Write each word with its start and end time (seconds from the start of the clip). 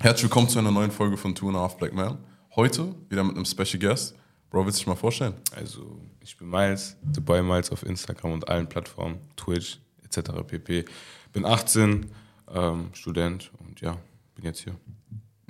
Herzlich 0.00 0.24
willkommen 0.24 0.48
zu 0.50 0.58
einer 0.58 0.70
neuen 0.70 0.90
Folge 0.90 1.16
von 1.16 1.34
Two 1.34 1.48
and 1.48 1.56
a 1.56 1.60
Half 1.60 1.78
Black 1.78 1.94
Man. 1.94 2.18
Heute 2.54 2.94
wieder 3.08 3.24
mit 3.24 3.36
einem 3.36 3.46
Special 3.46 3.78
Guest. 3.78 4.14
Bro, 4.50 4.66
willst 4.66 4.78
du 4.78 4.80
dich 4.80 4.86
mal 4.86 4.96
vorstellen? 4.96 5.32
Also, 5.56 5.98
ich 6.20 6.36
bin 6.36 6.50
Miles, 6.50 6.96
The 7.14 7.20
Boy 7.20 7.42
Miles 7.42 7.70
auf 7.70 7.84
Instagram 7.86 8.32
und 8.32 8.48
allen 8.48 8.68
Plattformen, 8.68 9.18
Twitch 9.36 9.78
etc. 10.04 10.30
pp. 10.46 10.84
Bin 11.32 11.46
18, 11.46 12.10
ähm, 12.54 12.90
Student 12.92 13.50
und 13.60 13.80
ja, 13.80 13.96
bin 14.34 14.44
jetzt 14.44 14.60
hier. 14.60 14.76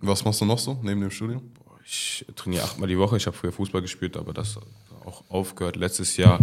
Was 0.01 0.25
machst 0.25 0.41
du 0.41 0.45
noch 0.45 0.59
so 0.59 0.79
neben 0.83 1.01
dem 1.01 1.11
Studium? 1.11 1.43
Ich 1.85 2.25
trainiere 2.37 2.63
achtmal 2.63 2.89
die 2.89 2.99
Woche. 2.99 3.17
Ich 3.17 3.27
habe 3.27 3.37
früher 3.37 3.53
Fußball 3.53 3.83
gespielt, 3.83 4.17
aber 4.17 4.33
das 4.33 4.59
auch 5.05 5.25
aufgehört 5.29 5.75
letztes 5.75 6.17
Jahr, 6.17 6.39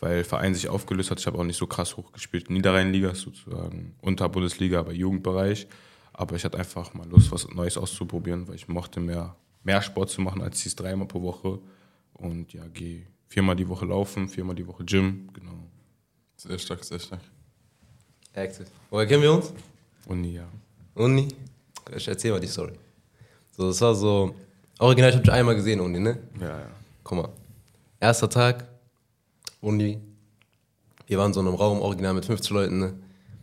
weil 0.00 0.24
Verein 0.24 0.54
sich 0.54 0.68
aufgelöst 0.68 1.12
hat. 1.12 1.20
Ich 1.20 1.26
habe 1.28 1.38
auch 1.38 1.44
nicht 1.44 1.58
so 1.58 1.68
krass 1.68 1.96
hochgespielt. 1.96 2.50
Niederrhein-Liga 2.50 3.14
sozusagen, 3.14 3.94
unter 4.00 4.28
Bundesliga, 4.28 4.80
aber 4.80 4.92
Jugendbereich. 4.92 5.68
Aber 6.12 6.36
ich 6.36 6.44
hatte 6.44 6.58
einfach 6.58 6.92
mal 6.94 7.08
Lust, 7.08 7.32
was 7.32 7.48
Neues 7.48 7.76
auszuprobieren, 7.78 8.46
weil 8.46 8.56
ich 8.56 8.68
mochte 8.68 9.00
mehr, 9.00 9.34
mehr 9.62 9.80
Sport 9.80 10.10
zu 10.10 10.20
machen 10.20 10.42
als 10.42 10.62
dies 10.62 10.76
dreimal 10.76 11.06
pro 11.06 11.22
Woche. 11.22 11.58
Und 12.14 12.52
ja, 12.52 12.66
gehe 12.68 13.06
viermal 13.28 13.56
die 13.56 13.66
Woche 13.68 13.86
laufen, 13.86 14.28
viermal 14.28 14.54
die 14.54 14.66
Woche 14.66 14.84
Gym, 14.84 15.28
genau. 15.32 15.58
Sehr 16.36 16.58
stark, 16.58 16.84
sehr 16.84 16.98
stark. 16.98 17.20
Active. 18.34 18.66
Woher 18.90 19.06
kennen 19.06 19.22
wir 19.22 19.32
uns? 19.32 19.52
Uni, 20.06 20.34
ja. 20.34 20.48
Uni? 20.94 21.28
Ich 21.96 22.08
erzähl 22.08 22.32
mal 22.32 22.40
die 22.40 22.46
Story. 22.46 22.74
So, 23.50 23.68
das 23.68 23.80
war 23.80 23.94
so, 23.94 24.34
original, 24.78 25.10
ich 25.10 25.16
hab 25.16 25.24
dich 25.24 25.32
einmal 25.32 25.54
gesehen, 25.54 25.80
Uni, 25.80 25.98
ne? 25.98 26.18
Ja, 26.40 26.58
ja. 26.60 26.70
Guck 27.04 27.18
mal. 27.18 27.28
Erster 28.00 28.28
Tag, 28.28 28.66
Uni. 29.60 29.98
Wir 31.06 31.18
waren 31.18 31.32
so 31.32 31.40
in 31.40 31.46
einem 31.46 31.56
Raum, 31.56 31.80
original 31.80 32.14
mit 32.14 32.24
50 32.24 32.50
Leuten, 32.50 32.78
ne? 32.78 32.94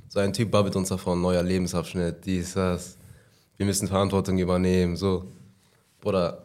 So 0.09 0.19
ein 0.19 0.33
Typ 0.33 0.49
babbelt 0.51 0.75
uns 0.75 0.89
davon, 0.89 1.21
neuer 1.21 1.43
Lebensabschnitt, 1.43 2.25
dies, 2.25 2.53
das. 2.53 2.97
Wir 3.57 3.65
müssen 3.65 3.87
Verantwortung 3.87 4.37
übernehmen, 4.39 4.95
so. 4.95 5.25
Bruder, 6.01 6.43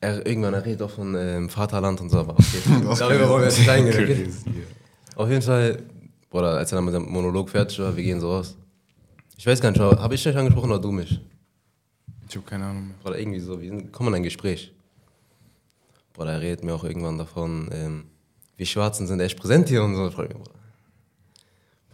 er, 0.00 0.24
irgendwann, 0.26 0.54
er 0.54 0.64
redet 0.64 0.82
auch 0.82 0.90
von 0.90 1.14
ähm, 1.14 1.48
Vaterland 1.50 2.00
und 2.00 2.08
so, 2.10 2.18
aber 2.20 2.32
okay. 2.32 2.44
Darüber 2.98 3.28
wollen 3.28 3.42
wir 3.42 3.48
jetzt 3.48 3.58
nicht 3.58 3.68
eingehen? 3.68 4.34
Auf 5.14 5.28
jeden 5.28 5.42
Fall, 5.42 5.82
Bruder, 6.30 6.56
als 6.56 6.72
er 6.72 6.76
dann 6.76 6.84
mit 6.86 6.94
dem 6.94 7.04
Monolog 7.10 7.50
fertig 7.50 7.78
war, 7.80 7.94
wir 7.94 8.02
gehen 8.02 8.20
so 8.20 8.30
raus. 8.30 8.56
Ich 9.36 9.46
weiß 9.46 9.60
gar 9.60 9.70
nicht, 9.70 9.80
habe 9.80 10.14
ich 10.14 10.22
dich 10.22 10.36
angesprochen 10.36 10.70
oder 10.70 10.80
du 10.80 10.90
mich? 10.92 11.20
Ich 12.28 12.34
habe 12.36 12.46
keine 12.46 12.64
Ahnung 12.64 12.86
mehr. 12.88 12.96
Oder 13.04 13.18
irgendwie 13.18 13.40
so, 13.40 13.60
wir 13.60 13.68
sind- 13.68 13.92
kommen 13.92 14.08
in 14.08 14.14
ein 14.16 14.22
Gespräch. 14.22 14.72
Bruder, 16.14 16.32
er 16.32 16.40
redet 16.40 16.64
mir 16.64 16.74
auch 16.74 16.84
irgendwann 16.84 17.18
davon, 17.18 17.68
ähm, 17.72 18.04
wir 18.56 18.64
Schwarzen 18.64 19.06
sind 19.06 19.20
echt 19.20 19.38
präsent 19.38 19.68
hier 19.68 19.82
und 19.84 19.94
so. 19.96 20.08
Ich 20.08 20.14
frag 20.14 20.28
mich, 20.28 20.38
Bruder. 20.38 20.55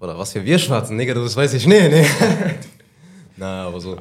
Bruder, 0.02 0.18
was 0.18 0.32
für 0.32 0.44
wir 0.44 0.58
Schwarzen, 0.58 0.98
Digga, 0.98 1.14
du 1.14 1.22
das 1.22 1.36
weiß 1.36 1.54
ich 1.54 1.64
nicht, 1.64 1.88
ne? 1.88 2.04
Na, 3.36 3.68
aber 3.68 3.80
so. 3.80 3.96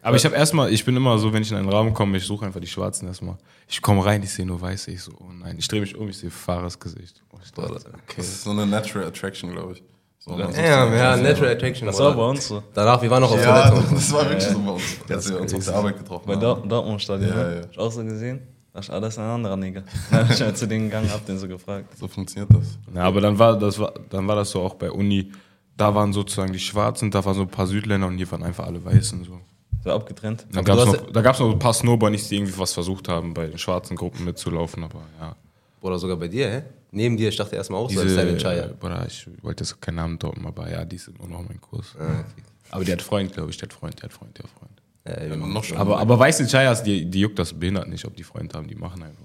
Aber 0.00 0.16
ich 0.16 0.24
habe 0.24 0.34
erstmal, 0.34 0.72
ich 0.72 0.82
bin 0.82 0.96
immer 0.96 1.18
so, 1.18 1.30
wenn 1.30 1.42
ich 1.42 1.50
in 1.50 1.58
einen 1.58 1.68
Raum 1.68 1.92
komme, 1.92 2.16
ich 2.16 2.24
suche 2.24 2.46
einfach 2.46 2.58
die 2.60 2.66
Schwarzen 2.66 3.06
erstmal. 3.06 3.36
Ich 3.68 3.82
komme 3.82 4.02
rein, 4.02 4.22
ich 4.22 4.30
sehe 4.30 4.46
nur 4.46 4.58
Weiße, 4.62 4.90
ich 4.92 5.02
so, 5.02 5.12
oh 5.20 5.26
nein. 5.30 5.56
Ich 5.58 5.68
drehe 5.68 5.82
mich 5.82 5.94
um, 5.94 6.08
ich 6.08 6.16
sehe 6.16 6.30
Fahrers 6.30 6.80
Gesicht. 6.80 7.22
Oh, 7.34 7.36
dachte, 7.54 7.74
okay. 7.74 8.14
Das 8.16 8.28
ist 8.28 8.44
so 8.44 8.52
eine 8.52 8.64
Natural 8.64 9.06
Attraction, 9.08 9.52
glaube 9.52 9.74
ich. 9.74 9.82
So, 10.20 10.38
Ja, 10.38 10.50
so- 10.50 10.58
ja, 10.62 11.16
Natural 11.18 11.52
Attraction. 11.52 11.86
Das 11.86 11.98
war 11.98 12.14
bei 12.16 12.24
uns 12.24 12.48
so. 12.48 12.62
Danach, 12.72 13.02
wir 13.02 13.10
waren 13.10 13.20
noch 13.20 13.30
auf 13.32 13.44
Ja, 13.44 13.68
Toilette. 13.68 13.94
das 13.94 14.10
war 14.10 14.26
wirklich 14.30 14.44
so 14.48 14.58
bei 14.58 14.70
uns, 14.70 14.82
als 15.06 15.28
wir 15.28 15.38
uns 15.38 15.52
auf 15.54 15.64
der 15.66 15.74
Arbeit 15.74 15.98
getroffen 15.98 16.26
Bei 16.28 16.32
haben. 16.32 16.40
Dort 16.40 16.72
Dortmund-Stadion. 16.72 17.28
Ja, 17.28 17.36
ne? 17.36 17.56
ja. 17.56 17.62
Hab 17.64 17.70
ich 17.72 17.78
auch 17.78 17.92
so 17.92 18.02
gesehen. 18.02 18.40
Das 18.74 18.86
ist 18.86 18.90
alles 18.90 19.18
ein 19.18 19.24
anderer 19.24 19.56
Nigger. 19.56 19.84
Dann 20.10 20.28
hab 20.28 20.34
ich 20.34 20.42
halt 20.42 20.58
zu 20.58 20.66
denen 20.66 20.86
gegangen, 20.86 21.08
hab 21.10 21.24
den 21.24 21.38
so 21.38 21.46
gefragt. 21.46 21.96
So 21.96 22.08
funktioniert 22.08 22.52
das. 22.52 22.76
Ja, 22.92 23.04
aber 23.04 23.20
dann 23.20 23.38
war, 23.38 23.56
das 23.56 23.78
war, 23.78 23.94
dann 24.10 24.26
war 24.26 24.34
das 24.34 24.50
so 24.50 24.60
auch 24.60 24.74
bei 24.74 24.90
Uni. 24.90 25.30
Da 25.76 25.94
waren 25.94 26.12
sozusagen 26.12 26.52
die 26.52 26.58
Schwarzen, 26.58 27.10
da 27.10 27.24
waren 27.24 27.34
so 27.34 27.42
ein 27.42 27.48
paar 27.48 27.68
Südländer 27.68 28.08
und 28.08 28.16
hier 28.16 28.30
waren 28.32 28.42
einfach 28.42 28.66
alle 28.66 28.84
Weißen. 28.84 29.24
So. 29.24 29.40
So 29.84 29.90
abgetrennt. 29.92 30.46
Noch, 30.52 30.64
da 30.64 31.20
gab 31.22 31.34
es 31.34 31.40
noch 31.40 31.52
ein 31.52 31.58
paar 31.58 31.72
Snowbunnies, 31.72 32.28
die 32.28 32.36
irgendwie 32.36 32.58
was 32.58 32.72
versucht 32.72 33.08
haben, 33.08 33.32
bei 33.32 33.46
den 33.46 33.58
schwarzen 33.58 33.96
Gruppen 33.96 34.24
mitzulaufen, 34.24 34.82
aber 34.82 35.02
ja. 35.20 35.36
Oder 35.80 35.98
sogar 35.98 36.16
bei 36.16 36.28
dir, 36.28 36.50
hä? 36.50 36.62
Neben 36.90 37.16
dir, 37.16 37.28
ich 37.28 37.36
dachte 37.36 37.54
erstmal 37.56 37.80
auch 37.80 37.90
so, 37.90 38.02
Diese, 38.02 38.22
Entscheider. 38.22 38.68
Bruder, 38.68 39.04
ich 39.06 39.28
wollte 39.42 39.62
jetzt 39.62 39.80
keinen 39.80 39.96
Namen 39.96 40.18
droppen, 40.18 40.46
aber 40.46 40.70
ja, 40.70 40.84
die 40.84 40.98
sind 40.98 41.18
nur 41.18 41.28
noch 41.28 41.46
mein 41.46 41.60
Kurs. 41.60 41.94
Ah, 41.98 42.20
okay. 42.20 42.42
Aber 42.70 42.84
die 42.84 42.92
hat 42.92 43.02
Freund, 43.02 43.32
glaube 43.32 43.50
ich, 43.50 43.56
die 43.56 43.62
hat 43.62 43.72
Freund, 43.72 44.00
die 44.00 44.02
hat 44.04 44.12
Freund, 44.12 44.36
die 44.38 44.42
hat 44.42 44.50
Freund. 44.50 44.80
Ja, 45.06 45.22
Ja, 45.24 45.36
noch 45.36 45.64
schon. 45.64 45.76
Aber, 45.76 45.98
aber 45.98 46.18
weiße 46.18 46.46
Chayas, 46.46 46.82
die, 46.82 47.04
die 47.06 47.20
juckt 47.20 47.38
das 47.38 47.52
behindert 47.52 47.88
nicht, 47.88 48.04
ob 48.04 48.16
die 48.16 48.24
Freunde 48.24 48.56
haben, 48.56 48.66
die 48.66 48.74
machen 48.74 49.02
einfach. 49.02 49.22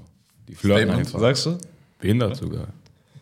Die 0.47 0.55
flirten 0.55 0.83
Statement. 0.83 1.07
einfach. 1.07 1.19
Sagst 1.19 1.45
du? 1.45 1.57
Behindert 1.99 2.35
sogar. 2.37 2.67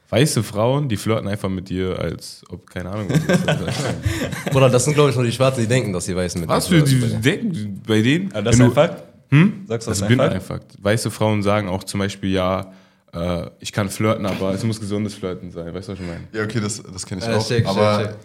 Weiße 0.09 0.41
Frauen, 0.41 0.88
die 0.88 0.96
flirten 0.96 1.28
einfach 1.28 1.50
mit 1.50 1.67
dir, 1.67 2.00
als 2.00 2.41
ob, 2.50 2.69
keine 2.69 2.90
Ahnung, 2.90 3.09
was 3.09 3.46
das. 3.46 3.75
Bruder, 4.51 4.69
das 4.69 4.85
sind, 4.85 4.94
glaube 4.94 5.09
ich, 5.09 5.16
nur 5.17 5.25
die 5.25 5.34
Schwarzen, 5.34 5.59
die 5.62 5.67
denken, 5.67 5.91
dass 5.91 6.06
die 6.06 6.16
Weißen 6.16 6.40
mit 6.40 6.50
Was 6.50 6.67
dir 6.69 6.78
für 6.79 6.84
die 6.85 6.96
flirten. 6.96 7.22
denken 7.22 7.81
bei 7.85 8.01
denen? 8.01 8.31
Aber 8.31 8.44
das 8.44 8.56
ist 8.56 8.62
ein 8.62 8.72
Fakt. 8.72 9.03
Hm? 9.29 9.66
Sagst 9.67 9.88
du, 9.88 9.91
Das 9.91 10.00
das 10.00 10.09
ist 10.09 10.19
ein 10.19 10.41
Fakt? 10.41 10.78
Weiße 10.81 11.12
Frauen 11.12 11.44
sagen 11.44 11.67
auch 11.67 11.84
zum 11.84 12.00
Beispiel, 12.00 12.31
ja, 12.31 12.72
äh, 13.13 13.50
ich 13.59 13.73
kann 13.73 13.90
flirten, 13.90 14.25
aber 14.25 14.53
es 14.53 14.63
muss 14.63 14.79
gesundes 14.79 15.13
Flirten 15.16 15.51
sein. 15.51 15.73
Weißt 15.73 15.90
du, 15.90 15.91
was 15.91 16.00
ich 16.00 16.06
meine? 16.06 16.23
Ja, 16.31 16.44
okay, 16.44 16.62
das, 16.62 16.81
das 16.81 17.06
kenne 17.06 17.19
ich 17.22 17.28
Ja, 17.28 17.35
auch. 17.35 17.46
check, 17.46 17.66
check, 17.66 17.67
aber 17.67 18.03
check. 18.06 18.16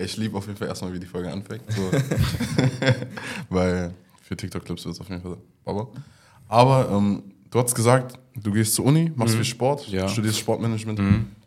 Ich 0.00 0.16
liebe 0.16 0.36
auf 0.36 0.46
jeden 0.46 0.58
Fall 0.58 0.68
erstmal, 0.68 0.92
wie 0.92 1.00
die 1.00 1.06
Folge 1.06 1.30
anfängt. 1.30 1.62
So. 1.68 1.90
Weil 3.50 3.94
für 4.22 4.36
TikTok-Clips 4.36 4.84
wird 4.84 4.94
es 4.94 5.00
auf 5.00 5.08
jeden 5.08 5.22
Fall 5.22 5.36
Baba. 5.64 5.88
Aber 6.48 6.90
ähm, 6.90 7.22
du 7.50 7.58
hast 7.58 7.74
gesagt, 7.74 8.18
du 8.34 8.52
gehst 8.52 8.74
zur 8.74 8.86
Uni, 8.86 9.10
machst 9.14 9.34
viel 9.34 9.44
Sport, 9.44 9.88
Ja. 9.88 10.08
studierst 10.08 10.38
Sportmanagement. 10.38 11.00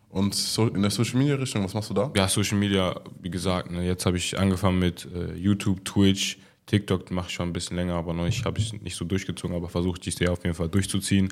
Und 0.09 0.36
so 0.36 0.68
in 0.68 0.81
der 0.81 0.92
Social-Media-Richtung, 0.92 1.63
was 1.63 1.74
machst 1.74 1.90
du 1.90 1.94
da? 1.96 2.12
Ja, 2.16 2.28
Social 2.28 2.58
Media, 2.58 3.00
wie 3.22 3.31
gesagt, 3.31 3.72
ne, 3.72 3.84
jetzt 3.84 4.06
habe 4.06 4.18
ich 4.18 4.38
angefangen 4.38 4.78
mit 4.78 5.08
äh, 5.12 5.34
YouTube, 5.34 5.84
Twitch, 5.86 6.38
TikTok 6.68 7.09
mache 7.09 7.30
ich 7.30 7.34
schon 7.34 7.50
ein 7.50 7.53
bisschen 7.53 7.78
länger, 7.78 7.96
aber 7.96 8.13
noch 8.13 8.25
nicht, 8.25 8.46
habe 8.46 8.59
ich 8.59 8.80
nicht 8.81 8.96
so 8.96 9.06
durchgezogen, 9.06 9.56
aber 9.56 9.69
versuche 9.69 10.00
ich 10.03 10.19
Jahr 10.19 10.34
auf 10.34 10.44
jeden 10.44 10.56
Fall 10.56 10.69
durchzuziehen. 10.69 11.30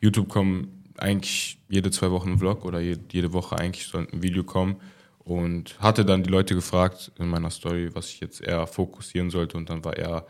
YouTube 0.00 0.28
kommen 0.28 0.82
eigentlich 0.98 1.58
jede 1.68 1.90
zwei 1.90 2.10
Wochen 2.10 2.30
ein 2.32 2.38
Vlog 2.38 2.64
oder 2.64 2.80
je, 2.80 2.96
jede 3.12 3.32
Woche 3.32 3.56
eigentlich 3.58 3.86
soll 3.86 4.08
ein 4.12 4.22
Video 4.22 4.42
kommen 4.42 4.76
und 5.26 5.76
hatte 5.80 6.04
dann 6.04 6.22
die 6.22 6.30
Leute 6.30 6.54
gefragt 6.54 7.10
in 7.18 7.26
meiner 7.26 7.50
Story, 7.50 7.90
was 7.92 8.08
ich 8.10 8.20
jetzt 8.20 8.40
eher 8.40 8.66
fokussieren 8.68 9.28
sollte 9.28 9.56
und 9.56 9.68
dann 9.68 9.84
war 9.84 9.96
eher 9.96 10.24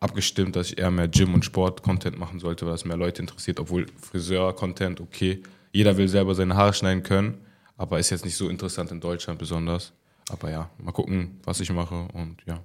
abgestimmt, 0.00 0.56
dass 0.56 0.72
ich 0.72 0.78
eher 0.78 0.90
mehr 0.90 1.06
Gym- 1.06 1.34
und 1.34 1.44
Sport-Content 1.44 2.18
machen 2.18 2.40
sollte, 2.40 2.66
weil 2.66 2.74
es 2.74 2.84
mehr 2.84 2.96
Leute 2.96 3.22
interessiert, 3.22 3.60
obwohl 3.60 3.86
Friseur-Content, 4.00 5.00
okay, 5.00 5.40
jeder 5.72 5.96
will 5.96 6.08
selber 6.08 6.34
seine 6.34 6.56
Haare 6.56 6.74
schneiden 6.74 7.04
können, 7.04 7.38
aber 7.76 8.00
ist 8.00 8.10
jetzt 8.10 8.24
nicht 8.24 8.36
so 8.36 8.48
interessant 8.48 8.90
in 8.90 8.98
Deutschland 8.98 9.38
besonders. 9.38 9.92
Aber 10.28 10.50
ja, 10.50 10.68
mal 10.78 10.90
gucken, 10.90 11.38
was 11.44 11.60
ich 11.60 11.70
mache 11.70 12.08
und 12.12 12.38
ja. 12.44 12.60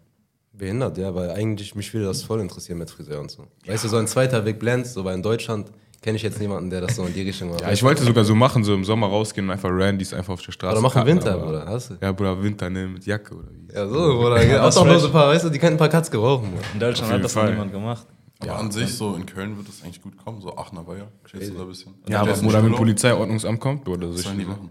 Behindert, 0.54 0.98
ja, 0.98 1.14
weil 1.14 1.32
eigentlich 1.32 1.76
mich 1.76 1.94
würde 1.94 2.08
das 2.08 2.24
voll 2.24 2.42
interessieren 2.42 2.80
mit 2.80 2.90
Friseur 2.90 3.20
und 3.22 3.30
so. 3.30 3.46
Weißt 3.68 3.84
du, 3.84 3.90
so 3.90 3.98
ein 3.98 4.08
zweiter 4.08 4.44
Weg 4.46 4.58
blends, 4.58 4.94
so 4.94 5.06
weil 5.06 5.14
in 5.14 5.22
Deutschland 5.22 5.70
kenne 6.06 6.18
ich 6.18 6.22
jetzt 6.22 6.40
niemanden, 6.40 6.70
der 6.70 6.82
das 6.82 6.96
so 6.96 7.04
in 7.04 7.14
die 7.16 7.24
Richtung 7.24 7.50
macht. 7.50 7.62
Ja, 7.62 7.72
ich 7.72 7.82
wollte 7.82 8.04
sogar 8.04 8.24
so 8.24 8.36
machen, 8.36 8.64
so 8.64 8.76
im 8.76 8.86
Sommer 8.86 9.08
rausgehen 9.08 9.48
und 9.48 9.52
einfach 9.54 9.70
Randys 9.72 10.14
einfach 10.14 10.34
auf 10.34 10.42
der 10.44 10.52
Straße. 10.52 10.74
Oder 10.74 10.82
mach 10.82 10.96
im 10.96 11.02
cutten, 11.02 11.16
Winter, 11.18 11.34
aber- 11.34 11.46
Bruder, 11.46 11.66
hast 11.66 11.90
du? 11.90 11.96
Ja, 12.00 12.12
Bruder, 12.12 12.44
Winter, 12.44 12.70
ne, 12.70 12.88
mit 12.88 13.06
Jacke 13.08 13.34
oder 13.34 13.48
wie. 13.52 13.74
Ja, 13.74 13.88
so, 13.88 13.94
Bruder. 14.20 14.36
das 14.46 14.60
Ausnahmslose 14.60 15.00
vielleicht- 15.00 15.14
paar, 15.14 15.28
weißt 15.30 15.46
du, 15.46 15.50
die 15.50 15.58
können 15.58 15.76
ein 15.76 15.80
paar 15.80 15.90
Cuts 15.90 16.12
gebrauchen, 16.12 16.52
Bruder. 16.52 16.64
In 16.76 16.80
Deutschland 16.80 17.12
hat 17.12 17.24
das 17.24 17.36
noch 17.36 17.50
niemand 17.50 17.72
gemacht. 17.72 18.06
Aber 18.40 18.60
an 18.60 18.70
sich, 18.70 18.94
so 18.94 19.16
in 19.16 19.26
Köln 19.26 19.58
wird 19.58 19.68
das 19.68 19.82
eigentlich 19.84 20.02
gut 20.02 20.16
kommen, 20.24 20.42
so 20.42 20.56
Aachener 20.56 20.86
Weiher. 20.86 21.08
Chillst 21.28 21.50
du 21.50 21.56
da 21.56 21.62
ein 21.64 21.68
bisschen? 21.70 21.94
Ja, 22.08 22.22
aber 22.22 22.34
Bruder, 22.34 22.64
wenn. 22.64 22.74
Polizeiordnungsamt 22.74 23.60
kommt, 23.60 23.84
Bruder, 23.84 24.08
das 24.08 24.18
Was 24.18 24.24
sollen 24.26 24.38
die 24.38 24.46
machen? 24.46 24.70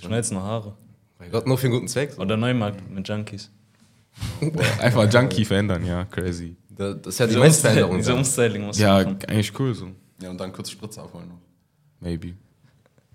Schneidest 0.00 0.32
noch 0.32 0.42
Haare. 0.44 0.74
Mein 1.18 1.32
Gott, 1.32 1.46
nur 1.48 1.58
für 1.58 1.66
einen 1.66 1.74
guten 1.74 1.88
Zweck. 1.88 2.12
So. 2.12 2.22
Oder 2.22 2.36
Neumarkt 2.36 2.88
mit 2.88 3.08
Junkies. 3.08 3.50
einfach 4.80 5.12
Junkie 5.12 5.44
verändern, 5.44 5.84
ja, 5.84 6.04
crazy. 6.04 6.56
Das 6.70 6.96
das 7.02 7.14
ist 7.14 7.18
ja 7.20 7.26
die 7.26 7.50
Veränderung. 7.50 7.96
Diese 7.96 8.12
so. 8.12 8.16
Umstyling 8.16 8.62
muss 8.66 8.78
Ja, 8.78 8.98
machen. 9.02 9.18
eigentlich 9.26 9.58
cool 9.58 9.74
so. 9.74 9.88
Ja, 10.20 10.30
und 10.30 10.38
dann 10.40 10.52
kurz 10.52 10.70
Spritze 10.70 11.00
abholen 11.00 11.28
noch. 11.28 11.38
Maybe. 12.00 12.34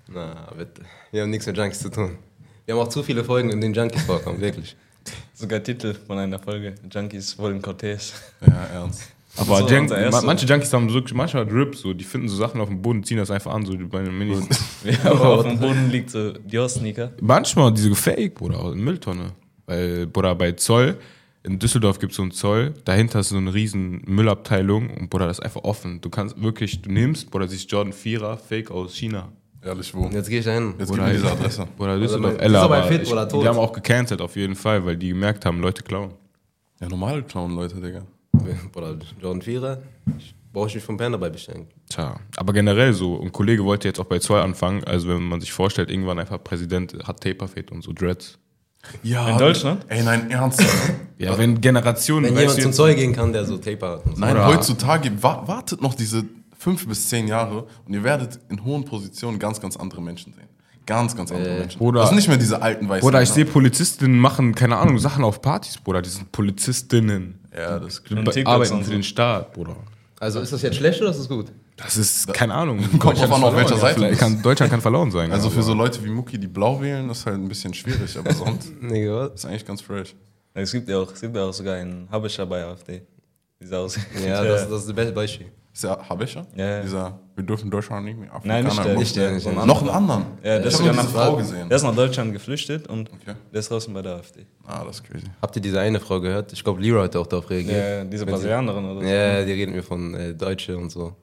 Na, 0.08 0.52
bitte. 0.58 0.84
Wir 1.12 1.22
haben 1.22 1.30
nichts 1.30 1.46
mit 1.46 1.58
Junkies 1.58 1.80
zu 1.80 1.90
tun. 1.90 2.18
Wir 2.66 2.76
haben 2.76 2.82
auch 2.82 2.90
zu 2.90 3.04
viele 3.04 3.24
Folgen, 3.24 3.50
in 3.50 3.60
denen 3.60 3.74
Junkies 3.74 4.04
vorkommen, 4.04 4.40
wirklich. 4.40 4.76
Sogar 5.34 5.62
Titel 5.62 5.94
von 5.94 6.18
einer 6.18 6.40
Folge. 6.40 6.76
Junkies 6.90 7.38
wollen 7.38 7.62
Cortez. 7.62 8.14
Ja, 8.46 8.66
ernst. 8.74 9.04
Aber 9.36 9.58
So, 9.58 9.68
Junk, 9.68 9.90
manche 10.24 10.46
Junkies 10.46 10.72
haben 10.74 10.94
wirklich 10.94 11.16
manchmal 11.16 11.46
Drip, 11.48 11.76
so, 11.76 11.94
die 11.94 12.04
finden 12.04 12.30
so 12.30 12.36
Sachen 12.36 12.62
auf 12.62 12.70
dem 12.70 12.82
Boden, 12.84 13.04
ziehen 13.04 13.18
das 13.18 13.32
einfach 13.32 13.52
an, 13.52 13.66
so 13.66 13.76
bei 13.90 14.04
den 14.04 14.16
Minis. 14.18 14.48
Ja, 14.84 15.12
aber 15.12 15.40
auf 15.40 15.44
dem 15.44 15.60
Boden 15.60 15.90
liegt 15.90 16.12
so 16.12 16.34
Dior-Sneaker. 16.34 17.14
Manchmal 17.20 17.74
diese 17.74 17.90
gefaked, 17.90 18.36
Bruder, 18.36 18.60
aus 18.60 18.74
der 18.74 18.82
Mülltonne. 18.82 19.32
Weil, 19.66 20.06
Bruder, 20.06 20.36
bei 20.36 20.52
Zoll, 20.52 21.00
in 21.44 21.60
Düsseldorf 21.60 22.00
gibt 22.00 22.12
es 22.12 22.18
so 22.18 22.22
einen 22.24 22.32
Zoll, 22.32 22.74
dahinter 22.86 23.20
ist 23.20 23.30
so 23.30 23.38
eine 23.38 23.54
riesen 23.54 24.02
Müllabteilung 24.06 24.90
und 24.90 25.10
Bruder, 25.10 25.28
das 25.28 25.40
ist 25.40 25.44
einfach 25.46 25.64
offen. 25.64 26.00
Du 26.02 26.10
kannst 26.10 26.42
wirklich, 26.42 26.82
du 26.82 26.92
nimmst, 26.92 27.30
Bruder, 27.32 27.48
siehst 27.48 27.70
Jordan 27.72 27.94
4er, 27.94 28.38
Fake 28.38 28.72
aus 28.72 28.96
China. 28.96 29.30
Ehrlich, 29.62 29.94
wo? 29.94 30.08
Jetzt 30.10 30.30
gehe 30.30 30.40
ich 30.40 30.46
da 30.46 30.52
hin. 30.52 30.74
Jetzt 30.78 30.90
Bruder, 30.90 31.04
gib 31.06 31.14
mir 31.14 31.20
diese 31.22 31.32
Adresse. 31.32 31.68
Bruder, 31.78 32.00
Düsseldorf, 32.00 32.34
mein- 32.34 32.40
Ella, 32.42 32.60
ist 32.60 32.66
aber 32.66 32.84
fit 32.84 33.02
ich, 33.04 33.12
oder 33.12 33.28
tot. 33.28 33.44
die 33.44 33.48
haben 33.48 33.58
auch 33.60 33.72
gecancelt 33.74 34.22
auf 34.22 34.36
jeden 34.36 34.56
Fall, 34.56 34.86
weil 34.86 34.98
die 34.98 35.10
gemerkt 35.10 35.46
haben, 35.46 35.60
Leute 35.60 35.84
klauen. 35.84 36.12
Ja, 36.82 36.88
normal 36.90 37.24
klauen 37.24 37.56
Leute, 37.56 37.76
Digga. 37.80 38.06
Bruder, 38.72 38.98
Jordan 39.22 39.42
4er, 39.42 39.78
brauche 40.52 40.68
ich 40.68 40.76
mich 40.76 40.84
vom 40.84 40.98
Panda 40.98 41.18
bei 41.18 41.30
bestellen. 41.30 41.68
Tja, 41.90 42.20
aber 42.36 42.52
generell 42.54 42.94
so. 42.94 43.22
Ein 43.22 43.32
Kollege 43.32 43.64
wollte 43.64 43.88
jetzt 43.88 44.00
auch 44.00 44.06
bei 44.06 44.20
Zoll 44.20 44.40
anfangen, 44.42 44.84
also 44.84 45.08
wenn 45.08 45.24
man 45.24 45.40
sich 45.40 45.52
vorstellt, 45.52 45.90
irgendwann 45.90 46.20
einfach 46.20 46.44
Präsident 46.44 46.96
hat 47.08 47.22
Taperfade 47.22 47.74
und 47.74 47.84
so 47.84 47.94
Dreads. 47.94 48.38
Ja. 49.02 49.30
In 49.30 49.38
Deutschland? 49.38 49.86
Ey, 49.88 50.04
nein, 50.04 50.30
ernsthaft. 50.32 50.94
Ja, 51.20 51.38
wenn 51.38 51.62
Generationen. 51.62 52.36
Wenn 52.36 52.42
jemand 52.42 52.62
zum 52.62 52.74
Zoll 52.74 52.96
gehen 52.96 53.14
kann, 53.14 53.32
der 53.32 53.46
so 53.46 53.58
Tape 53.58 53.88
hat. 53.88 54.06
Und 54.06 54.16
so. 54.16 54.20
Nein, 54.20 54.36
Oder- 54.36 54.48
heutzutage 54.48 55.10
wa 55.24 55.44
wartet 55.48 55.82
noch 55.82 55.94
diese 55.94 56.26
fünf 56.58 56.86
bis 56.86 57.08
zehn 57.08 57.28
Jahre 57.28 57.66
und 57.86 57.94
ihr 57.94 58.04
werdet 58.04 58.40
in 58.50 58.62
hohen 58.66 58.84
Positionen 58.84 59.40
ganz, 59.40 59.62
ganz 59.62 59.78
andere 59.78 60.02
Menschen 60.02 60.34
sehen. 60.34 60.48
Ganz, 60.86 61.16
ganz 61.16 61.32
andere 61.32 61.60
Menschen. 61.60 61.78
Bruder. 61.80 62.02
das 62.02 62.10
sind 62.10 62.18
nicht 62.18 62.28
mehr 62.28 62.38
diese 62.38 62.62
alten 62.62 62.90
weißen 62.90 63.02
Bruder, 63.08 63.22
ich 63.22 63.30
sehe 63.30 63.46
Polizistinnen 63.46 64.20
machen, 64.20 64.54
keine 64.54 64.76
Ahnung, 64.78 64.98
Sachen 65.00 65.24
auf 65.24 65.42
Partys, 65.42 65.78
Bruder. 65.78 66.02
Die 66.02 66.10
sind 66.10 66.32
Polizistinnen. 66.34 67.40
Ja, 67.56 67.80
das 67.80 68.04
TikToks 68.04 68.46
arbeiten 68.46 68.84
für 68.84 68.92
den 68.92 69.04
Staat, 69.04 69.54
Bruder. 69.54 69.78
Also 70.24 70.40
ist 70.40 70.54
das 70.54 70.62
jetzt 70.62 70.78
schlecht 70.78 71.02
oder 71.02 71.12
ist 71.12 71.20
das 71.20 71.28
gut? 71.28 71.52
Das 71.76 71.98
ist, 71.98 72.34
keine 72.34 72.54
Ahnung. 72.54 72.80
Kommt 72.98 73.20
drauf 73.20 73.32
an, 73.34 73.44
auf 73.44 73.56
welcher 73.56 73.78
Seite 73.78 74.08
bist. 74.08 74.22
kann, 74.22 74.42
Deutschland 74.42 74.72
kann 74.72 74.80
verloren 74.80 75.12
sein. 75.12 75.30
Also 75.34 75.50
ja, 75.50 75.56
für 75.56 75.64
so 75.64 75.74
Leute 75.74 76.02
wie 76.06 76.10
Mucki, 76.10 76.38
die 76.40 76.48
blau 76.48 76.82
wählen, 76.82 77.10
ist 77.10 77.26
halt 77.26 77.36
ein 77.36 77.50
bisschen 77.50 77.74
schwierig, 77.74 78.18
aber 78.18 78.34
sonst 78.34 78.72
Nee, 78.82 79.06
ist 79.34 79.46
eigentlich 79.46 79.66
ganz 79.66 79.82
fresh. 79.82 80.16
Es 80.54 80.72
gibt 80.72 80.88
ja 80.88 80.98
auch, 81.00 81.12
es 81.12 81.20
gibt 81.20 81.36
ja 81.36 81.44
auch 81.44 81.52
sogar 81.52 81.76
einen 81.76 82.08
Habescher 82.10 82.46
bei 82.46 82.64
AfD. 82.64 83.02
Sieht 83.60 83.74
aus? 83.74 83.98
Ja, 84.26 84.44
das, 84.44 84.70
das 84.70 84.80
ist 84.82 84.88
das 84.90 84.96
beste 84.96 85.12
Beispiel. 85.14 85.48
Ist 85.74 85.84
der 85.84 86.08
Habescher? 86.08 86.46
Ja, 86.56 86.66
ja. 86.68 86.82
Dieser, 86.84 87.20
wir 87.36 87.44
dürfen 87.44 87.72
Deutschland 87.72 88.06
nicht 88.06 88.20
mehr 88.20 88.30
Nein, 88.44 88.64
nicht 88.64 88.78
der, 88.84 88.96
nicht 88.96 89.16
der. 89.16 89.32
nicht 89.32 89.46
der. 89.46 89.54
Noch 89.54 89.62
anderer. 89.62 89.80
einen 89.80 89.90
anderen. 90.12 90.24
Ja, 90.44 90.60
der 90.60 90.60
ich 90.60 90.66
ist 90.68 90.80
habe 90.80 90.90
diese 90.92 91.04
nach, 91.04 91.10
Frau 91.12 91.36
gesehen. 91.38 91.68
Der 91.70 91.76
ist 91.78 91.84
nach 91.84 91.96
Deutschland 91.96 92.32
geflüchtet 92.34 92.88
und 92.88 93.10
Okay. 93.12 93.36
der 93.52 93.60
ist 93.60 93.72
draußen 93.72 93.92
bei 93.92 94.04
der 94.04 94.18
AfD. 94.18 94.46
Ah, 94.68 94.84
das 94.86 94.98
ist 94.98 95.04
crazy. 95.06 95.26
Habt 95.42 95.56
ihr 95.56 95.62
diese 95.64 95.80
eine 95.80 96.00
Frau 96.00 96.22
gehört? 96.22 96.54
Ich 96.54 96.64
glaube, 96.64 96.80
Leroy 96.80 97.04
hat 97.06 97.16
auch 97.16 97.26
darauf 97.26 97.50
reagiert. 97.50 97.76
Ja, 97.76 98.04
diese 98.04 98.24
Brasilianerin 98.26 98.86
oder 98.86 99.02
so. 99.02 99.08
Ja, 99.08 99.44
die 99.44 99.52
reden 99.52 99.72
mir 99.74 99.82
von 99.82 100.14
äh, 100.14 100.36
Deutsche 100.36 100.78
und 100.78 100.92
so. 100.92 101.16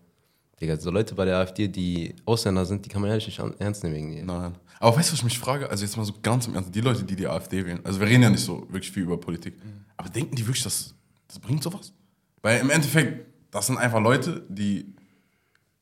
Digga, 0.61 0.77
so 0.79 0.91
Leute 0.91 1.15
bei 1.15 1.25
der 1.27 1.37
AfD, 1.38 1.69
die 1.69 2.17
Ausländer 2.27 2.67
sind, 2.67 2.85
die 2.85 2.88
kann 2.88 3.00
man 3.03 3.11
ehrlich 3.11 3.27
nicht 3.27 3.38
an- 3.38 3.55
ernst 3.61 3.85
nehmen 3.85 3.94
irgendwie. 3.94 4.23
Nein. 4.23 4.56
Aber 4.81 4.97
weißt 4.97 5.11
du, 5.11 5.12
was 5.12 5.19
ich 5.21 5.25
mich 5.25 5.38
frage? 5.38 5.71
Also 5.71 5.85
jetzt 5.85 5.97
mal 5.97 6.05
so 6.05 6.12
ganz 6.21 6.49
im 6.49 6.55
Ernst, 6.56 6.75
die 6.75 6.81
Leute, 6.81 7.05
die 7.05 7.15
die 7.15 7.27
AfD 7.29 7.65
wählen, 7.65 7.79
also 7.85 8.00
wir 8.00 8.09
reden 8.09 8.25
ja 8.25 8.31
nicht 8.31 8.44
so 8.44 8.62
wirklich 8.69 8.91
viel 8.91 9.05
über 9.05 9.19
Politik, 9.21 9.55
aber 9.97 10.09
denken 10.09 10.35
die 10.35 10.44
wirklich, 10.44 10.65
dass 10.65 10.93
das 11.29 11.38
bringt 11.38 11.62
sowas? 11.62 11.93
Weil 12.42 12.60
im 12.60 12.70
Endeffekt, 12.70 13.26
das 13.50 13.66
sind 13.66 13.78
einfach 13.78 14.00
Leute, 14.00 14.42
die 14.48 14.87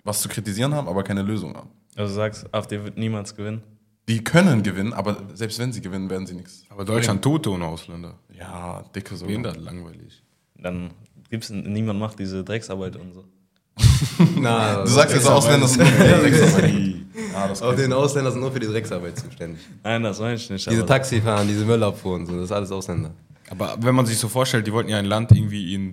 was 0.05 0.21
zu 0.23 0.29
kritisieren 0.29 0.75
haben, 0.75 0.89
aber 0.89 1.03
keine 1.05 1.23
Lösung 1.23 1.55
haben. 1.57 1.71
Also 1.97 2.11
du 2.15 2.17
sagst, 2.17 2.53
AfD 2.55 2.83
wird 2.83 2.97
niemals 2.97 3.35
gewinnen. 3.35 3.63
Die 4.09 4.25
können 4.25 4.63
gewinnen, 4.63 4.93
aber 4.95 5.19
selbst 5.35 5.59
wenn 5.59 5.73
sie 5.73 5.83
gewinnen, 5.83 6.09
werden 6.09 6.27
sie 6.27 6.35
nichts. 6.35 6.65
Aber 6.71 6.85
Deutschland 6.85 7.23
Tote 7.23 7.51
ohne 7.51 7.67
Ausländer. 7.67 8.15
Ja, 8.37 8.83
dicke 8.95 9.15
so. 9.17 9.29
Wen 9.29 9.43
das 9.43 9.57
langweilig. 9.59 10.23
Dann 10.57 10.93
gibt's 11.29 11.51
niemand 11.51 12.01
macht 12.01 12.19
diese 12.19 12.43
Drecksarbeit 12.43 12.97
und 12.97 13.13
so. 13.13 13.25
Na, 14.37 14.83
Du 14.83 14.89
sagst 14.89 15.15
jetzt, 15.15 15.29
Ausländer 15.29 15.69
sind 15.69 15.81
nur 15.81 15.89
für 15.93 16.03
die 16.05 16.09
Drecksarbeit. 16.31 16.75
Ah, 17.37 17.49
das 17.49 17.63
Auch 17.63 17.75
den 17.75 17.93
Ausländer 17.93 18.31
sind 18.33 18.41
nur 18.41 18.51
für 18.51 18.61
die 18.61 18.67
Drecksarbeit 18.67 19.19
zuständig. 19.19 19.61
Nein, 19.85 20.03
das 20.03 20.19
meine 20.21 20.35
ich 20.35 20.49
nicht. 20.51 20.71
Diese 20.71 20.87
Taxifahren, 20.87 21.47
diese 21.47 21.65
Müllabfuhr 21.65 22.15
und 22.15 22.27
so, 22.27 22.35
das 22.35 22.45
ist 22.45 22.53
alles 22.53 22.73
Ausländer. 22.73 23.13
Aber 23.51 23.77
wenn 23.81 23.95
man 23.95 24.07
sich 24.07 24.19
so 24.19 24.29
vorstellt, 24.29 24.67
die 24.67 24.73
wollten 24.73 24.89
ja 24.91 24.99
ein 24.99 25.05
Land 25.05 25.33
irgendwie 25.33 25.75
in 25.75 25.93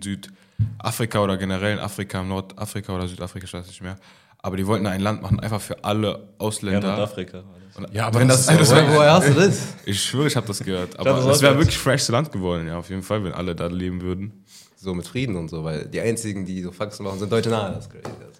Südafrika 0.58 1.20
oder 1.24 1.38
generell 1.38 1.74
in 1.74 1.80
Afrika, 1.80 2.24
Nordafrika 2.24 2.96
oder 2.96 3.08
Südafrika, 3.08 3.46
ich 3.46 3.54
weiß 3.54 3.68
nicht 3.68 3.82
mehr. 3.82 3.96
Aber 4.40 4.58
die 4.58 4.68
wollten 4.68 4.86
ein 4.86 5.02
Land 5.02 5.22
machen, 5.24 5.40
einfach 5.40 5.60
für 5.60 5.84
alle 5.84 6.08
ja, 6.12 6.20
Ausländer. 6.38 6.88
Nordafrika. 6.90 7.40
das. 7.40 7.78
Und- 7.78 7.94
Ja, 7.94 8.08
aber 8.08 8.20
wenn 8.20 8.28
das 8.28 8.46
das, 8.46 8.56
ist 8.56 8.62
das 8.62 8.70
ja- 8.80 8.88
wär, 8.88 8.96
Woher 8.98 9.14
hast 9.14 9.28
du 9.30 9.34
das? 9.34 9.60
ich 9.86 10.02
schwöre, 10.02 10.28
ich 10.28 10.36
habe 10.36 10.48
das 10.48 10.60
gehört. 10.60 10.98
Aber 11.00 11.16
auch 11.26 11.42
wäre 11.42 11.58
wirklich 11.58 11.78
freshste 11.78 12.12
Land 12.12 12.32
geworden, 12.32 12.68
ja, 12.68 12.78
auf 12.78 12.90
jeden 12.90 13.02
Fall, 13.04 13.24
wenn 13.24 13.34
alle 13.34 13.56
da 13.56 13.68
leben 13.68 14.02
würden. 14.02 14.46
So 14.78 14.94
mit 14.94 15.08
Frieden 15.08 15.36
und 15.36 15.50
so, 15.50 15.64
weil 15.64 15.86
die 15.88 16.00
einzigen, 16.00 16.46
die 16.46 16.62
so 16.62 16.72
Faxen 16.72 17.04
machen, 17.06 17.18
sind 17.18 17.32
Deutsche 17.32 17.50
nahe. 17.50 17.74
Das. 17.74 17.90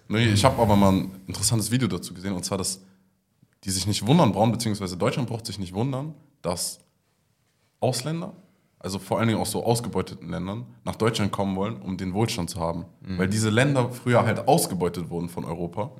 Nee, 0.08 0.26
ich 0.26 0.44
habe 0.44 0.62
aber 0.62 0.76
mal 0.76 0.92
ein 0.92 1.10
interessantes 1.26 1.70
Video 1.72 1.88
dazu 1.88 2.14
gesehen, 2.14 2.32
und 2.34 2.44
zwar, 2.44 2.56
dass 2.58 2.80
die 3.64 3.70
sich 3.70 3.86
nicht 3.88 4.06
wundern 4.06 4.30
brauchen, 4.30 4.52
beziehungsweise 4.52 4.96
Deutschland 4.96 5.28
braucht 5.28 5.44
sich 5.44 5.58
nicht 5.58 5.74
wundern, 5.74 6.14
dass 6.42 6.78
Ausländer, 7.80 8.32
also 8.78 8.98
vor 8.98 9.18
allen 9.18 9.28
Dingen 9.28 9.40
aus 9.40 9.50
so 9.50 9.64
ausgebeuteten 9.64 10.28
Ländern, 10.30 10.66
nach 10.84 10.96
Deutschland 10.96 11.32
kommen 11.32 11.56
wollen, 11.56 11.76
um 11.76 11.96
den 11.96 12.14
Wohlstand 12.14 12.50
zu 12.50 12.60
haben. 12.60 12.84
Weil 13.18 13.28
diese 13.28 13.50
Länder 13.50 13.90
früher 13.90 14.24
halt 14.24 14.46
ausgebeutet 14.46 15.10
wurden 15.10 15.28
von 15.28 15.44
Europa 15.44 15.90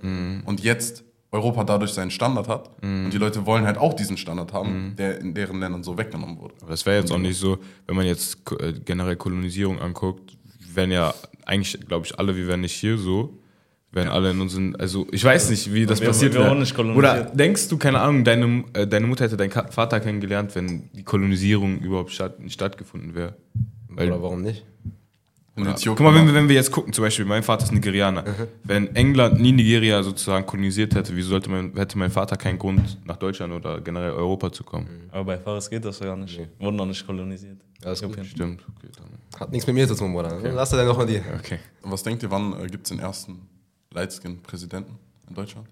und 0.45 0.61
jetzt 0.63 1.05
Europa 1.33 1.65
dadurch 1.65 1.91
seinen 1.93 2.11
Standard 2.11 2.49
hat 2.49 2.71
und 2.83 3.11
die 3.11 3.19
Leute 3.19 3.45
wollen 3.47 3.67
halt 3.67 3.79
auch 3.79 3.95
diesen 3.95 4.17
Standard 4.17 4.53
haben, 4.53 4.95
der 4.97 5.21
in 5.21 5.35
deren 5.35 5.59
Ländern 5.61 5.83
so 5.83 5.99
weggenommen 5.99 6.39
wurde. 6.39 6.55
Aber 6.61 6.71
das 6.71 6.87
wäre 6.87 7.01
jetzt 7.01 7.11
auch 7.13 7.19
nicht 7.19 7.39
so, 7.39 7.59
wenn 7.87 7.97
man 7.97 8.07
jetzt 8.07 8.39
äh, 8.61 8.73
generell 8.73 9.17
Kolonisierung 9.17 9.81
anguckt, 9.81 10.37
wären 10.73 10.93
ja 10.93 11.13
eigentlich, 11.45 11.79
glaube 11.87 12.07
ich, 12.07 12.19
alle, 12.19 12.37
wir 12.37 12.47
wären 12.47 12.61
nicht 12.61 12.75
hier 12.75 12.97
so, 12.99 13.39
wären 13.97 14.09
alle 14.09 14.31
in 14.31 14.41
unseren, 14.41 14.77
also 14.77 15.07
ich 15.11 15.25
weiß 15.25 15.51
nicht, 15.51 15.73
wie 15.73 15.87
das 15.87 16.01
wir- 16.01 16.07
passiert 16.09 16.35
wir 16.35 16.41
wäre. 16.45 16.95
Oder 16.95 17.25
denkst 17.25 17.69
du, 17.69 17.79
keine 17.79 17.99
Ahnung, 18.01 18.23
deine, 18.23 18.63
äh, 18.75 18.87
deine 18.87 19.07
Mutter 19.09 19.25
hätte 19.25 19.37
deinen 19.37 19.51
Ka- 19.51 19.67
Vater 19.71 19.99
kennengelernt, 19.99 20.55
wenn 20.55 20.89
die 20.93 21.03
Kolonisierung 21.03 21.79
überhaupt 21.81 22.13
statt, 22.13 22.39
nicht 22.39 22.53
stattgefunden 22.55 23.15
wäre? 23.15 23.35
Oder 23.93 24.23
warum 24.23 24.43
nicht? 24.43 24.65
Ja. 25.59 25.75
Guck 25.87 26.01
mal, 26.01 26.15
wenn 26.15 26.27
wir, 26.27 26.35
wenn 26.35 26.49
wir 26.51 26.55
jetzt 26.55 26.71
gucken, 26.71 26.93
zum 26.93 27.03
Beispiel, 27.03 27.25
mein 27.25 27.43
Vater 27.43 27.65
ist 27.65 27.73
Nigerianer. 27.73 28.23
Wenn 28.63 28.95
England 28.95 29.41
nie 29.41 29.53
Nigeria 29.53 30.03
sozusagen 30.03 30.45
kolonisiert 30.45 30.95
hätte, 30.95 31.17
wieso 31.17 31.31
sollte 31.31 31.49
mein, 31.49 31.73
hätte 31.75 31.97
mein 31.97 32.11
Vater 32.11 32.37
keinen 32.37 32.59
Grund, 32.59 32.99
nach 33.07 33.17
Deutschland 33.17 33.55
oder 33.55 33.81
generell 33.81 34.11
Europa 34.11 34.53
zu 34.53 34.63
kommen? 34.65 34.87
Aber 35.11 35.25
bei 35.25 35.39
Fares 35.39 35.71
geht 35.71 35.83
das 35.87 35.99
ja 36.01 36.07
gar 36.09 36.17
nicht. 36.17 36.39
Wurden 36.59 36.77
noch 36.77 36.85
nicht 36.85 37.07
kolonisiert. 37.07 37.57
Gut. 37.83 37.91
Äthiopien. 37.91 38.27
Stimmt. 38.27 38.61
Okay, 38.77 38.89
dann. 38.99 39.41
Hat 39.41 39.51
nichts 39.51 39.67
mit 39.67 39.77
mir 39.77 39.89
zu 39.89 39.95
tun, 39.95 40.13
Bruder. 40.13 40.39
Lass 40.55 40.69
dir 40.69 40.77
dann 40.77 40.89
noch 40.89 40.99
mal 40.99 41.07
dir. 41.07 41.23
okay. 41.39 41.59
Was 41.83 42.03
denkt 42.03 42.23
ihr, 42.23 42.31
wann 42.31 42.53
äh, 42.63 42.67
gibt 42.67 42.85
es 42.87 42.91
den 42.91 42.99
ersten 42.99 43.41
Lightskin-Präsidenten 43.97 44.99
in 45.29 45.35
Deutschland? 45.35 45.67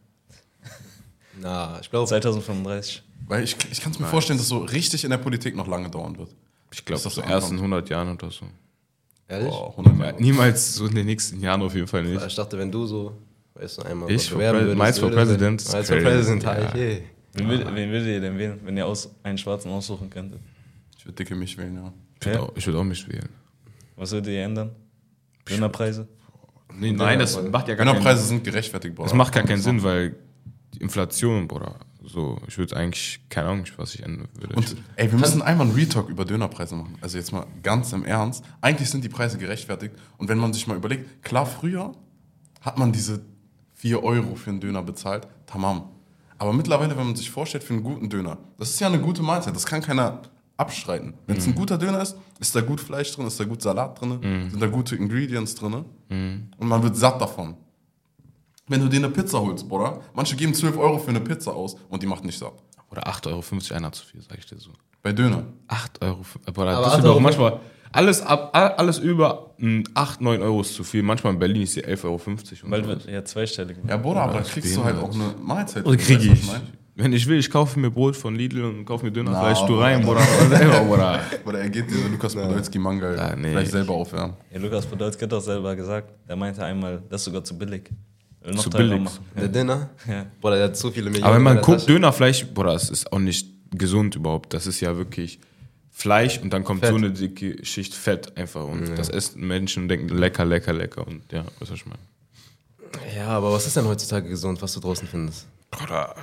Na, 1.41 1.79
ich 1.81 1.91
glaube, 1.91 2.07
2035. 2.09 3.03
Weil 3.27 3.45
ich, 3.45 3.57
ich 3.71 3.81
kann 3.81 3.93
es 3.93 3.99
mir 3.99 4.07
vorstellen, 4.07 4.39
dass 4.39 4.49
so 4.49 4.59
richtig 4.59 5.05
in 5.05 5.11
der 5.11 5.19
Politik 5.19 5.57
noch 5.57 5.67
lange 5.67 5.89
dauern 5.91 6.17
wird. 6.19 6.31
Ich 6.73 6.85
glaube, 6.85 7.01
so 7.01 7.09
so 7.09 7.21
ersten 7.21 7.55
ankommt. 7.55 7.73
100 7.73 7.89
Jahren 7.91 8.13
oder 8.15 8.31
so. 8.31 8.47
ehrlich? 9.29 9.49
Boah, 9.49 9.71
100 9.71 9.97
Ja, 9.99 10.05
Jahre. 10.07 10.23
niemals 10.23 10.75
so 10.75 10.87
in 10.87 10.95
den 10.95 11.07
nächsten 11.07 11.41
Jahren 11.41 11.63
auf 11.63 11.75
jeden 11.75 11.87
Fall 11.87 12.03
nicht. 12.05 12.25
Ich 12.27 12.35
dachte, 12.35 12.59
wenn 12.59 12.71
du 12.71 12.87
so, 12.87 13.17
weißt 13.55 13.79
du, 13.79 13.83
einmal 13.83 14.11
Ich 14.11 14.29
bewerben 14.31 14.59
Pre- 14.59 14.67
würdest, 14.67 14.79
Miles 14.83 14.99
for 14.99 15.09
würde- 15.11 15.17
President 15.17 15.73
Miles 15.73 15.89
for. 15.89 15.97
President, 15.97 16.43
Ja. 16.43 16.61
ja. 16.61 16.73
hey. 16.73 17.05
Wen, 17.35 17.49
würd, 17.49 17.67
wen 17.75 17.91
würdet 17.91 18.09
ihr 18.09 18.21
denn 18.21 18.39
wählen, 18.39 18.61
wenn 18.65 18.77
ihr 18.77 18.87
aus, 18.87 19.11
einen 19.25 19.39
Schwarzen 19.39 19.71
aussuchen 19.71 20.09
könntet? 20.11 20.41
Ich 20.99 21.05
würde 21.05 21.17
dicke 21.17 21.35
mich 21.35 21.57
wählen, 21.59 21.75
ja. 21.77 21.93
Ich 22.21 22.27
würde 22.27 22.39
Ja. 22.39 22.45
auch, 22.45 22.53
ich 22.57 22.67
würd 22.67 22.77
auch 22.77 22.85
mich 22.85 23.09
wählen. 23.09 23.29
Was 23.97 24.13
würdet 24.13 24.33
ihr 24.33 24.43
ändern? 24.45 24.71
Dönerpreise? 25.49 26.07
Nee, 26.79 26.93
nein, 26.93 27.19
das 27.19 27.37
macht 27.37 27.69
ja 27.69 27.75
gar 27.75 27.87
keinen 27.87 27.97
Dönerpreise 27.97 28.25
sind 28.25 28.45
gerechtfertigt, 28.45 28.95
Bruder. 28.95 29.09
Das 29.09 29.17
macht 29.17 29.33
gar 29.33 29.45
keinen 29.45 29.63
Sinn, 29.63 29.83
weil 29.83 30.17
die 30.75 30.81
Inflation, 30.81 31.47
Bruder, 31.47 31.77
so, 32.03 32.39
ich 32.47 32.59
würde 32.59 32.77
eigentlich, 32.77 33.21
keine 33.29 33.49
Ahnung, 33.49 33.65
was 33.77 33.95
ich 33.95 34.03
ändern 34.03 34.29
würde. 34.35 34.55
Und 34.57 34.77
ey, 34.97 35.11
wir 35.11 35.19
müssen 35.19 35.41
einmal 35.41 35.67
einen 35.67 35.77
Retalk 35.77 36.09
über 36.09 36.25
Dönerpreise 36.25 36.75
machen. 36.75 36.97
Also 37.01 37.17
jetzt 37.17 37.33
mal 37.33 37.47
ganz 37.63 37.93
im 37.93 38.05
Ernst. 38.05 38.45
Eigentlich 38.61 38.91
sind 38.91 39.05
die 39.05 39.09
Preise 39.09 39.39
gerechtfertigt. 39.39 39.95
Und 40.19 40.29
wenn 40.29 40.39
man 40.39 40.53
sich 40.53 40.67
mal 40.67 40.77
überlegt, 40.77 41.23
klar, 41.23 41.47
früher 41.47 41.93
hat 42.61 42.79
man 42.79 42.93
diese 42.93 43.25
4 43.75 44.03
Euro 44.03 44.35
für 44.35 44.51
einen 44.51 44.61
Döner 44.61 44.83
bezahlt. 44.83 45.27
Tamam. 45.47 45.91
Aber 46.37 46.53
mittlerweile, 46.53 46.97
wenn 46.97 47.07
man 47.07 47.17
sich 47.17 47.31
vorstellt, 47.31 47.65
für 47.65 47.73
einen 47.73 47.83
guten 47.83 48.11
Döner, 48.11 48.39
das 48.59 48.71
ist 48.71 48.81
ja 48.81 48.89
eine 48.89 48.99
gute 48.99 49.23
Mahlzeit. 49.23 49.55
Das 49.55 49.65
kann 49.65 49.81
keiner 49.81 50.23
abstreiten. 50.57 51.15
Wenn 51.27 51.37
es 51.37 51.47
ein 51.47 51.55
guter 51.55 51.77
Döner 51.79 52.01
ist, 52.03 52.17
ist 52.41 52.55
da 52.55 52.61
gut 52.61 52.81
Fleisch 52.81 53.13
drin, 53.15 53.27
ist 53.27 53.39
da 53.41 53.45
gut 53.45 53.61
Salat 53.63 54.01
drin, 54.01 54.19
sind 54.51 54.61
da 54.63 54.67
gute 54.67 54.97
Ingredients 54.97 55.55
drin. 55.55 55.85
Und 56.11 56.51
man 56.69 56.83
wird 56.83 56.97
satt 56.97 57.21
davon. 57.21 57.57
Wenn 58.69 58.81
du 58.81 58.89
dir 58.89 58.97
eine 58.99 59.11
Pizza 59.11 59.41
holst, 59.41 59.69
Bruder, 59.69 60.01
manche 60.15 60.37
geben 60.37 60.55
12 60.55 60.77
Euro 60.79 60.99
für 60.99 61.11
eine 61.11 61.21
Pizza 61.21 61.53
aus 61.53 61.77
und 61.91 62.03
die 62.03 62.07
macht 62.07 62.25
nicht 62.25 62.39
satt. 62.39 62.55
Oder 62.91 63.07
8,50 63.09 63.27
Euro, 63.73 63.75
einer 63.77 63.93
zu 63.93 64.07
viel, 64.07 64.23
sag 64.23 64.39
ich 64.39 64.47
dir 64.47 64.59
so. 64.59 64.71
Bei 65.03 65.13
Döner. 65.13 65.45
8 65.69 66.01
Euro, 66.03 66.21
äh, 66.47 66.51
Bruder, 66.53 66.71
Aber 66.77 66.85
das 66.85 66.93
8 66.95 66.99
ist 67.01 67.05
doch 67.05 67.21
manchmal, 67.21 67.61
alles, 67.93 68.23
ab, 68.23 68.51
all- 68.55 68.73
alles 68.77 68.99
über 68.99 69.51
mh, 69.59 69.85
8, 69.95 70.21
9 70.23 70.41
Euro 70.43 70.63
ist 70.63 70.75
zu 70.75 70.83
viel. 70.83 71.03
Manchmal 71.03 71.35
in 71.35 71.39
Berlin 71.39 71.63
ist 71.63 71.75
sie 71.75 71.85
11,50 71.85 72.05
Euro. 72.05 72.19
So. 72.83 72.89
wird 72.89 73.07
ja 73.07 73.23
zweistellig. 73.25 73.77
Ja, 73.87 73.97
Bruder, 73.99 74.23
aber 74.23 74.35
da 74.35 74.41
kriegst 74.43 74.75
du 74.77 74.83
halt 74.83 74.97
auch 74.99 75.13
eine 75.13 75.35
Mahlzeit. 75.43 75.85
Oder 75.85 75.97
kriege 75.99 76.31
Weißt 76.31 76.43
du, 76.45 76.49
was 76.49 76.57
ich. 76.57 76.63
Meine? 76.97 77.05
Wenn 77.05 77.13
ich 77.13 77.27
will, 77.27 77.39
ich 77.39 77.51
kaufe 77.51 77.79
mir 77.79 77.91
Brot 77.91 78.17
von 78.17 78.35
Lidl 78.37 78.65
und 78.65 78.85
kaufe 78.85 79.05
mir 79.07 79.13
Dönerfleisch, 79.13 79.59
Na, 79.63 79.67
du 79.67 79.79
rein, 79.81 80.03
Bruder. 80.03 80.21
Selber, 80.49 80.81
Bruder. 80.89 81.21
Oder 81.45 81.61
er 81.61 81.71
geht 81.71 81.91
diese 81.91 82.09
Lukas 82.09 82.35
Podolski 82.35 82.79
Mangel 82.79 83.19
Ah, 83.19 83.35
nee. 83.37 83.51
vielleicht 83.51 83.73
selber 83.73 83.95
aufwärmen. 83.95 84.37
Ja, 84.53 84.59
Lukas 84.61 84.87
Podolski 84.87 85.23
hat 85.23 85.33
doch 85.33 85.41
selber 85.41 85.75
gesagt, 85.75 86.11
der 86.29 86.37
meinte 86.37 86.65
einmal, 86.65 87.03
das 87.09 87.21
ist 87.23 87.25
sogar 87.27 87.43
zu 87.45 87.57
billig. 87.59 87.91
Noch 88.47 88.63
Zu 88.63 88.71
billig. 88.71 89.01
machen. 89.03 89.25
Der 89.37 89.49
Dinner? 89.49 89.91
Ja. 90.07 90.27
Bruder, 90.41 90.57
der 90.57 90.65
hat 90.67 90.77
so 90.77 90.91
viele 90.91 91.07
Millionen. 91.07 91.25
Aber 91.25 91.37
wenn 91.37 91.43
man 91.43 91.57
guckt, 91.63 91.79
Tasche. 91.81 91.87
Dönerfleisch, 91.87 92.47
Bruder, 92.53 92.75
es 92.75 92.91
ist 92.91 93.11
auch 93.13 93.19
nicht 93.19 93.49
gesund 93.71 94.17
überhaupt. 94.17 94.53
Das 94.53 94.67
ist 94.67 94.81
ja 94.81 94.97
wirklich 94.97 95.41
Fleisch 95.91 96.39
und 96.43 96.53
dann 96.53 96.63
kommt 96.63 96.81
Fett. 96.81 96.91
so 96.91 96.97
eine 96.97 97.11
dicke 97.11 97.65
Schicht 97.65 97.95
Fett 97.95 98.37
einfach. 98.37 98.65
Und 98.67 98.99
das 98.99 99.09
essen 99.09 99.47
Menschen 99.47 99.85
und 99.85 99.89
denken 99.89 100.09
lecker, 100.11 100.45
lecker, 100.45 100.73
lecker. 100.75 101.07
Und 101.07 101.23
ja, 101.33 101.45
was 101.59 101.69
soll 101.69 101.77
ich 101.79 101.87
meinen? 101.87 101.99
Ja, 103.17 103.29
aber 103.29 103.51
was 103.53 103.67
ist 103.67 103.77
denn 103.77 103.87
heutzutage 103.87 104.29
gesund, 104.29 104.61
was 104.61 104.73
du 104.75 104.81
draußen 104.81 105.09
findest? 105.09 105.47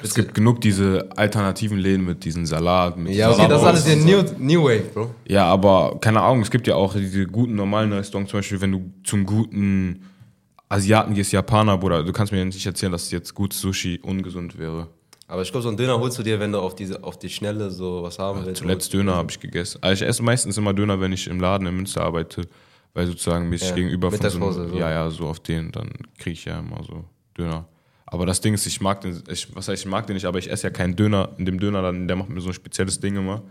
Es 0.03 0.13
gibt 0.13 0.33
genug 0.33 0.61
diese 0.61 1.09
alternativen 1.15 1.77
Läden 1.77 2.05
mit 2.05 2.23
diesen 2.23 2.45
Salat. 2.45 2.97
Mit 2.97 3.13
Ja, 3.13 3.31
okay, 3.31 3.47
das 3.47 3.61
ist 3.61 3.67
alles 3.67 3.83
der 3.85 3.95
New, 3.97 4.23
New 4.37 4.63
Wave, 4.63 4.83
Bro. 4.93 5.15
Ja, 5.27 5.45
aber 5.45 5.97
keine 6.01 6.21
Ahnung, 6.21 6.41
es 6.41 6.51
gibt 6.51 6.67
ja 6.67 6.75
auch 6.75 6.93
diese 6.93 7.25
guten 7.27 7.55
normalen 7.55 7.91
Restaurants, 7.93 8.31
zum 8.31 8.39
Beispiel, 8.39 8.61
wenn 8.61 8.71
du 8.71 8.91
zum 9.03 9.25
guten 9.25 10.03
Asiaten 10.69 11.13
gehst, 11.13 11.33
Japaner, 11.33 11.77
Bruder, 11.77 12.03
du 12.03 12.13
kannst 12.13 12.31
mir 12.31 12.43
nicht 12.45 12.65
erzählen, 12.65 12.91
dass 12.91 13.11
jetzt 13.11 13.35
gut 13.35 13.53
Sushi 13.53 13.99
ungesund 14.03 14.57
wäre. 14.57 14.87
Aber 15.27 15.41
ich 15.41 15.51
glaube, 15.51 15.63
so 15.63 15.69
einen 15.69 15.77
Döner 15.77 15.97
holst 15.97 16.19
du 16.19 16.23
dir, 16.23 16.39
wenn 16.41 16.51
du 16.51 16.59
auf, 16.59 16.75
diese, 16.75 17.03
auf 17.03 17.17
die 17.17 17.29
Schnelle 17.29 17.71
so 17.71 18.03
was 18.03 18.19
haben 18.19 18.45
willst. 18.45 18.61
Zuletzt 18.61 18.93
Döner 18.93 19.15
habe 19.15 19.31
ich 19.31 19.39
gegessen. 19.39 19.79
Also 19.81 20.03
ich 20.03 20.09
esse 20.09 20.21
meistens 20.23 20.57
immer 20.57 20.73
Döner, 20.73 20.99
wenn 20.99 21.13
ich 21.13 21.27
im 21.27 21.39
Laden 21.39 21.67
in 21.67 21.75
Münster 21.75 22.01
arbeite, 22.01 22.41
weil 22.93 23.07
sozusagen 23.07 23.47
mäßig 23.47 23.69
Ja, 23.69 23.75
gegenüber 23.75 24.11
von 24.11 24.29
so, 24.29 24.43
einem, 24.43 24.69
so. 24.69 24.77
ja, 24.77 24.89
ja, 24.91 25.09
so 25.09 25.27
auf 25.27 25.39
den, 25.39 25.71
dann 25.71 25.89
kriege 26.17 26.33
ich 26.33 26.43
ja 26.45 26.59
immer 26.59 26.83
so 26.83 27.05
Döner. 27.37 27.65
Aber 28.11 28.25
das 28.25 28.41
Ding 28.41 28.53
ist, 28.53 28.65
ich 28.67 28.81
mag 28.81 29.01
den, 29.01 29.23
ich, 29.29 29.55
was 29.55 29.67
heißt, 29.69 29.83
ich 29.83 29.89
mag 29.89 30.05
den 30.05 30.13
nicht, 30.15 30.25
aber 30.25 30.37
ich 30.37 30.51
esse 30.51 30.67
ja 30.67 30.69
keinen 30.69 30.95
Döner, 30.95 31.29
in 31.37 31.45
dem 31.45 31.59
Döner, 31.59 31.81
dann, 31.81 32.07
der 32.07 32.17
macht 32.17 32.29
mir 32.29 32.41
so 32.41 32.49
ein 32.49 32.53
spezielles 32.53 32.99
Ding 32.99 33.15
immer. 33.15 33.41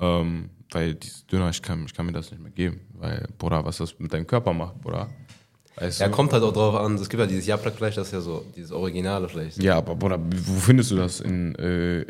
Ähm, 0.00 0.50
weil 0.72 0.94
dieses 0.96 1.24
Döner, 1.26 1.48
ich 1.50 1.62
kann, 1.62 1.84
ich 1.86 1.94
kann 1.94 2.06
mir 2.06 2.12
das 2.12 2.30
nicht 2.32 2.42
mehr 2.42 2.50
geben. 2.50 2.80
Weil, 2.94 3.26
Bruder, 3.38 3.64
was 3.64 3.76
das 3.78 3.96
mit 4.00 4.12
deinem 4.12 4.26
Körper 4.26 4.52
macht, 4.52 4.80
Bruder. 4.80 5.08
Weißt 5.76 6.00
Ja, 6.00 6.08
du? 6.08 6.12
kommt 6.14 6.32
halt 6.32 6.42
auch 6.42 6.52
drauf 6.52 6.74
an. 6.74 6.96
Es 6.96 7.08
gibt 7.08 7.20
ja 7.20 7.26
dieses 7.26 7.46
Japrak-Fleisch, 7.46 7.94
das 7.94 8.08
ist 8.08 8.12
ja 8.12 8.20
so 8.20 8.44
dieses 8.56 8.72
originale 8.72 9.28
Fleisch. 9.28 9.56
Ja, 9.58 9.78
aber 9.78 9.94
Bruder, 9.94 10.18
wo 10.20 10.58
findest 10.58 10.90
du 10.90 10.96
das? 10.96 11.20
In, 11.20 11.54
äh, 11.54 12.00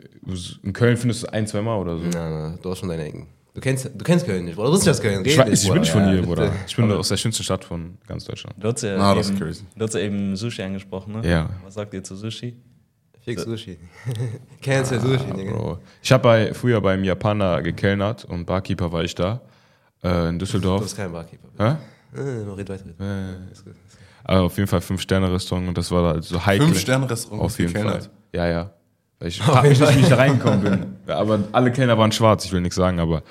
in 0.63 0.73
Köln 0.73 0.97
findest 0.97 1.23
du 1.23 1.27
es 1.27 1.33
ein, 1.33 1.47
zwei 1.47 1.61
Mal 1.61 1.77
oder 1.77 1.99
so? 1.99 2.05
Na, 2.13 2.31
na, 2.51 2.59
du 2.61 2.71
hast 2.71 2.79
schon 2.79 2.89
deine 2.89 3.05
Ecken. 3.05 3.27
Du 3.55 3.61
kennst, 3.61 3.85
du 3.85 4.03
kennst 4.05 4.25
Köln 4.25 4.47
nicht, 4.47 4.55
Bruder. 4.57 4.69
Du 4.69 4.73
wusstest 4.75 4.99
das 4.99 5.03
Köln. 5.03 5.23
Ich, 5.27 5.37
weiß, 5.37 5.63
ich 5.65 5.71
bin 5.71 5.81
nicht 5.81 5.91
von 5.93 6.05
hier, 6.07 6.17
Ja, 6.17 6.23
Bruder. 6.23 6.53
Ich 6.67 6.75
bin 6.75 6.91
aus 6.91 7.09
der 7.09 7.19
schönsten 7.19 7.43
Stadt 7.45 7.65
von 7.65 7.99
ganz 8.07 8.25
Deutschland. 8.25 8.57
Du 8.59 8.69
hast 8.69 8.83
ja, 8.83 9.13
ist 9.15 9.29
eben, 9.31 9.39
crazy. 9.39 9.65
Du 9.77 9.85
hast 9.85 9.95
ja 9.95 10.01
eben 10.01 10.35
Sushi 10.37 10.63
angesprochen, 10.63 11.21
ne? 11.21 11.29
Ja. 11.29 11.51
Was 11.63 11.75
sagt 11.75 11.93
ihr 11.93 12.03
zu 12.03 12.17
Sushi? 12.17 12.57
Fix 13.25 13.43
Sushi. 13.43 13.79
Cancel 14.63 15.01
Sushi, 15.01 15.27
Ah, 15.31 15.35
Digga. 15.37 15.53
Bro. 15.53 15.79
Ich 16.03 16.11
habe 16.13 16.23
bei, 16.23 16.55
früher 16.55 16.81
beim 16.81 17.05
Japaner 17.05 17.61
gekellnert 17.63 18.25
und 18.25 18.47
Barkeeper 18.47 18.91
war 18.91 19.05
ich 19.05 19.15
da 19.15 19.43
äh, 20.03 20.29
in 20.31 20.39
Du 20.39 20.45
Düsseldorf. 20.47 20.83
bist 20.83 20.97
kein 20.97 21.13
Barkeeper. 21.13 21.49
Hä? 21.59 22.19
Äh, 22.19 22.21
red 22.53 22.69
weiter. 22.69 22.85
red. 22.87 23.01
Äh, 23.01 23.53
Ist 23.53 23.65
gut. 23.65 23.75
aber 24.25 24.41
auf 24.43 24.57
jeden 24.57 24.67
Fall 24.69 24.81
Fünf-Sterne-Restaurant 24.81 25.69
und 25.69 25.77
das 25.79 25.91
war 25.91 26.15
halt 26.15 26.25
so 26.25 26.45
heikel. 26.45 26.67
Fünf-Sterne-Restaurant 26.69 27.43
Auf 27.43 27.59
jeden 27.59 27.71
Fall. 27.73 27.83
gekellnert. 27.83 28.11
Ja, 28.33 28.49
ja. 28.49 28.71
Weil 29.23 29.29
ich 29.29 29.41
frag 29.41 29.63
mich 29.63 29.79
nicht, 29.79 29.97
wie 29.97 30.01
ich 30.01 30.09
da 30.09 30.17
reingekommen 30.17 30.61
bin. 30.63 30.87
Ja, 31.07 31.19
Aber 31.19 31.39
alle 31.53 31.71
Kellner 31.71 31.97
waren 31.97 32.11
schwarz, 32.11 32.45
ich 32.45 32.53
will 32.53 32.61
nichts 32.61 32.75
sagen, 32.77 32.99
aber 32.99 33.23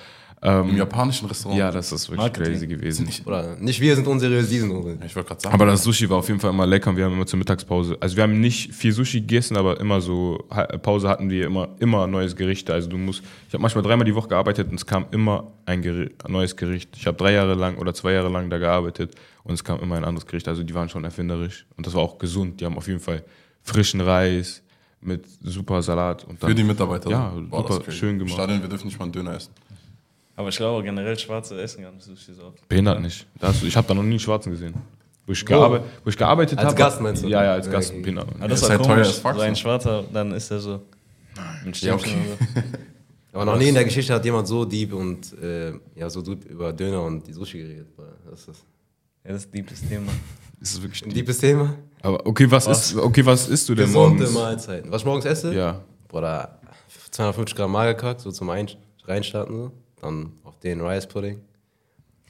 Im 0.42 0.70
ähm, 0.70 0.78
japanischen 0.78 1.28
Restaurant. 1.28 1.60
ja, 1.60 1.70
das 1.70 1.92
ist 1.92 2.10
wirklich 2.10 2.18
Marketing. 2.20 2.54
crazy 2.54 2.68
gewesen. 2.68 3.10
Oder 3.26 3.56
nicht 3.60 3.80
wir 3.82 3.96
sind 3.96 4.08
unseriös, 4.08 4.50
die 4.50 4.60
sind 4.60 4.72
unseriös. 4.72 5.00
Ich 5.06 5.16
wollte 5.16 5.28
gerade 5.30 5.42
sagen. 5.42 5.54
Aber 5.54 5.66
das 5.66 5.84
Sushi 5.84 6.10
war 6.10 6.18
auf 6.18 6.28
jeden 6.30 6.40
Fall 6.40 6.50
immer 6.52 6.66
lecker 6.66 6.90
und 6.90 6.98
wir 6.98 7.04
haben 7.06 7.14
immer 7.14 7.26
zur 7.26 7.40
Mittagspause, 7.40 7.98
also 8.00 8.16
wir 8.16 8.24
haben 8.24 8.40
nicht 8.40 8.74
viel 8.74 8.94
Sushi 8.94 9.20
gegessen, 9.22 9.58
aber 9.58 9.80
immer 9.82 10.00
so, 10.02 10.46
Pause 10.82 11.10
hatten 11.10 11.30
wir 11.30 11.46
immer, 11.46 11.70
immer 11.80 12.08
neues 12.08 12.36
Gericht. 12.38 12.70
Also 12.70 12.90
du 12.90 12.98
musst, 12.98 13.22
ich 13.48 13.54
habe 13.54 13.62
manchmal 13.62 13.84
dreimal 13.84 14.06
die 14.06 14.16
Woche 14.16 14.30
gearbeitet 14.30 14.70
und 14.70 14.76
es 14.76 14.86
kam 14.86 15.06
immer 15.12 15.52
ein, 15.66 15.82
Geri 15.82 16.10
ein 16.24 16.32
neues 16.32 16.56
Gericht. 16.56 16.96
Ich 16.98 17.06
habe 17.06 17.18
drei 17.18 17.34
Jahre 17.34 17.54
lang 17.56 17.78
oder 17.78 17.94
zwei 17.94 18.14
Jahre 18.14 18.30
lang 18.30 18.50
da 18.50 18.58
gearbeitet 18.58 19.16
und 19.44 19.54
es 19.54 19.64
kam 19.64 19.80
immer 19.82 19.96
ein 19.96 20.06
anderes 20.06 20.26
Gericht. 20.26 20.48
Also 20.48 20.64
die 20.64 20.74
waren 20.74 20.88
schon 20.90 21.04
erfinderisch 21.04 21.66
und 21.76 21.86
das 21.86 21.94
war 21.94 22.02
auch 22.02 22.18
gesund. 22.18 22.62
Die 22.62 22.66
haben 22.66 22.78
auf 22.78 22.88
jeden 22.88 23.02
Fall 23.02 23.24
frischen 23.62 24.00
Reis 24.02 24.64
mit 25.02 25.26
super 25.44 25.82
Salat 25.82 26.24
und 26.26 26.42
dann, 26.42 26.50
Für 26.50 26.56
die 26.56 26.64
Mitarbeiter. 26.64 27.10
Ja, 27.10 27.32
so. 27.34 27.42
super 27.42 27.80
das 27.80 27.88
ist 27.88 27.96
schön 27.96 28.18
gemacht. 28.20 28.34
Stadion, 28.34 28.62
wir 28.62 28.70
dürfen 28.70 28.88
nicht 28.88 28.98
mal 29.00 29.06
einen 29.06 29.12
Döner 29.14 29.36
essen. 29.36 29.52
Aber 30.36 30.50
ich 30.50 30.58
glaube 30.58 30.84
generell 30.84 31.18
Schwarze 31.20 31.60
essen 31.62 31.84
gar 31.84 31.92
nicht 31.92 32.04
Sushi 32.04 32.34
so 32.34 32.46
oft. 32.46 32.68
behindert 32.68 33.02
nicht. 33.02 33.28
Da 33.40 33.48
hast 33.50 33.62
du, 33.62 33.68
ich 33.68 33.76
habe 33.76 33.88
da 33.88 33.94
noch 33.94 34.04
nie 34.04 34.12
einen 34.12 34.20
Schwarzen 34.20 34.52
gesehen. 34.52 34.74
Wo 35.26 35.34
ich, 35.34 35.46
gearbe 35.46 35.84
wo 36.04 36.10
ich 36.10 36.18
gearbeitet 36.18 36.58
habe. 36.58 36.68
Als 36.70 36.76
Gast 36.76 37.00
meinst 37.02 37.24
du? 37.24 37.28
Ja, 37.28 37.44
ja, 37.44 37.54
als 37.54 37.68
Ja, 37.68 37.72
Gast. 37.74 37.92
okay. 37.92 38.00
behindert. 38.02 38.28
Aber 38.40 38.48
das 38.48 38.62
ist 38.62 38.70
war 38.70 38.78
halt 38.78 38.86
teuer 38.86 38.96
komisch. 39.04 39.20
fuck, 39.20 39.36
so 39.36 39.42
ein. 39.42 39.56
Schwarzer, 39.56 40.04
dann 40.12 40.32
ist 40.32 40.50
er 40.52 40.60
so. 40.60 40.82
Mit 41.64 41.80
Ja, 41.82 41.94
okay. 41.94 42.16
so. 42.56 42.62
Aber 43.34 43.46
noch 43.46 43.58
nie 43.58 43.70
in 43.70 43.76
der 43.76 43.86
Geschichte 43.86 44.14
hat 44.14 44.26
jemand 44.26 44.48
so 44.48 44.66
deep 44.66 44.94
und 44.94 45.32
äh, 45.42 45.74
ja, 45.96 46.10
so 46.10 46.22
deep 46.22 46.44
über 46.46 46.74
Döner 46.74 47.04
und 47.04 47.26
die 47.26 47.34
Sushi 47.34 47.60
geredet. 47.60 47.88
Das 48.30 48.40
ist 48.40 48.48
das. 48.50 48.58
Ja, 49.24 49.32
das 49.32 49.42
ist 49.44 49.48
ein 49.50 49.52
deepes 49.54 49.88
Thema. 49.88 50.12
Das 50.60 50.72
ist 50.72 50.82
wirklich 50.82 51.04
Ein 51.06 51.14
deepes 51.14 51.38
Thema. 51.38 51.76
Aber 52.02 52.26
okay, 52.26 52.50
was, 52.50 52.68
Was? 52.68 52.92
ist 52.92 52.98
okay, 52.98 53.26
was 53.26 53.48
isst 53.48 53.70
du 53.70 53.76
denn 53.76 53.86
Gesunde 53.86 54.18
morgens? 54.24 54.34
Mahlzeiten. 54.34 54.92
Was 54.92 55.02
ich 55.02 55.06
morgens 55.06 55.26
esse? 55.26 55.54
Ja. 55.54 55.82
Bruder, 56.08 56.60
250 57.12 57.56
Gramm 57.56 57.72
Magerquark, 57.72 58.20
so 58.20 58.32
zum 58.32 58.50
Ein 58.50 58.68
Reinstarten. 59.06 59.56
So. 59.56 59.72
Dann 60.02 60.32
auf 60.44 60.58
den 60.60 60.82
Rice 60.82 61.08
Pudding. 61.08 61.42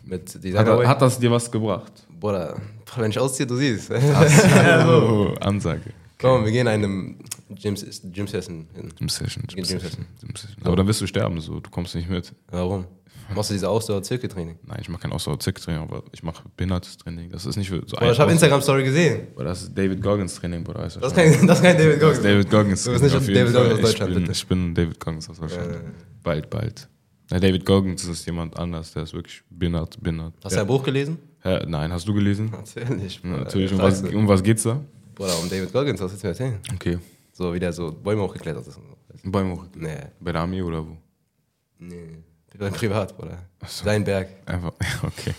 Mit 0.03 0.43
dieser 0.43 0.59
Hat, 0.59 0.87
hat 0.87 1.01
das 1.01 1.19
dir 1.19 1.31
was 1.31 1.49
gebracht? 1.51 1.91
Bruder, 2.19 2.59
wenn 2.97 3.11
ich 3.11 3.19
ausziehe, 3.19 3.47
du 3.47 3.55
siehst. 3.55 3.91
Oh, 3.91 5.33
Ansage. 5.39 5.93
Komm, 6.19 6.45
wir 6.45 6.51
gehen 6.51 6.67
einem 6.67 7.17
Gym, 7.49 7.75
Gym 8.03 8.27
Session 8.27 8.67
hin. 8.75 8.93
Gym 8.97 9.09
Session. 9.09 9.43
Gym. 9.47 9.63
Session. 9.63 10.05
Gym 10.19 10.35
Session. 10.35 10.57
Aber 10.63 10.75
dann 10.75 10.87
wirst 10.87 11.01
du 11.01 11.07
sterben, 11.07 11.39
so. 11.39 11.59
Du 11.59 11.69
kommst 11.69 11.95
nicht 11.95 12.09
mit. 12.09 12.31
Warum? 12.49 12.85
Machst 13.35 13.50
du 13.50 13.53
diese 13.53 13.69
Ausdauer-Zirkeltraining? 13.69 14.59
Nein, 14.65 14.77
ich 14.81 14.89
mache 14.89 15.01
kein 15.03 15.11
Ausdauer-Zick-Training, 15.11 15.81
aber 15.81 16.03
ich 16.11 16.23
mache 16.23 16.43
behindertes 16.57 16.97
Training. 16.97 17.29
Das 17.29 17.45
ist 17.45 17.55
nicht 17.57 17.69
für 17.69 17.81
so 17.85 17.95
Bruder, 17.95 18.11
ich 18.11 18.19
habe 18.19 18.31
Instagram-Story 18.31 18.83
gesehen. 18.83 19.27
Bruder, 19.33 19.50
Das 19.50 19.63
ist 19.63 19.77
David 19.77 20.01
Goggins 20.01 20.35
Training, 20.35 20.63
Bruder. 20.63 20.81
Das 20.83 21.13
kein, 21.13 21.45
das 21.47 21.57
ist 21.59 21.63
kein 21.63 21.77
David 21.77 21.93
Das 21.95 22.00
Goggins. 22.01 22.17
ist 22.17 22.25
David 22.25 22.50
Goggins. 22.51 22.83
Du 22.83 22.91
bist 22.91 23.03
nicht 23.03 23.15
David. 23.15 23.53
Goggins 23.53 23.55
aus 23.73 23.81
Deutschland, 23.81 24.09
ich 24.11 24.15
bin, 24.15 24.23
bitte. 24.23 24.31
Ich 24.31 24.47
bin 24.47 24.75
David 24.75 25.00
Goggins 25.00 25.29
aus 25.29 25.39
Deutschland. 25.39 25.71
Ja. 25.73 25.79
Bald, 26.23 26.50
bald. 26.50 26.89
Na, 27.29 27.39
David 27.39 27.65
Goggins 27.65 28.03
ist 28.05 28.25
jemand 28.25 28.57
anders, 28.57 28.91
der 28.93 29.03
ist 29.03 29.13
wirklich 29.13 29.41
behindert. 29.50 30.01
behindert. 30.01 30.33
Hast 30.43 30.51
du 30.53 30.55
ja. 30.57 30.61
ein 30.63 30.67
Buch 30.67 30.83
gelesen? 30.83 31.17
Hä, 31.43 31.59
Nein, 31.65 31.91
hast 31.91 32.07
du 32.07 32.13
gelesen? 32.13 32.51
Ja, 32.75 32.83
Bruder. 33.21 33.38
natürlich. 33.38 33.71
Um 33.73 33.79
was, 33.79 34.01
um 34.03 34.27
was 34.27 34.43
geht's 34.43 34.63
da? 34.63 34.79
Bruder, 35.15 35.39
um 35.41 35.50
David 35.50 35.71
Goggins, 35.71 36.00
was 36.01 36.11
willst 36.11 36.23
du 36.23 36.27
mir 36.27 36.31
erzählen? 36.31 36.59
Okay. 36.75 36.97
So, 37.33 37.53
wie 37.53 37.59
der 37.59 37.71
so 37.73 37.91
Bäume 37.91 38.21
hochgeklettert 38.23 38.67
ist. 38.67 38.79
Bäume 39.23 39.53
hoch. 39.53 39.65
Nee, 39.75 39.97
Bei 40.19 40.31
der 40.33 40.41
Armee 40.41 40.61
oder 40.61 40.85
wo? 40.85 40.97
nee. 41.79 42.17
Privat, 42.58 43.15
Bruder. 43.17 43.39
Sein 43.65 44.03
Berg. 44.03 44.29
Einfach, 44.46 44.74
okay. 45.03 45.34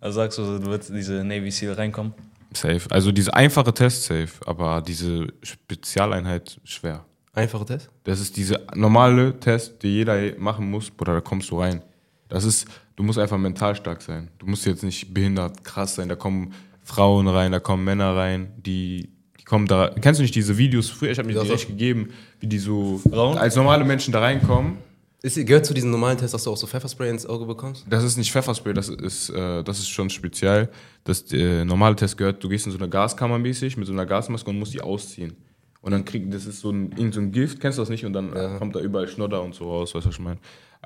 Also 0.00 0.16
sagst 0.16 0.38
du, 0.38 0.58
du 0.58 0.66
würdest 0.66 0.90
diese 0.94 1.24
Navy 1.24 1.50
SEAL 1.50 1.74
reinkommen? 1.74 2.14
Safe. 2.52 2.80
Also 2.90 3.12
diese 3.12 3.34
einfache 3.34 3.74
Test 3.74 4.04
safe, 4.04 4.28
aber 4.46 4.80
diese 4.80 5.26
Spezialeinheit 5.42 6.60
schwer. 6.64 7.04
Einfacher 7.34 7.66
Test? 7.66 7.90
Das 8.04 8.20
ist 8.20 8.36
diese 8.36 8.66
normale 8.74 9.38
Test, 9.38 9.82
die 9.82 9.88
jeder 9.88 10.18
machen 10.38 10.70
muss, 10.70 10.90
oder 10.98 11.14
da 11.14 11.20
kommst 11.20 11.50
du 11.50 11.60
rein. 11.60 11.82
Das 12.28 12.44
ist, 12.44 12.66
du 12.96 13.02
musst 13.02 13.18
einfach 13.18 13.38
mental 13.38 13.76
stark 13.76 14.02
sein. 14.02 14.28
Du 14.38 14.46
musst 14.46 14.66
jetzt 14.66 14.82
nicht 14.82 15.12
behindert 15.12 15.62
krass 15.62 15.94
sein. 15.94 16.08
Da 16.08 16.16
kommen 16.16 16.52
Frauen 16.82 17.28
rein, 17.28 17.52
da 17.52 17.60
kommen 17.60 17.84
Männer 17.84 18.16
rein, 18.16 18.52
die, 18.56 19.10
die 19.38 19.44
kommen 19.44 19.66
da. 19.66 19.90
Kennst 20.00 20.18
du 20.18 20.22
nicht 20.22 20.34
diese 20.34 20.56
Videos? 20.56 20.88
Früher, 20.88 21.10
ich 21.10 21.18
habe 21.18 21.28
mir 21.28 21.38
die 21.38 21.46
so. 21.46 21.52
echt 21.52 21.68
gegeben, 21.68 22.10
wie 22.40 22.46
die 22.46 22.58
so 22.58 22.98
Frauen? 22.98 23.36
als 23.36 23.56
normale 23.56 23.84
Menschen 23.84 24.12
da 24.12 24.20
reinkommen. 24.20 24.78
Ist, 25.20 25.34
gehört 25.46 25.66
zu 25.66 25.74
diesem 25.74 25.90
normalen 25.90 26.16
Test, 26.16 26.32
dass 26.32 26.44
du 26.44 26.52
auch 26.52 26.56
so 26.56 26.68
Pfefferspray 26.68 27.10
ins 27.10 27.26
Auge 27.26 27.44
bekommst? 27.44 27.84
Das 27.90 28.04
ist 28.04 28.16
nicht 28.16 28.30
Pfefferspray, 28.30 28.72
das 28.72 28.88
ist, 28.88 29.30
äh, 29.30 29.64
das 29.64 29.80
ist 29.80 29.88
schon 29.88 30.10
speziell. 30.10 30.68
Das 31.02 31.32
äh, 31.32 31.64
normale 31.64 31.96
Test 31.96 32.16
gehört, 32.16 32.42
du 32.42 32.48
gehst 32.48 32.66
in 32.66 32.72
so 32.72 32.78
eine 32.78 32.88
Gaskammer 32.88 33.38
mäßig 33.38 33.76
mit 33.76 33.86
so 33.88 33.92
einer 33.92 34.06
Gasmaske 34.06 34.48
und 34.48 34.58
musst 34.58 34.74
die 34.74 34.80
ausziehen. 34.80 35.36
Und 35.80 35.90
dann 35.92 36.04
kriegt, 36.04 36.32
das 36.32 36.46
ist 36.46 36.60
so 36.60 36.70
ein, 36.70 36.92
irgend 36.92 37.14
so 37.14 37.20
ein 37.20 37.32
Gift, 37.32 37.60
kennst 37.60 37.78
du 37.78 37.82
das 37.82 37.88
nicht? 37.88 38.04
Und 38.04 38.12
dann 38.12 38.32
äh, 38.34 38.56
kommt 38.58 38.76
da 38.76 38.80
überall 38.80 39.08
Schnodder 39.08 39.42
und 39.42 39.54
so 39.56 39.68
raus, 39.70 39.92
weißt 39.94 40.04
du, 40.04 40.08
was 40.08 40.14
ich 40.16 40.20
meine? 40.20 40.38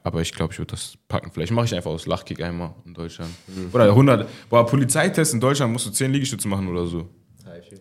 Aber 0.03 0.23
ich 0.23 0.33
glaube, 0.33 0.53
ich 0.53 0.59
würde 0.59 0.71
das 0.71 0.95
packen. 1.09 1.31
Vielleicht 1.31 1.53
mache 1.53 1.67
ich 1.67 1.75
einfach 1.75 1.91
aus 1.91 2.07
Lachkick 2.07 2.43
einmal 2.43 2.75
in 2.87 2.95
Deutschland. 2.95 3.31
Oder 3.73 3.85
100, 3.85 4.29
boah, 4.49 4.65
Polizeitest 4.65 5.35
in 5.35 5.41
Deutschland 5.41 5.73
musst 5.73 5.87
du 5.87 5.91
10 5.91 6.11
Liegestütze 6.11 6.49
machen 6.49 6.69
oder 6.69 6.87
so. 6.87 7.09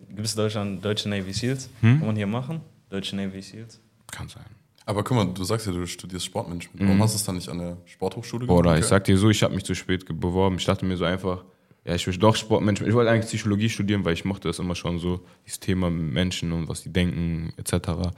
Gibt 0.08 0.26
es 0.26 0.34
in 0.34 0.36
Deutschland 0.36 0.84
deutsche 0.84 1.08
Navy 1.08 1.32
SEALs? 1.32 1.70
Kann 1.80 2.00
man 2.00 2.16
hier 2.16 2.26
machen? 2.26 2.60
Deutsche 2.90 3.16
Navy 3.16 3.40
SEALs? 3.40 3.80
Kann 4.10 4.28
sein. 4.28 4.44
Aber 4.84 5.04
guck 5.04 5.16
mal, 5.16 5.26
du 5.26 5.44
sagst 5.44 5.66
ja, 5.66 5.72
du 5.72 5.86
studierst 5.86 6.26
Sportmanagement. 6.26 6.80
Warum 6.80 7.02
hast 7.02 7.14
du 7.14 7.16
es 7.16 7.24
dann 7.24 7.36
nicht 7.36 7.48
an 7.48 7.58
der 7.58 7.76
Sporthochschule 7.84 8.46
gemacht? 8.46 8.78
ich 8.78 8.86
sag 8.86 9.04
dir 9.04 9.16
so, 9.16 9.30
ich 9.30 9.42
habe 9.42 9.54
mich 9.54 9.64
zu 9.64 9.74
spät 9.74 10.04
beworben. 10.06 10.56
Ich 10.56 10.64
dachte 10.64 10.84
mir 10.84 10.96
so 10.96 11.04
einfach, 11.04 11.44
ja, 11.84 11.94
ich 11.94 12.06
will 12.06 12.16
doch 12.16 12.36
Sportmanagement. 12.36 12.88
Ich 12.88 12.94
wollte 12.94 13.10
eigentlich 13.10 13.26
Psychologie 13.26 13.68
studieren, 13.68 14.04
weil 14.04 14.14
ich 14.14 14.24
mochte 14.24 14.48
das 14.48 14.58
immer 14.58 14.74
schon 14.74 14.98
so, 14.98 15.20
dieses 15.46 15.60
Thema 15.60 15.90
Menschen 15.90 16.52
und 16.52 16.68
was 16.68 16.82
die 16.82 16.92
denken, 16.92 17.52
etc. 17.56 18.10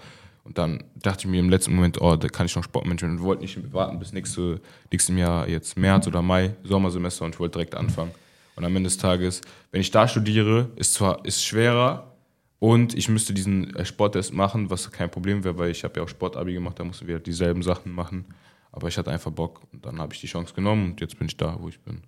Und 0.45 0.59
dann 0.59 0.85
dachte 0.97 1.21
ich 1.21 1.27
mir 1.27 1.41
im 1.41 1.49
letzten 1.49 1.75
Moment, 1.75 2.01
oh, 2.01 2.17
da 2.17 2.29
kann 2.29 2.47
ich 2.47 2.57
noch 2.57 2.65
Sportmanagement. 2.65 3.21
Und 3.21 3.25
wollte 3.25 3.43
nicht 3.43 3.73
warten 3.73 3.99
bis 3.99 4.13
nächste, 4.13 4.61
nächstem 4.91 5.19
Jahr, 5.19 5.49
jetzt 5.49 5.77
März 5.77 6.07
oder 6.07 6.23
Mai, 6.23 6.55
Sommersemester 6.65 7.25
und 7.25 7.35
ich 7.35 7.41
wollte 7.41 7.59
direkt 7.59 7.75
anfangen. 7.75 8.11
Und 8.57 8.65
am 8.65 8.77
Ende 8.77 8.89
des 8.89 8.99
Tages, 8.99 9.41
wenn 9.73 9.81
ich 9.81 9.91
da 9.91 10.07
studiere, 10.07 10.71
ist 10.77 10.95
zwar 10.95 11.25
ist 11.25 11.45
schwerer 11.45 12.14
und 12.59 12.95
ich 12.95 13.09
müsste 13.09 13.35
diesen 13.35 13.75
äh, 13.77 13.85
Sporttest 13.85 14.33
machen, 14.33 14.71
was 14.71 14.91
kein 14.91 15.11
Problem 15.11 15.45
wäre, 15.45 15.59
weil 15.59 15.71
ich 15.71 15.85
habe 15.85 15.99
ja 15.99 16.03
auch 16.05 16.09
Sportabi 16.09 16.53
gemacht, 16.55 16.79
da 16.79 16.85
mussten 16.85 17.07
wir 17.07 17.17
halt 17.17 17.27
dieselben 17.27 17.63
Sachen 17.63 17.93
machen. 17.93 18.25
Aber 18.73 18.89
ich 18.89 18.99
hatte 18.99 19.11
einfach 19.11 19.31
Bock 19.31 19.61
und 19.73 19.85
dann 19.87 19.99
habe 20.01 20.13
ich 20.15 20.21
die 20.21 20.27
Chance 20.27 20.53
genommen 20.55 20.91
und 20.93 21.01
jetzt 21.01 21.17
bin 21.19 21.29
ich 21.29 21.37
da, 21.37 21.57
wo 21.61 21.69
ich 21.69 21.79
bin. 21.81 22.03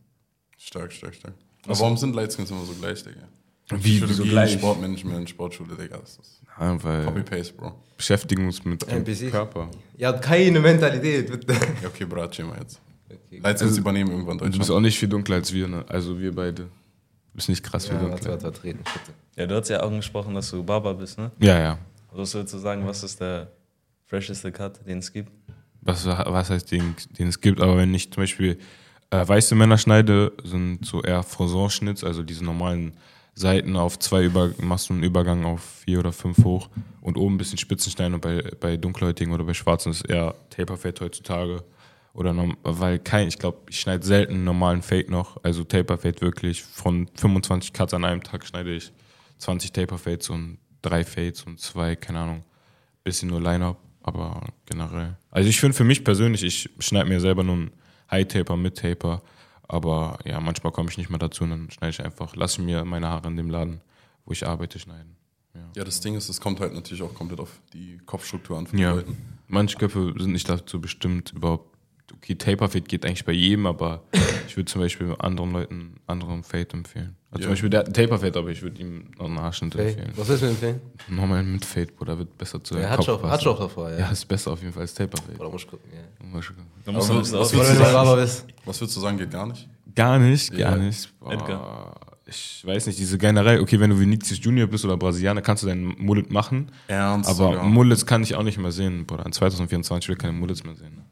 Stark, 0.58 0.92
stark, 0.92 1.14
stark. 1.14 1.34
Aber 1.64 1.78
warum 1.78 1.96
sind 1.96 2.14
Lightskins 2.14 2.50
immer 2.50 2.64
so 2.64 2.72
gleich, 2.74 3.02
Digga? 3.04 3.28
Wie, 3.70 3.76
Psychologie, 3.78 4.08
wieso 4.08 4.22
gleich? 4.24 4.52
Sportmanagement, 4.54 5.28
Sportschule, 5.30 5.76
Digga. 5.76 5.98
Das 5.98 6.18
ist 6.18 6.42
Ja, 6.58 6.82
weil 6.82 7.04
Copy-Paste, 7.04 7.54
Bro. 7.54 7.72
beschäftigen 7.96 8.46
uns 8.46 8.64
mit 8.64 8.82
dem. 8.90 9.30
Körper. 9.30 9.68
Ihr 9.96 10.08
habt 10.08 10.22
keine 10.22 10.58
Mentalität, 10.60 11.30
bitte. 11.30 11.52
Ja, 11.82 11.88
okay, 11.88 12.04
Bro, 12.04 12.28
chill 12.28 12.44
mal 12.46 12.58
jetzt. 12.60 12.80
Okay. 13.08 13.38
Lightskins 13.40 13.78
übernehmen 13.78 14.10
irgendwann 14.10 14.38
Du 14.38 14.44
bist 14.46 14.58
Deutschland. 14.58 14.76
auch 14.78 14.80
nicht 14.80 14.98
viel 14.98 15.08
dunkler 15.08 15.36
als 15.36 15.52
wir, 15.52 15.68
ne? 15.68 15.84
Also 15.88 16.18
wir 16.18 16.34
beide. 16.34 16.68
Du 17.36 17.38
bist 17.38 17.50
nicht 17.50 17.62
krass 17.62 17.86
Ja, 17.88 17.92
warte, 17.96 18.08
dunkler. 18.08 18.30
warte, 18.30 18.44
warte, 18.44 18.64
reden, 18.64 18.78
bitte. 18.78 19.12
Ja, 19.36 19.46
du 19.46 19.56
hast 19.56 19.68
ja 19.68 19.82
auch 19.82 19.88
angesprochen, 19.90 20.34
dass 20.34 20.50
du 20.50 20.64
Barber 20.64 20.94
bist, 20.94 21.18
ne? 21.18 21.30
Ja, 21.38 21.58
ja. 21.58 21.78
Was 22.10 22.32
würdest 22.32 22.54
du 22.54 22.58
sagen, 22.58 22.86
was 22.86 23.02
ist 23.04 23.20
der 23.20 23.48
fresheste 24.06 24.50
Cut, 24.50 24.80
den 24.86 25.00
es 25.00 25.12
gibt? 25.12 25.30
Was, 25.82 26.06
was 26.06 26.48
heißt, 26.48 26.72
den, 26.72 26.96
den 27.18 27.28
es 27.28 27.38
gibt, 27.38 27.60
aber 27.60 27.76
wenn 27.76 27.92
ich 27.92 28.10
zum 28.10 28.22
Beispiel 28.22 28.58
äh, 29.10 29.28
weiße 29.28 29.54
Männer 29.54 29.76
schneide, 29.76 30.32
sind 30.44 30.86
so 30.86 31.02
eher 31.02 31.22
Frisonschnitts, 31.22 32.04
also 32.04 32.22
diese 32.22 32.42
normalen 32.42 32.94
Seiten 33.34 33.76
auf 33.76 33.98
zwei 33.98 34.24
über, 34.24 34.52
machst 34.62 34.88
du 34.88 34.94
einen 34.94 35.02
Übergang 35.02 35.44
auf 35.44 35.60
vier 35.84 35.98
oder 35.98 36.12
fünf 36.12 36.42
hoch 36.42 36.70
und 37.02 37.18
oben 37.18 37.34
ein 37.34 37.38
bisschen 37.38 37.58
Spitzenstein 37.58 38.14
und 38.14 38.22
bei, 38.22 38.50
bei 38.58 38.78
Dunkelhäutigen 38.78 39.34
oder 39.34 39.44
bei 39.44 39.52
Schwarzen 39.52 39.92
ist 39.92 40.08
eher 40.08 40.34
Taper-Fade 40.48 41.04
heutzutage. 41.04 41.62
Oder 42.16 42.34
weil 42.62 42.98
kein, 42.98 43.28
ich 43.28 43.38
glaube, 43.38 43.58
ich 43.68 43.78
schneide 43.78 44.04
selten 44.04 44.32
einen 44.36 44.44
normalen 44.44 44.80
Fade 44.80 45.10
noch. 45.10 45.36
Also 45.44 45.64
Taper-Fade 45.64 46.22
wirklich 46.22 46.62
von 46.62 47.08
25 47.14 47.74
Cuts 47.74 47.92
an 47.92 48.04
einem 48.06 48.22
Tag 48.22 48.46
schneide 48.46 48.74
ich 48.74 48.90
20 49.36 49.70
Taper-Fades 49.72 50.30
und 50.30 50.56
drei 50.80 51.04
Fades 51.04 51.42
und 51.42 51.60
zwei, 51.60 51.94
keine 51.94 52.20
Ahnung, 52.20 52.42
bisschen 53.04 53.28
nur 53.28 53.42
Line-Up, 53.42 53.76
aber 54.02 54.40
generell. 54.64 55.18
Also 55.30 55.50
ich 55.50 55.60
finde 55.60 55.76
für 55.76 55.84
mich 55.84 56.04
persönlich, 56.04 56.42
ich 56.42 56.70
schneide 56.78 57.06
mir 57.10 57.20
selber 57.20 57.44
nur 57.44 57.56
einen 57.56 57.70
High-Taper 58.10 58.56
mit 58.56 58.78
Taper, 58.78 59.20
aber 59.68 60.18
ja, 60.24 60.40
manchmal 60.40 60.72
komme 60.72 60.88
ich 60.88 60.96
nicht 60.96 61.10
mehr 61.10 61.18
dazu 61.18 61.44
und 61.44 61.50
dann 61.50 61.70
schneide 61.70 61.90
ich 61.90 62.02
einfach, 62.02 62.34
lasse 62.34 62.62
mir 62.62 62.82
meine 62.86 63.08
Haare 63.08 63.28
in 63.28 63.36
dem 63.36 63.50
Laden, 63.50 63.82
wo 64.24 64.32
ich 64.32 64.46
arbeite, 64.46 64.78
schneiden. 64.78 65.16
Ja, 65.74 65.84
das 65.84 66.00
Ding 66.00 66.14
ist, 66.14 66.30
es 66.30 66.40
kommt 66.40 66.60
halt 66.60 66.72
natürlich 66.72 67.02
auch 67.02 67.12
komplett 67.14 67.40
auf 67.40 67.60
die 67.74 67.98
Kopfstruktur 68.06 68.56
an 68.56 68.66
von 68.66 68.78
Ja, 68.78 68.92
Leuten. 68.92 69.16
manche 69.48 69.76
Köpfe 69.76 70.14
sind 70.18 70.32
nicht 70.32 70.48
dazu 70.48 70.80
bestimmt, 70.80 71.32
überhaupt. 71.36 71.75
Okay, 72.14 72.34
Taper-Fade 72.36 72.82
geht 72.82 73.04
eigentlich 73.04 73.24
bei 73.24 73.32
jedem, 73.32 73.66
aber 73.66 74.02
ich 74.46 74.56
würde 74.56 74.70
zum 74.70 74.80
Beispiel 74.80 75.14
anderen 75.18 75.52
Leuten 75.52 75.94
anderen 76.06 76.42
Fade 76.44 76.68
empfehlen. 76.72 77.16
Also 77.30 77.42
Ja. 77.42 77.46
Zum 77.46 77.52
Beispiel 77.52 77.70
der 77.70 77.80
hat 77.80 77.86
einen 77.86 77.94
Taper-Fade, 77.94 78.38
aber 78.38 78.50
ich 78.50 78.62
würde 78.62 78.80
ihm 78.80 79.10
noch 79.18 79.26
einen 79.26 79.40
Haarschnitt 79.40 79.74
Okay. 79.74 79.88
empfehlen. 79.88 80.12
Was 80.16 80.28
willst 80.28 80.42
du 80.42 80.46
mir 80.46 80.52
empfehlen? 80.52 80.80
Nochmal 81.08 81.42
mit 81.42 81.64
Fade, 81.64 81.92
Bruder, 81.92 82.18
wird 82.18 82.36
besser 82.38 82.62
zu 82.62 82.78
Ja, 82.78 82.90
hat 82.90 82.96
Kopf 82.98 83.06
schon, 83.06 83.22
hat 83.30 83.42
schon 83.42 83.54
auch 83.54 83.58
davor, 83.60 83.90
ja. 83.90 83.98
Ja, 83.98 84.10
ist 84.10 84.24
besser 84.26 84.52
auf 84.52 84.60
jeden 84.60 84.72
Fall 84.72 84.82
als 84.82 84.94
Taper-Fade. 84.94 85.38
Oder 85.38 85.50
muss 85.50 85.62
ich 85.62 85.68
gucken, 85.68 85.90
ja. 85.92 86.26
Mal 86.26 86.42
schauen. 86.42 86.56
Da 86.84 86.92
musst 86.92 87.10
du 87.10 87.14
was 87.16 87.32
willst 87.32 87.54
Oder 87.54 87.64
du 87.64 87.92
sagen? 87.92 88.44
Was 88.64 88.80
würdest 88.80 88.96
du 88.96 89.00
sagen, 89.00 89.18
geht 89.18 89.30
gar 89.30 89.46
nicht? 89.46 89.68
Gar 89.94 90.18
nicht, 90.18 90.52
Ja. 90.54 90.70
gar 90.70 90.78
nicht. 90.78 91.18
Boah, 91.20 91.32
Edgar. 91.32 92.00
Ich 92.28 92.62
weiß 92.66 92.86
nicht, 92.86 92.98
diese 92.98 93.18
generell, 93.18 93.60
okay, 93.60 93.78
wenn 93.78 93.90
du 93.90 93.98
Vinicius 94.00 94.42
Junior 94.42 94.66
bist 94.66 94.84
oder 94.84 94.96
Brasilianer, 94.96 95.42
kannst 95.42 95.62
du 95.62 95.68
deinen 95.68 95.94
Mullet 95.98 96.30
machen. 96.30 96.72
Ernst 96.88 97.28
Aber 97.30 97.52
sogar? 97.52 97.64
Mullets 97.64 98.04
kann 98.04 98.22
ich 98.24 98.34
auch 98.34 98.42
nicht 98.42 98.58
mehr 98.58 98.72
sehen, 98.72 99.06
Bruder. 99.06 99.24
In 99.26 99.32
2024 99.32 100.08
will 100.08 100.14
ich 100.14 100.18
keine 100.18 100.32
Mullets 100.32 100.64
mehr 100.64 100.74
sehen. 100.74 101.02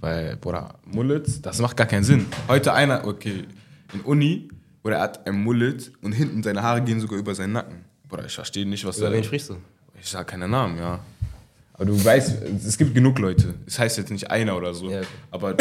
Weil, 0.00 0.36
Bruder, 0.36 0.74
Mullets, 0.86 1.42
das 1.42 1.58
macht 1.60 1.76
gar 1.76 1.86
keinen 1.86 2.04
Sinn. 2.04 2.26
Heute 2.48 2.72
einer, 2.72 3.06
okay, 3.06 3.44
in 3.92 4.00
Uni, 4.00 4.48
oder 4.82 4.96
er 4.96 5.02
hat 5.02 5.26
ein 5.26 5.42
Mullet 5.42 5.92
und 6.00 6.12
hinten 6.12 6.42
seine 6.42 6.62
Haare 6.62 6.80
gehen 6.82 7.00
sogar 7.00 7.18
über 7.18 7.34
seinen 7.34 7.52
Nacken. 7.52 7.84
Bruder, 8.08 8.24
ich 8.24 8.34
verstehe 8.34 8.66
nicht, 8.66 8.84
was 8.84 8.98
Über 8.98 9.12
wen 9.12 9.22
sprichst 9.22 9.50
du? 9.50 9.56
Ich 10.00 10.08
sag 10.08 10.26
keine 10.26 10.48
Namen, 10.48 10.78
ja. 10.78 11.00
Aber 11.74 11.84
du 11.84 12.04
weißt, 12.04 12.42
es 12.66 12.76
gibt 12.76 12.94
genug 12.94 13.18
Leute. 13.18 13.54
Es 13.66 13.78
heißt 13.78 13.98
jetzt 13.98 14.10
nicht 14.10 14.30
einer 14.30 14.56
oder 14.56 14.74
so. 14.74 14.90
Ja, 14.90 14.98
okay. 14.98 15.06
Aber 15.30 15.56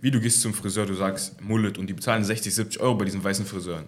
wie 0.00 0.10
du 0.10 0.20
gehst 0.20 0.40
zum 0.42 0.54
Friseur, 0.54 0.86
du 0.86 0.94
sagst 0.94 1.40
Mullet 1.42 1.78
und 1.78 1.86
die 1.86 1.94
bezahlen 1.94 2.24
60, 2.24 2.54
70 2.54 2.80
Euro 2.80 2.94
bei 2.94 3.04
diesen 3.04 3.22
weißen 3.22 3.44
Friseuren. 3.44 3.84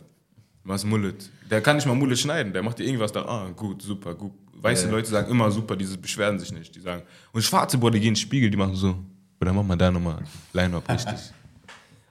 Was 0.64 0.84
Mullet? 0.84 1.30
Der 1.50 1.60
kann 1.60 1.76
nicht 1.76 1.86
mal 1.86 1.94
Mullet 1.94 2.18
schneiden. 2.18 2.52
Der 2.52 2.62
macht 2.62 2.78
dir 2.78 2.84
irgendwas 2.84 3.12
da. 3.12 3.24
Ah, 3.24 3.50
gut, 3.54 3.82
super, 3.82 4.14
gut. 4.14 4.32
Weiße 4.62 4.86
Ja. 4.86 4.90
Leute 4.90 5.08
sagen 5.08 5.30
immer 5.30 5.50
super, 5.50 5.74
diese 5.74 5.96
beschweren 5.96 6.38
sich 6.38 6.52
nicht. 6.52 6.74
Die 6.74 6.80
sagen, 6.80 7.02
und 7.32 7.42
schwarze 7.42 7.78
Boah, 7.78 7.90
die 7.90 7.98
gehen 7.98 8.08
in 8.08 8.14
den 8.14 8.20
Spiegel, 8.20 8.50
die 8.50 8.58
machen 8.58 8.74
so. 8.74 8.98
Oder 9.40 9.52
mach 9.52 9.62
mal 9.64 9.76
da 9.76 9.90
nochmal 9.90 10.18
Line-Up 10.52 10.88
richtig. 10.88 11.14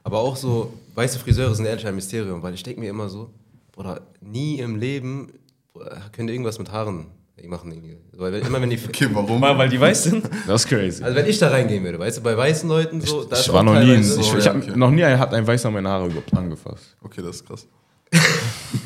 Aber 0.03 0.19
auch 0.19 0.36
so, 0.36 0.74
weiße 0.95 1.19
Friseure 1.19 1.53
sind 1.53 1.65
ehrlich 1.65 1.86
ein 1.86 1.95
Mysterium, 1.95 2.41
weil 2.41 2.53
ich 2.53 2.63
denke 2.63 2.79
mir 2.79 2.89
immer 2.89 3.09
so, 3.09 3.29
Bruder, 3.71 4.01
nie 4.21 4.59
im 4.59 4.75
Leben 4.75 5.31
Bruder, 5.74 6.01
könnt 6.12 6.29
ihr 6.29 6.33
irgendwas 6.33 6.57
mit 6.57 6.71
Haaren 6.71 7.07
machen. 7.48 7.71
Irgendwie. 7.71 7.98
Weil 8.17 8.33
wenn, 8.33 8.45
immer 8.45 8.62
wenn 8.62 8.69
die, 8.69 8.79
Okay, 8.88 9.07
warum? 9.13 9.39
Mal, 9.39 9.57
weil 9.57 9.69
die 9.69 9.79
weiß 9.79 10.03
sind. 10.03 10.29
Das 10.48 10.63
ist 10.63 10.67
crazy. 10.67 11.03
also 11.03 11.15
wenn 11.15 11.25
ich 11.25 11.38
da 11.38 11.50
reingehen 11.50 11.83
würde, 11.83 12.00
weißt 12.00 12.17
du, 12.17 12.21
bei 12.21 12.36
weißen 12.36 12.67
Leuten 12.67 13.00
so, 13.01 13.24
da 13.24 13.36
ist 13.36 13.48
ich 13.48 13.53
war 13.53 13.63
noch 13.63 13.74
nie, 13.74 13.79
in, 13.81 14.01
teilweise- 14.01 14.19
ich, 14.19 14.25
so, 14.27 14.38
ich 14.38 14.45
ja, 14.45 14.53
hab 14.53 14.62
okay. 14.62 14.71
noch 14.75 14.91
nie 14.91 15.03
ein, 15.03 15.19
hat 15.19 15.33
ein 15.33 15.45
Weißer 15.45 15.71
meine 15.71 15.88
Haare 15.89 16.07
überhaupt 16.07 16.33
angefasst. 16.36 16.95
Okay, 17.01 17.21
das 17.21 17.38
ist 17.38 17.48
krass. 17.48 17.67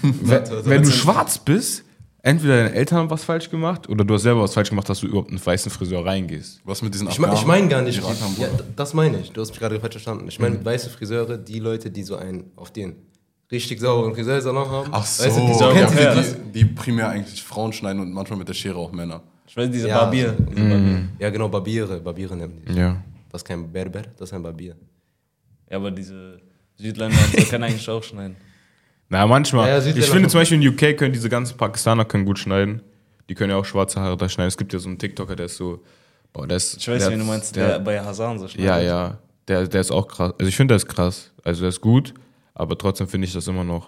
Wenn, 0.01 0.65
wenn 0.65 0.83
du 0.83 0.91
schwarz 0.91 1.37
bist, 1.37 1.83
entweder 2.23 2.63
deine 2.63 2.73
Eltern 2.73 2.97
haben 2.99 3.09
was 3.11 3.23
falsch 3.23 3.49
gemacht 3.49 3.87
oder 3.87 4.03
du 4.03 4.13
hast 4.15 4.23
selber 4.23 4.41
was 4.41 4.53
falsch 4.55 4.69
gemacht, 4.69 4.89
dass 4.89 4.99
du 5.01 5.07
überhaupt 5.07 5.29
in 5.29 5.37
einen 5.37 5.45
weißen 5.45 5.71
Friseur 5.71 6.03
reingehst. 6.05 6.61
Was 6.65 6.81
mit 6.81 6.93
diesen 6.93 7.07
Ich, 7.09 7.19
mein- 7.19 7.33
ich 7.33 7.45
meine 7.45 7.67
gar 7.67 7.81
nicht, 7.83 7.99
Irakern, 7.99 8.35
ja, 8.39 8.47
das 8.75 8.93
meine 8.95 9.19
ich, 9.19 9.31
du 9.31 9.41
hast 9.41 9.51
mich 9.51 9.59
gerade 9.59 9.79
falsch 9.79 9.93
verstanden. 9.93 10.27
Ich 10.27 10.39
meine 10.39 10.63
weiße 10.65 10.89
Friseure, 10.89 11.37
die 11.37 11.59
Leute, 11.59 11.91
die 11.91 12.01
so 12.03 12.15
einen 12.15 12.51
auf 12.55 12.71
den 12.71 12.95
richtig 13.51 13.79
sauberen 13.79 14.15
Friseursalon 14.15 14.67
haben. 14.69 14.89
Ach 14.91 15.05
so, 15.05 15.23
Weißt 15.25 15.37
du, 15.37 15.41
die 15.41 15.47
ja, 15.47 15.53
so 15.53 15.65
okay, 15.69 16.03
das? 16.15 16.35
die, 16.35 16.51
die 16.63 16.65
primär 16.65 17.09
eigentlich 17.09 17.43
Frauen 17.43 17.71
schneiden 17.71 18.01
und 18.01 18.11
manchmal 18.11 18.39
mit 18.39 18.47
der 18.47 18.53
Schere 18.55 18.77
auch 18.77 18.91
Männer. 18.91 19.21
Ich 19.45 19.55
weiß, 19.55 19.69
diese 19.69 19.89
Ja, 19.89 19.99
Barbier. 19.99 20.31
Diese 20.39 20.67
Barbier. 20.67 21.07
Ja, 21.19 21.29
genau, 21.29 21.49
Barbiere, 21.49 21.99
Barbiere 21.99 22.35
nennen 22.35 22.63
die. 22.67 22.73
Ja. 22.79 23.03
Das 23.29 23.41
ist 23.41 23.47
kein 23.47 23.71
Berber, 23.71 24.01
das 24.17 24.29
ist 24.29 24.33
ein 24.33 24.41
Barbier. 24.41 24.75
Ja, 25.69 25.77
aber 25.77 25.91
diese 25.91 26.39
Südländer 26.77 27.17
können 27.49 27.63
eigentlich 27.65 27.87
auch 27.89 28.01
schneiden. 28.01 28.35
Na, 29.09 29.27
manchmal. 29.27 29.69
Ja, 29.69 29.77
ich 29.77 30.05
finde 30.09 30.29
zum 30.29 30.39
Beispiel 30.39 30.61
in 30.61 30.67
UK 30.67 30.97
können 30.97 31.13
diese 31.13 31.29
ganzen 31.29 31.57
Pakistaner 31.57 32.05
können 32.05 32.25
gut 32.25 32.39
schneiden. 32.39 32.81
Die 33.29 33.35
können 33.35 33.51
ja 33.51 33.57
auch 33.57 33.65
schwarze 33.65 33.99
Haare 33.99 34.17
da 34.17 34.27
schneiden. 34.27 34.47
Es 34.49 34.57
gibt 34.57 34.73
ja 34.73 34.79
so 34.79 34.89
einen 34.89 34.97
TikToker, 34.97 35.35
der 35.35 35.45
ist 35.47 35.57
so. 35.57 35.83
Boah, 36.33 36.47
der 36.47 36.57
ist, 36.57 36.77
Ich 36.77 36.87
weiß, 36.87 37.03
der 37.03 37.11
wen 37.11 37.19
du 37.19 37.25
meinst, 37.25 37.55
der, 37.55 37.79
bei 37.79 38.01
Hasan 38.01 38.39
so 38.39 38.47
schneidet. 38.47 38.65
Ja, 38.65 38.79
ja. 38.81 39.17
Der, 39.47 39.67
der 39.67 39.81
ist 39.81 39.91
auch 39.91 40.07
krass. 40.07 40.33
Also 40.39 40.47
ich 40.49 40.55
finde, 40.55 40.71
der 40.73 40.77
ist 40.77 40.87
krass. 40.87 41.31
Also 41.43 41.61
der 41.61 41.69
ist 41.69 41.79
gut, 41.81 42.13
aber 42.55 42.77
trotzdem 42.77 43.07
finde 43.07 43.27
ich 43.27 43.33
das 43.33 43.47
immer 43.47 43.63
noch. 43.63 43.87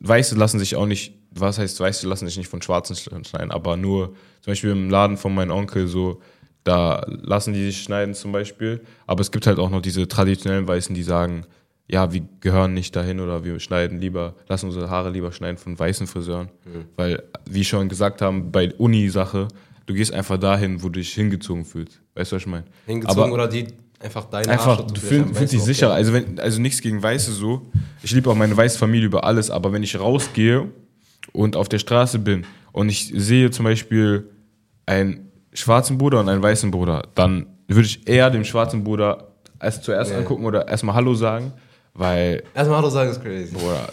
Weiße 0.00 0.34
lassen 0.36 0.58
sich 0.58 0.76
auch 0.76 0.86
nicht, 0.86 1.14
was 1.30 1.58
heißt 1.58 1.78
Weiße 1.80 2.06
lassen 2.08 2.26
sich 2.26 2.36
nicht 2.36 2.48
von 2.48 2.60
Schwarzen 2.60 2.94
sch- 2.96 3.28
schneiden, 3.28 3.50
aber 3.52 3.76
nur 3.76 4.08
zum 4.42 4.50
Beispiel 4.52 4.70
im 4.70 4.90
Laden 4.90 5.16
von 5.16 5.34
meinem 5.34 5.52
Onkel 5.52 5.86
so, 5.86 6.20
da 6.64 7.04
lassen 7.08 7.52
die 7.54 7.64
sich 7.64 7.82
schneiden 7.82 8.14
zum 8.14 8.32
Beispiel. 8.32 8.84
Aber 9.06 9.20
es 9.22 9.30
gibt 9.30 9.46
halt 9.46 9.58
auch 9.58 9.70
noch 9.70 9.80
diese 9.80 10.06
traditionellen 10.08 10.66
Weißen, 10.68 10.94
die 10.94 11.02
sagen, 11.04 11.46
ja, 11.90 12.12
wir 12.12 12.22
gehören 12.40 12.74
nicht 12.74 12.94
dahin 12.94 13.20
oder 13.20 13.44
wir 13.44 13.58
schneiden 13.60 13.98
lieber, 14.00 14.34
lassen 14.48 14.66
unsere 14.66 14.90
Haare 14.90 15.10
lieber 15.10 15.32
schneiden 15.32 15.56
von 15.58 15.78
weißen 15.78 16.06
Friseuren. 16.06 16.48
Weil, 16.96 17.22
wie 17.48 17.64
schon 17.64 17.88
gesagt 17.88 18.22
haben, 18.22 18.52
bei 18.52 18.72
Uni-Sache, 18.74 19.48
du 19.86 19.94
gehst 19.94 20.12
einfach 20.12 20.38
dahin, 20.38 20.82
wo 20.82 20.88
du 20.88 21.00
dich 21.00 21.12
hingezogen 21.12 21.64
fühlst. 21.64 22.00
Weißt 22.14 22.30
du, 22.32 22.36
was 22.36 22.42
ich 22.42 22.46
meine? 22.48 22.64
Hingezogen 22.86 23.22
Aber- 23.24 23.32
oder 23.32 23.48
die 23.48 23.66
einfach 23.98 24.24
deine 24.26 24.48
Einfach, 24.48 24.80
du 24.86 25.00
vielleicht 25.00 25.26
fühl, 25.26 25.34
fühlst 25.34 25.52
dich 25.52 25.62
sicher. 25.62 25.92
Also, 25.92 26.12
wenn, 26.12 26.38
also 26.38 26.60
nichts 26.60 26.80
gegen 26.80 27.02
Weiße 27.02 27.32
so. 27.32 27.70
Ich 28.02 28.12
liebe 28.12 28.30
auch 28.30 28.34
meine 28.36 28.56
weiße 28.56 28.78
Familie 28.78 29.06
über 29.06 29.24
alles, 29.24 29.50
aber 29.50 29.72
wenn 29.72 29.82
ich 29.82 29.98
rausgehe 29.98 30.68
und 31.32 31.56
auf 31.56 31.68
der 31.68 31.78
Straße 31.80 32.18
bin 32.18 32.46
und 32.72 32.88
ich 32.88 33.12
sehe 33.14 33.50
zum 33.50 33.64
Beispiel 33.64 34.30
einen 34.86 35.30
schwarzen 35.52 35.98
Bruder 35.98 36.20
und 36.20 36.28
einen 36.28 36.42
weißen 36.42 36.70
Bruder, 36.70 37.02
dann 37.14 37.46
würde 37.68 37.86
ich 37.86 38.08
eher 38.08 38.30
dem 38.30 38.44
schwarzen 38.44 38.84
Bruder 38.84 39.32
erst 39.60 39.84
zuerst 39.84 40.12
Ja. 40.12 40.18
angucken 40.18 40.44
oder 40.46 40.66
erstmal 40.68 40.94
Hallo 40.94 41.14
sagen, 41.14 41.52
weil, 41.94 42.42
Erstmal 42.54 42.78
Hallo 42.78 42.90
sagen 42.90 43.10
ist 43.10 43.22
crazy. 43.22 43.54
Bruder, 43.54 43.92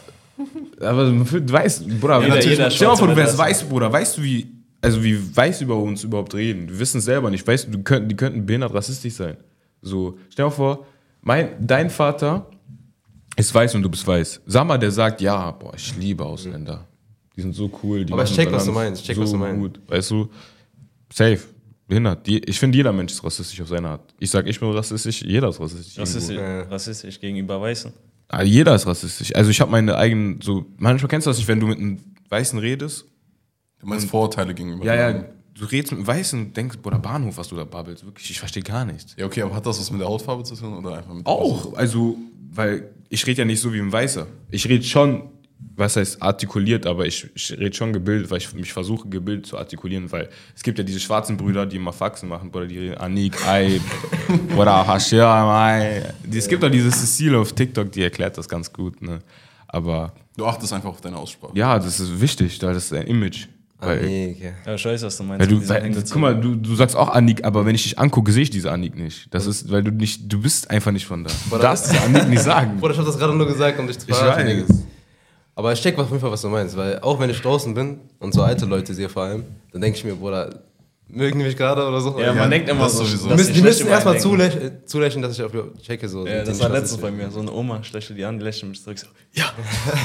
aber 0.81 1.05
du 1.09 1.51
weißt, 1.51 1.99
Bruder, 1.99 2.21
Jeder- 2.21 2.35
natürlich- 2.35 2.57
jeder 2.57 2.71
stell 2.71 2.87
dir 2.87 2.91
mal 2.91 2.97
vor, 2.97 3.07
du 3.07 3.15
wärst 3.15 3.37
weiß 3.37 3.63
Bruder, 3.63 3.91
weißt 3.91 4.17
du, 4.17 4.23
wie, 4.23 4.47
also 4.81 5.03
wie 5.03 5.35
weiß 5.35 5.61
über 5.61 5.75
uns 5.75 6.03
überhaupt 6.03 6.33
reden? 6.35 6.69
Wir 6.69 6.79
wissen 6.79 6.99
es 6.99 7.05
selber 7.05 7.29
nicht. 7.31 7.45
Weißt 7.47 7.67
du, 7.73 7.81
könnt, 7.83 8.11
die 8.11 8.15
könnten 8.15 8.45
behindert 8.45 8.73
rassistisch 8.73 9.13
sein. 9.15 9.37
So, 9.81 10.17
stell 10.29 10.45
dir 10.45 10.49
mal 10.49 10.55
vor, 10.55 10.85
mein, 11.21 11.49
dein 11.59 11.89
Vater 11.89 12.49
ist 13.35 13.53
weiß 13.53 13.75
und 13.75 13.81
du 13.83 13.89
bist 13.89 14.05
weiß. 14.07 14.41
Sag 14.45 14.65
mal, 14.67 14.77
der 14.77 14.91
sagt, 14.91 15.21
ja, 15.21 15.51
boah, 15.51 15.73
ich 15.75 15.95
liebe 15.97 16.23
Ausländer. 16.25 16.85
Die 17.35 17.41
sind 17.41 17.53
so 17.55 17.69
cool. 17.83 18.05
Die 18.05 18.13
Aber 18.13 18.23
ich 18.23 18.33
check, 18.33 18.51
was 18.51 18.65
du 18.65 18.71
meinst. 18.71 19.01
Ich 19.01 19.07
check, 19.07 19.15
so 19.15 19.23
was 19.23 19.31
du 19.31 19.37
meinst. 19.37 19.59
Gut. 19.61 19.79
Weißt 19.87 20.09
du, 20.11 20.27
safe, 21.13 21.39
behindert. 21.87 22.27
Die, 22.27 22.39
ich 22.39 22.59
finde, 22.59 22.77
jeder 22.77 22.91
Mensch 22.91 23.13
ist 23.13 23.23
rassistisch 23.23 23.61
auf 23.61 23.67
seine 23.69 23.89
Art. 23.89 24.13
Ich 24.19 24.29
sag, 24.29 24.45
ich 24.47 24.59
bin 24.59 24.69
rassistisch, 24.71 25.23
jeder 25.23 25.49
ist 25.49 25.59
rassistisch. 25.59 25.97
Rassistisch. 25.97 26.35
Ja. 26.35 26.61
rassistisch 26.63 27.19
gegenüber 27.19 27.59
Weißen. 27.61 27.91
Ah, 28.27 28.43
jeder 28.43 28.75
ist 28.75 28.85
rassistisch. 28.85 29.33
Also 29.35 29.49
ich 29.49 29.61
habe 29.61 29.71
meine 29.71 29.95
eigenen, 29.95 30.41
so, 30.41 30.65
manchmal 30.77 31.07
kennst 31.07 31.27
du 31.27 31.29
das 31.29 31.37
nicht, 31.37 31.47
wenn 31.47 31.59
du 31.59 31.67
mit 31.67 31.79
einem 31.79 31.99
Weißen 32.29 32.59
redest. 32.59 33.05
Du 33.79 33.87
meinst 33.87 34.09
Vorurteile 34.09 34.53
gegenüber 34.53 34.83
Ja, 34.83 34.95
ja, 34.95 35.13
du 35.13 35.65
redest 35.65 35.91
mit 35.91 35.99
einem 35.99 36.07
Weißen 36.07 36.39
und 36.39 36.57
denkst, 36.57 36.77
boah, 36.81 36.91
der 36.91 36.99
Bahnhof, 36.99 37.37
was 37.37 37.47
du 37.47 37.55
da 37.55 37.63
babbelst, 37.63 38.05
wirklich, 38.05 38.29
ich 38.29 38.39
verstehe 38.39 38.63
gar 38.63 38.83
nichts. 38.83 39.15
Ja, 39.17 39.25
okay, 39.25 39.41
aber 39.43 39.55
hat 39.55 39.65
das 39.65 39.79
was 39.79 39.89
mit 39.91 40.01
der 40.01 40.07
Hautfarbe 40.07 40.43
zu 40.43 40.55
tun 40.55 40.77
oder 40.77 40.97
einfach 40.97 41.13
mit 41.13 41.25
Auch, 41.25 41.73
also, 41.75 42.17
weil 42.51 42.89
ich 43.09 43.25
rede 43.25 43.39
ja 43.39 43.45
nicht 43.45 43.61
so 43.61 43.73
wie 43.73 43.79
ein 43.79 43.91
Weißer. 43.91 44.27
Ich 44.51 44.67
rede 44.67 44.83
schon, 44.83 45.29
was 45.75 45.95
heißt 45.95 46.21
artikuliert, 46.21 46.85
aber 46.85 47.05
ich, 47.05 47.27
ich 47.35 47.51
rede 47.51 47.75
schon 47.75 47.93
gebildet, 47.93 48.29
weil 48.31 48.37
ich 48.39 48.53
mich 48.53 48.73
versuche, 48.73 49.07
gebildet 49.09 49.45
zu 49.47 49.57
artikulieren, 49.57 50.11
weil 50.11 50.29
es 50.55 50.63
gibt 50.63 50.77
ja 50.77 50.83
diese 50.83 50.99
schwarzen 50.99 51.37
Brüder, 51.37 51.65
die 51.65 51.75
immer 51.77 51.93
Faxen 51.93 52.29
machen, 52.29 52.49
oder 52.51 52.65
die 52.67 52.77
reden 52.79 52.97
Anik, 52.97 53.35
Ei, 53.47 53.79
oder 54.55 54.87
Hashir. 54.87 56.03
Es 56.31 56.47
gibt 56.47 56.63
auch 56.63 56.69
diese 56.71 56.89
Cecile 56.91 57.37
auf 57.39 57.53
TikTok, 57.53 57.91
die 57.91 58.03
erklärt 58.03 58.37
das 58.37 58.47
ganz 58.49 58.71
gut, 58.71 59.01
ne? 59.01 59.19
Aber 59.67 60.13
Du 60.35 60.45
achtest 60.45 60.71
einfach 60.73 60.89
auf 60.89 61.01
deine 61.01 61.17
Aussprache. 61.17 61.51
ja, 61.55 61.77
das 61.77 61.99
ist 61.99 62.21
wichtig, 62.21 62.61
weil 62.61 62.73
das 62.73 62.85
ist 62.85 62.93
ein 62.93 63.07
Image. 63.07 63.47
Weil, 63.79 63.97
okay. 63.99 64.53
Ja, 64.65 64.73
ich 64.75 64.85
weiß, 64.85 65.03
was 65.03 65.17
du 65.17 65.23
meinst. 65.23 65.41
Weil 65.41 65.47
du, 65.59 65.69
weil, 65.69 66.03
guck 66.09 66.15
mal, 66.21 66.39
du, 66.39 66.55
du 66.55 66.75
sagst 66.75 66.95
auch 66.95 67.09
Anik, 67.09 67.43
aber 67.43 67.63
wenn 67.65 67.75
ich 67.75 67.83
dich 67.83 67.99
angucke, 67.99 68.31
sehe 68.31 68.41
ich 68.43 68.49
diese 68.49 68.71
Anik 68.71 68.97
nicht. 68.97 69.27
Das 69.33 69.45
ist, 69.45 69.69
weil 69.71 69.83
du 69.83 69.91
nicht, 69.91 70.21
du 70.31 70.41
bist 70.41 70.69
einfach 70.71 70.91
nicht 70.91 71.05
von 71.05 71.23
da. 71.23 71.29
Du 71.51 71.57
darfst 71.59 71.91
diese 71.91 72.01
Anik 72.01 72.27
nicht 72.27 72.41
sagen. 72.41 72.79
Bruder, 72.79 72.93
ich 72.93 72.99
hab 72.99 73.05
das 73.05 73.17
gerade 73.19 73.35
nur 73.35 73.45
gesagt, 73.47 73.77
um 73.79 73.85
dich 73.87 73.99
zu 73.99 74.09
Ich 74.09 74.15
verarschen. 74.15 74.47
weiß. 74.67 74.86
Aber 75.57 75.73
ich 75.73 75.81
check 75.81 75.97
auf 75.97 76.07
jeden 76.09 76.19
Fall, 76.19 76.31
was 76.31 76.43
du 76.43 76.49
meinst, 76.49 76.77
weil 76.77 76.99
auch 76.99 77.19
wenn 77.19 77.31
ich 77.31 77.41
draußen 77.41 77.73
bin 77.73 77.99
und 78.19 78.31
so 78.31 78.43
alte 78.43 78.67
Leute 78.67 78.93
sehe 78.93 79.09
vor 79.09 79.23
allem, 79.23 79.43
dann 79.71 79.81
denke 79.81 79.97
ich 79.97 80.03
mir, 80.03 80.13
Bruder, 80.13 80.51
mögen 81.07 81.39
mich 81.39 81.57
gerade 81.57 81.83
oder 81.87 81.99
so. 81.99 82.19
Ja, 82.19 82.31
man 82.31 82.51
denkt 82.51 82.69
immer 82.69 82.87
so. 82.87 83.03
sowieso. 83.03 83.23
die 83.23 83.29
dass 83.29 83.37
müssen, 83.39 83.53
die 83.55 83.61
müssen 83.63 83.87
erstmal 83.87 84.19
zulächeln, 84.19 84.85
zulächeln, 84.85 85.23
dass 85.23 85.33
ich 85.33 85.43
auf 85.43 85.51
checke. 85.81 86.07
So, 86.07 86.27
Ja, 86.27 86.43
das 86.43 86.59
war 86.59 86.69
letztens 86.69 87.01
bei 87.01 87.09
mir. 87.09 87.31
So 87.31 87.39
eine 87.39 87.51
Oma 87.51 87.81
lächelt 87.91 88.19
die 88.19 88.23
an, 88.23 88.37
die 88.37 88.43
lächelt 88.43 88.69
mich 88.69 88.83
zurück. 88.83 88.99
So, 88.99 89.07
ja. 89.33 89.45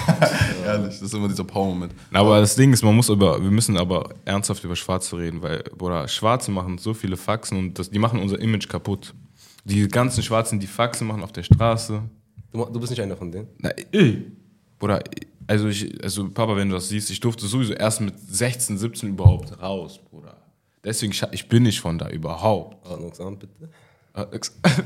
Ehrlich, 0.65 0.95
das 0.95 1.03
ist 1.03 1.13
immer 1.13 1.29
dieser 1.29 1.45
Power-Moment. 1.45 1.93
Aber 2.15 2.41
das 2.41 2.55
Ding 2.55 2.73
ist, 2.73 2.83
man 2.83 2.97
muss 2.97 3.11
über, 3.11 3.39
wir 3.39 3.51
müssen 3.51 3.77
aber 3.77 4.09
ernsthaft 4.25 4.65
über 4.65 4.75
Schwarze 4.75 5.19
reden, 5.19 5.43
weil, 5.43 5.63
Bruder, 5.77 6.09
Schwarze 6.09 6.51
machen 6.51 6.79
so 6.79 6.95
viele 6.95 7.19
Faxen 7.19 7.59
und 7.59 7.79
das, 7.79 7.91
die 7.91 7.99
machen 7.99 8.21
unser 8.23 8.41
Image 8.41 8.71
kaputt. 8.71 9.13
Die 9.65 9.87
ganzen 9.87 10.23
Schwarzen, 10.23 10.59
die 10.59 10.67
Faxen 10.67 11.07
machen 11.07 11.23
auf 11.23 11.33
der 11.33 11.43
Straße. 11.43 12.01
Du, 12.51 12.65
du 12.65 12.81
bist 12.81 12.89
nicht 12.89 13.03
einer 13.03 13.19
von 13.19 13.31
denen. 13.31 13.49
Na, 13.59 13.69
ey. 13.93 14.33
Bruder, 14.79 15.01
also 15.53 15.69
ich, 15.69 16.03
also 16.03 16.31
Papa, 16.31 16.57
wenn 16.57 16.71
du 16.71 16.77
das 16.77 16.89
siehst, 16.89 17.11
ich 17.11 17.21
durfte 17.21 17.47
sowieso 17.47 17.75
erst 17.75 18.01
mit 18.01 18.15
16, 18.19 18.79
17 18.79 19.11
überhaupt 19.11 19.61
raus, 19.61 20.01
Bruder. 20.11 20.39
Deswegen, 20.83 21.13
ich, 21.13 21.23
ich 21.31 21.47
bin 21.47 21.65
nicht 21.65 21.79
von 21.79 21.99
da 21.99 22.09
überhaupt. 22.09 22.87
Ordnungsamt, 22.89 23.41
bitte. 23.41 23.69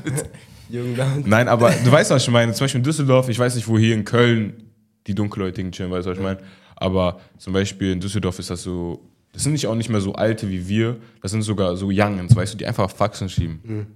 Jugendamt. 0.69 1.25
Nein, 1.25 1.47
aber 1.47 1.71
du 1.71 1.89
weißt, 1.89 2.11
was 2.11 2.23
ich 2.23 2.29
meine. 2.29 2.53
Zum 2.53 2.65
Beispiel 2.65 2.79
in 2.79 2.83
Düsseldorf, 2.83 3.29
ich 3.29 3.39
weiß 3.39 3.55
nicht, 3.55 3.67
wo 3.69 3.77
hier 3.77 3.95
in 3.95 4.03
Köln 4.03 4.71
die 5.07 5.15
Dunkelhäutigen 5.15 5.71
chillen, 5.71 5.89
weißt 5.89 6.05
du, 6.05 6.11
was 6.11 6.17
ich 6.17 6.23
meine? 6.23 6.39
Aber 6.75 7.21
zum 7.37 7.53
Beispiel 7.53 7.93
in 7.93 8.01
Düsseldorf 8.01 8.37
ist 8.39 8.49
das 8.49 8.61
so, 8.61 8.99
das 9.31 9.43
sind 9.43 9.53
nicht 9.53 9.67
auch 9.67 9.75
nicht 9.75 9.89
mehr 9.89 10.01
so 10.01 10.13
alte 10.15 10.49
wie 10.49 10.67
wir, 10.67 10.97
das 11.21 11.31
sind 11.31 11.43
sogar 11.43 11.77
so 11.77 11.89
Youngens, 11.91 12.35
weißt 12.35 12.53
du, 12.53 12.57
die 12.57 12.65
einfach 12.65 12.91
Faxen 12.91 13.29
schieben. 13.29 13.87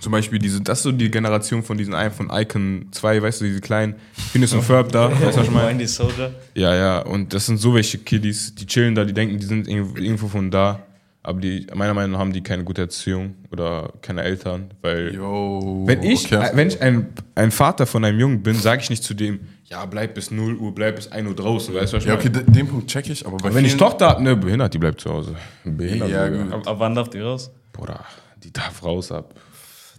Zum 0.00 0.12
Beispiel, 0.12 0.38
diese, 0.38 0.60
das 0.60 0.78
ist 0.78 0.82
so 0.84 0.92
die 0.92 1.10
Generation 1.10 1.62
von 1.64 1.76
diesen 1.76 1.92
von 2.12 2.30
Icon 2.32 2.86
2, 2.92 3.20
weißt 3.20 3.40
du, 3.40 3.46
diese 3.46 3.60
kleinen 3.60 3.96
Phineas 4.12 4.52
und 4.52 4.62
Ferb 4.62 4.92
da, 4.92 5.10
weißt 5.10 5.36
du, 5.36 5.40
was 5.40 5.46
ich 5.46 5.50
meine? 5.50 5.88
Soldier. 5.88 6.34
Ja, 6.54 6.72
ja, 6.74 6.98
und 7.00 7.34
das 7.34 7.46
sind 7.46 7.56
so 7.58 7.74
welche 7.74 7.98
Kiddies, 7.98 8.54
die 8.54 8.64
chillen 8.66 8.94
da, 8.94 9.04
die 9.04 9.12
denken, 9.12 9.38
die 9.38 9.46
sind 9.46 9.66
irgendwo 9.66 10.28
von 10.28 10.52
da, 10.52 10.84
aber 11.24 11.40
die, 11.40 11.66
meiner 11.74 11.94
Meinung 11.94 12.12
nach 12.12 12.20
haben 12.20 12.32
die 12.32 12.42
keine 12.44 12.62
gute 12.62 12.82
Erziehung 12.82 13.34
oder 13.50 13.92
keine 14.00 14.22
Eltern, 14.22 14.70
weil 14.82 15.14
Yo. 15.16 15.82
wenn 15.86 16.00
ich, 16.04 16.32
okay. 16.32 16.48
wenn 16.54 16.68
ich 16.68 16.80
ein, 16.80 17.08
ein 17.34 17.50
Vater 17.50 17.84
von 17.84 18.04
einem 18.04 18.20
Jungen 18.20 18.40
bin, 18.42 18.54
sage 18.54 18.82
ich 18.82 18.90
nicht 18.90 19.02
zu 19.02 19.14
dem, 19.14 19.40
ja, 19.64 19.84
bleib 19.84 20.14
bis 20.14 20.30
0 20.30 20.54
Uhr, 20.54 20.72
bleib 20.72 20.94
bis 20.94 21.10
1 21.10 21.26
Uhr 21.28 21.34
draußen, 21.34 21.74
weißt 21.74 21.92
du, 21.92 21.96
was 21.96 22.04
ich 22.04 22.08
Ja, 22.08 22.14
okay, 22.14 22.28
de- 22.30 22.44
den 22.46 22.68
Punkt 22.68 22.86
check 22.86 23.10
ich, 23.10 23.26
aber 23.26 23.36
bei 23.38 23.52
Wenn 23.52 23.64
ich 23.64 23.76
Tochter 23.76 24.10
habe, 24.10 24.22
ne, 24.22 24.36
behindert, 24.36 24.72
die 24.72 24.78
bleibt 24.78 25.00
zu 25.00 25.10
Hause. 25.10 25.34
Behindert, 25.64 26.08
Ja. 26.08 26.24
Ab, 26.54 26.66
ab 26.68 26.76
wann 26.78 26.94
darf 26.94 27.10
die 27.10 27.18
raus? 27.18 27.50
Bruder, 27.72 28.04
die 28.44 28.52
darf 28.52 28.82
raus 28.84 29.10
ab. 29.10 29.34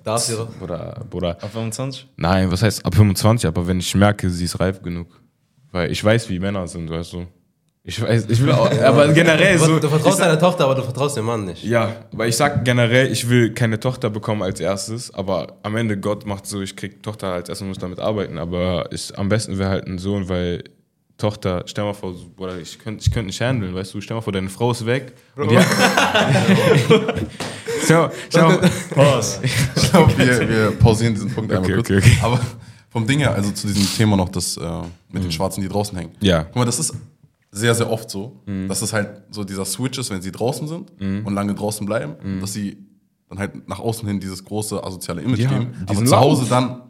Darf 0.04 0.22
sie 0.22 0.36
doch. 0.36 0.50
Bruder, 0.58 1.02
Bruder. 1.10 1.30
Ab 1.42 1.52
25? 1.52 2.08
Nein, 2.18 2.52
was 2.52 2.64
heißt 2.64 2.86
ab 2.86 2.96
25, 2.96 3.48
aber 3.48 3.68
wenn 3.68 3.80
ich 3.80 3.94
merke, 3.96 4.30
sie 4.30 4.46
ist 4.46 4.60
reif 4.60 4.82
genug. 4.82 5.08
Weil 5.72 5.92
ich 5.92 6.04
weiß, 6.04 6.30
wie 6.30 6.40
Männer 6.40 6.68
sind, 6.68 6.90
weißt 6.90 7.14
du. 7.14 7.28
Ich 7.84 8.02
weiß, 8.02 8.26
ich 8.30 8.42
will 8.44 8.52
auch, 8.52 8.70
aber 8.82 9.08
generell 9.14 9.58
Du, 9.58 9.66
so. 9.66 9.80
du 9.80 9.88
vertraust 9.88 10.20
deiner 10.20 10.38
Tochter, 10.38 10.66
aber 10.66 10.76
du 10.76 10.84
vertraust 10.84 11.18
dem 11.18 11.26
Mann 11.26 11.46
nicht. 11.46 11.64
Ja, 11.64 11.96
weil 12.12 12.30
ich 12.30 12.36
sag 12.36 12.66
generell, 12.66 13.12
ich 13.12 13.28
will 13.30 13.54
keine 13.54 13.80
Tochter 13.80 14.10
bekommen 14.10 14.44
als 14.44 14.60
erstes, 14.60 15.14
aber 15.14 15.58
am 15.64 15.76
Ende 15.76 15.98
Gott 15.98 16.26
macht 16.26 16.46
so, 16.46 16.62
ich 16.62 16.76
krieg 16.76 17.02
Tochter 17.02 17.34
als 17.34 17.50
erstes, 17.50 17.68
muss 17.68 17.78
damit 17.78 18.00
arbeiten, 18.00 18.38
aber 18.38 18.90
ich, 18.92 19.18
am 19.18 19.30
besten 19.30 19.58
wäre 19.58 19.70
halt 19.70 19.88
ein 19.88 19.98
Sohn, 19.98 20.28
weil 20.30 20.64
Tochter, 21.18 21.64
stell 21.68 21.84
mal 21.84 21.94
vor, 21.94 22.14
Bruder, 22.36 22.58
ich 22.60 22.78
könnte 22.80 23.04
ich 23.06 23.12
könnt 23.14 23.28
nicht 23.28 23.42
handeln, 23.42 23.74
weißt 23.74 23.94
du, 23.94 24.02
stell 24.02 24.16
mal 24.16 24.22
vor, 24.22 24.34
deine 24.34 24.50
Frau 24.50 24.72
ist 24.72 24.86
weg. 24.86 25.14
Und 25.36 25.50
die 25.52 25.58
stell 27.86 28.44
mal, 28.44 28.70
Pause. 28.94 29.40
Ich 29.44 29.92
glaube, 29.92 30.18
wir, 30.18 30.50
wir 30.50 30.72
pausieren 30.72 31.14
diesen 31.14 31.32
Punkt 31.32 31.52
einmal 31.52 31.66
Okay, 31.66 31.76
kurz. 31.76 31.90
okay, 31.90 31.98
okay. 31.98 32.18
Aber 32.22 32.40
vom 32.90 33.06
Ding 33.08 33.20
her, 33.20 33.34
also 33.34 33.52
zu 33.52 33.68
diesem 33.68 33.86
Thema 33.96 34.16
noch, 34.18 34.30
das 34.30 34.58
äh, 34.58 34.62
mit 35.12 35.24
den 35.24 35.32
Schwarzen, 35.32 35.62
die 35.62 35.68
draußen 35.70 35.98
hängen. 35.98 36.12
Ja. 36.22 36.44
Guck 36.44 36.56
mal, 36.58 36.66
das 36.66 36.80
ist 36.80 36.94
sehr, 37.52 37.74
sehr 37.74 37.90
oft 37.90 38.10
so, 38.10 38.42
dass 38.68 38.82
es 38.84 38.94
halt 38.94 39.10
so 39.32 39.44
dieser 39.44 39.66
Switch 39.66 39.98
ist, 39.98 40.10
wenn 40.12 40.22
sie 40.22 40.32
draußen 40.32 40.68
sind 40.68 40.92
und 41.00 41.34
lange 41.34 41.56
draußen 41.56 41.86
bleiben, 41.86 42.40
dass 42.42 42.54
sie 42.54 42.78
dann 43.28 43.40
halt 43.40 43.68
nach 43.68 43.80
außen 43.80 44.08
hin 44.08 44.20
dieses 44.20 44.44
große 44.44 44.84
asoziale 44.84 45.22
Image 45.22 45.40
Ja, 45.40 45.50
geben, 45.50 45.74
die 45.88 45.96
aber 45.96 46.06
zu 46.06 46.18
Hause 46.18 46.46
dann 46.50 46.82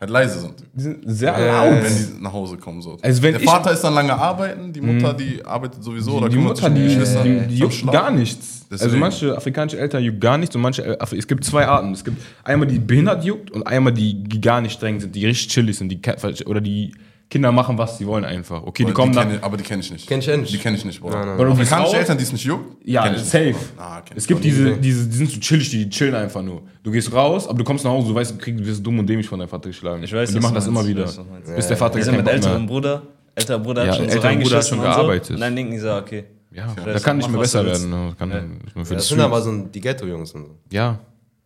halt 0.00 0.10
leise 0.10 0.40
sind. 0.40 0.54
die 0.74 0.82
sind 0.82 0.98
sehr 1.06 1.34
Und 1.34 1.82
wenn 1.84 1.96
die 1.96 2.22
nach 2.22 2.32
Hause 2.32 2.56
kommen. 2.56 2.82
So. 2.82 2.98
Also 3.00 3.22
wenn 3.22 3.32
Der 3.32 3.40
Vater 3.42 3.72
ist 3.72 3.80
dann 3.82 3.94
lange 3.94 4.14
arbeiten, 4.14 4.72
die 4.72 4.80
Mutter, 4.80 5.14
die 5.14 5.44
arbeitet 5.44 5.82
sowieso 5.82 6.12
oder 6.18 6.28
die 6.28 6.36
Mutter, 6.36 6.68
die, 6.68 6.88
die, 6.88 7.46
die 7.48 7.56
juckt 7.56 7.90
gar 7.90 8.10
nichts. 8.10 8.66
Also 8.70 8.84
Deswegen. 8.84 9.00
manche 9.00 9.36
afrikanische 9.36 9.78
Eltern 9.78 10.02
juckt 10.02 10.20
gar 10.20 10.36
nichts 10.38 10.54
und 10.56 10.62
manche, 10.62 10.84
äh, 10.84 10.98
Afri- 10.98 11.18
es 11.18 11.26
gibt 11.26 11.44
zwei 11.44 11.66
Arten. 11.66 11.92
Es 11.92 12.04
gibt 12.04 12.20
einmal 12.44 12.66
die 12.68 12.78
behindert 12.78 13.24
juckt 13.24 13.50
und 13.52 13.66
einmal 13.66 13.92
die, 13.92 14.22
die 14.24 14.40
gar 14.40 14.60
nicht 14.60 14.72
streng 14.72 14.98
sind, 15.00 15.14
die 15.14 15.24
richtig 15.24 15.48
chillig 15.48 15.78
sind, 15.78 15.88
die 15.88 16.00
oder 16.46 16.60
die 16.60 16.92
Kinder 17.28 17.50
machen, 17.50 17.76
was 17.76 17.98
sie 17.98 18.06
wollen 18.06 18.24
einfach. 18.24 18.62
Okay, 18.62 18.84
die 18.84 18.86
Aber 18.86 18.94
kommen 18.94 19.10
die 19.12 19.16
dann. 19.18 19.28
kenn 19.28 19.38
ich, 19.38 19.42
aber 19.44 19.56
die 19.56 19.64
kenne 19.64 19.80
ich 19.82 19.90
nicht. 19.90 20.06
Kenn 20.06 20.20
ich 20.20 20.26
nicht. 20.28 20.52
Die 20.52 20.58
kenne 20.58 20.76
ich 20.76 20.84
nicht, 20.84 21.00
Bruder. 21.00 21.18
Nein, 21.18 21.26
nein, 21.28 21.36
nein. 21.38 21.52
Afrikanische 21.52 21.90
Frau- 21.90 21.98
Eltern, 21.98 22.18
die 22.18 22.22
es 22.24 22.32
nicht 22.32 22.44
juckt? 22.44 22.76
Ja, 22.86 23.06
ich 23.06 23.12
nicht, 23.12 23.24
safe. 23.26 23.50
Bruder. 23.52 23.64
Ah, 23.78 24.00
kenn 24.02 24.16
es 24.16 24.22
ich 24.24 24.28
gibt 24.28 24.44
diese, 24.44 24.76
diese, 24.76 25.06
die 25.08 25.16
sind 25.16 25.30
so 25.32 25.40
chillig, 25.40 25.70
die 25.70 25.88
chillen 25.90 26.14
einfach 26.14 26.42
nur. 26.42 26.62
Du 26.84 26.90
gehst 26.92 27.12
raus, 27.12 27.48
aber 27.48 27.58
du 27.58 27.64
kommst 27.64 27.84
nach 27.84 27.90
Hause, 27.90 28.08
du 28.08 28.14
weißt, 28.14 28.32
du 28.34 28.38
kriegst, 28.38 28.60
du 28.60 28.66
wirst 28.66 28.86
dumm 28.86 28.98
und 29.00 29.08
dämlich 29.08 29.28
von 29.28 29.40
deinem 29.40 29.48
Vater 29.48 29.68
geschlagen. 29.70 30.02
Ich 30.04 30.12
weiß, 30.12 30.28
und 30.28 30.34
die 30.36 30.40
machen 30.40 30.54
das 30.54 30.66
immer 30.68 30.86
wieder. 30.86 31.04
weiß, 31.04 31.20
meinst. 31.30 31.56
Bis 31.56 31.66
der 31.66 31.76
Vater 31.76 31.98
keinen 32.00 32.16
mit 32.18 32.28
älterem. 32.28 32.66
Bruder. 32.66 33.02
Älterer 33.34 33.58
Bruder 33.58 33.84
Ja, 33.84 33.90
hat 33.90 33.96
schon 33.98 34.08
so 34.08 34.20
Bruder 34.20 34.56
hat 34.58 34.66
schon 34.68 34.78
so. 34.78 34.82
gearbeitet. 34.84 35.30
Und 35.32 35.40
dann 35.40 35.56
denken 35.56 35.72
die 35.72 35.78
so, 35.78 35.92
okay. 35.94 36.24
Ja, 36.52 36.74
da 36.84 36.98
kann 37.00 37.16
nicht 37.18 37.28
mehr 37.28 37.40
besser 37.40 37.66
werden. 37.66 37.90
ne? 37.90 38.14
Ja. 38.18 38.84
Das 38.94 39.08
sind 39.08 39.20
aber 39.20 39.42
so 39.42 39.52
die 39.64 39.80
Ghetto-Jungs 39.80 40.30
und 40.32 40.44
so. 40.46 40.50
Ja, 40.70 41.00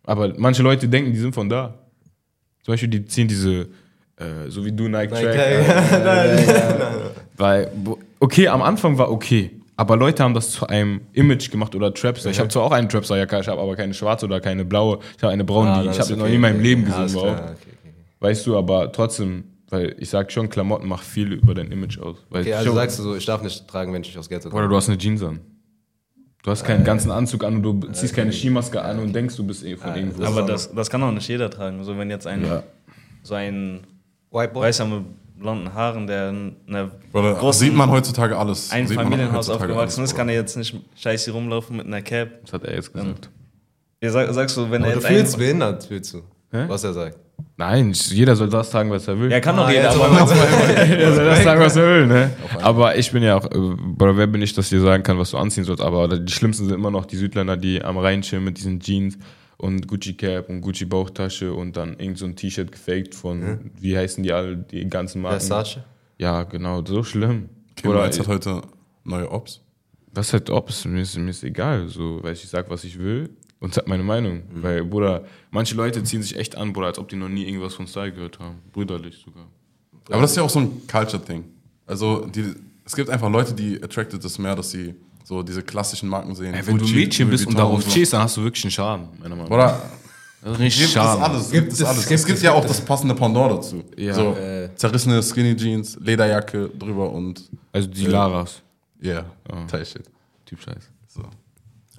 aber 0.04 0.32
manche 0.36 0.62
Leute 0.62 0.86
denken, 0.88 1.12
die 1.12 1.18
sind 1.18 1.34
von 1.34 1.48
da. 1.48 1.74
Zum 2.62 2.72
Beispiel, 2.74 2.90
die 2.90 3.04
ziehen 3.06 3.26
diese, 3.26 3.66
äh, 4.20 4.50
so 4.50 4.64
wie 4.64 4.72
du 4.72 4.88
Nike 4.88 5.14
Track. 5.14 5.36
Weil, 7.36 7.70
bo- 7.74 7.98
okay, 8.20 8.48
am 8.48 8.62
Anfang 8.62 8.98
war 8.98 9.10
okay, 9.10 9.50
aber 9.76 9.96
Leute 9.96 10.22
haben 10.22 10.34
das 10.34 10.50
zu 10.50 10.66
einem 10.66 11.00
Image 11.14 11.50
gemacht 11.50 11.74
oder 11.74 11.92
Trapstar. 11.94 12.30
Ich 12.30 12.38
habe 12.38 12.50
zwar 12.50 12.64
auch 12.64 12.72
eine 12.72 12.86
Trapstar-Jacke, 12.86 13.40
ich 13.40 13.48
habe 13.48 13.60
aber 13.60 13.74
keine 13.76 13.94
schwarze 13.94 14.26
oder 14.26 14.40
keine 14.40 14.64
blaue. 14.64 14.98
Ich 15.16 15.22
habe 15.22 15.32
eine 15.32 15.44
braune, 15.44 15.70
Ah, 15.70 15.82
die 15.82 15.88
ich 15.88 15.98
habe 15.98 16.12
noch 16.12 16.20
okay, 16.20 16.28
nie 16.30 16.34
in 16.36 16.40
meinem. 16.42 16.60
Leben 16.60 16.84
gesehen 16.84 17.06
klar, 17.08 17.32
okay, 17.32 17.52
okay. 17.52 17.94
Weißt 18.20 18.46
du, 18.46 18.58
aber 18.58 18.92
trotzdem, 18.92 19.44
weil 19.70 19.96
ich 19.98 20.10
sag 20.10 20.30
schon, 20.30 20.50
Klamotten 20.50 20.86
macht 20.86 21.04
viel 21.04 21.32
über 21.32 21.54
dein 21.54 21.72
Image 21.72 21.98
aus. 21.98 22.18
Weil 22.28 22.42
Okay, 22.42 22.52
also 22.54 22.66
schon, 22.66 22.74
sagst 22.76 22.98
du 22.98 23.02
so, 23.04 23.16
ich 23.16 23.24
darf 23.24 23.42
nicht 23.42 23.66
tragen, 23.66 23.92
wenn 23.94 24.02
ich 24.02 24.16
aus 24.18 24.28
Ghetto 24.28 24.50
oder 24.50 24.68
du 24.68 24.76
hast 24.76 24.88
eine 24.88 24.98
Jeans 24.98 25.22
an. 25.22 25.40
Du 26.42 26.50
hast 26.50 26.64
keinen 26.64 26.84
ganzen 26.84 27.10
Anzug 27.10 27.44
an 27.44 27.56
und 27.56 27.62
du 27.62 27.92
ziehst 27.92 28.14
keine 28.16 28.32
Skimaske 28.32 28.80
an 28.82 28.98
und 28.98 29.14
denkst, 29.14 29.36
du 29.36 29.46
bist 29.46 29.62
eh 29.64 29.76
von 29.76 29.94
irgendwo. 29.94 30.24
Aber 30.24 30.42
das, 30.42 30.74
das 30.74 30.88
kann 30.88 31.02
auch 31.02 31.12
nicht 31.12 31.28
jeder 31.28 31.50
tragen. 31.50 31.82
So, 31.84 31.96
wenn 31.98 32.08
jetzt 32.10 32.26
ein, 32.26 32.44
Ja. 32.46 32.62
so 33.22 33.34
ein 33.34 33.80
White 34.30 34.52
Boy? 34.52 34.62
weißer 34.68 34.84
mit 34.86 35.04
blonden 35.38 35.72
Haaren, 35.72 36.06
der 36.06 36.32
Bruder, 37.12 37.34
großen 37.34 37.66
sieht 37.66 37.74
man 37.74 37.90
heutzutage 37.90 38.36
alles. 38.36 38.70
ein 38.70 38.86
Sieht 38.86 38.96
Familienhaus 38.98 39.48
aufgewachsen 39.48 40.00
alles, 40.00 40.10
ist, 40.12 40.16
kann 40.16 40.28
er 40.28 40.34
jetzt 40.34 40.56
nicht 40.56 40.74
scheiße 40.96 41.30
rumlaufen 41.32 41.76
mit 41.78 41.86
einer 41.86 42.02
Cap. 42.02 42.28
Das 42.42 42.52
hat 42.52 42.64
er 42.64 42.74
jetzt 42.74 42.92
gesagt. 42.92 43.30
Wie 44.00 44.08
sag, 44.08 44.32
sagst 44.32 44.56
du, 44.56 44.70
wenn 44.70 44.82
Aber 44.82 44.92
er 44.92 44.98
du 44.98 45.02
jetzt 45.02 45.08
fühlst 45.08 45.34
ein, 45.34 45.38
behindert, 45.38 45.84
fühlst 45.84 46.14
du, 46.14 46.18
Hä? 46.52 46.64
was 46.68 46.84
er 46.84 46.92
sagt. 46.92 47.18
Nein, 47.56 47.92
jeder 47.92 48.36
soll 48.36 48.48
das 48.50 48.70
sagen, 48.70 48.90
was 48.90 49.08
er 49.08 49.18
will. 49.18 49.30
Ja, 49.30 49.40
kann 49.40 49.56
doch 49.56 49.66
Ah, 49.66 49.70
jeder, 49.70 49.90
aber 49.90 50.04
aber- 50.10 50.34
Jeder 50.86 51.14
soll 51.14 51.24
das 51.24 51.42
sagen, 51.42 51.60
was 51.60 51.76
er 51.76 51.86
will, 51.86 52.06
ne? 52.06 52.30
Aber 52.62 52.96
ich 52.96 53.10
bin 53.12 53.22
ja 53.22 53.36
auch, 53.36 53.44
äh, 53.46 53.48
Bruder, 53.96 54.16
wer 54.16 54.26
bin 54.26 54.40
ich, 54.42 54.52
dass 54.54 54.68
dir 54.68 54.80
sagen 54.80 55.02
kann, 55.02 55.18
was 55.18 55.30
du 55.30 55.38
anziehen 55.38 55.64
sollst? 55.64 55.82
Aber 55.82 56.06
die 56.18 56.32
schlimmsten 56.32 56.66
sind 56.66 56.74
immer 56.74 56.90
noch 56.90 57.06
die 57.06 57.16
Südländer, 57.16 57.56
die 57.56 57.82
am 57.82 57.96
Rhein 57.98 58.20
chillen 58.22 58.44
mit 58.44 58.58
diesen 58.58 58.78
Jeans 58.80 59.16
und 59.60 59.86
Gucci 59.86 60.14
Cap 60.14 60.48
und 60.48 60.62
Gucci 60.62 60.86
Bauchtasche 60.86 61.52
und 61.52 61.76
dann 61.76 61.98
irgend 61.98 62.18
so 62.18 62.24
ein 62.24 62.34
T-Shirt 62.34 62.72
gefaked 62.72 63.14
von, 63.14 63.70
wie 63.78 63.96
heißen 63.96 64.22
die 64.24 64.32
alle, 64.32 64.56
die 64.56 64.88
ganzen 64.88 65.20
Marken? 65.20 65.40
Versace? 65.40 65.80
Ja, 66.18 66.44
genau, 66.44 66.84
so 66.84 67.02
schlimm. 67.02 67.50
Kim 67.76 67.90
Oder 67.90 68.04
hat 68.04 68.26
heute 68.26 68.62
neue 69.04 69.30
Ops. 69.30 69.60
was 70.12 70.32
halt 70.32 70.48
ist 70.48 70.84
mir, 70.86 71.02
ist 71.02 71.18
mir 71.18 71.30
ist 71.30 71.44
egal, 71.44 71.88
so, 71.88 72.20
weil 72.22 72.32
ich 72.32 72.48
sag, 72.48 72.70
was 72.70 72.84
ich 72.84 72.98
will 72.98 73.30
und 73.58 73.74
sag 73.74 73.86
meine 73.86 74.02
Meinung. 74.02 74.42
Weil, 74.50 74.84
Bruder, 74.84 75.24
manche 75.50 75.74
Leute 75.74 76.02
ziehen 76.02 76.22
sich 76.22 76.36
echt 76.36 76.56
an, 76.56 76.72
Bruder, 76.72 76.86
als 76.88 76.98
ob 76.98 77.08
die 77.08 77.16
noch 77.16 77.28
nie 77.28 77.44
irgendwas 77.46 77.74
von 77.74 77.86
Style 77.86 78.12
gehört 78.12 78.38
haben. 78.38 78.58
Brüderlich 78.72 79.18
sogar. 79.18 79.46
Aber 80.08 80.22
das 80.22 80.30
ist 80.30 80.36
ja 80.38 80.42
auch 80.42 80.50
so 80.50 80.60
ein 80.60 80.86
Culture-Thing. 80.86 81.44
Also 81.86 82.26
die, 82.26 82.54
es 82.84 82.96
gibt 82.96 83.10
einfach 83.10 83.30
Leute, 83.30 83.52
die 83.52 83.82
attracted 83.82 84.24
es 84.24 84.38
mehr, 84.38 84.56
dass 84.56 84.70
sie 84.70 84.94
so 85.30 85.42
diese 85.44 85.62
klassischen 85.62 86.08
Marken 86.08 86.34
sehen. 86.34 86.52
Ey, 86.54 86.66
wenn 86.66 86.76
du 86.76 86.80
Gucci, 86.84 86.94
Mädchen 86.96 87.30
bist 87.30 87.46
und 87.46 87.56
darauf 87.56 87.82
so. 87.84 87.90
stehst, 87.90 88.12
dann 88.12 88.22
hast 88.22 88.36
du 88.36 88.42
wirklich 88.42 88.64
einen 88.64 88.72
Schaden, 88.72 89.06
meiner 89.22 89.36
Meinung 89.36 89.56
nach. 89.56 89.78
Oder 90.42 90.58
richtig 90.58 90.78
gibt 90.78 90.86
es 90.88 90.92
Schaden. 90.92 91.22
alles. 91.22 91.50
Gibt 91.52 91.72
es 91.72 91.80
es- 91.80 91.86
alles. 91.86 92.00
gibt 92.08 92.20
Es 92.20 92.26
gibt 92.26 92.38
es- 92.38 92.42
ja 92.44 92.52
auch 92.52 92.64
das 92.64 92.80
passende 92.80 93.14
Pendant 93.14 93.52
dazu. 93.52 93.84
Ja. 93.96 94.12
so 94.12 94.32
Äh. 94.34 94.70
zerrissene 94.74 95.22
Skinny 95.22 95.54
Jeans, 95.54 95.96
Lederjacke 96.00 96.68
drüber 96.76 97.12
und 97.12 97.48
Also 97.72 97.86
die 97.88 98.06
Laras. 98.06 98.60
yeah, 99.02 99.24
Teil 99.68 99.86
Shit. 99.86 100.02
Typ 100.46 100.60
Scheiß. 100.60 100.90
So. 101.06 101.22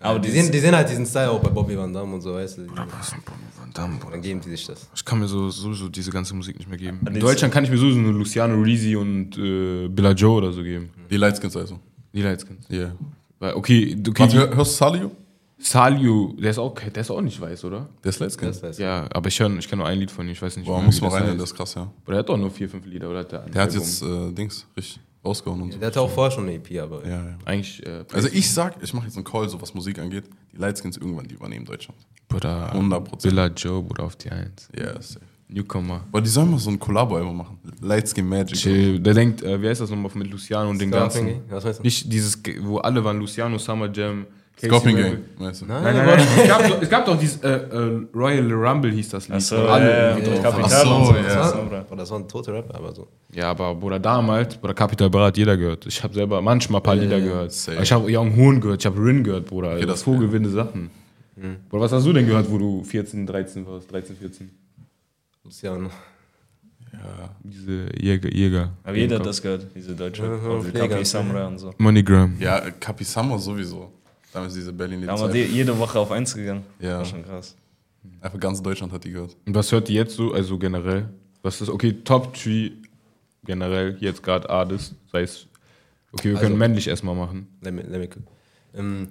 aber 0.01 0.19
Die 0.19 0.29
sehen, 0.31 0.51
die 0.51 0.59
sehen 0.59 0.75
halt 0.75 0.89
diesen 0.89 1.05
Style 1.05 1.29
auch 1.31 1.39
bei 1.39 1.49
Bobby 1.49 1.77
Van 1.77 1.93
Damme 1.93 2.13
und 2.15 2.21
so, 2.21 2.33
weißt 2.33 2.57
du. 2.57 2.61
Was 2.67 3.07
ist 3.07 3.13
ein 3.13 3.21
Bobby 3.23 3.45
Van 3.57 3.71
Damme, 3.73 3.95
Bruder? 3.99 4.11
Dann 4.13 4.21
geben 4.21 4.41
die 4.41 4.49
sich 4.49 4.65
das. 4.65 4.89
Ich 4.95 5.05
kann 5.05 5.19
mir 5.19 5.27
so, 5.27 5.49
sowieso 5.51 5.87
diese 5.87 6.11
ganze 6.11 6.33
Musik 6.33 6.57
nicht 6.57 6.67
mehr 6.67 6.77
geben. 6.79 6.99
In 7.07 7.19
Deutschland 7.19 7.53
kann 7.53 7.63
ich 7.63 7.69
mir 7.69 7.77
sowieso 7.77 7.99
nur 7.99 8.11
Luciano 8.13 8.59
Risi 8.61 8.95
und 8.97 9.37
äh, 9.37 9.87
Billa 9.87 10.11
Joe 10.11 10.37
oder 10.39 10.51
so 10.51 10.63
geben. 10.63 10.89
Die 11.09 11.15
Lightskins 11.17 11.55
also. 11.55 11.79
Die 12.13 12.21
Lightskins. 12.23 12.65
Yeah. 12.69 12.91
Weil, 13.41 13.55
okay, 13.55 13.97
okay 14.07 14.19
Warte, 14.21 14.55
hörst 14.55 14.73
du 14.73 14.85
Salio? 14.85 15.11
Saliu, 15.57 16.33
der 16.39 16.51
ist, 16.51 16.57
auch, 16.59 16.73
der 16.75 17.01
ist 17.01 17.11
auch 17.11 17.21
nicht 17.21 17.39
weiß, 17.39 17.65
oder? 17.65 17.89
Der 18.03 18.09
ist 18.09 18.21
heißt, 18.21 18.79
Ja, 18.79 19.07
aber 19.11 19.27
ich, 19.27 19.39
hör, 19.39 19.49
ich 19.57 19.67
kenne 19.67 19.81
nur 19.81 19.87
ein 19.87 19.99
Lied 19.99 20.09
von 20.11 20.25
ihm, 20.27 20.31
ich 20.31 20.41
weiß 20.41 20.57
nicht 20.57 20.65
Boah, 20.65 20.81
muss 20.81 20.99
das 20.99 21.13
rein, 21.13 21.37
das 21.37 21.51
ist 21.51 21.55
krass, 21.55 21.75
ja. 21.75 21.81
Aber 22.03 22.11
der 22.13 22.19
hat 22.19 22.29
doch 22.29 22.37
nur 22.37 22.49
vier, 22.49 22.67
fünf 22.69 22.85
Lieder, 22.85 23.09
oder? 23.09 23.19
hat 23.19 23.31
Der, 23.31 23.39
Der 23.41 23.61
hat 23.63 23.73
jetzt 23.73 24.01
äh, 24.03 24.31
Dings, 24.31 24.65
richtig. 24.77 24.99
rausgehauen 25.25 25.61
und 25.61 25.73
so. 25.73 25.79
Der 25.79 25.87
hatte 25.87 26.01
auch 26.01 26.09
vorher 26.09 26.31
schon 26.31 26.43
eine 26.47 26.55
EP, 26.55 26.81
aber. 26.81 27.03
Ja, 27.05 27.23
ja. 27.29 27.37
Eigentlich, 27.45 27.85
äh, 27.85 28.05
Also 28.11 28.27
ich 28.31 28.51
sag, 28.51 28.81
ich 28.81 28.93
mache 28.93 29.05
jetzt 29.05 29.15
einen 29.17 29.23
Call, 29.23 29.49
so 29.49 29.61
was 29.61 29.73
Musik 29.73 29.99
angeht. 29.99 30.25
Die 30.51 30.57
Lightskins 30.57 30.97
irgendwann, 30.97 31.27
die 31.27 31.35
übernehmen 31.35 31.65
Deutschland. 31.65 31.99
Bruder, 32.27 32.73
100%. 32.75 33.23
Villa 33.23 33.47
Joe, 33.47 33.81
Bruder, 33.83 34.03
auf 34.03 34.15
die 34.15 34.31
Eins. 34.31 34.67
Ja, 34.75 34.99
safe. 35.01 35.19
Newcomer. 35.51 36.01
Aber 36.11 36.21
die 36.21 36.29
sollen 36.29 36.49
mal 36.51 36.59
so 36.59 36.69
ein 36.69 36.79
Collabo-Album 36.79 37.35
machen. 37.37 37.59
Lightskin 37.81 38.27
Magic. 38.27 38.57
Chill. 38.57 38.99
Der 38.99 39.13
denkt, 39.13 39.43
äh, 39.43 39.61
wie 39.61 39.67
heißt 39.67 39.81
das 39.81 39.89
nochmal 39.89 40.11
mit 40.15 40.31
Luciano 40.31 40.69
und 40.69 40.79
den 40.79 40.89
ganzen. 40.91 41.25
Gang? 41.27 41.41
Was 41.49 41.63
meinst 41.63 41.79
du? 41.79 41.83
Nicht 41.83 42.11
dieses, 42.13 42.41
wo 42.61 42.77
alle 42.77 43.03
waren, 43.03 43.19
Luciano, 43.19 43.57
Summer 43.57 43.89
Jam, 43.91 44.25
Casey 44.55 44.69
Scorpion. 44.69 44.95
Gang, 45.01 45.17
weißt 45.39 45.61
du? 45.61 45.65
Nein, 45.65 45.83
Nein, 45.83 45.95
nein, 45.97 46.05
nein. 46.05 46.27
es, 46.37 46.47
gab 46.47 46.67
doch, 46.67 46.81
es 46.81 46.89
gab 46.89 47.05
doch 47.05 47.19
dieses 47.19 47.43
äh, 47.43 47.49
äh, 47.49 48.01
Royal 48.15 48.51
Rumble 48.53 48.91
hieß 48.91 49.09
das 49.09 49.27
Lied. 49.27 49.35
Achso, 49.37 49.57
alle 49.67 49.89
ja, 49.89 50.17
ja. 50.17 50.41
Kapital 50.41 50.63
Ach 50.63 50.69
so, 50.85 50.95
und 50.95 51.05
so. 51.07 51.15
ja. 51.15 51.21
das 51.23 51.51
so. 51.51 51.57
Oder 51.59 51.85
das 51.97 52.11
war 52.11 52.19
ein 52.19 52.27
toter 52.29 52.53
Rapper, 52.53 52.75
aber 52.75 52.93
so. 52.95 53.07
Ja, 53.33 53.51
aber 53.51 53.75
Bruder, 53.75 53.99
damals, 53.99 54.55
Bruder, 54.55 54.73
Capital 54.73 55.09
Bra 55.09 55.25
hat 55.25 55.37
jeder 55.37 55.57
gehört. 55.57 55.85
Ich 55.85 56.01
habe 56.01 56.13
selber 56.13 56.41
manchmal 56.41 56.79
ein 56.79 56.83
paar 56.83 56.95
Lieder 56.95 57.19
gehört. 57.19 57.53
Ich 57.81 57.91
habe 57.91 58.05
Young 58.09 58.35
Hoon 58.37 58.61
gehört, 58.61 58.81
ich 58.81 58.85
habe 58.85 59.03
Rin 59.03 59.23
gehört, 59.23 59.47
Bruder. 59.47 59.71
Okay, 59.71 59.81
das 59.81 59.87
das 59.95 60.03
vogelwinde 60.03 60.49
Sachen. 60.49 60.91
Bruder, 61.69 61.83
was 61.83 61.91
hast 61.91 62.05
du 62.05 62.13
denn 62.13 62.27
gehört, 62.27 62.49
wo 62.51 62.57
du 62.57 62.83
14, 62.83 63.25
13 63.25 63.65
warst? 63.65 63.91
13, 63.91 64.15
14? 64.15 64.49
Luciano. 65.43 65.89
Diese 67.43 67.89
Jäger. 67.97 68.29
Jäger. 68.33 68.71
Aber 68.83 68.95
jeder 68.97 69.17
hat 69.19 69.25
das 69.25 69.41
gehört, 69.41 69.67
diese 69.73 69.95
deutsche. 69.95 70.23
Ja, 70.23 70.31
Also. 70.31 70.71
Kapi 70.71 71.05
Samurai 71.05 71.45
und 71.47 71.57
so. 71.57 71.73
Moneygram. 71.77 72.35
Ja, 72.39 72.69
Capi 72.71 73.03
Summer 73.03 73.39
sowieso. 73.39 73.91
Damals 74.33 74.53
diese 74.53 74.71
berlin 74.73 75.01
Da 75.05 75.13
haben 75.13 75.33
wir 75.33 75.45
die 75.45 75.51
jede 75.53 75.77
Woche 75.77 75.99
auf 75.99 76.11
eins 76.11 76.33
gegangen. 76.35 76.63
Ja. 76.79 76.97
War 76.99 77.05
schon 77.05 77.23
krass. 77.23 77.55
Einfach 78.19 78.39
ganz 78.39 78.61
Deutschland 78.61 78.91
hat 78.93 79.03
die 79.03 79.11
gehört. 79.11 79.35
Und 79.45 79.55
was 79.55 79.71
hört 79.71 79.89
ihr 79.89 79.95
jetzt 79.95 80.15
so, 80.15 80.33
also 80.33 80.57
generell? 80.57 81.09
Was 81.43 81.61
ist, 81.61 81.69
okay, 81.69 81.93
Top 82.03 82.33
3 82.33 82.71
generell, 83.43 83.97
jetzt 83.99 84.21
gerade 84.23 84.49
Artist, 84.49 84.95
sei 85.11 85.21
es, 85.23 85.47
okay, 86.11 86.29
wir 86.29 86.33
können 86.35 86.45
Also- 86.53 86.57
männlich 86.57 86.87
erstmal 86.87 87.15
machen. 87.15 87.47
Let 87.61 87.73
me, 87.73 87.81
let 87.83 87.99
me 87.99 88.05
cook. 88.07 88.23
Ähm, 88.73 89.07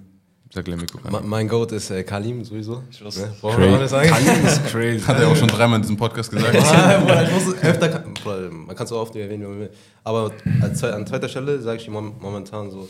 Sag 0.53 0.67
Lemiko. 0.67 0.99
ma- 1.09 1.21
mein 1.21 1.47
Goat 1.47 1.71
ist 1.71 1.89
äh, 1.91 2.03
Kalim 2.03 2.43
sowieso. 2.43 2.83
Ich 2.91 3.03
wusste. 3.03 3.21
Ne? 3.21 3.33
Brauchen 3.39 3.61
wir 3.61 3.71
noch 3.71 3.79
nicht 3.79 3.89
sagen? 3.89 4.09
ist 4.45 4.65
crazy. 4.71 4.99
Hat 5.05 5.19
er 5.19 5.29
auch 5.29 5.35
schon 5.35 5.47
dreimal 5.47 5.77
in 5.77 5.81
diesem 5.83 5.95
Podcast 5.97 6.29
gesagt. 6.29 6.51
Bruder, 6.57 7.23
ich 7.23 7.31
muss 7.45 7.55
öfter, 7.63 7.87
Bruder, 8.21 8.51
man 8.51 8.75
kann 8.75 8.83
es 8.83 8.89
so 8.89 8.97
oft 8.97 9.15
erwähnen, 9.15 9.43
wie 9.43 9.47
man 9.47 9.59
will. 9.61 9.69
Aber 10.03 10.31
als, 10.61 10.83
an 10.83 11.07
zweiter 11.07 11.29
Stelle 11.29 11.61
sage 11.61 11.79
ich 11.81 11.89
mom 11.89 12.15
momentan 12.19 12.69
so 12.69 12.89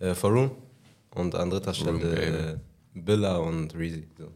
äh, 0.00 0.14
Faroon 0.14 0.50
und 1.14 1.34
an 1.34 1.50
dritter 1.50 1.74
Stelle 1.74 2.54
äh, 2.54 2.56
Billa 2.98 3.36
und 3.36 3.74
Reezy. 3.74 4.08
So. 4.18 4.28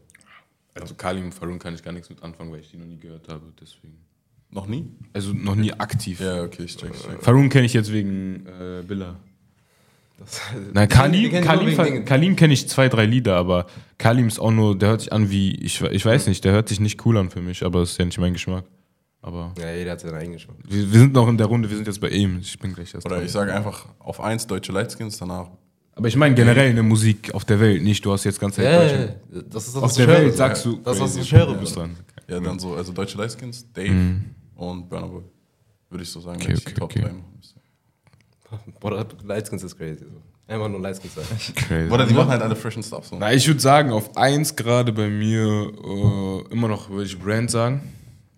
Also 0.79 0.93
Kalim 0.95 1.25
und 1.25 1.33
Farun 1.33 1.57
kann 1.59 1.73
ich 1.73 1.83
gar 1.83 1.91
nichts 1.91 2.09
mit 2.09 2.21
anfangen, 2.23 2.51
weil 2.51 2.59
ich 2.59 2.69
die 2.71 2.77
noch 2.77 2.85
nie 2.85 2.97
gehört 2.99 3.27
habe, 3.29 3.41
deswegen. 3.59 3.97
Noch 4.51 4.65
nie? 4.67 4.85
Also 5.13 5.33
noch 5.33 5.55
nie 5.55 5.73
aktiv. 5.73 6.19
Ja, 6.21 6.43
okay, 6.43 6.63
ich 6.63 6.77
check. 6.77 6.91
Ich 6.93 7.01
check. 7.01 7.21
Farun 7.21 7.49
kenne 7.49 7.65
ich 7.65 7.73
jetzt 7.73 7.91
wegen 7.91 8.45
äh, 8.45 8.81
Billa. 8.87 9.15
Das, 10.19 10.41
Die 10.53 10.87
Kalim, 10.87 11.31
Kalim, 11.41 11.77
Dingen. 11.77 12.05
Kalim 12.05 12.35
kenne 12.35 12.53
ich 12.53 12.67
zwei, 12.67 12.89
drei 12.89 13.05
Lieder, 13.05 13.35
aber 13.37 13.65
Kalim 13.97 14.27
ist 14.27 14.39
auch 14.39 14.51
nur, 14.51 14.77
der 14.77 14.89
hört 14.89 15.01
sich 15.01 15.13
an 15.13 15.29
wie, 15.31 15.55
ich, 15.55 15.81
ich 15.81 16.05
weiß 16.05 16.27
nicht, 16.27 16.43
der 16.43 16.51
hört 16.51 16.67
sich 16.69 16.79
nicht 16.79 17.05
cool 17.05 17.17
an 17.17 17.29
für 17.29 17.41
mich, 17.41 17.63
aber 17.63 17.79
das 17.79 17.91
ist 17.91 17.97
ja 17.99 18.05
nicht 18.05 18.17
mein 18.19 18.33
Geschmack. 18.33 18.65
Aber 19.21 19.53
Ja, 19.59 19.73
jeder 19.73 19.91
hat 19.91 19.99
seinen 20.01 20.15
eigenen 20.15 20.33
Geschmack. 20.33 20.57
wir, 20.67 20.91
wir 20.93 20.99
sind 20.99 21.13
noch 21.13 21.27
in 21.27 21.37
der 21.37 21.47
Runde, 21.47 21.69
wir 21.69 21.75
sind 21.77 21.87
jetzt 21.87 21.99
bei 22.01 22.09
ihm. 22.09 22.39
Ich 22.41 22.57
bin 22.59 22.73
gleich 22.73 22.93
erst 22.93 23.05
Oder 23.05 23.15
dran. 23.17 23.25
ich 23.25 23.31
sage 23.31 23.53
einfach 23.53 23.85
auf 23.99 24.19
eins 24.21 24.45
deutsche 24.47 24.71
Lightskins, 24.71 25.17
danach. 25.17 25.49
Aber 25.93 26.07
ich 26.07 26.15
meine 26.15 26.33
generell 26.35 26.69
in 26.69 26.75
der 26.75 26.83
Musik 26.85 27.33
auf 27.33 27.43
der 27.43 27.59
Welt, 27.59 27.83
nicht, 27.83 28.05
du 28.05 28.11
hast 28.13 28.23
jetzt 28.23 28.39
ganz 28.39 28.55
Deutschland. 28.55 29.15
ja. 29.33 29.41
das 29.49 29.67
ist 29.67 29.75
das, 29.75 29.75
Auf 29.75 29.83
was 29.83 29.93
der 29.95 30.05
ich 30.07 30.11
höre, 30.11 30.21
Welt 30.21 30.31
so. 30.31 30.37
sagst 30.37 30.65
du, 30.65 30.75
Das 30.83 30.95
ist, 30.95 31.01
was 31.03 31.15
ich 31.17 31.31
höre. 31.33 31.47
du 31.47 31.55
bist 31.59 31.75
dran. 31.75 31.97
Ja, 32.29 32.39
dann 32.39 32.59
so, 32.59 32.75
also 32.75 32.93
deutsche 32.93 33.17
Lightskins, 33.17 33.65
Dave 33.73 34.21
und 34.55 34.87
Burna 34.89 35.07
Boy. 35.07 35.23
Würde 35.89 36.03
ich 36.03 36.09
so 36.09 36.19
sagen, 36.21 36.39
Okay, 36.41 36.53
ich 36.53 36.65
okay, 36.65 36.73
Top 36.75 36.91
okay. 36.95 37.09
3 38.49 38.55
machen 38.55 38.63
müsste. 38.67 38.79
Bruder, 38.79 39.05
Lightskins 39.25 39.63
ist 39.63 39.77
crazy. 39.77 40.05
So. 40.05 40.53
Einfach 40.53 40.67
nur 40.69 40.79
Lightskins 40.81 41.15
sagen. 41.15 41.27
Crazy. 41.55 41.91
Oder 41.93 42.05
die 42.05 42.13
machen 42.13 42.29
halt 42.29 42.41
alle 42.41 42.55
freshen 42.55 42.81
Stuff 42.83 43.05
so. 43.07 43.17
Na, 43.19 43.31
ich 43.33 43.47
würde 43.47 43.59
sagen, 43.59 43.91
auf 43.91 44.15
eins 44.17 44.55
gerade 44.55 44.91
bei 44.91 45.07
mir 45.07 45.43
äh, 45.43 46.51
immer 46.53 46.67
noch 46.67 46.89
würde 46.89 47.05
ich 47.05 47.17
Brand 47.19 47.51
sagen. 47.51 47.81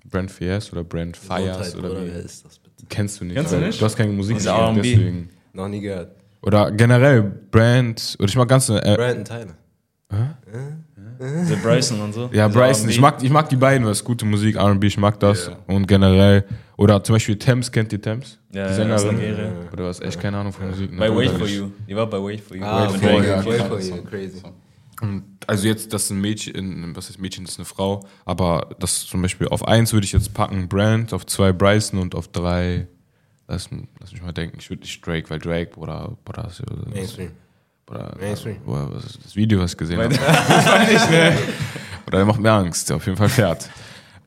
Brand 0.09 0.29
Fierce 0.29 0.71
oder 0.73 0.83
Brand 0.83 1.15
Fires 1.15 1.73
oder 1.75 1.87
Bruder, 1.89 2.03
wie. 2.05 2.09
wer 2.13 2.19
ist 2.19 2.43
das 2.43 2.59
bitte? 2.59 2.85
Kennst 2.89 3.21
du 3.21 3.25
nicht? 3.25 3.35
Kennst 3.35 3.53
du 3.53 3.57
nicht? 3.59 3.79
Du 3.79 3.85
hast 3.85 3.95
keine 3.95 4.11
Musik 4.11 4.39
gehört, 4.39 4.59
R&B. 4.59 4.81
deswegen. 4.81 5.29
Noch 5.53 5.69
nie 5.69 5.79
gehört. 5.79 6.11
Oder 6.41 6.71
generell 6.71 7.21
Brand, 7.23 8.15
oder 8.19 8.27
ich 8.27 8.35
mag 8.35 8.49
ganze. 8.49 8.83
Äh, 8.83 8.95
Brandon 8.95 9.23
Tyler. 9.23 9.55
The 11.19 11.55
Bryson 11.61 12.01
und 12.01 12.13
so. 12.13 12.29
ja, 12.33 12.47
Diese 12.47 12.59
Bryson, 12.59 12.89
ich 12.89 12.99
mag, 12.99 13.21
ich 13.23 13.29
mag 13.29 13.47
die 13.47 13.55
beiden, 13.55 13.85
was 13.85 14.03
gute 14.03 14.25
Musik, 14.25 14.57
RB, 14.57 14.83
ich 14.85 14.97
mag 14.97 15.19
das. 15.19 15.47
Ja. 15.47 15.57
Und 15.67 15.87
generell, 15.87 16.43
oder 16.81 17.03
zum 17.03 17.13
Beispiel 17.13 17.37
Thames, 17.37 17.71
kennt 17.71 17.93
ihr 17.93 18.01
Thames? 18.01 18.39
Ja, 18.51 18.63
die 18.65 18.71
ja, 18.71 18.97
Sängerin. 18.97 19.15
Nigeria. 19.15 19.51
Oder 19.71 19.83
du 19.83 19.87
hast 19.87 20.01
echt 20.01 20.19
keine 20.19 20.37
Ahnung 20.37 20.51
von 20.51 20.67
Musik. 20.67 20.91
ne? 20.91 20.97
Bei 20.97 21.15
Wait 21.15 21.29
Oder 21.29 21.37
For? 21.37 21.47
You. 21.47 21.69
Die 21.87 21.95
war 21.95 22.07
bei 22.07 22.17
Wait 22.17 22.41
For 22.41 22.57
You. 22.57 22.63
Ah, 22.63 22.91
Wait. 22.91 22.99
For 22.99 23.23
ja, 23.23 23.39
You, 23.39 23.45
Wait 23.45 23.61
For 23.61 23.79
You, 23.79 24.03
crazy. 24.03 24.41
Und 24.99 25.23
Also 25.45 25.67
jetzt, 25.67 25.93
das 25.93 26.05
ist 26.05 26.09
ein 26.09 26.19
Mädchen, 26.21 26.95
was 26.95 27.11
ist 27.11 27.19
Mädchen, 27.19 27.43
das 27.45 27.53
ist 27.53 27.59
eine 27.59 27.65
Frau, 27.65 28.03
aber 28.25 28.75
das 28.79 29.05
zum 29.05 29.21
Beispiel 29.21 29.47
auf 29.47 29.67
eins 29.67 29.93
würde 29.93 30.05
ich 30.05 30.11
jetzt 30.11 30.33
packen 30.33 30.67
Brand, 30.67 31.13
auf 31.13 31.27
zwei 31.27 31.51
Bryson 31.51 31.99
und 31.99 32.15
auf 32.15 32.27
drei, 32.29 32.87
lass, 33.47 33.69
lass 33.99 34.11
mich 34.11 34.21
mal 34.23 34.31
denken, 34.31 34.57
ich 34.59 34.69
würde 34.71 34.81
nicht 34.81 35.05
Drake, 35.05 35.29
weil 35.29 35.37
Drake, 35.37 35.77
oder, 35.77 36.17
oder, 36.27 36.43
das, 36.43 36.63
Mainstream. 36.91 37.31
oder 37.87 38.15
Mainstream. 38.19 38.57
Boah, 38.65 38.89
was 38.91 39.05
ist 39.05 39.23
das 39.23 39.35
Video, 39.35 39.59
was 39.59 39.73
ich 39.73 39.77
gesehen 39.77 39.99
habe. 39.99 40.09
nicht, 40.91 41.11
ne? 41.11 41.37
Oder 42.07 42.17
der 42.17 42.25
macht 42.25 42.39
mir 42.39 42.51
Angst, 42.51 42.91
auf 42.91 43.05
jeden 43.05 43.17
Fall 43.17 43.29
fährt. 43.29 43.69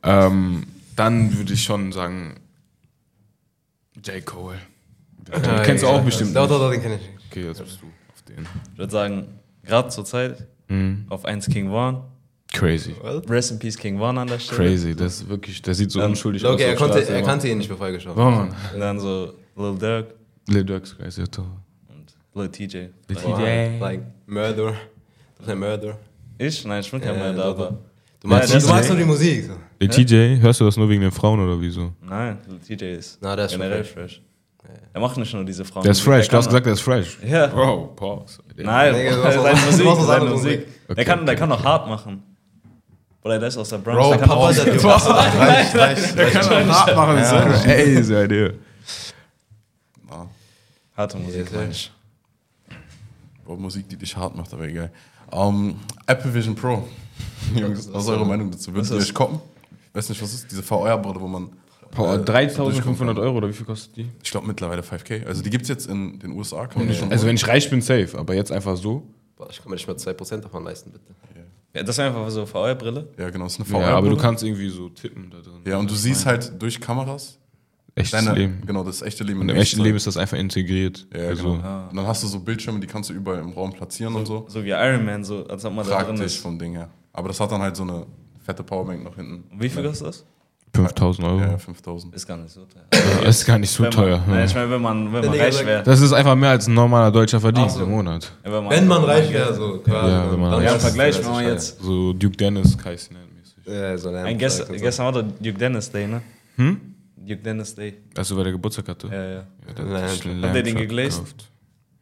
Ähm, 0.04 0.64
dann 0.96 1.36
würde 1.36 1.52
ich 1.52 1.62
schon 1.64 1.90
sagen, 1.92 2.36
J. 4.04 4.24
Cole. 4.24 4.56
Den 5.18 5.62
kennst 5.62 5.82
du 5.84 5.88
auch 5.88 6.02
bestimmt. 6.02 6.36
Doch, 6.36 6.48
doch, 6.48 6.58
doch, 6.58 6.70
den 6.70 6.82
kenne 6.82 6.96
ich. 6.96 7.02
Okay, 7.30 7.46
jetzt 7.46 7.62
bist 7.64 7.78
du 7.80 7.86
auf 7.86 8.22
den. 8.28 8.46
Ich 8.72 8.78
würde 8.78 8.92
sagen, 8.92 9.26
gerade 9.64 9.88
zur 9.88 10.04
Zeit 10.04 10.46
Mhm. 10.68 11.06
auf 11.10 11.24
1 11.24 11.46
King 11.48 11.70
One. 11.70 12.02
Crazy. 12.52 12.94
Rest 13.28 13.50
in 13.50 13.58
Peace 13.58 13.76
King 13.76 14.00
One 14.00 14.20
an 14.20 14.28
der 14.28 14.38
Stelle. 14.38 14.58
Crazy, 14.70 14.94
das 14.94 15.14
ist 15.22 15.28
wirklich, 15.28 15.60
der 15.62 15.74
sieht 15.74 15.90
so 15.90 15.98
Dann- 16.00 16.10
unschuldig 16.10 16.44
aus. 16.44 16.54
Okay, 16.54 16.64
er, 16.64 16.76
konnte, 16.76 16.98
Straße, 16.98 17.12
er 17.14 17.22
kannte 17.22 17.48
ihn 17.48 17.58
nicht, 17.58 17.68
bevor 17.68 17.86
er 17.86 17.92
geschaut 17.94 18.16
Oh, 18.16 18.30
Mann. 18.30 18.54
Und 18.72 18.80
dann 18.80 19.00
so 19.00 19.34
Lil 19.56 19.76
Durk 19.78 20.14
Lil 20.48 20.64
Durk's 20.64 20.96
crazy, 20.96 21.20
ja, 21.22 21.26
toll. 21.26 21.46
und 21.88 22.14
Lil 22.34 22.48
TJ. 22.50 22.76
Lil 23.08 23.16
TJ. 23.16 23.78
Like, 23.80 24.02
Murder. 24.26 24.74
Das 25.38 25.46
ist 25.46 25.52
ein 25.52 25.58
Murder. 25.58 25.98
Ich? 26.38 26.64
Nein, 26.64 26.80
ich 26.80 26.90
bin 26.90 27.00
kein 27.00 27.16
Ja, 27.18 27.32
doch, 27.32 27.56
doch. 27.56 27.66
aber. 27.70 27.78
Du 28.24 28.30
magst, 28.30 28.54
Ja, 28.54 28.58
du 28.58 28.88
nur 28.88 28.96
die 28.96 29.04
Musik. 29.04 29.44
So. 29.44 29.52
Lil 29.78 29.88
TJ, 29.90 30.40
hörst 30.40 30.58
du 30.58 30.64
das 30.64 30.78
nur 30.78 30.88
wegen 30.88 31.02
den 31.02 31.10
Frauen 31.12 31.40
oder 31.40 31.60
wieso? 31.60 31.92
Nein, 32.00 32.38
Lil 32.48 32.58
TJ 32.58 32.84
ist 32.96 33.18
Na, 33.20 33.36
der 33.36 33.44
ist 33.44 33.52
generell 33.52 33.84
fresh. 33.84 34.14
fresh. 34.14 34.22
Er 34.94 35.00
macht 35.02 35.18
nicht 35.18 35.34
nur 35.34 35.44
diese 35.44 35.62
Frauen. 35.62 35.82
Der 35.82 35.92
ist 35.92 36.00
fresh, 36.00 36.26
du 36.28 36.36
hast 36.38 36.46
gesagt, 36.46 36.64
der 36.64 36.72
ist 36.72 36.80
fresh. 36.80 37.18
Ja. 37.22 37.48
Bro, 37.48 37.88
pause. 37.96 38.38
Nein, 38.56 38.94
seine 38.94 39.60
Musik, 39.66 40.06
seine 40.06 40.24
Musik. 40.24 40.30
Musik. 40.30 40.66
Der 40.88 40.90
Okay, 40.92 41.04
kann, 41.04 41.26
der 41.26 41.34
okay. 41.34 41.40
kann 41.40 41.52
auch 41.52 41.62
hart 41.64 41.86
machen. 41.86 42.22
Oder 43.22 43.38
der 43.38 43.48
ist 43.48 43.58
aus 43.58 43.68
der 43.68 43.78
Bronx. 43.78 43.98
Bro, 44.00 44.08
der 44.12 44.18
kann 44.20 44.28
Papa, 44.30 44.40
auch, 44.40 44.54
der 44.54 44.66
reicht, 44.66 45.74
reicht, 45.76 46.16
reicht. 46.18 46.32
kann 46.32 46.70
auch 46.70 46.86
hart 46.86 46.96
machen, 46.96 47.16
ja. 47.18 47.72
Ey, 47.72 48.02
seid 48.02 48.32
ihr. 48.32 48.54
Ah, 50.08 50.24
harte 50.96 51.18
Musik. 51.18 51.46
Bro, 53.44 53.56
Musik, 53.56 53.86
die 53.86 53.96
dich 53.96 54.16
hart 54.16 54.34
macht, 54.34 54.50
aber 54.54 54.66
egal. 54.66 54.90
Ähm, 55.30 55.74
Apple 56.06 56.32
Vision 56.32 56.54
Pro. 56.54 56.88
Jungs, 57.54 57.92
was 57.92 58.04
ist 58.04 58.08
eure 58.10 58.26
Meinung 58.26 58.50
dazu? 58.50 58.74
Würdet 58.74 58.90
ihr 58.90 58.96
euch 58.96 59.14
koppen? 59.14 59.40
Weiß 59.92 60.08
nicht, 60.08 60.20
was 60.22 60.34
ist 60.34 60.50
diese 60.50 60.62
VR-Brille, 60.62 61.20
wo 61.20 61.28
man. 61.28 61.50
Äh, 61.96 62.18
3500 62.24 63.16
Euro 63.18 63.36
oder 63.36 63.48
wie 63.48 63.52
viel 63.52 63.64
kostet 63.66 63.96
die? 63.96 64.06
Ich 64.22 64.30
glaube 64.32 64.48
mittlerweile 64.48 64.82
5K. 64.82 65.26
Also 65.26 65.42
die 65.42 65.50
gibt 65.50 65.62
es 65.62 65.68
jetzt 65.68 65.86
in 65.86 66.18
den 66.18 66.32
USA. 66.32 66.66
Kann 66.66 66.78
man 66.80 66.88
die 66.88 66.94
schon 66.94 67.08
Also 67.12 67.22
holen. 67.22 67.28
wenn 67.28 67.36
ich 67.36 67.46
reich 67.46 67.70
bin, 67.70 67.80
safe, 67.82 68.18
aber 68.18 68.34
jetzt 68.34 68.50
einfach 68.50 68.76
so. 68.76 69.04
Boah, 69.36 69.48
ich 69.50 69.58
kann 69.58 69.68
mir 69.70 69.76
nicht 69.76 69.86
mal 69.86 69.94
2% 69.94 70.38
davon 70.38 70.64
leisten, 70.64 70.90
bitte. 70.90 71.04
Ja, 71.72 71.82
das 71.84 71.96
ist 71.96 72.00
einfach 72.00 72.28
so 72.30 72.46
VR-Brille. 72.46 73.08
ja, 73.18 73.30
genau, 73.30 73.44
das 73.44 73.54
ist 73.54 73.60
eine 73.60 73.68
Ja, 73.68 73.74
VR-Brille. 73.74 73.96
aber 73.96 74.08
du 74.10 74.16
kannst 74.16 74.42
irgendwie 74.42 74.68
so 74.70 74.88
tippen 74.88 75.30
da 75.30 75.38
drin. 75.38 75.60
Ja, 75.64 75.76
und 75.78 75.88
du 75.90 75.94
siehst 75.94 76.26
halt 76.26 76.60
durch 76.60 76.80
Kameras 76.80 77.38
Echtes 77.96 78.10
deine, 78.24 78.36
Leben. 78.36 78.62
genau, 78.66 78.82
das 78.82 79.02
echte 79.02 79.22
Leben. 79.22 79.40
Und 79.40 79.48
im 79.50 79.56
echten 79.56 79.80
Leben 79.80 79.96
ist 79.96 80.08
das 80.08 80.16
einfach 80.16 80.36
integriert. 80.36 81.06
Ja, 81.14 81.28
also, 81.28 81.52
genau. 81.54 81.88
Und 81.90 81.96
dann 81.96 82.06
hast 82.08 82.24
du 82.24 82.26
so 82.26 82.40
Bildschirme, 82.40 82.80
die 82.80 82.88
kannst 82.88 83.08
du 83.10 83.14
überall 83.14 83.38
im 83.38 83.52
Raum 83.52 83.72
platzieren 83.72 84.16
und 84.16 84.26
so. 84.26 84.46
So 84.48 84.64
wie 84.64 84.70
Iron 84.70 85.04
Man, 85.04 85.22
so, 85.22 85.46
als 85.46 85.64
ob 85.64 85.74
man 85.74 85.86
da 85.86 85.98
drin 85.98 86.06
Praktisch 86.16 86.26
ist. 86.26 86.36
vom 86.38 86.58
Ding 86.58 86.72
her. 86.72 86.88
Aber 87.14 87.28
das 87.28 87.40
hat 87.40 87.50
dann 87.50 87.62
halt 87.62 87.76
so 87.76 87.84
eine 87.84 88.06
fette 88.44 88.62
Powerbank 88.62 89.02
noch 89.02 89.14
hinten. 89.14 89.44
Und 89.50 89.62
wie 89.62 89.68
viel 89.70 89.82
kostet 89.82 90.08
das? 90.08 90.24
5000 90.74 91.26
Euro. 91.28 91.38
Ja, 91.40 91.56
5000. 91.56 92.14
Ist 92.14 92.26
gar 92.26 92.36
nicht 92.36 92.50
so 92.50 92.64
teuer. 92.64 92.82
Das 93.22 93.40
ist 93.40 93.46
gar 93.46 93.58
nicht 93.58 93.70
so 93.70 93.84
Wenn 93.84 93.90
teuer. 93.92 94.18
Man, 94.18 94.28
nein, 94.30 94.38
ja. 94.40 94.44
ich 94.44 94.54
meine, 94.54 94.70
wenn 94.70 94.82
man, 94.82 95.12
wenn 95.12 95.24
man 95.24 95.38
reich 95.38 95.64
wäre. 95.64 95.82
Das 95.84 96.00
ist 96.00 96.12
einfach 96.12 96.34
mehr 96.34 96.50
als 96.50 96.66
ein 96.66 96.74
normaler 96.74 97.12
deutscher 97.12 97.40
Verdienst 97.40 97.76
so. 97.76 97.84
im 97.84 97.90
Monat. 97.90 98.32
Wenn 98.42 98.88
man 98.88 99.04
reich 99.04 99.32
wäre, 99.32 99.54
so 99.54 99.78
quasi. 99.78 100.10
Ja, 100.12 100.32
wenn 100.32 100.40
man 100.40 100.50
dann 100.50 100.60
reich 100.60 100.68
Ja, 100.68 100.74
im 100.74 100.80
Vergleich, 100.80 101.24
wenn 101.24 101.30
man 101.30 101.44
jetzt. 101.44 101.80
So 101.80 102.12
Duke 102.12 102.36
Dennis, 102.36 102.76
Kai 102.76 102.92
mäßig. 102.92 103.12
Ja, 103.66 103.96
so 103.96 104.08
Ein 104.10 104.36
gestern, 104.36 104.76
gestern 104.76 105.06
war 105.06 105.12
der 105.12 105.22
Duke 105.22 105.58
Dennis 105.58 105.90
Day, 105.90 106.08
ne? 106.08 106.22
Hm? 106.56 106.80
Duke 107.16 107.40
Dennis 107.40 107.74
Day. 107.74 107.94
Also, 108.16 108.36
weil 108.36 108.44
der 108.44 108.52
Geburtstag 108.52 108.88
hatte. 108.88 109.06
Ja, 109.06 109.14
ja. 109.14 109.46
Ja, 109.68 109.72
der 109.76 110.02
hat 110.02 110.10
Habt 110.10 110.56
ihr 110.56 110.62
den 110.64 110.76
geglaced? 110.76 111.18
gekauft. 111.24 111.50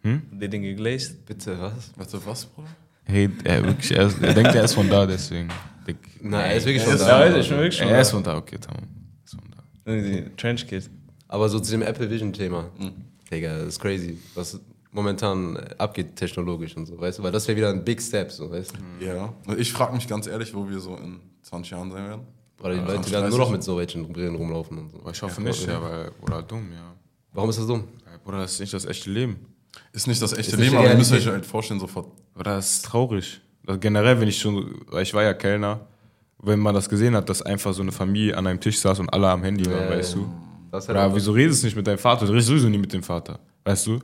Habt 0.03 0.42
ihr 0.42 0.48
den 0.48 0.62
geglaced? 0.62 1.27
Bitte, 1.27 1.61
was? 1.61 1.92
Warte, 1.96 2.27
was, 2.27 2.46
Bruder? 2.46 2.68
Hey, 3.12 3.29
er, 3.44 3.62
wirklich, 3.64 3.90
er, 3.94 4.07
ist, 4.07 4.22
er 4.22 4.33
denkt, 4.35 4.55
er 4.55 4.64
ist 4.64 4.75
von 4.75 4.88
da, 4.88 5.05
deswegen. 5.07 5.48
Dick. 5.87 5.96
Nein, 6.22 6.51
er 6.51 6.57
ist 6.57 6.64
wirklich 6.66 6.83
Ja, 6.85 6.90
schon 6.96 6.98
ja, 7.07 7.18
da. 7.29 7.31
ich, 7.37 7.37
ich 7.42 7.48
bin 7.51 7.59
wirklich 7.59 7.77
schon. 7.77 7.88
Er 7.88 8.01
ist 8.01 8.11
von 8.11 8.22
da, 8.22 8.37
okay, 8.38 8.57
tamam. 8.59 8.83
Ist 9.25 9.35
von 9.35 9.44
da. 9.55 9.92
Die 9.92 10.25
Trench 10.37 10.66
Kid. 10.66 10.88
Aber 11.29 11.48
so 11.48 11.61
zu 11.61 11.70
dem 11.72 11.83
Apple 11.83 12.09
Vision 12.11 12.33
Thema. 12.33 12.70
Digga, 13.31 13.59
das 13.59 13.68
ist 13.68 13.81
crazy, 13.81 14.18
was 14.35 14.59
momentan 14.90 15.57
abgeht 15.79 16.16
technologisch 16.16 16.77
und 16.77 16.87
so, 16.87 17.01
weißt 17.01 17.18
du? 17.18 17.22
Weil 17.22 17.33
das 17.33 17.46
wäre 17.48 17.57
wieder 17.57 17.70
ein 17.70 17.85
Big 17.85 18.01
Step, 18.01 18.31
so, 18.31 18.51
weißt 18.51 18.72
du? 19.01 19.05
Ja. 19.05 19.33
Und 19.46 19.59
ich 19.59 19.72
frage 19.72 19.94
mich 19.94 20.07
ganz 20.09 20.27
ehrlich, 20.27 20.55
wo 20.55 20.68
wir 20.68 20.79
so 20.81 20.96
in 20.96 21.20
20 21.42 21.70
Jahren 21.72 21.90
sein 21.90 22.05
werden. 22.09 22.22
Oder 22.61 22.75
die 22.75 22.77
Ja, 22.81 22.83
Leute 22.85 22.94
20, 23.03 23.12
werden 23.12 23.29
nur 23.31 23.38
noch 23.38 23.46
30. 23.48 23.53
mit 23.53 23.62
so 23.64 23.77
welchen 23.79 24.12
Brillen 24.12 24.35
rumlaufen 24.37 24.79
und 24.79 24.90
so. 24.90 25.01
Ich 25.11 25.20
hoffe 25.22 25.42
nicht, 25.42 25.66
ja, 25.66 25.83
weil, 25.83 26.11
oder 26.22 26.42
dumm, 26.42 26.70
ja. 26.72 26.94
Warum 27.33 27.51
ist 27.51 27.59
das 27.59 27.66
dumm? 27.66 27.85
Ja, 28.05 28.18
Bruder, 28.22 28.38
das 28.38 28.53
ist 28.53 28.61
nicht 28.61 28.75
das 28.75 28.85
echte 28.85 29.11
Leben. 29.11 29.37
Ist 29.92 30.07
nicht 30.07 30.22
das 30.22 30.33
echte 30.33 30.57
Leben, 30.57 30.76
aber 30.76 30.90
ihr 30.90 30.96
müsst 30.96 31.12
euch 31.12 31.26
halt 31.26 31.44
vorstellen, 31.44 31.78
sofort. 31.78 32.09
Das 32.42 32.76
ist 32.76 32.85
traurig. 32.87 33.40
Also 33.66 33.78
generell, 33.78 34.20
wenn 34.20 34.28
ich 34.28 34.38
schon, 34.38 34.81
weil 34.88 35.02
ich 35.02 35.12
war 35.12 35.22
ja 35.22 35.35
Kellner, 35.35 35.81
wenn 36.38 36.59
man 36.59 36.74
das 36.74 36.88
gesehen 36.88 37.14
hat, 37.14 37.28
dass 37.28 37.42
einfach 37.42 37.72
so 37.72 37.83
eine 37.83 37.92
Familie 37.92 38.37
an 38.37 38.46
einem 38.46 38.59
Tisch 38.59 38.78
saß 38.81 38.98
und 38.98 39.12
alle 39.12 39.28
am 39.28 39.42
Handy 39.44 39.66
waren, 39.66 39.83
Ja, 39.83 39.90
weißt 39.90 40.14
du? 40.14 40.26
Das 40.70 40.88
halt 40.88 40.96
Oder 40.96 41.14
wieso 41.14 41.33
redest 41.33 41.62
du 41.62 41.66
nicht 41.66 41.76
mit 41.76 41.87
deinem 41.87 41.98
Vater? 41.98 42.26
Du 42.26 42.33
redest 42.33 42.48
sowieso 42.48 42.68
nie 42.68 42.78
mit 42.78 42.92
dem 42.92 43.02
Vater, 43.02 43.38
weißt 43.64 43.87
du? 43.87 44.00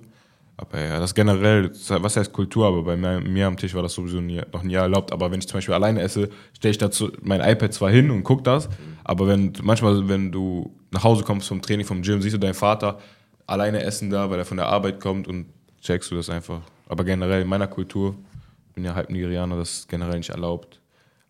Aber 0.58 0.78
ja, 0.78 0.98
das 0.98 1.14
generell, 1.14 1.70
was 1.88 2.16
heißt 2.16 2.32
Kultur, 2.32 2.66
aber 2.66 2.82
bei 2.82 2.96
mir, 2.96 3.20
mir 3.20 3.46
am 3.46 3.56
Tisch 3.56 3.74
war 3.74 3.82
das 3.82 3.94
sowieso 3.94 4.20
nie, 4.20 4.42
noch 4.52 4.62
nie 4.64 4.74
erlaubt. 4.74 5.12
Aber 5.12 5.30
wenn 5.30 5.38
ich 5.38 5.48
zum 5.48 5.56
Beispiel 5.56 5.74
alleine 5.74 6.02
esse, 6.02 6.28
stelle 6.52 6.72
ich 6.72 6.78
dazu 6.78 7.10
mein 7.22 7.40
iPad 7.40 7.72
zwar 7.72 7.90
hin 7.90 8.10
und 8.10 8.24
guck 8.24 8.44
das, 8.44 8.68
aber 9.04 9.28
wenn 9.28 9.52
manchmal, 9.62 10.08
wenn 10.08 10.30
du 10.32 10.74
nach 10.90 11.04
Hause 11.04 11.22
kommst 11.24 11.48
vom 11.48 11.62
Training, 11.62 11.86
vom 11.86 12.02
Gym, 12.02 12.20
siehst 12.20 12.34
du 12.34 12.38
deinen 12.38 12.54
Vater 12.54 12.98
alleine 13.46 13.82
essen 13.82 14.10
da, 14.10 14.28
weil 14.30 14.38
er 14.38 14.44
von 14.44 14.56
der 14.56 14.66
Arbeit 14.66 15.00
kommt 15.00 15.26
und 15.28 15.46
checkst 15.88 16.10
du 16.10 16.16
das 16.16 16.28
einfach. 16.28 16.60
Aber 16.86 17.02
generell 17.02 17.42
in 17.42 17.48
meiner 17.48 17.66
Kultur, 17.66 18.14
ich 18.68 18.74
bin 18.74 18.84
ja 18.84 18.94
halb 18.94 19.10
Nigerianer, 19.10 19.56
das 19.56 19.80
ist 19.80 19.88
generell 19.88 20.18
nicht 20.18 20.30
erlaubt, 20.30 20.80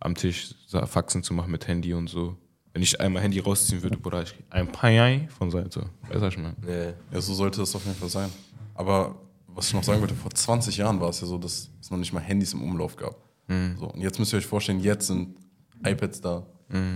am 0.00 0.14
Tisch 0.14 0.54
Faxen 0.86 1.22
zu 1.22 1.32
machen 1.32 1.50
mit 1.52 1.66
Handy 1.68 1.94
und 1.94 2.08
so. 2.08 2.36
Wenn 2.72 2.82
ich 2.82 3.00
einmal 3.00 3.22
Handy 3.22 3.38
rausziehen 3.38 3.82
würde, 3.82 3.96
Bruder, 3.96 4.22
ich 4.22 4.34
ein 4.50 4.70
Payai 4.70 5.28
von 5.38 5.50
Seite. 5.50 5.86
Weißt 6.02 6.14
du, 6.14 6.20
was 6.20 6.34
ich 6.34 6.38
meine? 6.40 6.56
Ja. 6.66 6.92
Ja, 7.12 7.20
so 7.20 7.34
sollte 7.34 7.62
es 7.62 7.74
auf 7.74 7.84
jeden 7.84 7.96
Fall 7.96 8.08
sein. 8.08 8.30
Aber 8.74 9.14
was 9.46 9.68
ich 9.68 9.74
noch 9.74 9.82
sagen 9.82 10.00
wollte, 10.00 10.14
vor 10.14 10.30
20 10.30 10.76
Jahren 10.76 11.00
war 11.00 11.08
es 11.08 11.20
ja 11.20 11.26
so, 11.26 11.38
dass 11.38 11.70
es 11.80 11.90
noch 11.90 11.98
nicht 11.98 12.12
mal 12.12 12.20
Handys 12.20 12.52
im 12.52 12.62
Umlauf 12.62 12.96
gab. 12.96 13.16
So, 13.48 13.86
und 13.86 14.00
jetzt 14.02 14.18
müsst 14.18 14.34
ihr 14.34 14.36
euch 14.36 14.46
vorstellen, 14.46 14.80
jetzt 14.80 15.06
sind 15.06 15.36
iPads 15.84 16.20
da, 16.20 16.46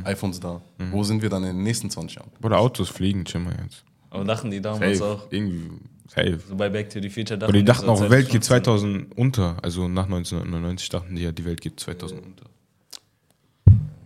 iPhones 0.04 0.38
da. 0.38 0.60
Wo 0.90 1.02
sind 1.02 1.22
wir 1.22 1.30
dann 1.30 1.42
in 1.44 1.56
den 1.56 1.62
nächsten 1.62 1.88
20 1.88 2.16
Jahren? 2.16 2.30
Oder 2.42 2.58
Autos 2.58 2.90
fliegen, 2.90 3.24
chill 3.24 3.40
mal 3.40 3.56
jetzt. 3.64 3.84
Aber 4.10 4.24
dachten 4.24 4.50
die 4.50 4.60
damals 4.60 4.98
Safe. 4.98 5.10
auch, 5.12 5.32
Irgendwie, 5.32 5.70
safe. 6.14 6.38
so 6.48 6.54
bei 6.56 6.68
Back 6.68 6.90
to 6.90 7.00
the 7.00 7.08
Future 7.08 7.38
dachten 7.38 7.44
Aber 7.44 7.52
die 7.52 7.64
dachten 7.64 7.88
auch, 7.88 8.00
Welt 8.10 8.28
geht 8.28 8.44
2015. 8.44 9.08
2000 9.12 9.18
unter. 9.18 9.56
Also 9.62 9.88
nach 9.88 10.04
1999 10.04 10.88
dachten 10.88 11.14
die 11.16 11.22
ja, 11.22 11.32
die 11.32 11.44
Welt 11.44 11.60
geht 11.60 11.78
2000 11.80 12.20
unter. 12.24 12.44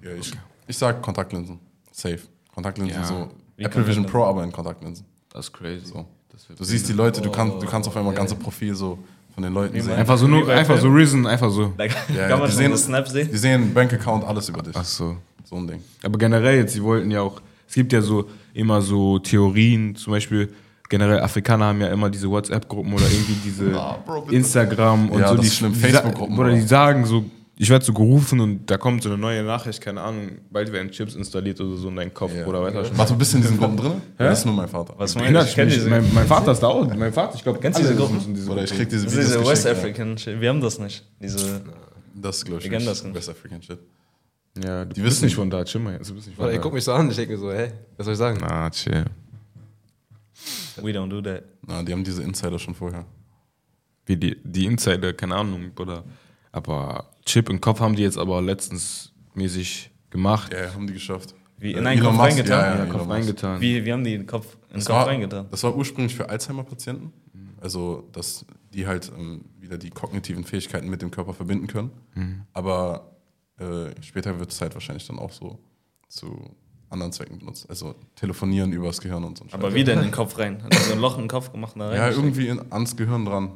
Ja, 0.03 0.11
ich, 0.19 0.33
ich 0.67 0.77
sag 0.79 1.03
Kontaktlinsen. 1.03 1.59
Safe. 1.93 2.19
Kontaktlinsen 2.55 3.01
Ja. 3.01 3.05
so. 3.07 3.29
Wie 3.57 3.65
Apple 3.65 3.87
Vision? 3.87 4.07
Pro, 4.07 4.25
aber 4.25 4.45
in 4.45 4.53
Kontaktlinsen. 4.53 5.05
Das 5.33 5.47
ist 5.47 5.53
crazy. 5.53 5.87
So. 5.87 6.07
Das 6.31 6.47
Du 6.57 6.65
siehst 6.65 6.89
die 6.89 6.93
Leute, 6.93 7.21
du 7.21 7.31
kannst, 7.31 7.63
du 7.63 7.67
kannst 7.67 7.89
auf 7.89 7.97
einmal 7.97 8.15
ganze 8.15 8.37
Profil 8.37 8.75
so 8.75 8.99
von 9.35 9.43
den 9.43 9.53
Leuten 9.53 9.81
sehen. 9.81 9.93
einfach 9.95 10.17
so, 10.19 10.27
nur, 10.29 10.49
einfach 10.49 10.79
so? 10.79 10.89
Risen, 10.89 11.27
einfach 11.27 11.51
so. 11.51 11.73
Da 11.77 11.85
Ja, 11.85 11.91
kann 11.91 12.15
ja, 12.31 12.37
man 12.37 12.49
die 12.51 12.57
sehen- 12.57 12.71
das 12.71 12.85
Snap 12.85 13.09
sehen. 13.09 13.29
Die 13.33 13.37
sehen 13.39 13.73
Bankaccount, 13.75 14.25
alles 14.25 14.49
über 14.49 14.63
dich. 14.63 14.75
Ach 14.77 14.85
so. 14.85 15.17
So 15.45 15.57
ein 15.57 15.67
Ding. 15.67 15.83
Aber 16.03 16.19
generell 16.19 16.57
jetzt, 16.59 16.73
sie 16.75 16.83
wollten 16.83 17.11
ja 17.11 17.21
auch, 17.23 17.41
es 17.69 17.75
gibt 17.75 17.93
ja 17.93 18.01
so 18.03 18.29
immer 18.53 18.81
so 18.83 19.19
Theorien, 19.19 19.95
zum 19.97 20.13
Beispiel 20.13 20.53
generell 20.89 21.21
Afrikaner 21.21 21.67
haben 21.67 21.81
ja 21.81 21.89
immer 21.89 22.11
diese 22.11 22.29
WhatsApp-Gruppen 22.31 22.93
oder 22.93 23.05
irgendwie 23.11 23.37
diese 23.45 23.75
Ah, 23.81 23.99
Bro. 24.05 24.27
Instagram 24.31 25.11
und 25.11 25.21
Ja, 25.21 25.29
so. 25.29 25.35
das 25.35 25.43
die, 25.43 25.47
ist 25.49 25.57
schlimm, 25.57 25.73
die 25.73 25.79
sa- 25.81 25.87
Facebook-Gruppen, 25.89 26.39
Oder 26.39 26.53
die 26.53 26.61
sagen 26.63 27.05
so, 27.05 27.25
ich 27.59 27.71
werde 27.71 27.83
so 27.85 27.95
gerufen 27.95 28.39
und 28.41 28.67
da 28.71 28.77
kommt 28.77 29.03
so 29.03 29.09
eine 29.09 29.17
neue 29.17 29.43
Nachricht, 29.43 29.81
keine 29.81 30.03
Ahnung, 30.03 30.33
bald 30.51 30.71
werden 30.73 30.91
Chips 30.91 31.15
installiert 31.15 31.59
oder 31.61 31.77
so 31.77 31.89
in 31.89 31.97
deinen 31.97 32.13
Kopf 32.13 32.35
Ja. 32.37 32.45
oder 32.47 32.63
weiter. 32.63 32.85
Warte, 32.99 33.15
du 33.15 33.19
bist 33.19 33.35
in 33.35 33.41
diesen 33.41 33.57
Gruppen 33.59 33.79
drin? 33.79 33.93
Ja, 34.19 34.27
das 34.27 34.41
ist 34.41 34.45
nur 34.45 34.55
mein 34.55 34.69
Vater. 34.69 34.93
Was 34.99 35.15
meinst 35.15 35.35
du? 35.35 35.41
Ich 35.45 35.55
kenne 35.55 35.71
diese, 35.71 35.89
mein, 35.89 36.05
mein 36.13 36.27
Vater 36.27 36.53
ist 36.53 36.61
da 36.63 36.67
auch. 36.67 36.87
Mein 36.95 37.13
Vater, 37.15 37.35
ich 37.35 37.43
glaube, 37.43 37.59
Kennst 37.61 37.79
du 37.79 37.83
diese 37.83 37.95
Gruppen? 37.97 38.19
Oder 38.51 38.65
ich 38.65 38.71
krieg 38.75 38.89
diese 38.91 39.05
das 39.05 39.13
Videos 39.15 39.29
ist 39.31 39.37
diese 39.39 39.49
West 39.49 39.67
African 39.67 40.19
Shit. 40.19 40.39
Wir 40.41 40.51
haben 40.51 40.61
das 40.61 40.79
nicht. 40.79 41.03
Diese, 41.19 41.63
Das 42.15 42.45
glaube 42.45 42.59
ich, 42.59 42.65
Wir 42.65 42.73
kennen 42.73 42.85
das 42.87 43.03
nicht. 43.03 43.15
West 43.15 43.31
African 43.31 43.63
Shit. 43.63 43.79
Ja, 44.63 44.85
du 44.85 44.93
Die 44.95 45.01
bist 45.01 45.17
wissen- 45.17 45.25
nicht 45.27 45.35
von 45.37 45.49
da, 45.51 45.65
chill 45.65 45.81
mal 45.81 45.95
jetzt. 45.95 46.11
Du 46.11 46.15
bist 46.15 46.27
nicht 46.27 46.37
von 46.37 46.45
Oder 46.45 46.53
da. 46.53 46.57
ich 46.59 46.63
guck 46.63 46.73
mich 46.75 46.85
so 46.85 46.93
an, 46.93 47.09
ich 47.11 47.17
denke 47.17 47.33
mir 47.33 47.39
so, 47.39 47.51
hä, 47.53 47.73
was 47.97 48.05
soll 48.05 48.13
ich 48.13 48.19
sagen? 48.19 48.43
Ah, 48.43 48.69
chill. 48.71 49.05
We 50.83 50.91
don't 50.91 51.09
do 51.09 51.21
that. 51.23 51.45
Na, 51.67 51.83
die 51.83 51.93
haben 51.93 52.05
diese 52.05 52.23
Insider 52.23 52.59
schon 52.59 52.75
vorher. 52.75 53.05
Wie 54.07 54.17
die, 54.17 54.37
die 54.45 54.67
Insider, 54.67 55.13
keine 55.13 55.35
Ahnung, 55.37 55.73
Bruder. 55.75 56.05
Aber 56.53 57.11
Chip 57.25 57.49
im 57.49 57.61
Kopf 57.61 57.81
haben 57.81 57.97
die 57.97 58.03
jetzt 58.03 58.19
aber 58.19 58.41
letztens 58.41 59.13
mäßig 59.35 59.91
gemacht. 60.11 60.53
Ja, 60.53 60.73
haben 60.73 60.87
die 60.87 60.93
geschafft. 60.95 61.35
Wie 61.59 61.73
Äh, 61.73 61.79
in 61.79 61.87
einen 61.87 61.99
Elon 62.01 62.13
Kopf 62.13 62.17
Musk, 62.17 62.29
reingetan? 62.31 62.61
Ja, 62.61 62.67
ja, 62.67 62.75
Elon 62.85 62.89
Kopf 62.99 63.09
reingetan. 63.11 63.61
Wie, 63.61 63.85
wir 63.85 63.93
haben 63.93 64.05
die 64.05 64.15
in 64.15 64.21
den 64.23 64.27
Kopf, 64.27 64.57
in 64.71 64.75
den 64.79 64.85
Kopf 64.85 64.89
war, 64.95 65.07
reingetan. 65.07 65.47
das 65.51 65.63
war 65.63 65.75
ursprünglich 65.77 66.15
für 66.15 66.29
Alzheimer-Patienten. 66.29 67.13
Also, 67.61 68.09
dass 68.13 68.45
die 68.73 68.87
halt 68.87 69.11
ähm, 69.17 69.47
wieder 69.59 69.79
die 69.79 69.91
kognitiven 69.91 70.45
Fähigkeiten 70.45 70.89
mit 70.89 71.01
dem 71.03 71.11
Körper 71.11 71.33
verbinden 71.33 71.67
können. 71.67 71.91
Mhm. 72.15 72.43
Aber 72.53 73.17
äh, 73.59 73.91
später 74.03 74.39
wird 74.39 74.53
es 74.53 74.61
halt 74.61 74.75
wahrscheinlich 74.75 75.07
dann 75.07 75.19
auch 75.19 75.33
so 75.33 75.59
zu 76.09 76.55
anderen 76.91 77.13
Zwecken 77.13 77.39
benutzt. 77.39 77.69
Also 77.69 77.95
telefonieren 78.15 78.73
übers 78.73 79.01
Gehirn 79.01 79.25
und 79.25 79.39
so. 79.39 79.45
ein 79.45 79.53
Aber 79.53 79.69
Scheiß. 79.69 79.75
wie 79.75 79.85
denn 79.85 79.99
in 79.99 80.05
den 80.07 80.11
Kopf 80.13 80.39
rein? 80.39 80.63
Hat 80.63 80.73
er 80.75 80.81
so 80.81 80.93
ein 80.93 81.01
Loch 81.01 81.19
im 81.19 81.29
Kopf 81.29 81.51
gemacht 81.53 81.75
da 81.77 81.89
rein? 81.89 81.97
Ja, 81.97 82.11
irgendwie 82.11 82.49
in, 82.49 82.61
ans 82.73 82.97
Gehirn 82.97 83.25
dran. 83.25 83.51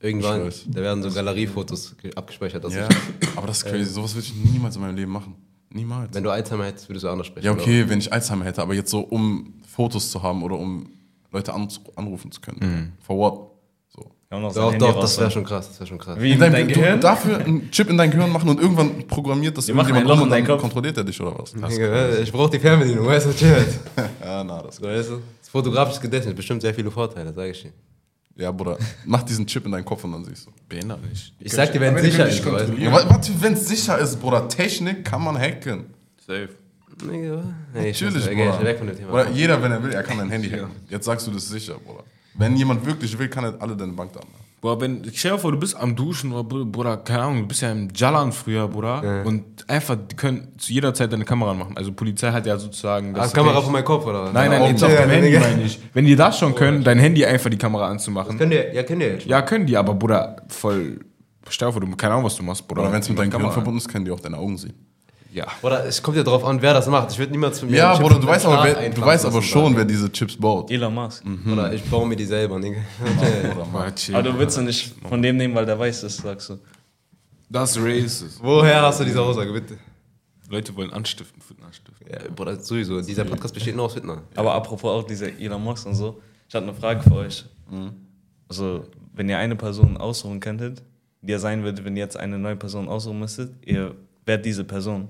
Irgendwann, 0.00 0.50
da 0.66 0.80
werden 0.82 1.02
so 1.02 1.10
Galeriefotos 1.10 1.96
ge- 1.96 2.14
abgespeichert. 2.14 2.62
Dass 2.62 2.74
Ja, 2.74 2.86
ich, 3.20 3.28
aber 3.36 3.46
das 3.46 3.58
ist 3.58 3.64
crazy. 3.64 3.84
Sowas 3.90 4.14
würde 4.14 4.26
ich 4.26 4.34
niemals 4.52 4.76
in 4.76 4.82
meinem 4.82 4.96
Leben 4.96 5.10
machen. 5.12 5.34
Niemals. 5.70 6.14
wenn 6.14 6.22
du 6.22 6.30
Alzheimer 6.30 6.66
hättest, 6.66 6.88
würdest 6.88 7.04
du 7.04 7.08
anders 7.08 7.26
sprechen. 7.26 7.46
Ja, 7.46 7.52
okay, 7.52 7.88
wenn 7.88 7.98
ich 7.98 8.12
Alzheimer 8.12 8.44
hätte, 8.44 8.60
aber 8.62 8.74
jetzt 8.74 8.90
so, 8.90 9.00
um 9.00 9.54
Fotos 9.66 10.10
zu 10.10 10.22
haben 10.22 10.42
oder 10.42 10.56
um 10.58 10.88
Leute 11.32 11.52
anzu- 11.54 11.80
anrufen 11.96 12.30
zu 12.30 12.40
können. 12.40 12.92
For 13.00 13.16
what? 13.16 13.50
So. 13.88 14.02
Wir 14.02 14.04
haben 14.04 14.08
noch 14.08 14.10
sein 14.10 14.23
Doch, 14.42 14.74
doch, 14.76 15.00
das 15.00 15.16
wäre 15.18 15.26
ne? 15.26 15.30
schon 15.32 15.44
krass, 15.44 15.68
das 15.68 15.80
wäre 15.80 15.86
schon 15.88 15.98
krass. 15.98 16.18
Wie 16.20 16.32
in 16.32 16.38
Dein, 16.40 16.52
dein 16.52 16.68
du 16.68 16.74
Gehirn? 16.74 17.00
dafür 17.00 17.38
einen 17.38 17.70
Chip 17.70 17.88
in 17.90 17.96
dein 17.98 18.10
Gehirn 18.10 18.30
machen 18.30 18.48
und 18.48 18.60
irgendwann 18.60 19.06
programmiert 19.06 19.56
das 19.56 19.68
irgendjemand 19.68 20.08
um 20.10 20.22
und 20.22 20.30
dann 20.30 20.44
Kopf. 20.46 20.60
kontrolliert 20.60 20.96
er 20.96 21.04
dich 21.04 21.20
oder 21.20 21.36
was? 21.38 21.54
Ich 22.22 22.32
brauche 22.32 22.50
die 22.50 22.58
Fernbedienung, 22.58 23.06
weißt 23.06 23.26
du, 23.26 23.32
chill. 23.34 23.64
Ja, 24.24 24.42
na, 24.44 24.62
das 24.62 24.80
Weißt 24.82 25.10
du? 25.10 25.20
Das 25.40 25.48
fotografische 25.48 26.00
Gedächtnis 26.00 26.34
bestimmt 26.34 26.62
sehr 26.62 26.74
viele 26.74 26.90
Vorteile, 26.90 27.32
sage 27.32 27.50
ich 27.50 27.62
dir. 27.62 27.72
Ja, 28.36 28.50
Bruder, 28.50 28.76
mach 29.04 29.22
diesen 29.22 29.46
Chip 29.46 29.64
in 29.64 29.70
deinen 29.72 29.84
Kopf 29.84 30.02
und 30.04 30.12
dann 30.12 30.24
siehst 30.24 30.46
du. 30.46 30.50
Behindert 30.68 31.08
nicht. 31.08 31.32
Ich 31.38 31.52
sag 31.52 31.72
dir, 31.72 31.80
wenn 31.80 31.94
es 31.94 32.02
sicher 32.02 32.26
ist, 32.26 32.44
warte, 32.44 33.30
wenn 33.40 33.52
es 33.52 33.68
sicher 33.68 33.98
ist, 33.98 34.20
Bruder, 34.20 34.48
Technik 34.48 35.04
kann 35.04 35.22
man 35.22 35.38
hacken. 35.38 35.84
Safe. 36.26 36.48
Nee, 37.06 37.90
ich 37.90 38.00
Natürlich, 38.00 38.26
okay, 38.26 38.34
Bruder. 38.34 38.58
ich 38.60 38.64
weg 38.66 38.78
von 38.78 38.86
dem 38.88 38.96
Thema. 38.96 39.08
Bruder, 39.10 39.30
jeder, 39.30 39.62
wenn 39.62 39.72
er 39.72 39.82
will, 39.82 39.92
er 39.92 40.02
kann 40.02 40.18
dein 40.18 40.30
Handy 40.30 40.48
hacken. 40.50 40.70
Jetzt 40.88 41.04
sagst 41.04 41.26
du 41.26 41.30
das 41.30 41.44
ist 41.44 41.50
sicher, 41.50 41.74
Bruder. 41.84 42.04
Wenn 42.34 42.56
jemand 42.56 42.84
wirklich 42.86 43.16
will, 43.18 43.28
kann 43.28 43.44
er 43.44 43.54
alle 43.60 43.76
deine 43.76 43.92
Bankdaten 43.92 44.28
haben. 44.32 44.44
Boah, 44.60 44.80
wenn, 44.80 45.02
stell 45.12 45.32
dir 45.32 45.38
vor, 45.38 45.52
du 45.52 45.58
bist 45.58 45.76
am 45.76 45.94
Duschen 45.94 46.32
oder, 46.32 46.42
Br- 46.42 46.64
Bruder, 46.64 46.96
keine 46.96 47.22
Ahnung, 47.24 47.40
du 47.42 47.46
bist 47.48 47.60
ja 47.60 47.70
im 47.70 47.88
Jalan 47.94 48.32
früher, 48.32 48.66
Bruder, 48.66 49.22
und 49.26 49.44
einfach, 49.68 49.94
die 50.10 50.16
können 50.16 50.54
zu 50.56 50.72
jeder 50.72 50.94
Zeit 50.94 51.12
deine 51.12 51.26
Kamera 51.26 51.52
machen. 51.52 51.76
Also 51.76 51.92
Polizei 51.92 52.32
hat 52.32 52.46
ja 52.46 52.56
sozusagen 52.58 53.14
Ah, 53.14 53.18
das 53.24 53.34
Kamera 53.34 53.54
Recht- 53.56 53.64
von 53.64 53.72
meinem 53.74 53.84
Kopf, 53.84 54.06
oder 54.06 54.24
was? 54.24 54.32
Nein, 54.32 54.50
nein, 54.50 54.62
jetzt 54.70 54.82
auf 54.82 54.90
Ja, 54.90 55.02
dem 55.02 55.10
Handy 55.10 55.38
meine 55.38 55.62
ich. 55.64 55.78
Wenn 55.92 56.06
die 56.06 56.16
das 56.16 56.38
schon 56.38 56.54
können, 56.54 56.82
dein 56.82 56.98
Handy 56.98 57.26
einfach 57.26 57.50
die 57.50 57.58
Kamera 57.58 57.88
anzumachen. 57.88 58.38
Könnt 58.38 58.54
ihr, 58.54 58.72
ja, 58.74 58.82
könnt 58.84 59.02
ihr 59.02 59.08
jetzt 59.08 59.22
schon. 59.24 59.30
Ja, 59.30 59.42
können 59.42 59.66
die, 59.66 59.76
aber 59.76 59.92
Bruder, 59.94 60.36
voll, 60.48 60.98
stell 61.50 61.68
dir 61.68 61.72
vor, 61.72 61.82
du, 61.82 61.94
keine 61.94 62.14
Ahnung, 62.14 62.24
was 62.24 62.34
du 62.36 62.42
machst, 62.42 62.66
Bruder. 62.66 62.82
Oder 62.84 62.92
wenn 62.92 63.00
es 63.00 63.08
mit 63.10 63.18
Die 63.18 63.20
deinem 63.20 63.30
Kamera 63.32 63.48
Gehirn 63.50 63.62
verbunden 63.64 63.78
ist, 63.78 63.88
können 63.88 64.06
die 64.06 64.10
auch 64.10 64.20
deine 64.20 64.38
Augen 64.38 64.56
sehen. 64.56 64.72
Ja. 65.34 65.48
Oder 65.62 65.84
es 65.84 66.00
kommt 66.00 66.16
ja 66.16 66.22
drauf 66.22 66.44
an, 66.44 66.62
wer 66.62 66.72
das 66.74 66.86
macht. 66.86 67.10
Ich 67.10 67.18
würde 67.18 67.32
niemals 67.32 67.58
für 67.58 67.66
mich 67.66 67.74
Ja, 67.74 67.98
Bruder, 67.98 68.20
du 68.20 68.26
weißt 68.26 68.46
aber, 68.46 68.62
wer, 68.62 68.88
du 68.88 69.00
weißt 69.02 69.26
aber 69.26 69.42
schon, 69.42 69.76
wer 69.76 69.84
diese 69.84 70.10
Chips 70.12 70.36
baut. 70.36 70.70
Elon 70.70 70.94
Musk. 70.94 71.24
Oder 71.50 71.72
ich 71.72 71.82
baue 71.84 72.06
mir 72.06 72.14
die 72.14 72.24
selber, 72.24 72.60
chill. 73.96 74.14
Aber 74.14 74.22
du 74.22 74.38
willst 74.38 74.56
du 74.56 74.62
nicht 74.62 74.94
von 75.08 75.20
dem 75.20 75.36
nehmen, 75.36 75.52
weil 75.56 75.66
der 75.66 75.76
weiß 75.76 76.04
ist, 76.04 76.18
sagst 76.18 76.50
du. 76.50 76.58
Das 77.50 77.76
ist 77.76 77.82
racist. 77.82 78.38
Woher 78.40 78.80
hast 78.82 79.00
du 79.00 79.04
diese 79.04 79.20
Aussage, 79.20 79.52
bitte? 79.52 79.76
Leute 80.48 80.76
wollen 80.76 80.92
anstiften, 80.92 81.42
Fitness 81.42 81.66
anstiften. 81.66 82.06
Ja, 82.08 82.30
Bruder, 82.32 82.60
sowieso. 82.60 83.00
Dieser 83.00 83.24
Podcast 83.24 83.54
besteht 83.54 83.74
nur 83.74 83.86
aus 83.86 83.94
Fitner. 83.94 84.22
Aber 84.36 84.54
apropos 84.54 84.88
auch 84.88 85.04
dieser 85.04 85.28
Elon 85.40 85.62
Musk 85.64 85.84
und 85.86 85.94
so, 85.96 86.20
ich 86.48 86.54
hatte 86.54 86.68
eine 86.68 86.74
Frage 86.74 87.02
für 87.02 87.14
euch. 87.16 87.44
Also, 88.48 88.84
wenn 89.14 89.28
ihr 89.28 89.38
eine 89.38 89.56
Person 89.56 89.96
aussuchen 89.96 90.38
könntet, 90.38 90.82
die 91.22 91.32
ihr 91.32 91.40
sein 91.40 91.64
würdet, 91.64 91.84
wenn 91.84 91.96
ihr 91.96 92.04
jetzt 92.04 92.16
eine 92.16 92.38
neue 92.38 92.54
Person 92.56 92.88
aussuchen 92.88 93.18
müsstet, 93.18 93.52
ihr 93.66 93.96
wärt 94.26 94.44
diese 94.44 94.62
Person. 94.64 95.08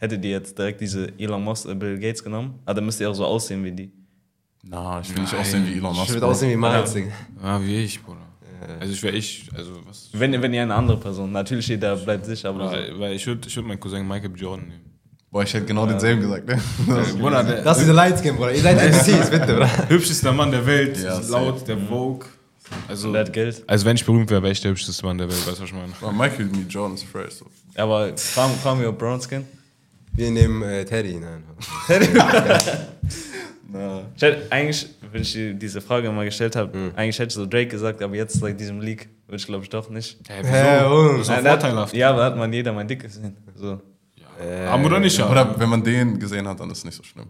Hättet 0.00 0.24
ihr 0.24 0.30
jetzt 0.30 0.58
direkt 0.58 0.80
diese 0.80 1.12
Elon 1.18 1.44
Musk, 1.44 1.68
äh, 1.68 1.74
Bill 1.74 1.98
Gates 1.98 2.24
genommen? 2.24 2.58
Aber 2.64 2.74
dann 2.74 2.86
müsst 2.86 3.00
ihr 3.00 3.08
auch 3.10 3.14
so 3.14 3.24
aussehen 3.24 3.62
wie 3.62 3.72
die. 3.72 3.92
Na, 4.62 5.00
ich 5.00 5.14
will 5.14 5.22
nicht 5.22 5.34
aussehen 5.34 5.66
wie 5.66 5.74
Elon 5.74 5.94
Musk. 5.94 6.08
Ich 6.08 6.14
würde 6.14 6.26
aussehen 6.26 6.50
wie 6.50 6.56
Miles, 6.56 6.92
Digga. 6.92 7.12
Ah, 7.42 7.60
wie 7.62 7.76
ich, 7.84 8.02
Bruder. 8.02 8.18
Also 8.78 8.92
ich 8.92 9.02
wäre 9.02 9.16
ich, 9.16 9.48
also 9.56 9.72
was... 9.86 10.10
Wenn, 10.12 10.32
ihr- 10.34 10.42
wenn 10.42 10.52
ihr 10.52 10.62
eine 10.62 10.74
andere 10.74 10.98
Person, 10.98 11.32
natürlich 11.32 11.66
jeder 11.68 11.96
bleibt 11.96 12.26
sicher, 12.26 12.50
aber 12.50 12.66
so. 12.68 12.72
Weil, 12.76 12.98
weil 13.00 13.12
ich 13.14 13.26
würde 13.26 13.46
ich 13.48 13.56
würd 13.56 13.66
meinen 13.66 13.80
Cousin 13.80 14.06
Michael. 14.06 14.32
Jordan 14.36 14.68
nehmen. 14.68 14.80
Boah, 15.30 15.42
ich 15.44 15.54
hätte 15.54 15.64
genau 15.66 15.86
denselben 15.86 16.20
gesagt, 16.22 16.46
ne? 16.48 16.60
Das- 16.88 17.16
Bruder, 17.16 17.44
der 17.44 17.62
Das 17.62 17.76
ist 17.78 17.84
diese 17.84 17.92
Lightskin, 17.94 18.36
Bruder. 18.36 18.52
Ihr 18.54 18.60
seid 18.62 18.76
MCs, 18.82 19.30
bitte, 19.30 19.46
Bruder. 19.54 19.88
hübscheste 19.88 20.32
Mann 20.32 20.50
der 20.50 20.66
Welt, 20.66 20.98
Ja, 21.02 21.18
laut, 21.28 21.66
der 21.68 21.78
Vogue. 21.78 22.26
Also, 22.88 23.12
der 23.12 23.22
hat 23.22 23.32
Geld. 23.32 23.64
also 23.66 23.84
wenn 23.86 23.96
ich 23.96 24.04
berühmt 24.04 24.30
wäre, 24.30 24.42
wäre 24.42 24.52
ich 24.52 24.60
der 24.60 24.70
hübscheste 24.72 25.04
Mann 25.06 25.16
der 25.18 25.28
Welt, 25.28 25.38
weißt 25.46 25.58
du, 25.58 25.62
was 25.62 25.70
ich 25.70 25.74
meine? 25.74 26.12
Michael 26.16 26.46
B. 26.46 26.58
Jordan 26.68 26.94
ist 26.94 27.04
fresh. 27.04 27.34
So. 27.34 27.46
Aber 27.76 28.16
fragen, 28.16 28.52
fragen 28.62 28.80
wir 28.80 28.92
Brown 28.92 29.20
Skin. 29.20 29.44
Wir 30.20 30.30
nehmen 30.30 30.62
äh, 30.62 30.84
Teddy, 30.84 31.18
nein. 31.18 31.44
Ich 34.16 34.22
hätte, 34.22 34.50
eigentlich, 34.50 34.86
wenn 35.12 35.22
ich 35.22 35.32
dir 35.32 35.54
diese 35.54 35.80
Frage 35.80 36.10
mal 36.10 36.24
gestellt 36.24 36.56
habe, 36.56 36.72
Hm. 36.72 36.92
eigentlich 36.96 37.18
hätte 37.20 37.28
ich 37.28 37.34
so 37.34 37.46
Drake 37.46 37.68
gesagt, 37.68 38.02
aber 38.02 38.16
jetzt 38.16 38.38
seit 38.38 38.58
diesem 38.58 38.80
Leak 38.80 39.08
würde 39.28 39.36
ich 39.36 39.46
glaube 39.46 39.62
ich 39.62 39.70
doch 39.70 39.88
nicht. 39.88 40.18
Hä, 40.28 40.42
Hä, 40.42 40.80
wieso? 40.82 40.94
und? 40.94 41.12
Das 41.12 41.20
ist 41.20 41.28
Nein, 41.28 41.44
da 41.44 41.50
hat- 41.52 41.60
vorteilhaft. 41.62 41.94
Ja, 41.94 42.10
aber 42.10 42.24
hat 42.24 42.36
man 42.36 42.52
jeder 42.52 42.72
mein 42.72 42.88
Dick 42.88 43.00
gesehen. 43.00 43.36
So. 43.54 43.80
Aber 44.68 44.84
oder 44.86 44.98
nicht, 44.98 45.16
ja. 45.16 45.30
Oder 45.30 45.58
wenn 45.58 45.68
man 45.68 45.82
den 45.84 46.18
gesehen 46.18 46.48
hat, 46.48 46.58
dann 46.58 46.68
ist 46.70 46.78
es 46.78 46.84
nicht 46.84 46.96
so 46.96 47.02
schlimm. 47.04 47.28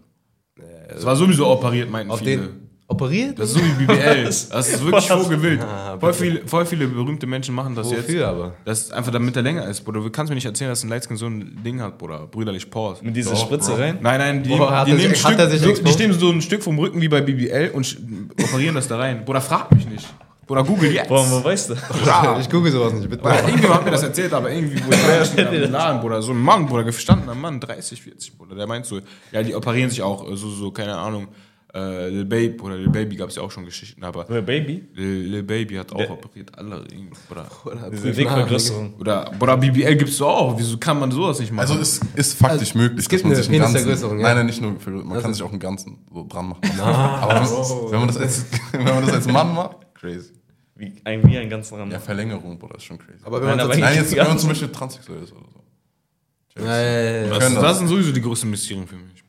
Es 0.89 1.05
war 1.05 1.15
sowieso 1.15 1.47
operiert, 1.47 1.89
meinten 1.91 2.11
Auf 2.11 2.19
viele. 2.19 2.37
den 2.37 2.69
operiert? 2.91 3.39
Das 3.39 3.49
ist 3.49 3.55
so 3.55 3.61
wie 3.61 3.85
BBL. 3.85 4.23
Das 4.25 4.49
ist 4.69 4.83
wirklich 4.85 5.07
vogelwild. 5.09 5.61
Ah, 5.61 5.97
Voll 5.99 6.13
viele, 6.13 6.41
voll 6.47 6.65
viele 6.65 6.87
berühmte 6.87 7.25
Menschen 7.25 7.55
machen 7.55 7.73
das 7.75 7.89
jetzt. 7.91 8.07
Wofür 8.07 8.27
aber? 8.27 8.53
Das 8.65 8.79
ist 8.81 8.93
einfach 8.93 9.11
damit 9.11 9.35
er 9.35 9.41
länger 9.41 9.65
ist, 9.67 9.81
Bruder. 9.81 10.01
Du 10.01 10.09
kannst 10.09 10.29
mir 10.29 10.35
nicht 10.35 10.45
erzählen, 10.45 10.69
dass 10.69 10.83
ein 10.83 10.89
Lightskin 10.89 11.17
so 11.17 11.25
ein 11.27 11.59
Ding 11.63 11.81
hat, 11.81 11.97
Bruder. 11.97 12.27
Brüderlich 12.27 12.69
Pause. 12.69 13.03
Mit 13.03 13.15
dieser 13.15 13.31
Doch, 13.31 13.39
Spritze 13.41 13.71
Bro. 13.71 13.79
rein. 13.81 13.97
Nein, 14.01 14.19
nein, 14.19 14.43
die, 14.43 14.49
Boah, 14.55 14.71
hat 14.79 14.87
die, 14.87 14.91
nehmen 14.93 15.13
sich- 15.15 15.23
hat 15.25 15.33
Stück, 15.33 15.49
die 15.61 15.69
exposed? 15.69 15.93
stehen 15.93 16.13
so 16.13 16.29
ein 16.29 16.41
Stück 16.41 16.61
vom 16.63 16.77
Rücken 16.77 17.01
wie 17.01 17.07
bei 17.07 17.21
BBL 17.21 17.71
und 17.73 17.97
operieren 18.43 18.75
das 18.75 18.87
da 18.87 18.97
rein. 18.97 19.25
Bruder, 19.25 19.41
frag 19.41 19.71
mich 19.73 19.87
nicht. 19.87 20.07
Bruder, 20.47 20.63
google 20.65 20.91
jetzt. 20.91 21.07
Boah, 21.07 21.25
wo 21.31 21.41
weißt 21.45 21.69
du? 21.69 21.75
Bruder. 21.89 22.37
Ich 22.41 22.49
google 22.49 22.71
sowas 22.71 22.91
nicht, 22.93 23.09
bitte. 23.09 23.21
Bruder, 23.21 23.41
irgendjemand 23.43 23.75
hat 23.75 23.85
mir 23.85 23.91
das 23.91 24.03
erzählt, 24.03 24.33
aber 24.33 24.51
irgendwie, 24.51 24.81
wo 24.85 24.91
ich 24.91 25.37
war, 25.37 25.53
im 25.53 25.71
Laden, 25.71 26.01
Bruder, 26.01 26.21
so 26.21 26.33
ein 26.33 26.41
Mann, 26.41 26.65
Bruder, 26.65 26.83
gestandener 26.83 27.35
Mann, 27.35 27.59
30, 27.61 28.01
40, 28.01 28.37
Bruder, 28.37 28.55
der 28.55 28.67
meint 28.67 28.85
so, 28.85 28.99
ja, 29.31 29.43
die 29.43 29.55
operieren 29.55 29.89
sich 29.89 30.01
auch, 30.01 30.27
so, 30.35 30.49
so 30.49 30.71
keine 30.71 30.97
Ahnung, 30.97 31.29
äh, 31.73 32.09
Lil 32.09 32.25
Baby, 32.25 32.59
oder 32.61 32.75
Lil 32.77 32.89
Baby 32.89 33.15
gab 33.15 33.29
es 33.29 33.35
ja 33.35 33.41
auch 33.43 33.51
schon 33.51 33.63
Geschichten, 33.65 34.03
aber 34.03 34.29
Oder 34.29 34.41
Baby? 34.41 34.89
Lil, 34.93 35.27
Lil 35.27 35.43
Baby 35.43 35.75
hat 35.75 35.91
auch 35.93 35.97
Der- 35.97 36.11
operiert, 36.11 36.57
alle. 36.57 36.83
Diese 37.91 38.11
Dickvergrößerung. 38.11 38.95
Oder, 38.99 39.31
Bruder, 39.39 39.57
BBL 39.57 39.95
gibt's 39.95 40.17
doch 40.17 40.27
auch, 40.27 40.57
wieso 40.59 40.77
kann 40.77 40.99
man 40.99 41.11
sowas 41.11 41.39
nicht 41.39 41.51
machen? 41.51 41.69
Also 41.69 41.79
es 41.79 42.01
ist 42.15 42.37
faktisch 42.37 42.75
möglich, 42.75 43.07
gibt 43.07 43.21
dass 43.21 43.23
man 43.23 43.33
eine 43.33 43.41
sich 43.43 43.49
einen 43.49 43.59
ganzen... 43.59 43.73
Penisvergrößerung, 43.73 44.19
ja. 44.19 44.27
Nein, 44.27 44.37
nein, 44.37 44.45
nicht 44.47 44.61
nur 44.61 44.79
für... 44.79 44.89
Man 44.91 45.21
kann 45.21 45.33
sich 45.33 45.43
auch 45.43 45.49
einen 45.51 45.59
ganzen 45.59 45.99
so 46.13 46.25
dran 46.27 46.49
machen. 46.49 46.61
Aber 46.79 47.35
wenn 47.35 47.41
man, 47.43 47.51
wenn, 47.91 47.99
man 47.99 48.07
das 48.07 48.17
als, 48.17 48.45
wenn 48.73 48.83
man 48.83 49.05
das 49.05 49.13
als 49.13 49.27
Mann 49.27 49.53
macht, 49.53 49.77
crazy. 49.95 50.31
Wie 50.75 50.93
ein, 51.03 51.23
wie 51.27 51.37
ein 51.37 51.49
ganzen 51.49 51.75
Rahmen. 51.75 51.91
Ja, 51.91 51.99
Verlängerung, 51.99 52.57
Bruder, 52.57 52.75
ist 52.75 52.83
schon 52.83 52.97
crazy. 52.97 53.19
Aber 53.23 53.39
wenn 53.39 53.47
Nein, 53.49 53.57
man 53.57 53.65
aber 53.65 53.73
tatsächlich- 53.75 53.95
Nein, 53.97 54.03
jetzt, 54.03 54.15
wenn 54.17 54.27
man 54.27 54.39
zum 54.39 54.49
Beispiel 54.49 54.67
transsexuell 54.69 55.23
ist 55.23 55.31
oder 55.31 55.45
so. 55.53 56.63
Ja, 56.65 56.81
ja, 56.81 57.11
ja, 57.25 57.27
das, 57.29 57.39
das 57.39 57.53
das. 57.61 57.77
sind 57.79 57.87
sowieso 57.87 58.11
die 58.11 58.21
größten 58.21 58.49
Mysterien 58.49 58.85
für 58.87 58.95
mich, 58.97 59.20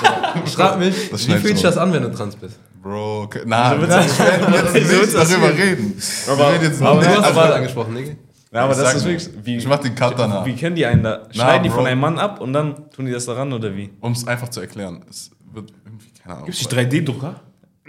Bruder. 0.34 0.46
Schreib 0.46 0.78
mich, 0.78 1.10
Das 1.10 1.26
wie 1.26 1.32
fühlt 1.32 1.44
du 1.44 1.48
sich 1.48 1.62
das 1.62 1.76
an, 1.76 1.92
wenn 1.92 2.02
du 2.02 2.10
trans 2.12 2.36
bist? 2.36 2.58
Bro, 2.82 3.22
okay. 3.22 3.40
na, 3.44 3.78
wir 3.80 3.88
werden 3.88 4.02
jetzt 4.74 4.74
nicht 4.74 5.14
darüber 5.14 5.48
reden. 5.48 5.94
Wir 6.26 6.46
reden 6.52 6.62
jetzt 6.64 6.82
aber 6.82 7.00
Du 7.00 7.06
hast 7.08 7.16
das 7.18 7.24
aber- 7.24 7.32
gerade 7.40 7.54
angesprochen, 7.56 7.94
Nigga. 7.94 8.12
Ja, 8.50 8.62
aber 8.64 8.72
Ich 8.72 8.78
das 8.78 8.94
ist 8.94 9.04
wirklich. 9.04 9.28
Wie, 9.44 9.56
ich 9.58 9.66
mach 9.66 9.78
den 9.80 9.94
Cut 9.94 10.18
danach. 10.18 10.44
Wie 10.46 10.54
können 10.56 10.74
die 10.76 10.86
einen 10.86 11.02
da? 11.02 11.26
Schneiden 11.30 11.64
die 11.64 11.70
von 11.70 11.86
einem 11.86 12.00
Mann 12.00 12.18
ab 12.18 12.40
und 12.40 12.52
dann 12.54 12.90
tun 12.90 13.04
die 13.06 13.12
das 13.12 13.26
daran 13.26 13.52
oder 13.52 13.74
wie? 13.76 13.90
Um 14.00 14.12
es 14.12 14.26
einfach 14.26 14.48
zu 14.48 14.60
erklären, 14.60 15.04
es 15.10 15.30
wird 15.52 15.70
irgendwie, 15.84 16.08
keine 16.22 16.34
Ahnung. 16.36 16.46
Gibt's 16.46 16.66
die 16.66 16.74
3D-Drucker? 16.74 17.34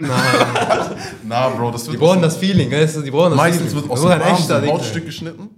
Na, 1.24 1.48
Bro, 1.50 1.70
das 1.72 1.84
wird 1.86 1.94
Die 1.94 1.98
brauchen 1.98 2.22
das 2.22 2.36
Feeling, 2.36 2.70
weißt 2.70 2.96
du? 2.96 3.02
Die 3.02 3.10
brauchen 3.10 3.30
das 3.30 3.36
meistens 3.36 3.68
Feeling. 3.72 3.82
wird 3.88 3.90
aus 3.92 4.00
dem 4.02 4.10
Arm 4.10 4.36
so 4.42 4.54
ein. 4.54 4.68
Hautstück 4.68 5.06
geschnitten 5.06 5.48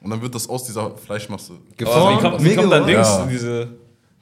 und 0.00 0.10
dann 0.10 0.20
wird 0.22 0.34
das 0.34 0.48
aus 0.48 0.64
dieser 0.64 0.96
Fleischmasse. 0.96 1.52
Geformt, 1.76 2.18
wie 2.18 2.22
kommt, 2.22 2.40
wie 2.44 2.48
mega, 2.48 2.60
kommt 2.62 2.72
da 2.72 2.76
oder? 2.78 2.86
Dings, 2.86 3.08
Ja. 3.08 3.26
diese 3.30 3.68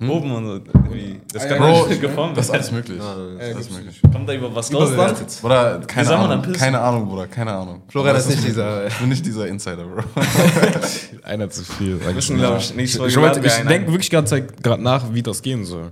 Oben 0.08 0.30
und 0.32 0.46
so? 0.46 0.60
Wie, 0.92 1.20
das 1.32 1.46
kann 1.46 1.58
Bro, 1.58 1.86
nicht 1.88 2.00
geformt 2.00 2.36
das 2.36 2.46
ist 2.46 2.52
werden. 2.52 2.60
alles 2.62 2.72
möglich. 2.72 2.98
Ja, 2.98 3.14
das 3.14 3.48
ist 3.48 3.54
alles 3.56 3.70
möglich. 3.70 4.00
Kommt 4.12 4.28
da 4.28 4.32
über 4.34 4.54
was 4.54 4.72
raus 4.74 4.90
dann? 4.96 5.16
Bruder, 5.42 5.80
keine 5.86 6.16
Ahnung. 6.16 6.52
Keine 6.52 6.80
Ahnung, 6.80 7.06
Bruder, 7.08 7.26
keine 7.26 7.52
Ahnung. 7.52 7.82
Florian 7.88 8.14
Das 8.14 8.26
ist 8.26 8.36
nicht 8.36 8.48
dieser. 8.48 8.86
Ich 8.88 8.94
bin 8.94 9.08
nicht 9.10 9.26
dieser 9.26 9.46
Insider, 9.46 9.84
Bro. 9.84 10.02
Einer 11.22 11.50
zu 11.50 11.64
viel. 11.64 12.00
Wir 12.02 12.12
müssen, 12.12 12.38
glaube 12.38 12.58
ich, 12.58 12.74
nächste 12.74 12.98
Folge 12.98 13.12
Ich, 13.12 13.36
wir 13.42 13.44
ich 13.46 13.52
einen 13.58 13.68
denke 13.68 13.88
wirklich 13.88 14.08
die 14.08 14.14
ganze 14.16 14.30
Zeit 14.36 14.62
gerade 14.62 14.82
nach, 14.82 15.12
wie 15.12 15.22
das 15.22 15.42
gehen 15.42 15.64
soll. 15.64 15.88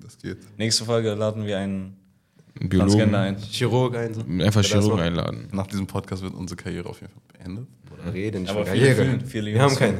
Das 0.00 0.18
geht. 0.18 0.38
Nächste 0.58 0.84
Folge 0.84 1.14
laden 1.14 1.46
wir 1.46 1.58
einen 1.58 1.96
Biologen. 2.60 3.14
ein. 3.14 3.36
Chirurg 3.38 3.96
ein. 3.96 4.14
So. 4.14 4.20
Einfach 4.44 4.62
noch- 4.82 4.98
einladen. 4.98 5.48
Nach 5.52 5.66
diesem 5.66 5.86
Podcast 5.86 6.22
wird 6.22 6.34
unsere 6.34 6.60
Karriere 6.60 6.88
auf 6.88 7.00
jeden 7.00 7.12
Fall 7.12 7.22
beendet. 7.38 7.66
Rede 8.12 8.40
nicht 8.40 8.50
Aber 8.50 8.66
von 8.66 8.74
viele 8.74 8.86
Karriere. 8.94 9.04
fühlen, 9.10 9.26
viele 9.26 9.52
Wir 9.52 9.60
haben 9.62 9.68
Jungs. 9.68 9.78
keine. 9.78 9.98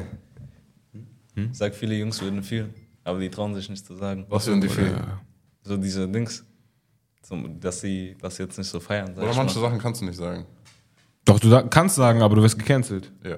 Sag, 1.53 1.75
viele 1.75 1.95
Jungs 1.95 2.21
würden 2.21 2.43
fühlen, 2.43 2.73
aber 3.05 3.19
die 3.19 3.29
trauen 3.29 3.55
sich 3.55 3.69
nicht 3.69 3.85
zu 3.85 3.95
sagen. 3.95 4.25
Was 4.27 4.43
die 4.45 4.67
fehlen? 4.67 4.95
Ja. 4.97 5.21
So 5.61 5.77
diese 5.77 6.07
Dings. 6.09 6.43
So, 7.23 7.37
dass 7.59 7.79
sie 7.81 8.15
das 8.21 8.37
jetzt 8.37 8.57
nicht 8.57 8.67
so 8.69 8.79
feiern. 8.79 9.07
Sag 9.15 9.23
Oder 9.23 9.31
ich 9.31 9.37
manche 9.37 9.55
mal. 9.59 9.61
Sachen 9.69 9.79
kannst 9.79 10.01
du 10.01 10.05
nicht 10.05 10.17
sagen. 10.17 10.45
Doch, 11.23 11.39
du 11.39 11.49
sag- 11.49 11.71
kannst 11.71 11.95
sagen, 11.95 12.21
aber 12.21 12.35
du 12.35 12.41
wirst 12.43 12.59
gecancelt. 12.59 13.11
Ja. 13.23 13.37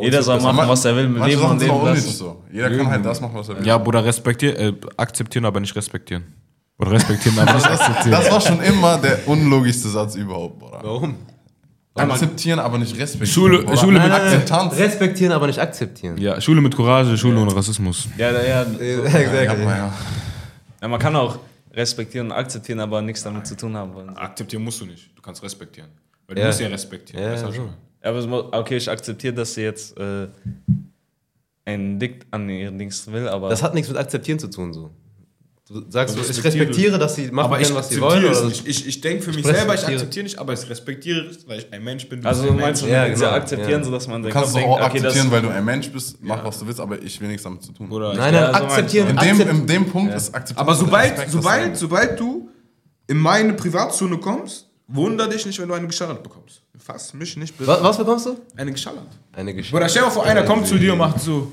Jeder 0.00 0.22
soll 0.22 0.40
machen, 0.40 0.66
was 0.66 0.82
er 0.86 0.96
will, 0.96 1.08
mit 1.08 1.18
Manche 1.18 1.30
Leben 1.36 1.42
Sachen 1.42 1.52
und 1.52 1.58
sind 1.60 1.70
auch 1.70 1.84
Leben 1.84 1.94
lassen. 1.96 2.10
so. 2.16 2.42
Jeder 2.50 2.74
kann 2.74 2.86
halt 2.88 3.04
das 3.04 3.20
machen, 3.20 3.34
was 3.34 3.48
er 3.50 3.58
will. 3.58 3.66
Ja, 3.66 3.76
Bruder, 3.76 4.02
respektier, 4.02 4.58
äh, 4.58 4.72
akzeptieren, 4.96 5.44
aber 5.44 5.60
nicht 5.60 5.76
respektieren. 5.76 6.24
Oder 6.78 6.92
respektieren, 6.92 7.38
aber 7.38 7.52
nicht 7.52 7.66
akzeptieren. 7.66 8.10
Das 8.12 8.30
war 8.30 8.40
schon 8.40 8.60
immer 8.62 8.96
der 8.98 9.28
unlogischste 9.28 9.88
Satz 9.90 10.14
überhaupt, 10.14 10.58
Bruder. 10.58 10.80
Warum? 10.82 11.16
Akzeptieren, 11.94 12.58
aber 12.58 12.78
nicht 12.78 12.96
respektieren. 12.98 13.26
Schule-. 13.62 13.76
Schule 13.76 14.00
mit- 14.00 14.10
Akzeptanz. 14.10 14.76
Respektieren, 14.78 15.32
aber 15.32 15.46
nicht 15.46 15.58
akzeptieren. 15.58 16.16
Ja, 16.18 16.40
Schule 16.40 16.60
mit 16.62 16.74
Courage, 16.74 17.16
Schule 17.18 17.38
ohne 17.40 17.54
Rassismus. 17.54 18.08
Ja, 18.16 18.30
ja, 18.32 18.42
ja. 18.42 18.62
Exactly. 18.62 19.64
Ja, 20.80 20.88
man 20.88 20.98
kann 20.98 21.14
auch 21.16 21.38
respektieren 21.72 22.28
und 22.28 22.32
akzeptieren, 22.32 22.80
aber 22.80 23.02
nichts 23.02 23.22
damit 23.22 23.46
zu 23.46 23.56
tun 23.56 23.76
haben 23.76 23.94
wollen. 23.94 24.16
Akzeptieren 24.16 24.64
musst 24.64 24.80
du 24.80 24.86
nicht. 24.86 25.10
Du 25.16 25.22
kannst 25.22 25.42
respektieren. 25.42 25.90
Weil 26.26 26.36
du 26.36 26.40
Ja. 26.40 26.46
musst 26.48 26.60
ja 26.60 26.68
respektieren. 26.68 27.22
Ja? 27.22 27.34
Ja, 27.34 28.10
aber 28.10 28.58
okay, 28.58 28.76
ich 28.78 28.90
akzeptiere, 28.90 29.34
dass 29.34 29.54
sie 29.54 29.62
jetzt 29.62 29.96
äh, 29.98 30.28
einen 31.64 31.98
Dick 31.98 32.26
an 32.30 32.48
ihren 32.48 32.78
Dings 32.78 33.06
will, 33.10 33.28
aber 33.28 33.48
Das 33.50 33.62
hat 33.62 33.74
nichts 33.74 33.88
mit 33.90 33.98
akzeptieren 33.98 34.38
zu 34.38 34.48
tun, 34.48 34.72
so. 34.72 34.90
Du 35.72 35.82
sagst, 35.88 36.16
Du 36.16 36.22
so, 36.22 36.30
ich 36.30 36.44
respektiere- 36.44 36.98
dass 36.98 37.14
sie 37.14 37.30
machen 37.30 37.52
ich 37.60 37.66
können, 37.66 37.76
was 37.78 37.88
sie 37.88 38.00
wollen. 38.00 38.24
es 38.26 38.38
Oder 38.38 38.48
nicht. 38.48 38.66
Ich, 38.68 38.86
ich 38.86 39.00
denke 39.00 39.22
für 39.22 39.30
mich 39.30 39.38
Ich 39.38 39.46
selber, 39.46 39.74
ich 39.74 39.86
akzeptiere 39.86 40.24
nicht, 40.24 40.38
aber 40.38 40.52
ich 40.52 40.68
respektiere 40.68 41.26
es, 41.26 41.48
weil 41.48 41.60
ich 41.60 41.72
ein 41.72 41.82
Mensch 41.82 42.08
bin. 42.08 42.20
du 42.20 42.28
also 42.28 42.42
du 42.44 42.50
ein 42.50 42.56
meinst, 42.56 42.82
du 42.82 42.86
Ja, 42.86 43.08
genau, 43.08 43.20
ja 43.22 43.32
akzeptieren, 43.32 43.80
ja. 43.80 43.84
sodass 43.84 44.06
man 44.08 44.22
Du 44.22 44.28
den 44.28 44.32
kannst 44.34 44.50
es 44.50 44.54
Kopf 44.54 44.64
auch 44.64 44.78
denkt, 44.78 44.94
okay, 44.96 44.98
akzeptieren, 45.06 45.30
weil 45.32 45.42
du 45.42 45.48
ein 45.48 45.64
Mensch 45.64 45.90
bist. 45.90 46.16
Mach, 46.20 46.44
was 46.44 46.58
du 46.58 46.66
willst, 46.66 46.80
aber 46.80 47.02
ich 47.02 47.20
will 47.20 47.28
nichts 47.28 47.42
damit 47.42 47.62
zu 47.62 47.72
tun. 47.72 47.90
Oder 47.90 48.14
Nein, 48.14 48.34
Ja, 48.34 48.50
nein, 48.50 48.54
so 48.60 48.66
akzeptieren. 48.66 49.08
In 49.08 49.16
dem, 49.16 49.40
in 49.48 49.66
dem 49.66 49.86
Punkt 49.90 50.14
ist 50.14 50.34
akzeptieren. 50.34 50.58
Aber 50.68 50.74
sobald, 50.74 51.12
Respekt, 51.12 51.30
sobald, 51.32 51.76
sobald 51.76 52.20
du 52.20 52.48
in 53.06 53.16
meine 53.18 53.54
Privatzone 53.54 54.18
kommst, 54.18 54.68
wunder 54.88 55.26
dich 55.28 55.46
nicht, 55.46 55.58
wenn 55.58 55.68
du 55.68 55.74
eine 55.74 55.86
geschallert 55.86 56.22
bekommst. 56.22 56.62
Fass 56.78 57.14
mich 57.14 57.36
nicht 57.36 57.56
bitte. 57.56 57.70
was, 57.70 57.82
was 57.82 57.98
bekommst 57.98 58.26
du? 58.26 58.36
Eine 58.56 58.72
geschallert. 58.72 59.06
Eine 59.32 59.54
Geschichte. 59.54 59.74
Bruder, 59.76 59.88
stell 59.88 60.02
dir 60.02 60.10
vor, 60.10 60.24
einer 60.24 60.42
kommt 60.42 60.66
zu 60.66 60.76
dir 60.76 60.92
und 60.92 60.98
macht 60.98 61.20
so. 61.20 61.50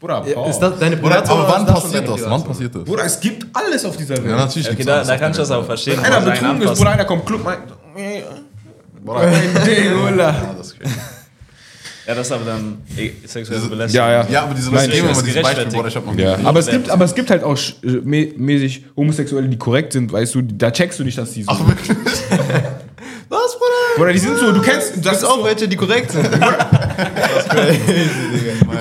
Bruder, 0.00 0.24
Ja, 0.26 0.46
ist 0.48 0.58
das 0.58 0.78
deine 0.78 0.96
Bruder, 0.96 1.18
aber 1.28 1.46
wann 1.48 1.62
ist 1.66 1.68
das 1.74 1.82
passiert 1.82 2.08
das? 2.08 2.20
Wann 2.24 2.42
passiert 2.44 2.74
das? 2.74 2.84
Bruder, 2.84 3.04
es 3.04 3.20
gibt 3.20 3.46
alles 3.52 3.84
auf 3.84 3.96
dieser 3.98 4.16
Welt. 4.16 4.26
Ja, 4.26 4.36
natürlich. 4.36 4.70
Okay, 4.70 4.82
da, 4.84 5.04
da 5.04 5.12
du 5.14 5.18
der 5.20 5.30
das 5.30 5.50
auch 5.50 5.64
verstehen. 5.66 5.98
Wenn 6.02 6.12
einer 6.12 6.20
betrunken 6.30 6.62
ist. 6.62 6.78
Bruder, 6.78 6.90
einer 6.90 7.04
kommt 7.04 7.26
Club, 7.26 7.44
meint. 7.44 7.60
Bruder, 9.04 9.20
Bruder. 10.10 10.16
ja, 10.16 10.54
das 10.56 10.66
ist 10.68 10.78
crazy. 10.80 10.94
Ja, 12.06 12.14
das 12.14 12.26
ist 12.26 12.32
aber 12.32 12.44
dann 12.46 12.78
eh, 12.96 13.10
sexuelle 13.26 13.60
Belästigung. 13.66 14.06
Ja, 14.08 14.22
ja. 14.22 14.26
Ja, 14.30 14.42
aber 14.44 14.54
diese 14.54 14.70
Nein, 14.72 14.86
Leute 14.88 14.96
geben 14.96 15.08
das 15.08 15.18
immer 15.18 15.28
ist 15.28 15.36
dieses 15.36 15.42
Beispiel. 15.42 15.66
Bruder, 15.66 15.88
ich 15.88 15.96
hab 15.96 16.06
noch 16.06 16.14
Ja, 16.16 16.36
nie- 16.38 16.46
aber 16.46 16.58
es 16.60 16.66
gibt, 16.66 16.90
aber 16.90 17.04
es 17.04 17.14
gibt 17.14 17.30
halt 17.30 17.44
auch 17.44 17.56
äh, 17.56 17.86
mä- 17.86 18.32
mäßig 18.38 18.84
Homosexuelle, 18.96 19.48
die 19.48 19.58
korrekt 19.58 19.92
sind, 19.92 20.10
weißt 20.10 20.34
du, 20.34 20.42
da 20.42 20.70
checkst 20.72 20.98
du 20.98 21.04
nicht, 21.04 21.18
dass 21.18 21.32
die 21.32 21.42
so. 21.42 21.52
Ach, 21.52 21.60
wirklich? 21.68 21.90
Was, 23.28 23.52
Bruder? 23.56 24.02
Oder 24.02 24.12
die 24.12 24.18
sind 24.18 24.38
so, 24.38 24.50
du 24.50 24.60
kennst, 24.60 24.96
das 24.96 25.02
Das 25.02 25.12
ist 25.18 25.22
ist 25.22 25.28
auch 25.28 25.44
welche, 25.44 25.68
die 25.68 25.76
korrekt 25.76 26.10
sind. 26.10 26.26
Du 26.26 26.30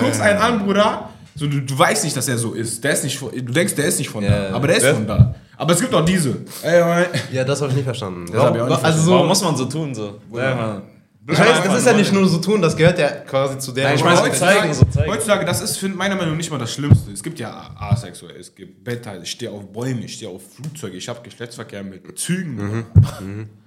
guckst 0.10 0.22
einen 0.22 0.39
an, 0.39 0.66
Bruder, 0.66 1.10
so, 1.36 1.47
du, 1.47 1.62
du 1.62 1.80
weißt 1.80 2.03
nicht, 2.03 2.18
dass 2.18 2.28
er 2.28 2.38
so 2.38 2.53
ist. 2.53 2.84
Der 2.84 2.91
ist 2.91 3.03
nicht 3.05 3.18
von, 3.18 3.32
du 3.32 3.53
denkst, 3.53 3.74
der 3.76 3.86
ist 3.86 3.97
nicht 3.97 4.10
von 4.10 4.24
Ja. 4.24 4.49
da, 4.49 4.55
aber 4.55 4.68
der 4.68 4.78
ist 4.78 4.86
von 4.88 5.07
da. 5.07 5.34
Aber 5.55 5.74
es 5.74 5.80
gibt 5.80 5.93
auch 5.93 6.03
diese. 6.03 6.36
Ey, 6.64 7.05
ja, 7.32 7.43
das 7.45 7.62
habe 7.62 7.70
ich 7.72 7.78
nicht 7.78 7.86
verstanden. 7.86 8.26
hab 8.38 8.55
ich 8.55 8.62
auch 8.62 8.68
nicht 8.68 8.84
also 8.84 9.01
so, 9.01 9.12
Warum 9.12 9.28
muss 9.28 9.41
man 9.41 9.55
so 9.55 9.66
tun? 9.66 9.95
So? 9.95 10.20
Ja, 10.34 10.55
man. 10.55 10.82
ich 11.30 11.39
weiß, 11.39 11.64
das 11.64 11.78
ist 11.80 11.86
ja 11.86 11.93
nicht 11.93 12.12
nur 12.12 12.28
so 12.28 12.39
tun, 12.39 12.62
das 12.62 12.76
gehört 12.76 12.99
ja 12.99 13.10
quasi 13.10 13.57
zu 13.57 13.72
der. 13.72 13.86
Nein, 13.86 13.95
ich 13.95 14.03
meine, 14.03 14.18
so 14.18 14.30
zeigen, 14.38 14.74
so 14.74 14.86
zeigen. 14.86 15.12
Heutzutage, 15.12 15.45
das 15.45 15.62
ist 15.62 15.78
für 15.78 15.88
meiner 15.88 16.16
Meinung 16.16 16.32
nach 16.32 16.38
nicht 16.38 16.51
mal 16.51 16.57
das 16.60 16.74
Schlimmste. 16.74 17.12
Es 17.12 17.24
gibt 17.24 17.39
ja 17.39 17.70
asexuell, 17.78 18.36
es 18.38 18.53
gibt 18.53 18.84
Beta, 18.84 19.16
ich 19.16 19.32
stehe 19.32 19.51
auf 19.51 19.72
Bäume, 19.72 20.01
ich 20.01 20.16
stehe 20.16 20.32
auf 20.32 20.41
Flugzeuge, 20.55 20.97
ich 20.97 21.07
habe 21.07 21.22
Geschlechtsverkehr 21.24 21.84
mit 21.84 22.18
Zügen. 22.20 22.86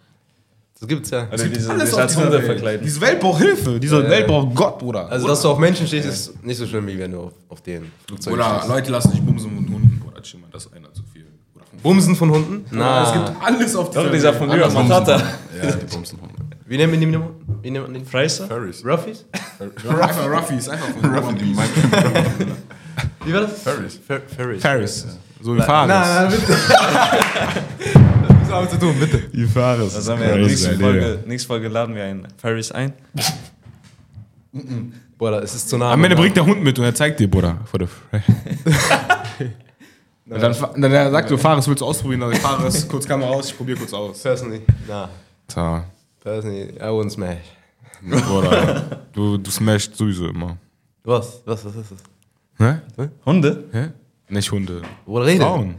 das 0.82 0.88
gibt's 0.88 1.10
ja. 1.10 1.28
Oder 1.32 1.44
diese, 1.44 1.70
Alles 1.70 1.94
als 1.94 2.16
Hunde 2.16 2.32
Welt. 2.32 2.44
verkleiden. 2.44 2.84
Diese 2.84 3.00
Welt 3.00 3.20
braucht 3.20 3.40
Hilfe, 3.40 3.78
diese 3.78 4.02
Welt 4.10 4.26
braucht 4.26 4.52
Gott, 4.52 4.80
Bruder. 4.80 5.08
Also, 5.08 5.28
dass 5.28 5.40
du 5.40 5.50
auf 5.50 5.58
Menschen 5.58 5.86
stehst, 5.86 6.08
ist 6.08 6.44
nicht 6.44 6.56
so 6.58 6.66
schlimm, 6.66 6.88
wie 6.88 6.98
wenn 6.98 7.12
du 7.12 7.20
auf, 7.20 7.32
auf 7.50 7.60
den 7.60 7.92
Flugzeugen 8.04 8.36
Oder 8.40 8.56
stehst. 8.56 8.68
Leute 8.68 8.90
lassen 8.90 9.10
sich 9.12 9.22
bumsen 9.22 9.56
und 9.58 9.72
Hunden, 9.72 10.00
Bruder, 10.00 10.20
chill 10.22 10.40
mal, 10.40 10.48
das 10.52 10.66
ist 10.66 10.74
einer 10.74 10.92
zu 10.92 11.04
viel. 11.12 11.24
Oder 11.54 11.64
von 11.66 11.78
Bumsen 11.78 12.16
von 12.16 12.30
Hunden? 12.32 12.64
Na, 12.72 13.04
es 13.04 13.14
Na. 13.14 13.24
gibt 13.28 13.44
alles 13.44 13.76
auf 13.76 13.90
dieser 13.90 14.02
Doch, 14.02 14.10
dieser 14.10 14.28
Welt. 14.30 14.38
von 14.38 14.50
Lyra 14.50 14.68
Matata. 14.70 15.16
Ja, 15.62 15.70
die 15.70 15.84
Bumsen 15.86 16.18
von 16.18 16.28
Wie 16.66 16.76
nennt 16.76 16.90
man 16.90 17.00
den? 17.00 17.22
Wie 17.62 17.70
nennt 17.70 17.84
man 17.84 17.94
den? 17.94 18.04
Fraser? 18.04 18.48
Furries. 18.48 18.84
Ruffies? 18.84 19.24
Einfach 19.60 20.28
Ruffies, 20.28 20.68
einfach 20.68 20.88
von 20.88 21.12
meinen 21.12 21.54
Wie 23.24 23.32
war 23.32 23.42
das? 23.42 23.62
Furries. 23.62 24.00
Fer 24.04 24.20
Ferris. 24.26 24.60
Paris. 24.60 25.06
So 25.40 25.56
wie 25.56 25.60
Fares. 25.60 25.88
Nein, 25.88 26.30
nein, 26.30 26.40
bitte. 26.40 26.58
aber 28.52 28.68
zu 28.68 28.78
tun, 28.78 28.94
bitte. 28.98 29.22
Wie 29.32 29.46
Fares. 29.46 29.94
Das 29.94 30.08
haben 30.08 30.20
wir 30.20 30.32
in 30.32 30.38
der 30.38 30.46
nächsten 30.46 30.80
Folge, 30.80 31.18
nächste 31.26 31.46
Folge 31.48 31.68
laden 31.68 31.94
wir 31.94 32.04
einen 32.04 32.28
Ferris 32.36 32.72
ein. 32.72 32.92
Boah, 35.18 35.42
es 35.42 35.54
ist 35.54 35.68
zu 35.68 35.78
nah. 35.78 35.92
Am 35.92 36.02
Ende 36.02 36.16
bringt 36.16 36.36
der 36.36 36.44
Hund 36.44 36.62
mit 36.62 36.78
und 36.78 36.84
er 36.84 36.94
zeigt 36.94 37.20
dir, 37.20 37.30
Bruder. 37.30 37.58
Dann, 40.24 40.56
dann 40.76 40.92
er 40.92 41.10
sagt 41.10 41.28
so, 41.28 41.36
Fares, 41.36 41.68
willst 41.68 41.82
du 41.82 41.86
ausprobieren? 41.86 42.20
Dann 42.20 42.32
ich, 42.32 42.38
Fares, 42.38 42.88
kurz 42.88 43.06
Kamera 43.06 43.30
aus, 43.30 43.50
ich 43.50 43.56
probiere 43.56 43.78
kurz 43.78 43.92
aus. 43.92 44.22
Personally, 44.22 44.62
nah. 44.88 45.10
Ta. 45.46 45.84
Personally, 46.20 46.70
I 46.78 46.84
wouldn't 46.84 47.10
smash. 47.10 47.38
Bruder, 48.00 49.02
du, 49.12 49.36
du 49.36 49.50
smashst 49.50 49.96
sowieso 49.96 50.28
immer. 50.28 50.56
Was? 51.04 51.42
Was, 51.44 51.64
was 51.64 51.76
ist 51.76 51.92
das? 51.92 52.02
Ne? 52.58 53.10
Hunde? 53.26 53.64
Hä? 53.72 53.90
Nicht 54.28 54.50
Hunde. 54.50 54.82
Bruder, 55.04 55.26
rede. 55.26 55.40
Frauen. 55.40 55.74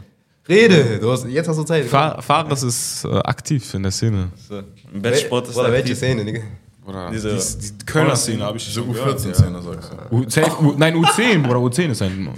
Rede. 0.48 1.00
Du 1.00 1.12
hast, 1.12 1.26
jetzt 1.28 1.48
hast 1.48 1.58
du 1.58 1.64
Zeit. 1.64 1.86
Fa 1.86 2.22
Fares 2.22 2.64
ist 2.64 3.06
äh, 3.06 3.10
aktiv 3.20 3.74
in 3.74 3.84
der 3.84 3.92
Szene. 3.92 4.30
So. 4.50 4.62
Im 4.94 5.02
Bettsport 5.02 5.48
ist 5.48 5.56
welche 5.56 5.78
aktiv. 5.78 5.98
Szene, 5.98 6.26
Digga? 6.26 6.42
Oder 6.86 7.12
Diese- 7.12 7.30
die, 7.38 7.78
die 7.78 7.86
Kölner 7.86 8.16
Szene 8.18 8.44
habe 8.44 8.58
ich 8.58 8.66
Diese 8.66 8.80
schon 8.82 8.92
gehört, 8.92 9.18
U14-Szene, 9.18 9.62
sagst 9.62 9.92
du. 10.12 10.16
U, 10.18 10.30
safe, 10.30 10.62
U, 10.62 10.74
nein, 10.78 10.94
U10, 10.98 11.42
Bruder, 11.42 11.60
U10 11.60 11.92
ist 11.92 12.00
sein, 12.00 12.30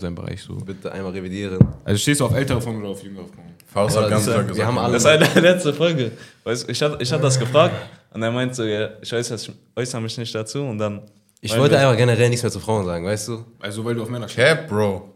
sein, 0.00 0.14
Bereich 0.14 0.42
so. 0.42 0.54
Bitte 0.54 0.90
einmal 0.90 1.12
revidieren. 1.12 1.58
Also 1.84 1.98
stehst 1.98 2.20
du 2.20 2.24
auf 2.24 2.34
ältere 2.34 2.62
Frauen 2.62 2.78
oder 2.78 2.88
auf 2.88 3.02
jüngere 3.02 3.24
Frauen? 3.26 3.50
Faust 3.66 3.94
hat 3.96 4.04
Oder 4.04 4.10
ganz 4.10 4.22
diese- 4.24 4.32
klar 4.32 4.44
wir 4.46 4.48
gesagt. 4.48 4.66
haben 4.68 4.78
alle- 4.78 4.92
Das 4.94 5.04
war 5.04 5.18
die 5.18 5.40
letzte 5.40 5.74
Folge. 5.74 6.12
Weißt, 6.44 6.66
ich 6.70 6.80
hatte 6.80 6.96
ich 6.98 7.12
hatte 7.12 7.22
das 7.22 7.38
gefragt 7.38 7.74
und 8.14 8.22
er 8.22 8.30
meinte 8.32 8.54
so, 8.54 8.64
ja, 8.64 8.88
ich 9.02 9.12
äußere, 9.12 9.38
äußere 9.76 10.00
mich 10.00 10.16
nicht 10.16 10.34
dazu 10.34 10.62
und 10.62 10.78
dann. 10.78 11.02
Ich 11.42 11.54
wollte 11.58 11.74
wir- 11.74 11.80
einfach 11.80 11.96
generell 11.98 12.30
nichts 12.30 12.42
mehr 12.42 12.50
zu 12.52 12.58
Frauen 12.60 12.86
sagen, 12.86 13.04
weißt 13.04 13.28
du? 13.28 13.44
Also 13.60 13.84
weil 13.84 13.94
du 13.94 14.02
auf 14.02 14.08
Männer 14.08 14.28
stehst. 14.28 14.46
Cap, 14.46 14.66
Bro. 14.68 15.14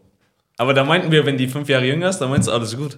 Aber 0.57 0.73
da 0.73 0.83
meinten 0.83 1.11
wir, 1.11 1.25
wenn 1.25 1.37
die 1.37 1.47
fünf 1.47 1.67
Jahre 1.69 1.85
jünger 1.85 2.09
ist, 2.09 2.19
dann 2.19 2.29
meinst 2.29 2.47
du 2.47 2.51
alles 2.51 2.75
gut. 2.77 2.97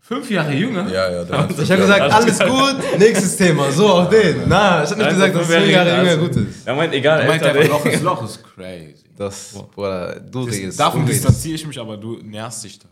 Fünf 0.00 0.30
Jahre 0.30 0.52
jünger? 0.52 0.86
Ja, 0.90 1.10
ja. 1.10 1.24
Der 1.24 1.48
Ich 1.62 1.70
habe 1.70 1.80
gesagt, 1.80 2.00
alles 2.12 2.38
gut, 2.38 2.98
nächstes 2.98 3.36
Thema, 3.36 3.70
so 3.72 3.88
auch 3.88 4.08
den. 4.10 4.42
Na, 4.46 4.82
ich 4.84 4.90
habe 4.90 4.96
nicht 4.96 4.98
Nein, 4.98 5.14
gesagt, 5.14 5.34
dass 5.34 5.46
fünf 5.46 5.68
Jahre 5.70 5.88
jünger, 5.96 6.10
also- 6.10 6.20
gut 6.20 6.36
ist. 6.36 6.66
Er 6.66 6.74
meint, 6.74 6.92
egal, 6.94 7.20
Er 7.20 7.26
meint 7.28 7.42
einfach, 7.42 7.60
der- 7.60 7.68
Loch 7.70 7.86
ist 7.86 8.02
Loch 8.02 8.24
ist 8.24 8.44
crazy. 8.54 9.04
Das, 9.16 9.52
Bruder, 9.74 10.20
du 10.20 10.42
redest. 10.42 10.78
Davon 10.78 11.06
distanziere 11.06 11.54
ich 11.54 11.66
mich, 11.66 11.78
aber 11.78 11.96
du 11.96 12.18
nährst 12.22 12.64
dich 12.64 12.78
da. 12.78 12.88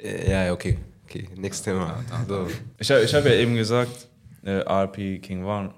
Äh, 0.00 0.30
Ja, 0.30 0.44
ja, 0.46 0.52
okay. 0.52 0.78
Okay, 1.04 1.28
nächstes 1.36 1.64
Thema. 1.64 2.02
So. 2.28 2.46
Ich 2.78 2.90
habe 2.90 3.02
ich 3.02 3.14
hab 3.14 3.24
ja 3.24 3.32
eben 3.32 3.54
gesagt, 3.54 4.08
äh, 4.44 4.60
RP 4.66 5.18
King 5.20 5.42
Von. 5.44 5.72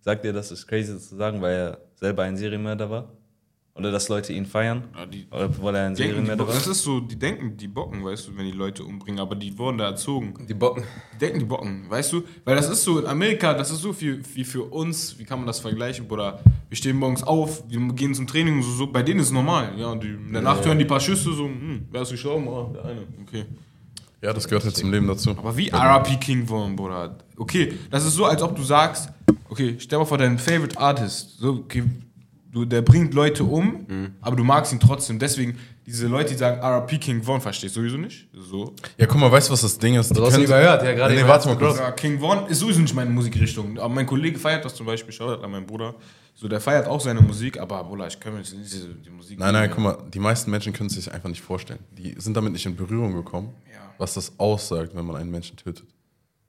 Sagt 0.00 0.24
ihr, 0.24 0.32
das 0.32 0.50
ist 0.50 0.66
crazy 0.66 0.98
zu 0.98 1.16
sagen, 1.16 1.40
weil 1.40 1.54
er 1.54 1.78
selber 1.94 2.24
ein 2.24 2.36
Serienmörder 2.36 2.90
war? 2.90 3.08
Oder 3.74 3.90
dass 3.90 4.10
Leute 4.10 4.34
ihn 4.34 4.44
feiern? 4.44 4.84
Ja, 4.94 5.06
die- 5.06 5.26
Oder 5.30 5.48
weil 5.62 5.74
er 5.76 5.86
ein 5.86 5.96
Serienmörder 5.96 6.46
war? 6.46 6.52
das 6.54 6.66
ist 6.66 6.82
so, 6.82 7.00
die 7.00 7.18
denken, 7.18 7.56
die 7.56 7.68
bocken, 7.68 8.04
weißt 8.04 8.28
du, 8.28 8.36
wenn 8.36 8.44
die 8.44 8.52
Leute 8.52 8.84
umbringen, 8.84 9.18
aber 9.18 9.34
die 9.34 9.56
wurden 9.56 9.78
da 9.78 9.86
erzogen. 9.86 10.34
Die 10.46 10.52
Bocken. 10.52 10.82
Die 11.14 11.18
denken, 11.18 11.38
die 11.38 11.44
bocken, 11.46 11.88
weißt 11.88 12.12
du? 12.12 12.22
Weil 12.44 12.56
das 12.56 12.68
ist 12.68 12.84
so, 12.84 12.98
in 12.98 13.06
Amerika, 13.06 13.54
das 13.54 13.70
ist 13.70 13.80
so 13.80 13.94
viel 13.94 14.20
wie 14.34 14.44
für 14.44 14.64
uns, 14.64 15.18
wie 15.18 15.24
kann 15.24 15.38
man 15.38 15.46
das 15.46 15.60
vergleichen, 15.60 16.06
Bruder? 16.06 16.40
Wir 16.68 16.76
stehen 16.76 16.98
morgens 16.98 17.22
auf, 17.22 17.62
wir 17.66 17.80
gehen 17.94 18.12
zum 18.14 18.26
Training, 18.26 18.62
so, 18.62 18.70
so 18.72 18.86
bei 18.88 19.02
denen 19.02 19.20
ist 19.20 19.26
es 19.28 19.32
normal, 19.32 19.72
ja, 19.78 19.86
und 19.86 20.02
die, 20.02 20.08
in 20.08 20.32
der 20.34 20.42
Nacht 20.42 20.66
hören 20.66 20.78
die 20.78 20.84
paar 20.84 21.00
Schüsse, 21.00 21.32
so, 21.32 21.46
hm, 21.46 21.86
wer 21.90 22.02
ist 22.02 22.10
gestorben? 22.10 22.46
Ah, 22.48 22.70
der 22.74 22.84
eine, 22.84 23.00
okay. 23.22 23.46
Ja, 24.20 24.34
das 24.34 24.46
gehört 24.46 24.64
halt 24.64 24.76
zum 24.76 24.92
Leben 24.92 25.08
dazu. 25.08 25.30
Aber 25.30 25.56
wie 25.56 25.70
RP 25.70 26.20
King 26.20 26.46
Von, 26.46 26.76
Bruder? 26.76 27.16
Okay, 27.38 27.72
das 27.90 28.04
ist 28.04 28.14
so, 28.16 28.26
als 28.26 28.42
ob 28.42 28.54
du 28.54 28.62
sagst, 28.62 29.08
okay, 29.48 29.76
stell 29.78 29.98
mal 29.98 30.04
vor, 30.04 30.18
dein 30.18 30.38
Favorite 30.38 30.78
Artist, 30.78 31.38
so, 31.38 31.54
okay, 31.54 31.82
du, 32.52 32.64
der 32.64 32.82
bringt 32.82 33.14
Leute 33.14 33.44
um, 33.44 33.86
aber 34.20 34.36
du 34.36 34.44
magst 34.44 34.72
ihn 34.72 34.78
trotzdem. 34.80 35.18
Deswegen, 35.18 35.58
diese 35.86 36.06
Leute, 36.06 36.30
die 36.32 36.36
sagen 36.38 36.60
RP 36.62 37.00
King 37.00 37.22
Von, 37.22 37.40
verstehst 37.40 37.74
du 37.76 37.80
sowieso 37.80 37.96
nicht? 37.96 38.28
So. 38.32 38.74
Ja, 38.98 39.06
guck 39.06 39.18
mal, 39.20 39.32
weißt 39.32 39.48
du, 39.48 39.52
was 39.52 39.62
das 39.62 39.78
Ding 39.78 39.94
ist? 39.96 40.16
Du 40.16 40.24
hast 40.24 40.36
ihn 40.36 40.44
überhört, 40.44 40.82
ja, 40.84 40.92
gerade 40.92 41.14
Nee, 41.14 41.26
warte 41.26 41.48
mal 41.48 41.56
kurz. 41.56 41.80
King 41.96 42.20
Von 42.20 42.46
ist 42.46 42.60
sowieso 42.60 42.80
nicht 42.80 42.94
meine 42.94 43.10
Musikrichtung. 43.10 43.78
Aber 43.78 43.88
mein 43.92 44.06
Kollege 44.06 44.38
feiert 44.38 44.64
das 44.64 44.74
zum 44.74 44.86
Beispiel, 44.86 45.12
schaut 45.12 45.42
an 45.42 45.50
meinen 45.50 45.66
Bruder. 45.66 45.94
So, 46.34 46.48
der 46.48 46.60
feiert 46.60 46.86
auch 46.86 47.00
seine 47.00 47.20
Musik, 47.20 47.58
aber 47.58 47.82
Bruder, 47.84 48.06
ich 48.06 48.18
kann 48.18 48.32
mir 48.32 48.38
jetzt 48.40 48.54
nicht 48.54 48.72
diese, 48.72 48.88
die 48.94 49.10
Musik. 49.10 49.38
Nein, 49.38 49.52
nein, 49.52 49.70
guck 49.70 49.80
mal, 49.80 49.98
die 50.12 50.18
meisten 50.18 50.50
Menschen 50.50 50.72
können 50.72 50.88
es 50.88 50.94
sich 50.94 51.12
einfach 51.12 51.28
nicht 51.28 51.42
vorstellen. 51.42 51.80
Die 51.92 52.14
sind 52.18 52.34
damit 52.36 52.52
nicht 52.52 52.64
in 52.64 52.74
Berührung 52.76 53.12
gekommen, 53.14 53.54
Ja. 53.70 53.92
was 53.98 54.14
das 54.14 54.32
aussagt, 54.38 54.94
wenn 54.94 55.04
man 55.04 55.16
einen 55.16 55.30
Menschen 55.30 55.56
tötet. 55.56 55.86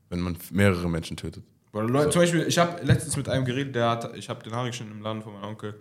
Wenn 0.10 0.20
man 0.22 0.38
mehrere 0.51 0.89
Menschen 0.89 1.18
tötet. 1.18 1.43
Leute, 1.74 2.12
Zum 2.12 2.22
Beispiel, 2.22 2.45
ich 2.47 2.58
habe 2.60 2.84
letztens 2.84 3.18
mit 3.18 3.28
einem 3.28 3.45
geredet, 3.45 3.74
der 3.76 3.89
hat, 3.89 4.16
ich 4.16 4.30
habe 4.30 4.43
den 4.43 4.54
Haare 4.54 4.68
geschnitten 4.68 4.91
im 4.91 5.01
Laden 5.01 5.24
von 5.24 5.34
meinem 5.34 5.45
Onkel 5.49 5.74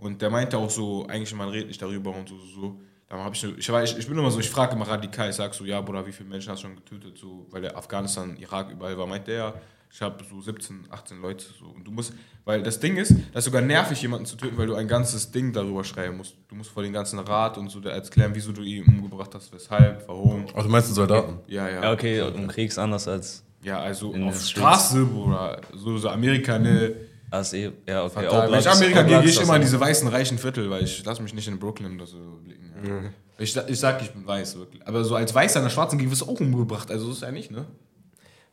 und 0.00 0.20
der 0.22 0.30
meinte 0.30 0.56
auch 0.58 0.70
so, 0.70 1.06
eigentlich 1.06 1.34
man 1.34 1.48
redet 1.48 1.68
nicht 1.68 1.80
darüber 1.82 2.14
und 2.14 2.28
so, 2.28 2.36
so, 2.38 2.60
so. 2.60 2.80
Dann 3.08 3.18
habe 3.20 3.34
ich, 3.34 3.42
ich, 3.42 3.68
war- 3.72 3.82
ich, 3.82 3.96
ich 3.98 4.06
bin 4.06 4.16
immer 4.16 4.30
so, 4.30 4.38
ich 4.38 4.48
frage 4.48 4.74
immer 4.76 4.86
radikal, 4.86 5.28
ich 5.30 5.36
sag 5.36 5.52
so, 5.52 5.64
ja, 5.64 5.80
Bruder, 5.80 6.06
wie 6.06 6.12
viele 6.12 6.28
Menschen 6.28 6.52
hast 6.52 6.62
du 6.62 6.68
schon 6.68 6.76
getötet, 6.76 7.18
so, 7.18 7.46
weil 7.50 7.60
der 7.62 7.76
Afghanistan, 7.76 8.36
Irak 8.38 8.70
überall 8.70 8.96
war, 8.96 9.06
meint 9.06 9.26
der, 9.26 9.34
ja, 9.36 9.54
ich 9.92 10.00
habe 10.00 10.22
so 10.30 10.40
17, 10.40 10.84
18 10.88 11.20
Leute, 11.20 11.44
so, 11.58 11.64
und 11.66 11.82
du 11.84 11.90
musst, 11.90 12.12
weil 12.44 12.62
das 12.62 12.78
Ding 12.78 12.96
ist, 12.96 13.10
das 13.32 13.40
ist 13.40 13.44
sogar 13.46 13.62
nervig, 13.62 14.00
jemanden 14.00 14.24
zu 14.26 14.36
töten, 14.36 14.56
weil 14.56 14.68
du 14.68 14.76
ein 14.76 14.86
ganzes 14.86 15.32
Ding 15.32 15.52
darüber 15.52 15.82
schreiben 15.82 16.18
musst. 16.18 16.36
Du 16.48 16.54
musst 16.54 16.70
vor 16.70 16.84
den 16.84 16.92
ganzen 16.92 17.18
Rat 17.18 17.58
und 17.58 17.68
so 17.68 17.80
erklären, 17.80 18.30
wieso 18.32 18.52
du 18.52 18.62
ihn 18.62 18.84
umgebracht 18.86 19.34
hast, 19.34 19.52
weshalb, 19.52 20.06
warum. 20.06 20.44
Ach, 20.54 20.62
du 20.62 20.68
meinst 20.68 20.90
den 20.90 20.94
Soldaten? 20.94 21.40
Ja, 21.48 21.68
ja. 21.68 21.82
Ja, 21.82 21.92
okay, 21.92 22.20
im 22.20 22.46
Krieg 22.46 22.68
ist 22.68 22.78
anders 22.78 23.08
als 23.08 23.42
Ja, 23.64 23.80
also 23.80 24.12
In 24.12 24.22
auf 24.22 24.40
Straße, 24.40 25.04
Bruder, 25.04 25.60
so, 25.74 25.98
so 25.98 26.08
Amerika, 26.10 26.56
ne, 26.60 26.94
als 27.30 27.52
eh. 27.52 27.70
Ja, 27.86 28.04
okay. 28.04 28.14
Fatal. 28.26 28.50
Wenn 28.52 28.58
ich 28.60 28.68
Amerika 28.68 29.02
gehe, 29.02 29.20
gehe 29.20 29.28
ich 29.30 29.36
ist 29.36 29.42
immer 29.42 29.56
in 29.56 29.62
diese 29.62 29.78
weißen, 29.80 30.08
reichen 30.08 30.38
Viertel, 30.38 30.68
weil 30.70 30.84
ich 30.84 31.04
lasse 31.04 31.22
mich 31.22 31.32
nicht 31.34 31.48
in 31.48 31.58
Brooklyn 31.58 31.94
oder 31.96 32.06
so 32.06 32.18
blicken. 32.44 32.72
Ja. 32.86 33.00
Ich, 33.38 33.52
sa- 33.52 33.64
ich 33.66 33.78
sag, 33.78 34.02
ich 34.02 34.10
bin 34.10 34.26
weiß, 34.26 34.56
wirklich. 34.58 34.86
Aber 34.86 35.02
so 35.04 35.14
als 35.14 35.34
Weißer 35.34 35.60
in 35.60 35.64
der 35.64 35.70
schwarzen 35.70 35.98
Gegend 35.98 36.12
wirst 36.12 36.22
du 36.22 36.26
auch 36.26 36.40
umgebracht, 36.40 36.90
also 36.90 37.08
das 37.08 37.16
ist 37.16 37.22
ja 37.22 37.30
nicht, 37.32 37.50
ne? 37.50 37.64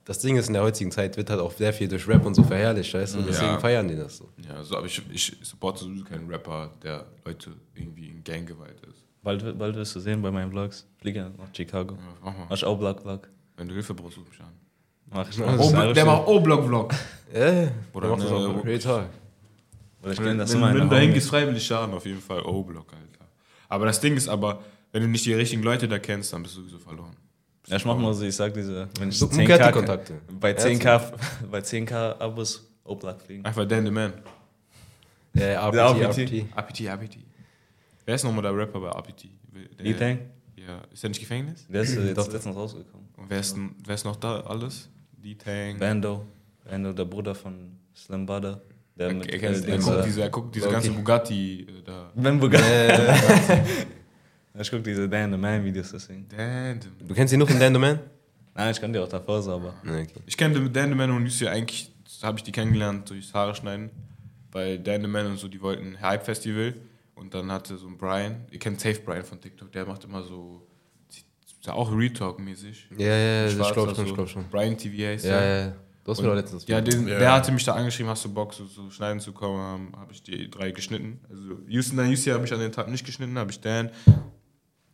Das 0.05 0.19
Ding 0.19 0.37
ist, 0.37 0.47
in 0.47 0.53
der 0.53 0.63
heutigen 0.63 0.89
Zeit 0.91 1.17
wird 1.17 1.29
halt 1.29 1.41
auch 1.41 1.51
sehr 1.51 1.73
viel 1.73 1.89
durch 1.89 2.07
Rap 2.07 2.25
und 2.25 2.33
so 2.33 2.41
verherrlicht, 2.43 2.93
weißt 2.93 3.15
du? 3.15 3.19
Und 3.19 3.27
deswegen 3.27 3.51
Ja. 3.51 3.59
feiern 3.59 3.87
die 3.89 3.95
das 3.97 4.15
so. 4.17 4.29
Ja, 4.47 4.63
so, 4.63 4.77
aber 4.77 4.85
ich, 4.85 5.01
ich 5.11 5.35
supporte 5.41 5.83
sowieso 5.83 6.05
keinen 6.05 6.29
Rapper, 6.29 6.71
der 6.81 7.05
Leute 7.25 7.51
irgendwie 7.75 8.07
in 8.07 8.23
Ganggewalt 8.23 8.79
ist. 8.89 9.03
Bald, 9.21 9.57
bald 9.59 9.75
wirst 9.75 9.93
du 9.97 9.99
sehen 9.99 10.21
bei 10.21 10.31
meinen 10.31 10.49
Vlogs. 10.51 10.87
Fliege 11.01 11.29
nach 11.37 11.53
Chicago. 11.53 11.95
Ja, 11.95 11.99
mach 12.23 12.37
mal. 12.37 12.45
Mach 12.49 12.55
ich 12.55 12.63
auch 12.63 12.77
Vlog-Vlog. 12.77 13.27
Wenn 13.57 13.67
du 13.67 13.73
Hilfe 13.73 13.93
brauchst, 13.93 14.17
ruf 14.17 14.29
mich 14.29 14.39
an. 14.39 14.53
Ja, 15.13 15.23
der 15.93 16.05
macht 16.05 16.27
O-Block-Vlog. 16.27 16.93
Ja, 17.33 17.39
Oder 17.41 17.71
oder 17.93 18.09
macht 18.09 18.23
das 18.23 18.29
ne, 18.31 18.37
auch 18.37 18.65
Real. 18.65 19.09
Oder 20.01 20.11
ich 20.11 20.19
bin 20.19 20.37
das 20.37 20.51
Wenn, 20.53 20.59
immer 20.59 20.73
wenn 20.73 20.89
dahin 20.89 21.13
gehst, 21.13 21.29
freiwillig 21.29 21.65
schaden, 21.65 21.93
auf 21.93 22.05
jeden 22.05 22.21
Fall 22.21 22.41
O-Block, 22.41 22.87
Alter. 22.93 23.25
Aber 23.69 23.85
das 23.85 23.99
Ding 23.99 24.15
ist 24.15 24.27
aber, 24.27 24.59
wenn 24.91 25.01
du 25.01 25.07
nicht 25.07 25.25
die 25.25 25.33
richtigen 25.33 25.63
Leute 25.63 25.87
da 25.87 25.99
kennst, 25.99 26.33
dann 26.33 26.43
bist 26.43 26.55
du 26.55 26.61
sowieso 26.61 26.79
verloren. 26.79 27.15
Ja, 27.67 27.75
ich 27.75 27.85
mach 27.85 27.97
mal 27.97 28.13
so, 28.13 28.23
ich 28.23 28.35
sag 28.35 28.53
diese, 28.53 28.87
wenn 28.99 29.09
ich 29.09 29.17
So 29.17 29.25
10k, 29.25 29.39
Umkehrte-Kontakte. 29.41 30.21
bei 30.39 30.55
10k, 30.55 31.01
bei 31.51 31.59
10k 31.59 32.17
Abos 32.19 32.65
Oblak 32.85 33.21
fliegen. 33.21 33.43
Einfach 33.43 33.67
Dan 33.67 33.85
the 33.85 33.91
Man. 33.91 34.13
Ja. 35.33 35.67
RPT. 35.67 36.45
APT, 36.55 36.87
APT. 36.87 37.17
Wer 38.05 38.15
ist 38.15 38.23
nochmal 38.23 38.43
der 38.43 38.55
Rapper 38.55 38.79
bei 38.79 38.89
APT? 38.89 39.25
Ethan? 39.79 40.19
Ja, 40.55 40.81
ist 40.91 41.03
er 41.03 41.09
nicht 41.09 41.19
Gefängnis? 41.19 41.67
Der 41.67 41.81
ist 41.81 41.95
jetzt 41.97 42.17
Doch. 42.17 42.31
letztens 42.31 42.55
rausgekommen. 42.55 43.07
Und 43.17 43.29
wer 43.29 43.39
ist, 43.39 43.57
wer 43.85 43.95
ist 43.95 44.05
noch 44.05 44.15
da 44.15 44.39
alles? 44.41 44.89
D-Tang. 45.17 45.77
Bando. 45.79 46.25
Bando, 46.69 46.93
der 46.93 47.05
Bruder 47.05 47.33
von 47.35 47.71
Slim 47.95 48.25
Butter. 48.25 48.61
Der 48.97 49.07
Er, 49.09 49.13
mit, 49.13 49.27
er, 49.27 49.33
äh, 49.43 49.45
er, 49.53 49.61
Dings, 49.61 49.85
guckt 49.85 50.05
diese, 50.05 50.21
er 50.21 50.29
guckt 50.29 50.55
diese 50.55 50.65
Okay. 50.65 50.73
ganze 50.73 50.91
Bugatti 50.91 51.61
äh, 51.61 51.83
da. 51.83 52.11
Ben 52.15 52.39
Bugatti. 52.39 52.63
Ich 54.59 54.71
guck 54.71 54.83
diese 54.83 55.07
Dan 55.07 55.31
the 55.31 55.37
Man 55.37 55.63
Videos 55.63 55.91
deswegen. 55.91 56.27
Dan 56.29 56.81
the 56.81 56.89
Du 57.07 57.13
kennst 57.13 57.31
ihn 57.31 57.39
noch 57.39 57.49
in 57.49 57.59
Dan 57.59 57.73
the 57.75 57.79
Man? 57.79 57.99
Nein, 58.55 58.71
ich 58.71 58.81
kann 58.81 58.91
die 58.91 58.97
auch 58.97 59.07
davor 59.07 59.39
so, 59.41 59.51
aber. 59.51 59.75
Okay. 59.83 60.07
Ich 60.25 60.35
kenne 60.35 60.67
Dan 60.69 60.89
the 60.89 60.95
Man 60.95 61.11
und 61.11 61.23
Lucy 61.23 61.47
eigentlich, 61.47 61.91
habe 62.23 62.39
ich 62.39 62.43
die 62.43 62.51
kennengelernt 62.51 63.07
durchs 63.07 63.31
Haare 63.35 63.53
schneiden. 63.53 63.91
Weil 64.51 64.79
Dan 64.79 65.01
the 65.01 65.07
Man 65.07 65.27
und 65.27 65.37
so, 65.37 65.47
die 65.47 65.61
wollten 65.61 65.85
ein 65.93 66.01
Hype-Festival. 66.01 66.73
Und 67.13 67.33
dann 67.35 67.51
hatte 67.51 67.77
so 67.77 67.87
ein 67.87 67.97
Brian, 67.97 68.45
ihr 68.51 68.57
kennt 68.59 68.79
Safe 68.79 68.99
Brian 68.99 69.23
von 69.23 69.39
TikTok, 69.39 69.71
der 69.71 69.85
macht 69.85 70.03
immer 70.05 70.23
so, 70.23 70.66
ist 71.59 71.67
ja 71.67 71.73
auch 71.73 71.91
Retalk-mäßig. 71.91 72.87
Ja, 72.97 73.07
ja, 73.07 73.15
ja, 73.17 73.47
ich 73.47 73.55
glaube 73.55 73.73
schon, 73.95 74.03
ich 74.03 74.09
so. 74.09 74.15
glaube 74.15 74.29
schon. 74.29 74.45
Brian 74.49 74.77
TV 74.77 75.07
heißt 75.07 75.25
Ja, 75.25 75.41
ja, 75.41 75.57
ja. 75.65 75.73
Du 76.03 76.11
hast 76.11 76.21
mir 76.21 76.27
doch 76.29 76.35
letztens 76.35 76.65
Ja, 76.67 76.79
den, 76.79 77.07
Ja. 77.07 77.19
der 77.19 77.33
hatte 77.33 77.51
mich 77.51 77.65
da 77.65 77.73
angeschrieben, 77.73 78.09
hast 78.09 78.23
du 78.23 78.33
Bock, 78.33 78.53
so, 78.53 78.65
so 78.65 78.89
schneiden 78.89 79.19
zu 79.19 79.33
kommen, 79.33 79.91
habe 79.97 80.13
ich 80.13 80.23
die 80.23 80.49
drei 80.49 80.71
geschnitten. 80.71 81.19
Also 81.29 81.59
Houston, 81.67 81.97
dann 81.97 82.09
Houston 82.09 82.33
habe 82.33 82.45
ich 82.45 82.53
an 82.53 82.59
den 82.59 82.71
Tag 82.71 82.87
nicht 82.89 83.05
geschnitten, 83.05 83.37
habe 83.37 83.51
ich 83.51 83.59
Dan 83.59 83.89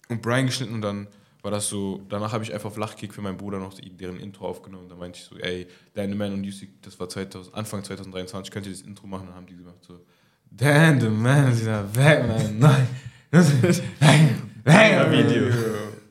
und 0.09 0.22
Brian 0.24 0.47
geschnitten 0.47 0.74
und 0.74 0.82
dann 0.82 1.07
war 1.43 1.51
das 1.51 1.68
so, 1.68 2.01
danach 2.09 2.32
habe 2.32 2.43
ich 2.43 2.53
einfach 2.53 2.72
Flachkick 2.72 3.14
für 3.14 3.22
meinen 3.22 3.38
Bruder 3.38 3.59
noch 3.59 3.74
deren 3.80 4.18
Intro 4.20 4.47
aufgenommen. 4.47 4.88
Da 4.89 4.95
meinte 4.95 5.20
ich 5.20 5.26
so, 5.26 5.38
ey, 5.38 5.68
Dan 5.93 6.09
the 6.09 6.16
Man 6.16 6.34
und 6.34 6.43
Houston, 6.45 6.70
das 6.82 6.99
war 6.99 7.07
2000, 7.09 7.53
Anfang 7.53 7.84
2023, 7.84 8.49
könnt 8.51 8.66
ihr 8.66 8.72
das 8.72 8.82
Intro 8.82 9.05
machen? 9.05 9.28
Dann 9.28 9.36
haben 9.36 9.45
die 9.45 9.57
gemacht 9.57 9.76
so, 9.82 9.99
Dan 10.49 10.99
the 10.99 11.09
Man 11.09 11.51
ist 11.51 11.61
wieder 11.61 11.95
weg, 11.95 12.28
man, 12.28 12.59
nein. 12.59 12.88
Das 13.30 13.51
ist 13.64 13.84
ein 14.03 14.45
Video. 14.66 15.49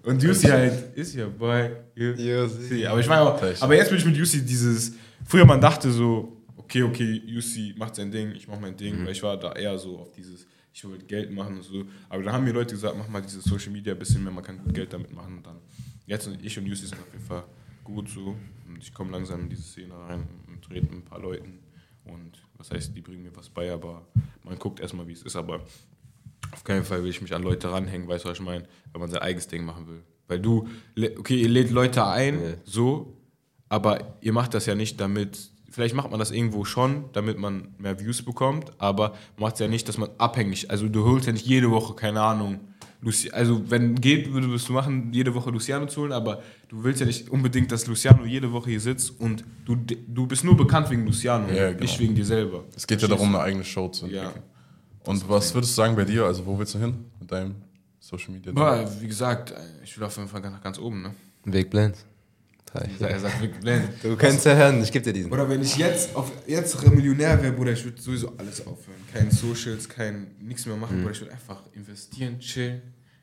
Und 0.04 0.22
Juicy 0.22 0.48
halt, 0.48 0.96
ist 0.96 1.14
ja 1.14 1.28
boy. 1.28 1.70
Juicy. 1.94 2.86
Aber 2.86 3.00
ich 3.00 3.08
war 3.08 3.22
auch, 3.22 3.62
aber 3.62 3.76
jetzt 3.76 3.88
bin 3.88 3.98
ich 3.98 4.04
mit 4.04 4.16
Juicy 4.16 4.44
dieses, 4.44 4.94
früher 5.24 5.44
man 5.44 5.60
dachte 5.60 5.90
so, 5.90 6.42
okay, 6.56 6.82
okay, 6.82 7.22
Juicy 7.24 7.74
macht 7.76 7.94
sein 7.94 8.10
Ding, 8.10 8.32
ich 8.32 8.48
mach 8.48 8.58
mein 8.58 8.76
Ding, 8.76 9.04
weil 9.04 9.12
ich 9.12 9.22
war 9.22 9.36
da 9.36 9.52
eher 9.52 9.78
so 9.78 9.98
auf 9.98 10.12
dieses, 10.12 10.46
ich 10.72 10.82
will 10.84 10.98
Geld 10.98 11.30
machen 11.30 11.56
und 11.56 11.62
so. 11.62 11.84
Aber 12.08 12.22
dann 12.22 12.32
haben 12.32 12.44
mir 12.44 12.52
Leute 12.52 12.74
gesagt, 12.74 12.96
mach 12.96 13.08
mal 13.08 13.20
dieses 13.20 13.44
Social 13.44 13.70
Media 13.70 13.92
ein 13.92 13.98
bisschen 13.98 14.24
mehr, 14.24 14.32
man 14.32 14.42
kann 14.42 14.58
gut 14.58 14.74
Geld 14.74 14.92
damit 14.92 15.12
machen. 15.12 15.36
Und 15.36 15.46
dann, 15.46 15.58
jetzt 16.06 16.26
und 16.26 16.42
ich 16.44 16.58
und 16.58 16.66
Juicy 16.66 16.86
sind 16.86 16.98
auf 16.98 17.12
jeden 17.12 17.24
Fall 17.24 17.44
gut 17.84 18.08
so. 18.08 18.36
Und 18.66 18.78
ich 18.80 18.92
komme 18.92 19.12
langsam 19.12 19.42
in 19.42 19.50
diese 19.50 19.62
Szene 19.62 19.94
rein 20.08 20.26
und 20.48 20.68
rede 20.70 20.86
mit 20.86 20.94
ein 20.94 21.04
paar 21.04 21.20
Leuten. 21.20 21.60
Und 22.04 22.42
was 22.56 22.70
heißt, 22.70 22.96
die 22.96 23.00
bringen 23.00 23.22
mir 23.22 23.36
was 23.36 23.48
bei, 23.48 23.70
aber 23.70 24.06
man 24.42 24.58
guckt 24.58 24.80
erstmal, 24.80 25.06
wie 25.06 25.12
es 25.12 25.22
ist. 25.22 25.36
Aber 25.36 25.60
Auf 26.52 26.64
keinen 26.64 26.84
Fall 26.84 27.02
will 27.02 27.10
ich 27.10 27.20
mich 27.22 27.34
an 27.34 27.42
Leute 27.42 27.70
ranhängen, 27.72 28.06
weißt 28.08 28.24
du, 28.24 28.28
was 28.28 28.38
ich 28.38 28.44
meine? 28.44 28.64
Wenn 28.92 29.00
man 29.00 29.10
sein 29.10 29.20
eigenes 29.22 29.48
Ding 29.48 29.64
machen 29.64 29.86
will. 29.88 30.02
Weil 30.28 30.38
du, 30.40 30.68
okay, 31.18 31.36
ihr 31.40 31.48
lädt 31.48 31.70
Leute 31.70 32.04
ein, 32.06 32.34
Ja. 32.40 32.50
so, 32.64 33.16
aber 33.68 34.16
ihr 34.20 34.32
macht 34.32 34.54
das 34.54 34.66
ja 34.66 34.74
nicht 34.74 35.00
damit, 35.00 35.50
vielleicht 35.70 35.94
macht 35.94 36.10
man 36.10 36.18
das 36.20 36.30
irgendwo 36.30 36.64
schon, 36.64 37.06
damit 37.12 37.38
man 37.38 37.68
mehr 37.78 37.98
Views 37.98 38.22
bekommt, 38.22 38.70
aber 38.78 39.14
macht 39.38 39.54
es 39.54 39.60
ja 39.60 39.68
nicht, 39.68 39.88
dass 39.88 39.98
man 39.98 40.10
abhängig, 40.18 40.70
also 40.70 40.88
du 40.88 41.04
holst 41.04 41.26
ja 41.26 41.32
nicht 41.32 41.46
jede 41.46 41.70
Woche, 41.70 41.94
keine 41.94 42.20
Ahnung, 42.22 42.60
Luci 43.00 43.30
also 43.32 43.68
wenn 43.68 43.96
geht, 43.96 44.32
würdest 44.32 44.68
du 44.68 44.74
machen, 44.74 45.12
jede 45.12 45.34
Woche 45.34 45.50
Luciano 45.50 45.86
zu 45.86 46.02
holen, 46.02 46.12
aber 46.12 46.40
du 46.68 46.84
willst 46.84 47.00
ja 47.00 47.06
nicht 47.06 47.28
unbedingt, 47.30 47.72
dass 47.72 47.86
Luciano 47.88 48.24
jede 48.24 48.52
Woche 48.52 48.70
hier 48.70 48.80
sitzt 48.80 49.18
und 49.20 49.42
du, 49.64 49.74
du 49.74 50.26
bist 50.26 50.44
nur 50.44 50.56
bekannt 50.56 50.88
wegen 50.90 51.04
Luciano, 51.04 51.48
Ja, 51.52 51.70
genau. 51.70 51.80
nicht 51.82 51.98
wegen 51.98 52.14
dir 52.14 52.24
selber. 52.24 52.64
Es 52.76 52.86
geht 52.86 53.02
ja 53.02 53.08
darum, 53.08 53.34
eine 53.34 53.40
eigene 53.42 53.64
Show 53.64 53.88
zu 53.88 54.06
Ja. 54.06 54.32
Und 55.04 55.28
was 55.28 55.52
würdest 55.54 55.72
du 55.72 55.76
sagen 55.76 55.96
bei 55.96 56.04
dir? 56.04 56.24
Also, 56.24 56.44
wo 56.46 56.58
willst 56.58 56.74
du 56.74 56.78
hin 56.78 57.04
mit 57.18 57.30
deinem 57.30 57.56
Social 57.98 58.32
Media? 58.32 58.52
Aber 58.52 59.00
wie 59.00 59.08
gesagt, 59.08 59.52
ich 59.82 59.96
will 59.96 60.04
auf 60.04 60.16
jeden 60.16 60.28
Fall 60.28 60.40
nach 60.40 60.62
ganz 60.62 60.78
oben, 60.78 61.02
ne? 61.02 61.64
Blend. 61.64 61.96
Er 63.00 63.20
sagt 63.20 63.42
wirklich 63.42 63.60
blend. 63.60 63.90
Du 64.02 64.16
kannst 64.16 64.46
ja 64.46 64.54
hören, 64.54 64.82
ich 64.82 64.90
gebe 64.90 65.04
dir 65.04 65.12
diesen. 65.12 65.30
Oder 65.30 65.48
wenn 65.48 65.60
ich 65.60 65.76
jetzt 65.76 66.16
auf 66.16 66.32
jetzt 66.46 66.90
Millionär 66.90 67.42
wäre, 67.42 67.52
Bruder, 67.52 67.72
ich 67.72 67.84
würde 67.84 68.00
sowieso 68.00 68.32
alles 68.38 68.66
aufhören. 68.66 68.98
Kein 69.12 69.30
Socials, 69.30 69.88
kein 69.88 70.28
nichts 70.40 70.64
mehr 70.64 70.76
machen, 70.76 71.00
Bruder. 71.00 71.10
Ich 71.10 71.20
würde 71.20 71.32
einfach 71.32 71.60
investieren, 71.74 72.38
chillen. 72.38 72.80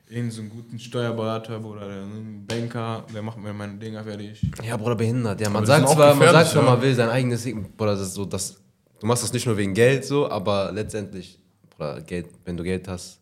Irgend 0.08 0.32
so 0.32 0.40
einen 0.40 0.50
guten 0.50 0.78
Steuerberater 0.78 1.64
oder 1.64 1.82
einen 1.82 2.44
Banker, 2.44 3.06
der 3.14 3.22
macht 3.22 3.38
mir 3.38 3.52
meine 3.52 3.74
Dinger 3.74 4.02
fertig. 4.02 4.44
Ja, 4.64 4.76
Bruder, 4.76 4.96
behindert. 4.96 5.40
Ja, 5.40 5.48
man 5.48 5.64
sagt 5.64 5.88
zwar, 5.88 6.14
man 6.14 6.30
sagt 6.30 6.50
zwar, 6.50 6.64
ja. 6.64 6.70
man 6.70 6.82
will 6.82 6.94
sein 6.94 7.08
eigenes 7.08 7.42
Ding. 7.44 7.72
Bruder, 7.76 7.92
das 7.92 8.08
ist 8.08 8.14
so, 8.14 8.24
das, 8.24 8.56
du 9.00 9.06
machst 9.06 9.22
das 9.22 9.32
nicht 9.32 9.46
nur 9.46 9.56
wegen 9.56 9.74
Geld 9.74 10.04
so, 10.04 10.28
aber 10.28 10.72
letztendlich, 10.72 11.38
Bruder, 11.80 12.00
Geld, 12.02 12.26
wenn 12.44 12.56
du 12.56 12.62
Geld 12.62 12.86
hast, 12.88 13.20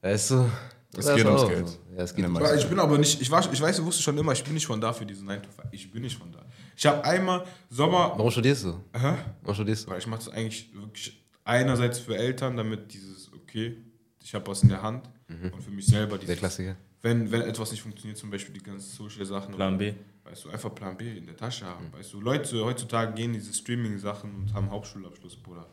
weißt 0.00 0.30
du. 0.30 0.50
Es 0.98 1.14
geht 1.14 1.26
ums 1.26 1.46
Geld. 1.46 1.68
so. 1.68 1.78
Ja, 1.94 2.04
es 2.04 2.14
geht 2.14 2.24
Aber 2.24 2.54
ich 2.56 2.66
bin 2.66 2.78
aber 2.78 2.96
nicht, 2.96 3.20
ich, 3.20 3.30
war, 3.30 3.52
ich 3.52 3.60
weiß, 3.60 3.76
du 3.76 3.84
wusstest 3.84 4.04
schon 4.04 4.16
immer, 4.16 4.32
ich 4.32 4.42
bin 4.42 4.54
nicht 4.54 4.66
von 4.66 4.80
da 4.80 4.94
für 4.94 5.04
diesen 5.04 5.26
9 5.26 5.42
to 5.42 5.50
5. 5.50 5.68
Ich 5.72 5.90
bin 5.90 6.00
nicht 6.02 6.16
von 6.16 6.32
da. 6.32 6.38
Ich 6.74 6.86
habe 6.86 7.04
einmal 7.04 7.44
Sommer. 7.68 8.12
Warum 8.16 8.30
studierst 8.30 8.64
du? 8.64 8.80
Hä? 8.94 9.14
Warum 9.42 9.54
studierst 9.54 9.86
du? 9.86 9.90
Weil 9.90 9.98
ich 9.98 10.06
mache 10.06 10.24
das 10.24 10.32
eigentlich 10.32 10.70
wirklich 10.74 11.22
einerseits 11.44 11.98
für 11.98 12.16
Eltern, 12.16 12.56
damit 12.56 12.94
dieses, 12.94 13.30
okay, 13.34 13.76
ich 14.22 14.34
habe 14.34 14.46
was 14.46 14.62
in 14.62 14.70
der 14.70 14.80
Hand 14.80 15.10
und 15.28 15.62
für 15.62 15.70
mich 15.70 15.84
selber 15.86 16.12
Der 16.16 16.20
dieses, 16.20 16.38
Klassiker. 16.38 16.76
wenn, 17.02 17.30
wenn 17.30 17.42
etwas 17.42 17.72
nicht 17.72 17.82
funktioniert, 17.82 18.16
zum 18.16 18.30
Beispiel 18.30 18.54
die 18.54 18.62
ganzen 18.62 18.90
Social 18.96 19.26
Sachen. 19.26 19.54
Plan 19.54 19.76
B. 19.76 19.92
Weißt 20.24 20.44
du, 20.46 20.48
einfach 20.50 20.74
Plan 20.74 20.96
B 20.96 21.18
in 21.18 21.26
der 21.26 21.36
Tasche 21.36 21.66
haben. 21.66 21.92
Weißt 21.92 22.12
du, 22.12 22.20
Leute 22.20 22.64
heutzutage 22.64 23.12
gehen 23.12 23.34
diese 23.34 23.52
Streaming-Sachen 23.52 24.34
und 24.34 24.54
haben 24.54 24.70
Hauptschulabschluss, 24.70 25.36
Bruder. 25.36 25.66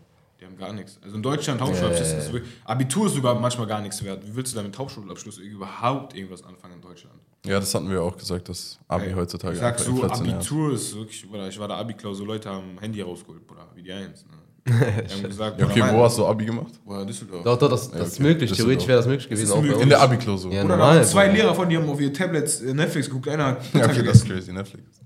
Die 0.44 0.48
haben 0.48 0.58
gar 0.58 0.74
nichts. 0.74 1.00
Also 1.02 1.16
in 1.16 1.24
Deutschland 1.24 1.62
Hauptschulabschluss 1.62 2.10
Ja, 2.10 2.14
ja, 2.18 2.20
ist 2.24 2.34
wirklich, 2.34 2.52
Abitur 2.66 3.06
ist 3.08 3.14
sogar 3.14 3.34
manchmal 3.40 3.66
gar 3.66 3.80
nichts 3.80 4.04
wert. 4.04 4.28
Wie 4.28 4.36
willst 4.36 4.52
du 4.52 4.58
da 4.58 4.64
mit 4.64 4.78
Hauptschulabschluss 4.78 5.38
überhaupt 5.38 6.16
irgendwas 6.18 6.44
anfangen 6.44 6.74
in 6.76 6.82
Deutschland? 6.82 7.16
Ja, 7.46 7.60
das 7.62 7.74
hatten 7.74 7.90
wir 7.90 8.02
auch 8.02 8.18
gesagt, 8.18 8.50
dass 8.50 8.78
Abi 8.90 9.06
Ey, 9.06 9.14
heutzutage 9.14 9.54
Ich 9.54 9.60
sag 9.62 9.80
so, 9.80 10.04
ist. 10.04 10.12
Abitur 10.12 10.74
ist 10.74 10.96
wirklich, 10.98 11.26
Bruder, 11.30 11.48
ich 11.48 11.58
war 11.58 11.70
da 11.70 11.78
Abi-Klausur, 11.78 12.28
Leute 12.28 12.50
haben 12.50 12.78
Handy 12.80 13.02
rausgeholt, 13.02 13.48
Bruder, 13.48 13.68
wie 13.74 13.84
die 13.84 13.92
Eins. 13.94 14.26
Ne? 14.26 14.34
Die 14.66 15.14
haben 15.14 15.24
gesagt, 15.24 15.60
Ja, 15.60 15.66
okay, 15.66 15.80
Bruder, 15.82 15.94
wo 15.94 16.04
hast 16.04 16.18
du 16.18 16.26
Abi 16.26 16.46
gemacht? 16.46 16.74
Bruder, 16.86 17.06
Düsseldorf. 17.06 17.44
Doch, 17.44 17.58
doch, 17.58 17.70
das, 17.70 17.90
das 17.92 18.08
ist 18.10 18.14
okay. 18.16 18.24
möglich. 18.24 18.50
Das 18.50 18.60
ist 18.60 18.64
Theoretisch 18.66 18.84
doch- 18.84 18.88
wäre 18.90 18.98
das 19.00 19.08
möglich 19.08 19.30
gewesen. 19.30 19.52
auch 19.52 19.56
bei 19.58 19.62
möglich. 19.64 19.82
In 19.84 19.90
der 19.90 20.02
Abi-Klausur. 20.02 20.52
Ja, 20.54 20.62
Bruder, 20.62 20.78
normal, 20.78 21.06
zwei 21.06 21.28
Bruder. 21.28 21.38
Lehrer 21.44 21.56
von 21.56 21.70
dir 21.70 21.82
haben 21.82 21.90
auf 21.90 22.00
ihr 22.02 22.14
Tablets 22.14 22.62
äh, 22.62 22.74
Netflix 22.74 23.08
geguckt, 23.08 23.28
einer 23.30 23.46
hat 23.46 23.74
Ja, 23.74 23.86
okay, 23.86 24.04
das 24.04 24.18
ist 24.18 24.26
crazy, 24.26 24.52
Netflix. 24.54 25.00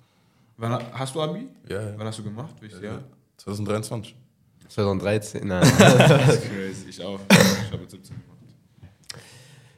Wann, 0.58 0.80
hast 0.94 1.14
du 1.16 1.22
Abi? 1.22 1.48
Ja, 1.70 1.82
ja. 1.82 1.94
Wann 1.98 2.08
hast 2.08 2.18
du 2.20 2.24
gemacht? 2.24 2.56
Welches 2.60 2.82
Jahr? 2.82 3.04
2023. 3.38 4.16
2013, 4.70 5.48
nein. 5.48 5.62
Das 5.80 6.36
ist 6.36 6.44
crazy, 6.50 6.90
ich 6.90 7.04
auch. 7.04 7.20
Ich 7.30 7.72
habe 7.72 7.78
mit 7.80 7.92
17 7.92 8.16
gemacht. 8.16 8.38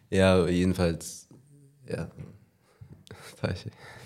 ja, 0.10 0.48
jedenfalls. 0.48 1.28
Ja. 1.88 2.10
Falsch. 3.38 3.66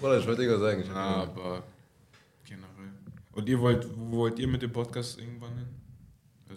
Bruder, 0.00 0.18
ich 0.18 0.26
wollte 0.26 0.42
irgendwas 0.42 0.60
sagen. 0.60 0.82
Ich 0.82 0.90
Aber 0.90 1.62
generell. 2.44 2.92
Und 3.32 3.48
ihr 3.48 3.60
wollt, 3.60 3.86
wo 3.96 4.18
wollt 4.18 4.38
ihr 4.38 4.48
mit 4.48 4.62
dem 4.62 4.72
Podcast 4.72 5.18
irgendwann 5.18 5.56
hin? 5.56 5.66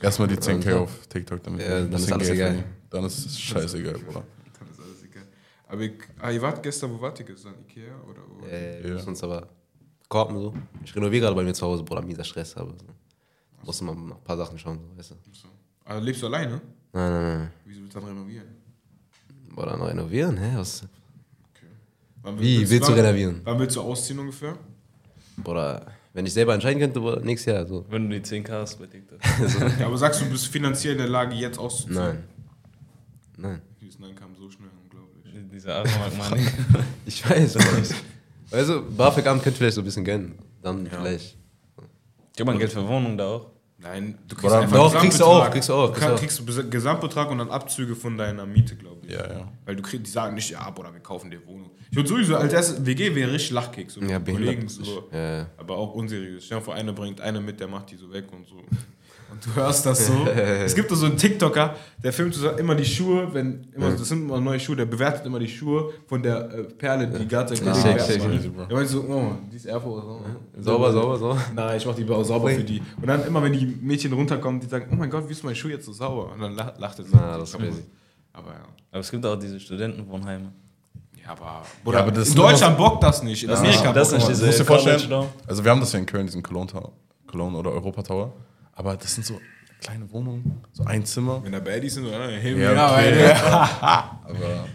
Erstmal 0.01 0.27
die 0.27 0.35
10k 0.37 0.75
auf 0.75 1.07
TikTok, 1.07 1.41
damit 1.43 1.61
Ja, 1.61 1.81
dann 1.81 1.93
ist 1.93 2.11
alles 2.11 2.27
Geld 2.27 2.39
egal. 2.39 2.63
Dann 2.89 3.05
ist 3.05 3.25
es 3.25 3.39
scheißegal, 3.39 3.93
Bruder. 3.93 4.23
Dann 4.59 4.69
ist 4.69 4.79
alles 4.79 5.03
egal. 5.03 5.23
Aber 5.67 5.81
ich, 5.81 5.93
ah, 6.19 6.31
ihr 6.31 6.41
wart 6.41 6.61
gestern, 6.63 6.91
wo 6.93 7.01
wart 7.01 7.19
ihr 7.19 7.25
gestern? 7.25 7.53
Ikea 7.61 7.95
oder 8.09 8.21
wo? 8.27 8.45
Äh, 8.45 8.81
Ja. 8.87 8.93
müssen 8.95 9.09
uns 9.09 9.23
aber 9.23 9.47
korben 10.13 10.37
so. 10.39 10.53
Ich 10.85 10.95
renoviere 10.95 11.21
gerade 11.23 11.35
bei 11.35 11.43
mir 11.43 11.53
zu 11.53 11.65
Hause, 11.65 11.83
Bruder, 11.83 12.01
mieser 12.03 12.23
Stress 12.23 12.55
habe. 12.55 12.73
So. 12.79 12.85
Muss 13.65 13.81
mal 13.81 13.95
nach 13.95 14.15
ein 14.17 14.23
paar 14.23 14.37
Sachen 14.37 14.57
schauen, 14.59 14.79
so, 14.79 14.97
weißt 14.97 15.11
du. 15.11 15.15
So. 15.31 15.47
Ah, 15.85 15.97
lebst 15.97 16.21
du 16.21 16.27
alleine? 16.27 16.61
Nein, 16.93 17.11
nein, 17.11 17.39
nein. 17.39 17.51
Wieso 17.65 17.81
willst 17.81 17.95
du 17.95 17.99
dann 17.99 18.09
renovieren? 18.09 18.47
Bruder, 19.55 19.77
noch 19.77 19.87
renovieren, 19.87 20.37
hä? 20.37 20.51
Was? 20.57 20.83
Okay. 20.83 21.67
Wann 22.21 22.39
Wie, 22.39 22.69
willst 22.69 22.87
du 22.87 22.91
wann- 22.93 22.99
renovieren? 22.99 23.41
Wann 23.43 23.59
willst 23.59 23.75
du 23.75 23.81
ausziehen 23.81 24.19
ungefähr? 24.19 24.55
Bruder, 25.37 25.85
wenn 26.13 26.25
ich 26.27 26.33
selber 26.33 26.53
entscheiden 26.53 26.79
könnte, 26.79 26.99
Bruder, 26.99 27.19
nächstes 27.21 27.51
Jahr, 27.53 27.65
so. 27.65 27.85
Wenn 27.89 28.09
du 28.09 28.19
die 28.19 28.25
10k 28.25 28.51
hast 28.51 28.77
bei 28.79 28.85
TikTok. 28.85 29.19
Ja, 29.79 29.87
aber 29.87 29.97
sagst 29.97 30.21
du, 30.21 30.25
du 30.25 30.31
bist 30.31 30.47
finanziell 30.47 30.93
in 30.93 30.99
der 30.99 31.09
Lage, 31.09 31.33
jetzt 31.35 31.57
auszuziehen? 31.57 31.95
Nein. 31.95 32.23
Nein. 33.37 33.61
Dieses 33.81 33.97
Nein 33.99 34.13
kam 34.15 34.35
so 34.35 34.49
schnell, 34.51 34.69
unglaublich. 34.83 35.23
Dieser 35.51 35.77
Asmark-Money. 35.83 36.45
Ich 37.05 37.27
weiß, 37.27 37.57
aber 37.57 37.65
ich, 38.61 38.67
du, 38.67 38.81
BAföG-Amt 38.95 39.43
könnte 39.43 39.57
vielleicht 39.57 39.75
so 39.75 39.81
ein 39.81 39.85
bisschen 39.85 40.05
gönnen. 40.05 40.37
Dann 40.61 40.87
vielleicht. 40.87 41.37
Gibt 42.35 42.47
man 42.47 42.57
Geld 42.57 42.71
für 42.71 42.87
Wohnung 42.87 43.17
da 43.17 43.25
auch? 43.27 43.45
Nein, 43.79 44.17
du 44.27 44.35
kriegst 44.35 44.45
Oder- 44.45 44.61
einfach 44.61 44.77
Doch, 44.77 44.93
kriegst 44.93 45.19
du 45.19 45.25
Gesamtbetrag. 45.25 45.47
auch, 45.47 45.51
kriegst 45.51 45.69
du 45.69 45.73
auch, 45.73 45.87
Du 45.87 45.91
kriegst 45.93 46.07
du 46.07 46.13
auch. 46.13 46.19
kriegst 46.19 46.39
du 46.63 46.69
Gesamtbetrag 46.69 47.31
und 47.31 47.37
dann 47.39 47.49
Abzüge 47.49 47.95
von 47.97 48.17
deiner 48.17 48.45
Miete, 48.45 48.77
glaube 48.77 49.05
ich. 49.05 49.11
Ja, 49.11 49.27
ja. 49.29 49.51
Weil 49.65 49.75
du 49.75 49.81
kriegst, 49.83 50.05
die 50.07 50.09
sagen 50.09 50.35
nicht, 50.35 50.49
ja, 50.51 50.69
Bruder, 50.69 50.93
wir 50.93 51.01
kaufen 51.01 51.29
dir 51.29 51.45
Wohnung. 51.45 51.71
Ich 51.91 51.97
würde 51.97 52.07
sowieso, 52.07 52.37
als 52.37 52.53
erstes, 52.53 52.85
WG 52.85 53.13
wäre 53.13 53.31
richtig 53.33 53.51
Lachkick. 53.51 53.91
So 53.91 53.99
mit 53.99 54.09
Ja. 54.09 54.19
Kollegen, 54.19 54.69
so. 54.69 55.09
Ja, 55.11 55.37
ja. 55.39 55.47
Aber 55.57 55.75
auch 55.77 55.93
unseriös. 55.95 56.45
Stell 56.45 56.59
dir 56.59 56.63
vor, 56.63 56.75
einer 56.75 56.93
bringt 56.93 57.19
eine 57.19 57.41
mit, 57.41 57.59
der 57.59 57.67
macht 57.67 57.91
die 57.91 57.97
so 57.97 58.11
weg 58.13 58.25
und 58.31 58.47
so. 58.47 58.55
Du 59.45 59.55
hörst 59.55 59.85
das 59.85 60.07
so. 60.07 60.13
es 60.65 60.73
gibt 60.75 60.89
doch 60.91 60.95
so 60.95 61.05
einen 61.05 61.17
TikToker, 61.17 61.75
der 62.03 62.13
filmt 62.13 62.33
so 62.33 62.49
immer 62.51 62.75
die 62.75 62.85
Schuhe, 62.85 63.33
wenn, 63.33 63.67
immer, 63.75 63.91
das 63.91 64.07
sind 64.07 64.21
immer 64.23 64.39
neue 64.39 64.59
Schuhe, 64.59 64.75
der 64.75 64.85
bewertet 64.85 65.25
immer 65.25 65.39
die 65.39 65.47
Schuhe 65.47 65.91
von 66.07 66.21
der 66.23 66.49
äh, 66.53 66.63
Perle, 66.63 67.07
die 67.07 67.27
gerade 67.27 67.55
sein 67.55 67.65
Ja, 67.65 67.73
Kollege. 68.17 68.49
Der 68.69 68.77
meint 68.77 68.87
so, 68.89 69.01
oh, 69.01 69.31
die 69.51 69.55
ist 69.57 69.65
Air 69.65 69.81
Force. 69.81 70.03
Oh. 70.07 70.19
Sauber, 70.61 70.91
sauber, 70.91 71.17
sauber. 71.17 71.41
Nein, 71.55 71.77
ich 71.77 71.85
mach 71.85 71.95
die 71.95 72.09
auch 72.09 72.23
sauber 72.23 72.49
für 72.49 72.63
die. 72.63 72.81
Und 73.01 73.07
dann 73.07 73.25
immer, 73.25 73.43
wenn 73.43 73.53
die 73.53 73.65
Mädchen 73.65 74.13
runterkommen, 74.13 74.61
die 74.61 74.67
sagen, 74.67 74.87
oh 74.91 74.95
mein 74.95 75.09
Gott, 75.09 75.27
wie 75.27 75.33
ist 75.33 75.43
mein 75.43 75.55
Schuh 75.55 75.69
jetzt 75.69 75.85
so 75.85 75.93
sauber? 75.93 76.31
Und 76.33 76.39
dann 76.41 76.55
lach- 76.55 76.77
lacht 76.77 76.99
er 76.99 77.05
so. 77.05 77.11
Na, 77.13 77.37
das 77.37 77.49
ist 77.49 77.57
crazy. 77.59 77.83
Aber 78.31 78.49
ja. 78.51 78.63
Aber 78.91 78.99
es 79.01 79.11
gibt 79.11 79.25
auch 79.25 79.35
diese 79.37 79.59
Studentenwohnheime. 79.59 80.51
Ja, 81.23 81.31
aber, 81.31 81.63
Ja, 81.93 81.99
aber 81.99 82.11
das 82.11 82.29
in 82.29 82.35
Deutschland 82.35 82.77
bockt 82.77 83.03
das 83.03 83.23
nicht. 83.23 83.43
In 83.43 83.49
Amerika 83.51 83.93
das 83.93 84.09
bockt 84.11 84.21
das. 84.23 84.27
diese 84.29 84.41
Du 84.41 84.45
musst 84.47 84.59
dir 84.59 84.65
vorstellen, 84.65 85.25
also 85.47 85.63
wir 85.63 85.71
haben 85.71 85.79
das 85.79 85.91
ja 85.93 85.99
in 85.99 86.05
Köln, 86.05 86.25
diesen 86.25 86.43
Cologne, 86.43 86.67
Tower- 86.71 86.91
Cologne 87.27 87.57
oder 87.57 87.71
Europa 87.71 88.03
Tower. 88.03 88.33
Aber 88.73 88.97
das 88.97 89.13
sind 89.13 89.25
so 89.25 89.39
kleine 89.79 90.11
Wohnungen, 90.11 90.63
so 90.71 90.83
ein 90.85 91.05
Zimmer. 91.05 91.43
Wenn 91.43 91.51
da 91.51 91.59
Baddies 91.59 91.93
sind, 91.95 92.05
oder? 92.05 92.27
Himmel, 92.29 92.63
Ja, 92.63 92.73
ja, 92.73 92.93
okay. 92.95 93.19
ja, 93.19 94.19
Aber 94.23 94.65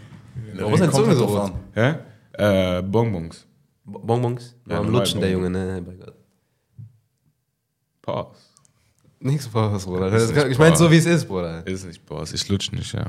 in 0.49 0.55
der 0.55 0.61
Warum 0.61 0.73
ist 0.73 0.79
dein 0.81 0.91
Zunge 0.93 1.15
so 1.15 1.25
rot? 1.25 1.51
Hä? 1.73 1.95
Äh, 2.33 2.81
Bonbons. 2.83 3.45
Bonbons? 3.83 4.55
Ja, 4.67 4.73
Ja, 4.75 4.79
am 4.79 4.89
Lutschen, 4.89 5.19
der 5.19 5.31
Junge, 5.31 5.49
ne? 5.49 5.81
Bei 5.85 5.93
Gott. 5.93 6.15
Pause. 8.01 8.39
Nichts 9.19 9.45
Spaß, 9.45 9.85
Bruder. 9.85 10.09
Das 10.11 10.31
nicht 10.31 10.45
ich 10.47 10.57
meine 10.57 10.75
so, 10.77 10.89
wie 10.89 10.97
es 10.97 11.05
ist, 11.05 11.27
Bruder. 11.27 11.65
Ist 11.67 11.85
nicht 11.85 12.05
Pause, 12.05 12.35
ich 12.35 12.47
lutsch 12.47 12.71
nicht, 12.71 12.93
ja. 12.93 13.05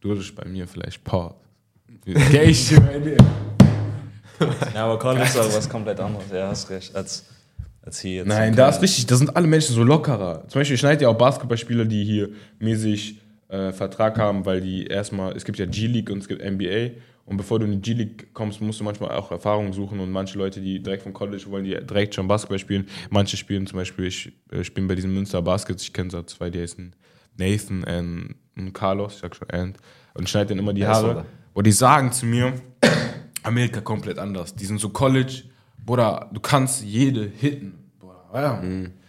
Du 0.00 0.08
würdest 0.10 0.34
bei 0.34 0.46
mir 0.46 0.66
vielleicht 0.68 1.02
Pause. 1.02 1.34
Geh 2.04 2.42
ich 2.42 2.68
dir 2.68 2.80
bei 2.80 2.98
dir. 2.98 3.16
Ja, 4.74 4.84
aber 4.84 4.98
College 4.98 5.24
ist 5.24 5.38
auch 5.38 5.52
was 5.54 5.68
komplett 5.68 6.00
anderes. 6.00 6.26
Ja, 6.32 6.48
hast 6.48 6.68
recht. 6.70 6.94
Als, 6.94 7.24
als 7.82 8.00
hier 8.00 8.16
jetzt. 8.16 8.28
Nein, 8.28 8.54
da 8.54 8.68
ist 8.68 8.82
richtig, 8.82 9.06
da 9.06 9.16
sind 9.16 9.34
alle 9.36 9.46
Menschen 9.46 9.74
so 9.74 9.82
lockerer. 9.82 10.46
Zum 10.48 10.60
Beispiel 10.60 10.76
schneidet 10.76 11.02
ja 11.02 11.08
auch 11.08 11.18
Basketballspieler, 11.18 11.84
die 11.84 12.04
hier 12.04 12.30
mäßig 12.58 13.20
äh, 13.48 13.72
Vertrag 13.72 14.18
haben, 14.18 14.46
weil 14.46 14.60
die 14.60 14.86
erstmal, 14.86 15.36
es 15.36 15.44
gibt 15.44 15.58
ja 15.58 15.66
G-League 15.66 16.10
und 16.10 16.18
es 16.18 16.28
gibt 16.28 16.42
NBA. 16.42 16.90
Und 17.24 17.36
bevor 17.36 17.58
du 17.58 17.66
in 17.66 17.72
die 17.72 17.80
G-League 17.80 18.34
kommst, 18.34 18.60
musst 18.60 18.80
du 18.80 18.84
manchmal 18.84 19.12
auch 19.12 19.30
Erfahrung 19.30 19.72
suchen. 19.72 20.00
Und 20.00 20.10
manche 20.10 20.36
Leute, 20.36 20.60
die 20.60 20.82
direkt 20.82 21.04
vom 21.04 21.12
College 21.12 21.44
wollen, 21.48 21.64
die 21.64 21.70
direkt 21.70 22.14
schon 22.14 22.26
Basketball 22.26 22.58
spielen. 22.58 22.86
Manche 23.08 23.36
spielen 23.36 23.66
zum 23.66 23.78
Beispiel, 23.78 24.06
ich 24.06 24.32
äh, 24.50 24.64
spiele 24.64 24.86
bei 24.86 24.94
diesem 24.94 25.14
Münster 25.14 25.40
Baskets, 25.40 25.82
ich 25.82 25.92
kenne 25.92 26.10
so 26.10 26.22
zwei, 26.22 26.50
die 26.50 26.60
heißen 26.60 26.94
Nathan 27.36 27.84
and, 27.84 28.34
und 28.56 28.72
Carlos, 28.72 29.14
ich 29.14 29.20
sag 29.20 29.36
schon 29.36 29.48
and, 29.50 29.76
und 30.14 30.28
schneid 30.28 30.50
dann 30.50 30.58
immer 30.58 30.72
die 30.72 30.86
Haare. 30.86 31.24
Und 31.52 31.66
die 31.66 31.72
sagen 31.72 32.12
zu 32.12 32.26
mir, 32.26 32.54
Amerika 33.42 33.80
komplett 33.80 34.18
anders. 34.18 34.54
Die 34.54 34.66
sind 34.66 34.80
so 34.80 34.90
College, 34.90 35.44
Bruder, 35.90 36.28
du 36.32 36.38
kannst 36.38 36.84
jede 36.84 37.24
hitten. 37.36 37.74
Bruder, 37.98 38.40
ja. 38.40 38.62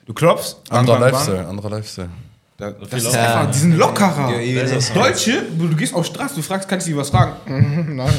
Du 0.04 0.16
klopfst, 0.16 0.56
Anderer. 0.72 1.00
Lifestyle, 1.00 1.48
anderer 1.48 1.70
Lifestyle. 1.70 2.10
Da, 2.58 2.72
das 2.72 3.04
ist 3.04 3.14
Ja. 3.14 3.42
einfach, 3.42 3.52
die 3.54 3.60
sind 3.60 3.78
lockerer. 3.78 4.42
Ja. 4.42 4.80
Deutsche, 4.96 5.44
du, 5.60 5.68
du 5.68 5.76
gehst 5.76 5.94
auf 5.94 6.08
Straße, 6.08 6.34
du 6.34 6.42
fragst, 6.42 6.68
kann 6.68 6.80
ich 6.80 6.86
dir 6.86 6.98
was 6.98 7.12
fragen? 7.12 7.34
nein, 7.96 8.10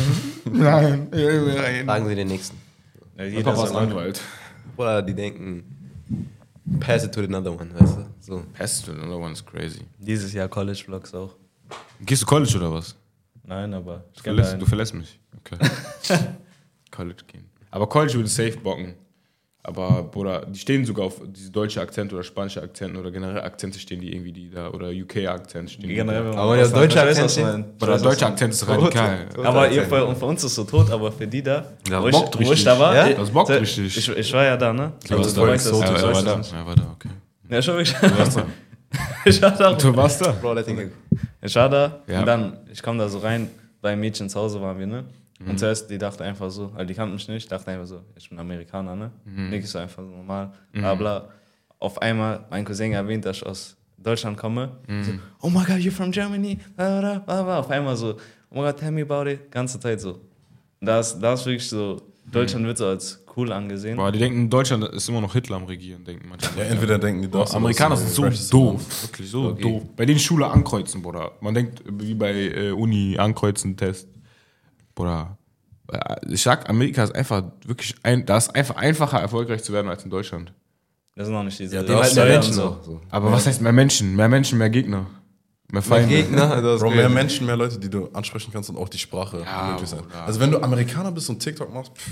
nein, 0.53 1.09
nein. 1.11 1.85
Fragen 1.87 2.07
Sie 2.07 2.15
den 2.15 2.29
nächsten. 2.29 2.57
Ja, 3.19 3.25
Jeder 3.25 3.53
ist 3.53 3.65
ist 3.65 3.71
ein 3.73 3.77
Anwalt. 3.89 4.21
Bruder, 4.77 5.03
die 5.03 5.15
denken, 5.15 5.65
pass 6.79 7.03
it 7.03 7.13
to 7.13 7.23
another 7.23 7.51
one, 7.51 7.69
weißt 7.77 7.97
du? 7.97 8.07
So. 8.21 8.45
Pest, 8.53 8.89
another 8.89 9.19
one's 9.19 9.45
crazy. 9.45 9.81
Dieses 9.99 10.33
Jahr 10.33 10.47
College 10.47 10.81
Vlogs 10.85 11.13
auch. 11.13 11.35
Gehst 12.01 12.23
du 12.23 12.27
College 12.27 12.57
oder 12.59 12.73
was? 12.75 12.95
Nein, 13.43 13.75
aber 13.75 14.05
ich 14.13 14.19
Du 14.19 14.23
verlässt, 14.23 14.57
du 14.61 14.67
verlässt 14.67 14.95
mich. 14.95 15.19
Okay. 15.39 15.59
College 16.93 17.25
gehen. 17.27 17.52
Aber 17.73 17.89
College 17.89 18.15
würde 18.15 18.29
safe 18.29 18.57
bocken. 18.59 18.95
Aber, 19.65 20.03
Bruder, 20.03 20.45
die 20.47 20.59
stehen 20.59 20.85
sogar 20.85 21.07
auf 21.07 21.21
diese 21.25 21.51
deutsche 21.53 21.81
Akzent 21.81 22.13
oder 22.13 22.25
spanische 22.25 22.61
Akzente 22.61 22.99
oder 22.99 23.13
generell 23.13 23.41
Akzente 23.43 23.79
stehen 23.79 24.01
die 24.01 24.13
irgendwie, 24.13 24.33
die 24.33 24.51
da, 24.51 24.69
oder 24.71 24.89
UK-Akzent 24.89 25.71
stehen 25.71 25.89
die 25.89 25.95
Generell, 25.95 26.33
da. 26.33 26.37
Aber 26.39 26.57
der 26.57 26.67
deutsche 26.67 26.99
ich 26.99 27.05
Akzent 27.05 27.37
du. 27.37 27.41
Ich 27.77 27.83
Oder 27.85 27.99
deutscher 27.99 28.27
du 28.27 28.33
Akzent 28.33 28.53
ist 28.55 28.69
radikal. 28.69 29.29
Aber 29.45 29.71
ihr, 29.71 29.85
für, 29.85 30.05
und 30.05 30.19
für 30.19 30.25
uns 30.27 30.41
ist 30.43 30.51
es 30.51 30.55
so 30.57 30.65
tot, 30.65 30.91
aber 30.91 31.13
für 31.13 31.29
die 31.29 31.45
da, 31.45 31.65
Ja, 31.89 32.03
wo, 32.03 32.09
ich, 32.09 32.13
bockt 32.13 32.37
wo 32.37 32.43
ich 32.43 32.51
richtig. 32.51 32.65
da 32.65 32.79
war, 32.81 32.93
Ja? 32.95 33.07
ich- 33.07 33.15
Das 33.17 33.31
bockt 33.31 33.51
ich, 33.51 33.61
richtig. 33.61 33.97
Ich, 33.97 34.09
ich 34.09 34.33
war 34.33 34.45
ja 34.45 34.57
da, 34.57 34.73
ne? 34.73 34.93
Ja, 35.09 35.17
das 35.17 35.33
du 35.33 35.41
war 35.43 35.49
weißt, 35.49 35.67
dass 35.67 35.81
exotisch. 35.81 36.01
du 36.01 36.07
Ja, 36.07 36.11
er 36.11 36.15
war 36.17 36.23
da. 36.25 36.57
Er 36.59 36.67
war 36.67 36.75
da, 36.75 36.83
okay. 36.97 37.09
Ja, 37.49 37.63
schon 37.63 37.77
wirklich. 37.77 37.97
ich 39.27 39.41
war 39.43 39.51
da. 39.53 39.73
Du 39.75 39.95
warst 39.97 40.21
da? 40.27 40.33
Bro, 40.33 40.57
Ich 41.41 41.55
war 41.55 41.69
da 41.69 42.01
und 42.09 42.27
dann, 42.27 42.57
ich 42.73 42.83
komme 42.83 42.99
da 42.99 43.09
so 43.09 43.19
rein, 43.19 43.49
bei 43.81 43.91
einem 43.93 44.01
Mädchen 44.01 44.29
zu 44.29 44.41
Hause 44.41 44.61
waren 44.61 44.77
wir, 44.77 44.87
ne? 44.89 45.05
Und 45.47 45.59
zuerst, 45.59 45.91
die 45.91 45.99
dachte 45.99 46.25
einfach 46.25 46.51
so, 46.51 46.71
also 46.75 46.85
die 46.85 46.95
kannte 46.95 47.15
mich 47.15 47.27
nicht, 47.29 47.51
dachte 47.51 47.71
einfach 47.71 47.87
so, 47.87 48.01
ich 48.17 48.29
bin 48.29 48.39
Amerikaner, 48.39 48.95
ne? 48.97 49.11
Nick 49.25 49.65
ist 49.65 49.73
so 49.73 49.79
einfach 49.79 50.03
so 50.03 50.09
normal, 50.09 50.53
bla 50.73 50.95
bla. 50.95 51.29
Auf 51.79 52.01
einmal, 52.01 52.45
mein 52.51 52.65
Cousin 52.65 52.93
erwähnt, 52.93 53.25
dass 53.25 53.39
ich 53.39 53.47
aus 53.47 53.77
Deutschland 53.99 54.37
komme. 54.37 54.77
So, 55.03 55.13
oh 55.41 55.51
my 55.51 55.65
God, 55.65 55.77
you're 55.77 55.91
from 55.91 56.11
Germany, 56.11 56.59
bla 56.77 57.01
bla 57.01 57.19
bla 57.19 57.43
bla. 57.43 57.59
Auf 57.59 57.71
einmal 57.71 57.97
so, 57.97 58.17
oh 58.51 58.55
my 58.55 58.63
God, 58.63 58.77
tell 58.77 58.91
me 58.93 59.03
about 59.03 59.29
it, 59.29 59.51
ganze 59.51 59.79
Zeit 59.81 60.01
so. 60.01 60.21
Und 60.81 60.87
da 60.87 61.01
ist, 61.01 61.21
wirklich 61.21 61.69
so, 61.69 62.01
Deutschland 62.31 62.67
wird 62.67 62.79
so 62.79 62.87
als 62.87 63.23
cool 63.37 63.53
angesehen. 63.53 63.97
Boah, 63.97 64.13
die 64.13 64.19
denken, 64.19 64.49
Deutschland 64.51 64.85
ist 64.85 65.09
immer 65.09 65.21
noch 65.21 65.33
Hitler 65.33 65.57
am 65.57 65.65
Regieren, 65.65 66.05
denken 66.05 66.29
manche. 66.29 66.49
Ja, 66.57 66.65
entweder 66.65 66.99
denken 66.99 67.23
die 67.23 67.29
Boah, 67.29 67.41
das. 67.41 67.55
Amerikaner 67.55 67.97
sind 67.97 68.11
so 68.11 68.25
das 68.25 68.49
doof. 68.49 69.03
Wirklich 69.03 69.31
so 69.31 69.53
doof. 69.53 69.83
Bei 69.97 70.05
denen 70.07 70.19
Schule 70.19 70.47
ankreuzen, 70.47 71.03
Bruder. 71.03 71.33
Man 71.41 71.55
denkt, 71.55 71.83
wie 71.87 72.15
bei 72.15 72.33
äh, 72.33 72.71
Uni 72.71 73.17
ankreuzen, 73.19 73.77
Test. 73.77 74.09
Bruder. 74.95 75.37
äh, 75.93 75.99
Ich 76.31 76.43
sag, 76.43 76.69
Amerika 76.69 77.05
ist 77.05 77.15
einfach 77.15 77.43
wirklich 77.67 77.95
ein, 78.03 78.25
da 78.27 78.37
ist 78.37 78.55
einfach 78.55 78.77
einfacher, 78.77 79.21
erfolgreich 79.21 79.63
zu 79.63 79.73
werden 79.73 79.89
als 79.89 80.05
in 80.05 80.11
Deutschland. 80.11 80.53
Das 81.15 81.27
sind 81.27 81.35
noch 81.35 81.43
nicht 81.45 81.59
diese 81.59 81.77
Ja, 81.77 81.83
Die 81.83 81.89
Das 81.89 81.97
halt 81.99 82.09
ist 82.09 82.15
mehr 82.17 82.27
ja 82.27 82.33
Menschen 82.33 82.53
so. 82.55 82.79
So. 82.83 83.01
Aber 83.11 83.31
was 83.33 83.47
heißt 83.47 83.61
mehr 83.61 83.73
Menschen? 83.73 84.17
Mehr 84.17 84.29
Menschen, 84.29 84.59
mehr 84.59 84.71
Gegner. 84.71 85.07
Mehr 85.71 85.83
Feinde. 85.83 86.09
Gegner, 86.09 86.61
das 86.61 86.81
Bro, 86.81 86.91
ist 86.91 86.97
mehr. 86.97 87.09
Menschen, 87.09 87.47
mehr 87.47 87.57
Leute, 87.57 87.79
die 87.79 87.89
du 87.89 88.09
ansprechen 88.13 88.51
kannst 88.53 88.69
und 88.71 88.77
auch 88.77 88.89
die 88.89 88.99
Sprache 88.99 89.43
Ja, 89.45 89.71
möglich 89.73 89.89
sein. 89.89 90.01
Also 90.27 90.39
wenn 90.41 90.51
du 90.51 90.63
Amerikaner 90.63 91.11
bist 91.13 91.29
und 91.31 91.39
TikTok 91.39 91.73
machst, 91.73 91.93
pff, 91.97 92.11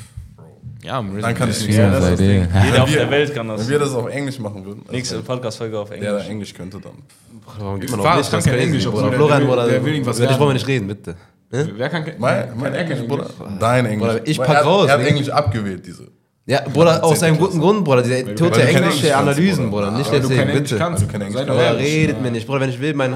Ja, 0.83 1.03
dann 1.03 1.35
kann 1.35 1.51
ich 1.51 1.67
nicht 1.67 1.77
Ja, 1.77 1.91
das 1.91 2.05
ist 2.11 2.21
das. 2.21 2.65
Jeder 2.65 2.83
auf 2.85 2.91
der 2.93 3.11
Welt 3.11 3.35
kann 3.35 3.49
das. 3.49 3.61
Wenn 3.63 3.69
wir 3.69 3.79
das 3.79 3.93
auf 3.93 4.09
Englisch 4.09 4.39
machen 4.39 4.65
würden, 4.65 4.81
also 4.81 4.93
Nächste 4.93 5.21
Podcast-Folge 5.21 5.79
auf 5.79 5.91
der, 5.91 5.99
der 6.01 6.11
Englisch. 6.13 6.29
Englisch 6.29 6.55
könnte, 6.55 6.81
dann. 6.81 6.93
Warum 7.59 7.81
gibt 7.81 7.91
man 7.93 8.01
Fahr, 8.01 8.13
auch 8.15 8.17
ich 8.17 8.21
nicht 8.23 8.31
kann 8.31 8.39
das 8.39 8.47
kein 8.47 8.59
Englisch, 8.59 8.83
Florian, 8.85 9.11
der 9.69 9.85
will- 9.85 9.93
irgendwas 9.93 10.19
lernen. 10.19 10.39
wollen 10.39 10.49
wir 10.51 10.55
nicht 10.55 10.67
reden, 10.67 10.87
bitte. 10.89 11.17
Ne? 11.53 11.69
Wer 11.77 11.89
kann, 11.89 12.05
Mein, 12.19 12.45
mein 12.57 12.73
kein 12.73 12.75
Englisch? 12.75 13.09
Bruder. 13.09 13.27
Dein 13.59 13.87
Englisch. 13.87 14.09
Bruder, 14.09 14.21
ich 14.29 14.39
pack 14.39 14.49
er, 14.57 14.63
raus, 14.63 14.89
Er 14.89 14.99
hat. 14.99 15.07
Englisch 15.07 15.29
abgewählt, 15.31 15.85
diese. 15.85 16.05
Ja, 16.47 16.63
Bruder, 16.73 17.03
aus 17.05 17.23
einem 17.23 17.35
zehnte 17.35 17.49
guten 17.49 17.61
Grund, 17.61 17.85
Bruder. 17.85 18.03
Diese 18.03 18.27
weil 18.27 18.35
tote 18.35 18.63
englische 18.63 19.17
Analysen, 19.17 19.71
Bruder. 19.71 19.87
Bruder. 19.87 19.99
Nicht 19.99 20.13
Weil 20.13 20.21
deswegen, 20.21 20.53
bitte. 20.53 20.77
kannst. 20.79 21.03
Du 21.03 21.07
kein 21.07 21.21
Englisch 21.23 21.39
Sei 21.39 21.45
doch 21.45 21.55
Bruder, 21.55 21.79
redet 21.79 22.23
mir 22.23 22.31
nicht. 22.31 22.47
Bruder, 22.47 22.61
wenn 22.61 22.71
ich 22.71 22.81
will, 22.81 22.95
mein 22.95 23.15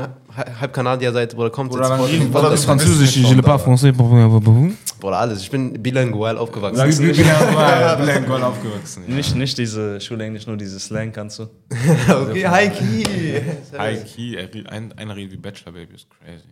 Halb- 0.61 0.73
Kanadier 0.73 1.13
seid, 1.13 1.35
Bruder, 1.35 1.51
kommt 1.51 1.75
dann 1.75 2.01
jetzt 2.01 2.13
reden 2.13 2.31
Bruder, 2.31 2.51
das 2.51 2.65
Französisch. 2.65 3.17
Je 3.17 3.35
ne 3.35 3.43
parle 3.43 3.59
von 3.61 3.77
français. 3.77 3.93
Bruder, 5.05 5.19
alles. 5.19 5.43
Ich 5.43 5.51
bin 5.51 5.83
bilingual 5.83 6.39
aufgewachsen. 6.39 6.77
Sagst 6.77 6.99
du, 6.99 7.11
ich 7.11 7.19
bin 7.19 7.27
ja 7.27 7.95
bilingual 7.97 8.43
aufgewachsen. 8.43 9.05
ja. 9.07 9.15
Nicht, 9.15 9.37
nicht 9.37 9.59
diese 9.59 10.01
Schulenglisch, 10.01 10.47
nur 10.47 10.57
diese 10.57 10.81
Slang 10.81 11.13
kannst 11.13 11.41
du. 11.41 11.43
okay, 12.09 12.71
Ki. 12.71 13.05
High 13.79 14.05
Key, 14.07 14.35
er 14.37 14.45
redet- 14.49 14.67
ein, 14.71 14.93
einer 14.97 15.15
redet 15.15 15.33
wie 15.33 15.37
Bachelor 15.37 15.73
Baby, 15.73 15.97
ist 15.97 16.07
crazy. 16.09 16.45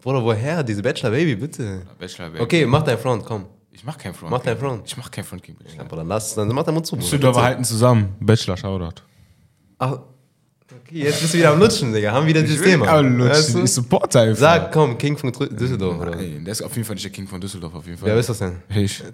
Bruder, 0.00 0.24
woher? 0.24 0.62
Diese 0.62 0.80
Bachelor 0.82 1.10
Baby, 1.10 1.36
bitte. 1.36 1.82
Bachelor 1.98 2.30
Baby. 2.30 2.42
Okay, 2.44 2.64
mach 2.64 2.82
dein 2.82 2.96
Front, 2.96 3.26
komm. 3.26 3.44
Ich 3.72 3.84
mach 3.84 3.98
kein 3.98 4.14
Front. 4.14 4.30
Mach 4.32 4.40
dein 4.40 4.56
Front. 4.56 4.86
Ich 4.86 4.96
mach 4.96 5.10
kein 5.10 5.24
Front 5.24 5.42
gegen 5.42 5.58
Bachelor. 5.58 5.84
Bruder, 5.84 6.04
lass, 6.04 6.34
dann 6.34 6.48
mach 6.48 6.62
dein 6.64 6.72
Mund 6.72 6.86
zu. 6.86 6.96
Bruder, 6.96 7.04
Düsseldorfer 7.04 7.40
bitte. 7.40 7.46
halten 7.46 7.64
zusammen. 7.64 8.16
Bachelor, 8.20 8.56
Shoutout. 8.56 9.02
Ach, 9.80 9.98
jetzt 10.90 11.20
bist 11.20 11.34
du 11.34 11.38
wieder 11.38 11.50
am 11.50 11.58
Lutschen, 11.58 11.92
Digga. 11.92 12.12
Haben 12.12 12.26
wieder 12.26 12.42
dieses 12.42 12.62
Thema. 12.62 12.86
Weißt 12.86 13.54
du? 13.54 13.62
Ich 13.62 13.72
supporte 13.72 14.20
einfach. 14.20 14.40
Sag, 14.40 14.72
komm, 14.72 14.96
King 14.98 15.16
von 15.16 15.32
Düsseldorf, 15.32 16.00
oder? 16.00 16.16
Nein, 16.16 16.44
der 16.44 16.52
ist 16.52 16.62
auf 16.62 16.74
jeden 16.74 16.86
Fall 16.86 16.94
nicht 16.94 17.04
der 17.04 17.12
King 17.12 17.26
von 17.26 17.40
Düsseldorf, 17.40 17.74
auf 17.74 17.86
jeden 17.86 17.98
Fall. 17.98 18.08
Wer 18.08 18.16
ist 18.18 18.28
das 18.28 18.38
denn? 18.38 18.56
Ich. 18.74 19.02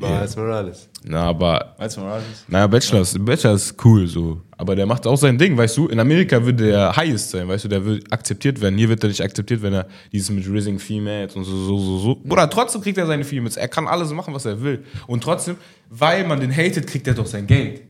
Miles 0.00 0.36
Morales. 0.36 0.88
Na, 1.04 1.24
aber 1.24 1.76
du, 1.78 2.00
Morales? 2.00 2.44
Naja, 2.48 2.66
Bachelor 2.66 3.02
ist, 3.02 3.22
Bachelor 3.24 3.54
ist 3.54 3.74
cool 3.84 4.06
so. 4.06 4.40
Aber 4.56 4.74
der 4.76 4.86
macht 4.86 5.06
auch 5.06 5.16
sein 5.16 5.36
Ding, 5.36 5.56
weißt 5.56 5.76
du? 5.76 5.88
In 5.88 6.00
Amerika 6.00 6.42
würde 6.42 6.64
der 6.66 6.96
highest 6.96 7.30
sein, 7.30 7.48
weißt 7.48 7.64
du? 7.64 7.68
Der 7.68 7.84
will 7.84 8.02
akzeptiert 8.10 8.60
werden. 8.60 8.78
Hier 8.78 8.88
wird 8.88 9.02
er 9.02 9.08
nicht 9.08 9.22
akzeptiert, 9.22 9.62
wenn 9.62 9.74
er 9.74 9.86
dieses 10.12 10.30
mit 10.30 10.46
Raising 10.48 10.78
Females 10.78 11.36
und 11.36 11.44
so, 11.44 11.56
so, 11.64 11.78
so, 11.78 11.98
so. 11.98 12.16
Bruder, 12.24 12.48
trotzdem 12.48 12.80
kriegt 12.80 12.98
er 12.98 13.06
seine 13.06 13.24
Females. 13.24 13.56
Er 13.56 13.68
kann 13.68 13.86
alles 13.86 14.10
machen, 14.12 14.32
was 14.34 14.44
er 14.44 14.60
will. 14.62 14.84
Und 15.06 15.22
trotzdem, 15.22 15.56
weil 15.88 16.26
man 16.26 16.40
den 16.40 16.54
hatet, 16.54 16.86
kriegt 16.86 17.06
er 17.06 17.14
doch 17.14 17.26
sein 17.26 17.46
Geld. 17.46 17.82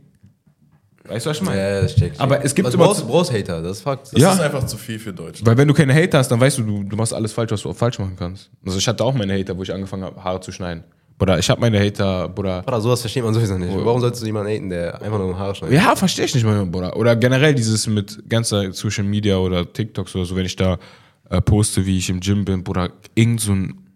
Weißt 1.08 1.24
du, 1.26 1.30
was 1.30 1.36
ich 1.38 1.42
meine? 1.42 1.60
Ja, 1.60 1.80
das 1.82 1.94
check. 1.96 2.12
ich. 2.14 2.20
Aber 2.20 2.44
es 2.44 2.54
gibt 2.54 2.66
Was 2.68 2.74
immer- 2.74 2.84
brauchst, 2.84 3.06
brauchst 3.06 3.32
Hater, 3.32 3.62
das 3.62 3.78
ist 3.78 3.82
Fakt. 3.82 4.12
Das 4.12 4.20
Ja. 4.20 4.32
ist 4.34 4.40
einfach 4.40 4.64
zu 4.66 4.76
viel 4.76 4.98
für 4.98 5.12
Deutsch. 5.12 5.40
Weil 5.44 5.56
wenn 5.56 5.66
du 5.66 5.74
keine 5.74 5.94
Hater 5.94 6.18
hast, 6.18 6.28
dann 6.28 6.38
weißt 6.40 6.58
du, 6.58 6.62
du, 6.62 6.82
du 6.84 6.96
machst 6.96 7.14
alles 7.14 7.32
falsch, 7.32 7.50
was 7.52 7.62
du 7.62 7.70
auch 7.70 7.76
falsch 7.76 7.98
machen 7.98 8.16
kannst. 8.18 8.50
Also 8.64 8.78
ich 8.78 8.86
hatte 8.86 9.02
auch 9.04 9.14
meine 9.14 9.32
Hater, 9.38 9.56
wo 9.56 9.62
ich 9.62 9.72
angefangen 9.72 10.04
habe, 10.04 10.22
Haare 10.22 10.40
zu 10.40 10.52
schneiden. 10.52 10.84
Bruder, 11.18 11.38
ich 11.38 11.50
habe 11.50 11.60
meine 11.60 11.78
Hater, 11.78 12.28
Bruder. 12.28 12.62
Bruder, 12.62 12.80
sowas 12.80 13.00
versteht 13.00 13.22
man 13.24 13.34
sowieso 13.34 13.58
nicht. 13.58 13.72
Warum 13.74 14.00
solltest 14.00 14.22
du 14.22 14.26
jemanden 14.26 14.50
haten, 14.52 14.70
der 14.70 15.02
einfach 15.02 15.18
nur 15.18 15.38
Haare 15.38 15.54
schneidet? 15.54 15.76
Ja, 15.76 15.94
verstehe 15.96 16.24
ich 16.24 16.34
nicht 16.34 16.44
mal, 16.44 16.64
Bruder. 16.66 16.96
Oder 16.96 17.14
generell 17.16 17.54
dieses 17.54 17.86
mit 17.86 18.22
ganzer 18.28 18.72
Social 18.72 19.04
Media 19.04 19.36
oder 19.36 19.70
TikToks 19.70 20.14
oder 20.16 20.24
so, 20.24 20.34
wenn 20.36 20.46
ich 20.46 20.56
da 20.56 20.78
äh, 21.28 21.40
poste, 21.42 21.84
wie 21.86 21.98
ich 21.98 22.08
im 22.10 22.20
Gym 22.20 22.44
bin, 22.44 22.64
Bruder, 22.64 22.90
irgend 23.14 23.40
so 23.40 23.52
ein 23.52 23.86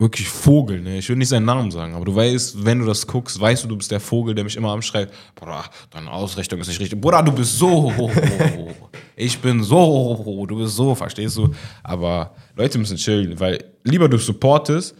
wirklich 0.00 0.28
Vogel, 0.28 0.80
ne? 0.80 0.98
Ich 0.98 1.08
will 1.10 1.16
nicht 1.16 1.28
seinen 1.28 1.44
Namen 1.44 1.70
sagen, 1.70 1.94
aber 1.94 2.06
du 2.06 2.14
weißt, 2.14 2.64
wenn 2.64 2.78
du 2.78 2.86
das 2.86 3.06
guckst, 3.06 3.38
weißt 3.38 3.64
du, 3.64 3.68
du 3.68 3.76
bist 3.76 3.90
der 3.90 4.00
Vogel, 4.00 4.34
der 4.34 4.44
mich 4.44 4.56
immer 4.56 4.72
anschreit, 4.72 5.12
Bruder, 5.34 5.64
deine 5.90 6.10
Ausrichtung 6.10 6.58
ist 6.58 6.68
nicht 6.68 6.80
richtig. 6.80 6.98
Bruder, 6.98 7.22
du 7.22 7.32
bist 7.32 7.58
so, 7.58 8.10
ich 9.14 9.38
bin 9.38 9.62
so, 9.62 10.46
du 10.48 10.56
bist 10.56 10.74
so, 10.74 10.94
verstehst 10.94 11.36
du? 11.36 11.50
Aber 11.82 12.34
Leute 12.56 12.78
müssen 12.78 12.96
chillen, 12.96 13.38
weil 13.38 13.62
lieber 13.84 14.08
du 14.08 14.16
supportest, 14.16 14.96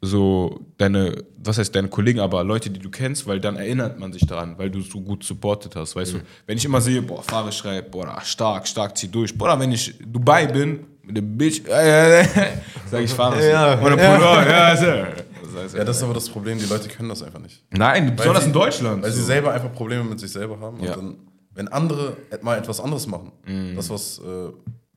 so 0.00 0.60
deine, 0.78 1.24
was 1.36 1.58
heißt 1.58 1.74
deine 1.74 1.88
Kollegen, 1.88 2.20
aber 2.20 2.42
Leute, 2.44 2.70
die 2.70 2.80
du 2.80 2.88
kennst, 2.88 3.26
weil 3.26 3.40
dann 3.40 3.56
erinnert 3.56 3.98
man 3.98 4.12
sich 4.12 4.24
daran, 4.26 4.56
weil 4.56 4.70
du 4.70 4.80
so 4.80 5.00
gut 5.00 5.24
supportet 5.24 5.76
hast, 5.76 5.94
weißt 5.94 6.14
du. 6.14 6.18
Wenn 6.46 6.56
ich 6.56 6.64
immer 6.64 6.80
sehe, 6.80 7.02
boah, 7.02 7.22
Fahrer 7.22 7.52
schreibt, 7.52 7.90
boah, 7.90 8.18
stark, 8.22 8.66
stark, 8.66 8.96
zieh 8.96 9.08
durch. 9.08 9.36
Boah, 9.36 9.58
wenn 9.58 9.72
ich 9.72 9.94
Dubai 10.00 10.46
bin, 10.46 10.86
mit 11.02 11.16
dem 11.16 11.36
Bitch, 11.36 11.62
sag 12.90 13.00
ich 13.02 13.12
Fahrer. 13.12 13.42
Ja. 13.44 13.80
Oder 13.80 13.96
Pullover, 13.96 14.48
ja, 14.50 14.76
Sir. 14.76 15.06
Das 15.52 15.62
heißt, 15.64 15.74
Ja, 15.76 15.84
das 15.84 15.96
ist 15.96 16.02
aber 16.02 16.14
das 16.14 16.28
Problem, 16.28 16.58
die 16.58 16.66
Leute 16.66 16.88
können 16.88 17.08
das 17.08 17.22
einfach 17.22 17.40
nicht. 17.40 17.64
Nein, 17.70 18.14
besonders 18.14 18.42
sie- 18.44 18.48
in 18.48 18.52
Deutschland. 18.52 19.02
Weil 19.02 19.10
sie 19.12 19.22
selber 19.22 19.52
einfach 19.52 19.72
Probleme 19.72 20.04
mit 20.04 20.20
sich 20.20 20.30
selber 20.30 20.58
haben. 20.60 20.82
Ja. 20.82 20.94
Und 20.94 20.96
dann, 21.02 21.16
wenn 21.54 21.68
andere 21.68 22.16
mal 22.42 22.58
etwas 22.58 22.80
anderes 22.80 23.06
machen, 23.06 23.32
Mhm. 23.46 23.74
das, 23.76 23.90
was 23.90 24.18
äh, 24.20 24.22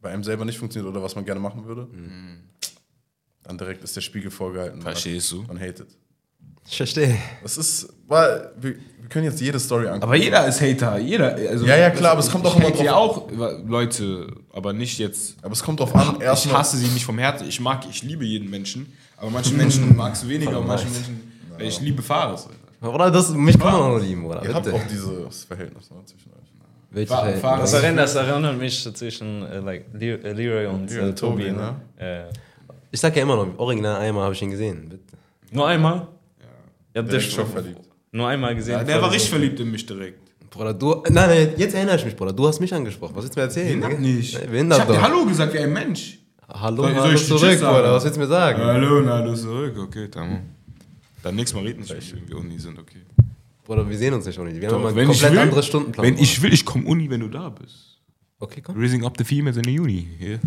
bei 0.01 0.09
einem 0.11 0.23
selber 0.23 0.45
nicht 0.45 0.57
funktioniert 0.59 0.93
oder 0.93 1.01
was 1.03 1.15
man 1.15 1.25
gerne 1.25 1.39
machen 1.39 1.65
würde, 1.65 1.87
Mhm. 1.91 2.39
dann 3.43 3.57
direkt 3.57 3.83
ist 3.83 3.95
der 3.95 4.01
Spiegel 4.01 4.29
vorgehalten. 4.31 4.77
und 4.77 4.83
Verstehst 4.83 5.31
du? 5.31 5.43
Man 5.43 5.59
hatet. 5.59 5.87
Ich 6.67 6.77
verstehe. 6.77 7.17
Das 7.41 7.57
ist, 7.57 7.89
weil 8.07 8.51
wir, 8.59 8.71
wir 9.01 9.09
können 9.09 9.25
jetzt 9.25 9.41
jede 9.41 9.59
Story 9.59 9.85
angucken. 9.87 10.03
Aber 10.03 10.15
jeder 10.15 10.47
ist 10.47 10.61
Hater, 10.61 10.97
jeder. 10.97 11.35
Also, 11.35 11.65
Ja, 11.65 11.75
ja, 11.77 11.89
klar, 11.89 12.11
aber 12.13 12.21
es 12.21 12.29
kommt 12.31 12.45
ich 12.45 12.51
auch 12.51 12.55
immer 12.55 12.71
drauf 12.71 12.83
ja 12.83 12.95
auch 12.95 13.27
Leute, 13.67 14.27
aber 14.53 14.73
nicht 14.73 14.97
jetzt 14.99 15.35
aber 15.41 15.53
es 15.53 15.61
kommt 15.63 15.79
drauf 15.79 15.93
an, 15.95 16.15
Ich 16.17 16.23
erstmal. 16.23 16.59
hasse 16.59 16.77
sie 16.77 16.87
nicht 16.87 17.05
vom 17.05 17.17
Herzen. 17.19 17.47
Ich 17.47 17.59
mag, 17.59 17.85
ich 17.89 18.01
liebe 18.03 18.23
jeden 18.25 18.49
Menschen. 18.49 18.91
Aber 19.17 19.29
manche 19.29 19.53
Menschen 19.55 19.95
magst 19.95 20.23
du 20.23 20.29
weniger 20.29 20.59
und 20.59 20.67
manche 20.67 20.85
Menschen, 20.87 21.31
weil 21.57 21.67
ich 21.67 21.79
liebe 21.81 22.01
Fares. 22.01 22.47
Oder 22.81 23.09
das, 23.11 23.29
mich 23.31 23.57
kann 23.57 23.71
man 23.71 23.81
auch 23.81 23.97
noch 23.97 24.03
lieben, 24.03 24.25
oder? 24.25 24.43
Ihr 24.43 24.53
habt 24.53 24.67
auch 24.67 24.81
dieses 24.89 25.45
Verhältnis 25.45 25.89
ne, 25.89 25.97
zwischen 26.05 26.31
euch. 26.31 26.37
Welche 26.91 27.13
Fahr- 27.13 27.25
Hater? 27.27 27.37
Fahr- 27.37 27.59
Das 27.59 27.73
erinnert, 27.73 28.03
das 28.05 28.15
erinnert 28.15 28.57
mich 28.57 28.83
zwischen 28.93 29.43
äh, 29.45 29.59
like, 29.59 29.85
Le 29.93 30.15
äh, 30.21 30.33
Leroy 30.33 30.67
und 30.67 30.91
äh, 30.91 31.13
Tobi. 31.15 31.51
Ne? 31.51 31.75
Äh, 31.97 32.23
Ich 32.91 32.99
sag 32.99 33.15
ja 33.15 33.21
immer 33.23 33.37
noch, 33.37 33.47
original 33.57 34.01
einmal 34.01 34.23
habe 34.25 34.33
ich 34.33 34.41
ihn 34.41 34.51
gesehen. 34.51 34.89
Bitte. 34.89 35.03
nur 35.51 35.67
einmal? 35.67 36.07
Habt 36.95 37.11
Der 37.11 37.19
dich 37.19 37.31
schon 37.31 37.47
verliebt. 37.47 37.79
nur 38.11 38.27
einmal 38.27 38.55
gesehen. 38.55 38.73
Ja, 38.73 38.83
der 38.83 39.01
war 39.01 39.11
richtig 39.11 39.29
verliebt 39.29 39.59
in 39.59 39.71
mich 39.71 39.85
direkt. 39.85 40.19
Bruder, 40.49 40.73
du. 40.73 41.01
Nein, 41.09 41.13
nein, 41.29 41.49
jetzt 41.57 41.73
erinnere 41.73 41.95
ich 41.95 42.05
mich, 42.05 42.15
Bruder. 42.15 42.31
Du 42.33 42.47
hast 42.47 42.59
mich 42.59 42.71
angesprochen. 42.73 43.15
Was 43.15 43.23
willst 43.23 43.35
du 43.35 43.39
mir 43.39 43.45
erzählen? 43.45 43.67
Behindert 43.79 43.91
Digga? 43.91 44.01
nicht. 44.01 44.51
Nee, 44.51 44.61
Ich 44.73 44.79
hab 44.79 44.87
dir. 44.87 45.01
Hallo 45.01 45.25
gesagt 45.25 45.53
wie 45.53 45.59
ein 45.59 45.73
Mensch. 45.73 46.19
Hallo, 46.47 46.83
Soll- 46.83 46.93
soll 46.93 47.01
hallo 47.01 47.13
ich 47.15 47.25
zurück, 47.27 47.41
Tschüss 47.41 47.59
sagen? 47.59 47.75
Bruder. 47.77 47.93
Was 47.93 48.03
willst 48.03 48.17
du 48.17 48.21
mir 48.21 48.27
sagen? 48.27 48.61
Hallo, 48.61 49.01
na, 49.01 49.11
hallo 49.13 49.33
zurück. 49.33 49.75
Okay, 49.79 50.07
dann. 50.11 50.41
Dann 51.23 51.35
nächstes 51.35 51.55
Mal 51.59 51.65
reden 51.65 51.79
nicht, 51.79 52.13
wenn 52.15 52.27
wir 52.29 52.37
Uni 52.37 52.59
sind, 52.59 52.77
okay. 52.77 52.99
Bruder, 53.63 53.89
wir 53.89 53.97
sehen 53.97 54.13
uns 54.13 54.25
nicht 54.25 54.37
nicht. 54.37 54.59
Wir 54.61 54.67
haben 54.67 54.73
Doch, 54.73 54.79
immer 54.79 54.87
einen 54.89 54.97
wenn 54.97 55.09
ich 55.09 55.19
komplett 55.21 55.31
will, 55.31 55.39
anderes 55.39 55.65
Stundenplan. 55.65 56.05
Wenn 56.05 56.17
ich 56.17 56.41
will, 56.41 56.53
ich 56.53 56.65
komme 56.65 56.85
Uni, 56.85 57.09
wenn 57.09 57.21
du 57.21 57.29
da 57.29 57.47
bist. 57.49 57.97
okay, 58.39 58.61
komm. 58.61 58.75
Raising 58.77 59.05
up 59.05 59.15
the 59.17 59.23
females 59.23 59.55
in 59.57 59.63
the 59.63 59.79
Uni. 59.79 60.05
Yeah. 60.21 60.39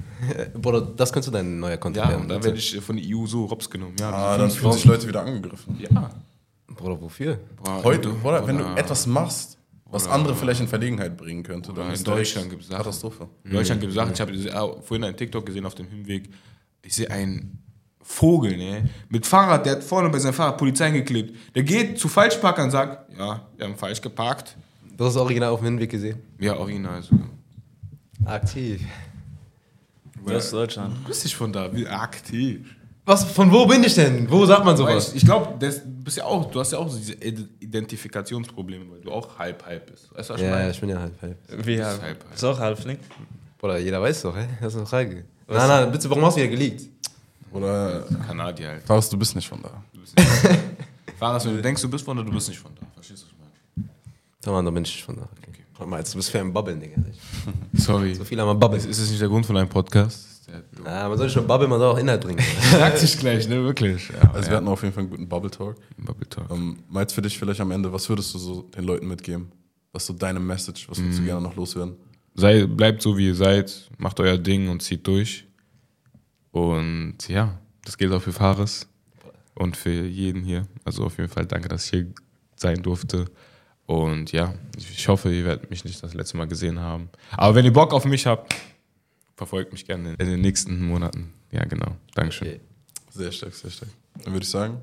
Bruder, 0.54 0.82
das 0.82 1.10
könntest 1.10 1.28
du 1.28 1.32
dein 1.32 1.58
neuer 1.58 1.78
Content 1.78 2.04
Ja, 2.04 2.10
werden. 2.10 2.22
und 2.22 2.28
dann 2.28 2.44
werde 2.44 2.58
ich 2.58 2.78
von 2.80 2.94
der 2.96 3.04
EU 3.16 3.24
so 3.26 3.48
hops 3.50 3.68
genommen. 3.70 3.94
Ja, 3.98 4.10
Ah, 4.12 4.36
dann 4.38 4.50
fühlen 4.50 4.72
sich 4.74 4.84
Leute 4.84 5.08
wieder 5.08 5.22
angegriffen. 5.24 5.78
Ja. 5.80 6.10
Bruder, 6.68 7.00
wofür? 7.00 7.38
Boah, 7.62 7.82
Heute, 7.84 8.08
du- 8.10 8.28
oder, 8.28 8.46
wenn 8.46 8.58
du 8.58 8.64
etwas 8.76 9.06
machst, 9.06 9.58
was 9.88 10.08
andere 10.08 10.34
vielleicht 10.34 10.60
in 10.60 10.68
Verlegenheit 10.68 11.16
bringen 11.16 11.42
könnte, 11.42 11.72
dann 11.72 11.92
in 11.94 12.02
Deutschland 12.04 12.50
gibt's 12.50 12.66
Sachen. 12.66 12.78
Katastrophe. 12.78 13.28
In 13.44 13.52
Deutschland 13.52 13.80
gibt 13.80 13.90
es 13.90 13.94
Sachen, 13.96 14.12
ich 14.12 14.20
habe 14.20 14.60
auch 14.60 14.82
vorhin 14.82 15.04
einen 15.04 15.16
TikTok 15.16 15.46
gesehen 15.46 15.64
auf 15.64 15.74
dem 15.76 15.86
Hinweg. 15.88 16.28
Ich 16.82 16.94
sehe 16.96 17.10
einen 17.10 17.62
Vogel, 18.02 18.56
ne? 18.56 18.88
Mit 19.08 19.26
Fahrrad, 19.26 19.64
der 19.66 19.72
hat 19.76 19.84
vorne 19.84 20.08
bei 20.10 20.18
seinem 20.18 20.34
Fahrrad 20.34 20.58
Polizei 20.58 20.90
geklebt. 20.90 21.36
Der 21.54 21.62
geht 21.62 21.98
zu 21.98 22.08
Falschparkern 22.08 22.66
und 22.66 22.70
sagt, 22.72 23.12
ja, 23.16 23.46
wir 23.56 23.64
haben 23.66 23.76
falsch 23.76 24.00
geparkt. 24.00 24.56
Du 24.96 25.04
hast 25.04 25.14
das 25.14 25.22
Original 25.22 25.50
auf 25.50 25.60
dem 25.60 25.66
Hinweg 25.66 25.90
gesehen? 25.90 26.18
Ja, 26.38 26.56
original 26.56 27.02
sogar. 27.02 27.28
Aktiv. 28.24 28.82
Das 30.26 30.46
ist 30.46 30.52
Deutschland. 30.52 30.96
Du 31.04 31.08
bist 31.08 31.22
nicht 31.24 31.36
von 31.36 31.52
da, 31.52 31.72
wie 31.72 31.86
aktiv. 31.86 32.74
Was, 33.06 33.24
von 33.24 33.50
wo 33.52 33.64
bin 33.66 33.82
ich 33.84 33.94
denn? 33.94 34.28
Wo 34.28 34.44
sagt 34.44 34.64
man 34.64 34.76
sowas? 34.76 34.94
Weißt, 34.96 35.16
ich 35.16 35.24
glaube, 35.24 35.54
ja 35.64 36.24
auch, 36.24 36.50
du 36.50 36.58
hast 36.60 36.72
ja 36.72 36.78
auch 36.78 36.88
so 36.90 36.98
diese 36.98 37.12
Id- 37.14 37.48
Identifikationsprobleme, 37.60 38.84
weil 38.90 39.00
du 39.00 39.12
auch 39.12 39.38
halb 39.38 39.64
halb 39.64 39.86
bist. 39.90 40.08
Weißt 40.14 40.28
du, 40.30 40.34
was 40.34 40.40
ich 40.40 40.46
Ja, 40.46 40.52
ja, 40.52 40.58
meine? 40.58 40.70
ich 40.72 40.80
bin 40.80 40.88
ja 40.90 40.98
halb, 40.98 41.22
halb. 41.22 41.38
Wie 41.66 41.74
ist 41.74 41.84
halb? 41.84 42.02
halb, 42.02 42.24
halb. 42.24 42.34
Ist 42.34 42.44
auch 42.44 42.58
Halfling? 42.58 42.98
Bruder, 43.58 43.78
jeder 43.78 44.02
weiß 44.02 44.22
doch, 44.22 44.36
hä? 44.36 44.46
Das 44.60 44.72
ist 44.74 44.78
eine 44.78 44.86
Frage. 44.86 45.24
Nein, 45.48 45.68
nein, 45.68 45.92
bitte, 45.92 46.10
warum 46.10 46.24
hast 46.24 46.36
du 46.36 46.40
hier 46.40 46.50
geleakt? 46.50 46.82
Oder, 47.52 48.04
Kanadier 48.26 48.68
halt. 48.70 48.82
Faust, 48.82 49.12
du 49.12 49.16
bist 49.16 49.34
nicht 49.36 49.48
von 49.48 49.62
da. 49.62 49.70
Du 49.94 50.00
bist 50.00 50.16
nicht 50.16 50.28
Fahrrad, 51.18 51.44
wenn 51.46 51.56
du 51.56 51.62
denkst, 51.62 51.80
du 51.82 51.88
bist 51.88 52.04
von 52.04 52.16
da, 52.16 52.22
du 52.24 52.32
bist 52.32 52.48
nicht 52.48 52.58
von 52.58 52.72
da. 52.74 52.86
Verstehst 52.94 53.22
du, 53.22 53.26
was 53.26 53.32
ich 53.32 53.38
meine? 53.76 53.88
Sag 54.44 54.52
mal, 54.52 54.64
da 54.64 54.70
bin 54.70 54.82
ich 54.82 55.02
von 55.04 55.16
da. 55.16 55.22
Okay. 55.48 55.62
Guck 55.78 55.88
mal, 55.88 55.98
jetzt, 55.98 56.12
du 56.12 56.16
bist 56.18 56.30
für 56.30 56.40
ein 56.40 56.52
Babbeln, 56.52 56.80
Digga. 56.80 56.96
Sorry. 57.74 58.14
So 58.14 58.24
viel 58.24 58.38
einmal 58.40 58.56
Babbeln. 58.56 58.80
Ist 58.84 59.00
das 59.00 59.08
nicht 59.10 59.20
der 59.20 59.28
Grund 59.28 59.46
von 59.46 59.56
einem 59.56 59.68
Podcast? 59.68 60.26
Na, 60.84 61.08
man 61.08 61.18
soll 61.18 61.28
schon 61.30 61.46
babbeln, 61.46 61.68
man 61.70 61.78
soll 61.80 61.92
auch 61.94 61.98
Inhalt 61.98 62.22
bringen. 62.22 62.40
sagt 62.70 62.98
sich 62.98 63.18
gleich, 63.18 63.48
ne? 63.48 63.62
Wirklich. 63.64 64.08
Ja, 64.10 64.30
Also 64.32 64.50
wir 64.50 64.56
hatten 64.58 64.68
auf 64.68 64.82
jeden 64.82 64.94
Fall 64.94 65.02
einen 65.02 65.10
guten 65.10 65.28
Bubble 65.28 65.50
Talk. 65.50 65.76
Bubble 65.96 66.28
Talk. 66.28 66.50
Ähm, 66.50 66.78
Meinst 66.88 67.14
für 67.14 67.22
dich 67.22 67.38
vielleicht 67.38 67.60
am 67.60 67.70
Ende, 67.70 67.92
was 67.92 68.08
würdest 68.08 68.32
du 68.34 68.38
so 68.38 68.62
den 68.62 68.84
Leuten 68.84 69.08
mitgeben? 69.08 69.50
Was 69.92 70.02
ist 70.02 70.06
so 70.08 70.12
deine 70.12 70.38
Message? 70.40 70.88
Was 70.88 70.98
Mhm. 70.98 71.04
würdest 71.04 71.20
du 71.20 71.24
gerne 71.24 71.40
noch 71.42 71.56
loswerden? 71.56 71.96
Sei, 72.34 72.66
bleibt 72.66 73.02
so, 73.02 73.16
wie 73.16 73.26
ihr 73.28 73.34
seid, 73.34 73.90
macht 73.98 74.20
euer 74.20 74.36
Ding 74.38 74.68
und 74.68 74.82
zieht 74.82 75.06
durch. 75.06 75.46
Und 76.52 77.16
ja, 77.28 77.58
das 77.84 77.96
gilt 77.98 78.12
auch 78.12 78.22
für 78.22 78.32
Fares 78.32 78.86
und 79.54 79.76
für 79.76 79.90
jeden 79.90 80.42
hier. 80.42 80.66
Also 80.84 81.04
auf 81.04 81.16
jeden 81.18 81.28
Fall 81.30 81.46
danke, 81.46 81.68
dass 81.68 81.84
ich 81.86 81.90
hier 81.90 82.06
sein 82.56 82.82
durfte. 82.82 83.26
Und 83.86 84.32
ja, 84.32 84.54
ich 84.76 85.06
hoffe, 85.08 85.32
ihr 85.32 85.44
werdet 85.44 85.70
mich 85.70 85.84
nicht 85.84 86.02
das 86.02 86.14
letzte 86.14 86.36
Mal 86.36 86.46
gesehen 86.46 86.80
haben. 86.80 87.08
Aber 87.36 87.54
wenn 87.54 87.64
ihr 87.64 87.72
Bock 87.72 87.92
auf 87.92 88.04
mich 88.04 88.26
habt, 88.26 88.54
verfolgt 89.36 89.72
mich 89.72 89.86
gerne 89.86 90.14
in 90.18 90.26
den 90.26 90.40
nächsten 90.40 90.86
Monaten. 90.86 91.32
Ja, 91.52 91.64
genau. 91.64 91.96
Dankeschön. 92.14 92.48
Okay. 92.48 92.60
Sehr 93.10 93.32
stark, 93.32 93.54
sehr 93.54 93.70
stark. 93.70 93.90
Dann 94.24 94.32
würde 94.32 94.44
ich 94.44 94.50
sagen, 94.50 94.78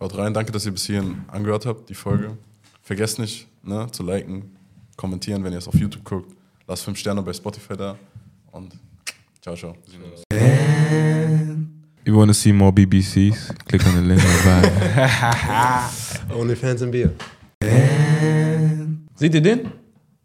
haut 0.00 0.16
rein. 0.16 0.32
Danke, 0.32 0.52
dass 0.52 0.64
ihr 0.66 0.72
bis 0.72 0.86
hierhin 0.86 1.22
angehört 1.28 1.66
habt, 1.66 1.88
die 1.88 1.94
Folge. 1.94 2.36
Vergesst 2.82 3.18
nicht, 3.18 3.48
ne, 3.62 3.88
zu 3.90 4.04
liken, 4.04 4.56
kommentieren, 4.96 5.42
wenn 5.44 5.52
ihr 5.52 5.58
es 5.58 5.68
auf 5.68 5.74
YouTube 5.74 6.04
guckt. 6.04 6.36
Lasst 6.66 6.84
fünf 6.84 6.98
Sterne 6.98 7.22
bei 7.22 7.32
Spotify 7.32 7.76
da. 7.76 7.98
Und 8.52 8.74
ciao, 9.40 9.56
ciao. 9.56 9.76
You 12.04 12.16
wanna 12.16 12.32
see 12.32 12.52
more 12.52 12.72
BBCs? 12.72 13.52
Click 13.66 13.84
on 13.84 13.94
the 13.94 14.08
link 14.08 14.22
dabei. 14.44 15.10
Onlyfans 16.34 16.82
und 16.82 16.92
Bier. 16.92 17.12
Seht 19.16 19.34
ihr 19.34 19.40
den? 19.40 19.72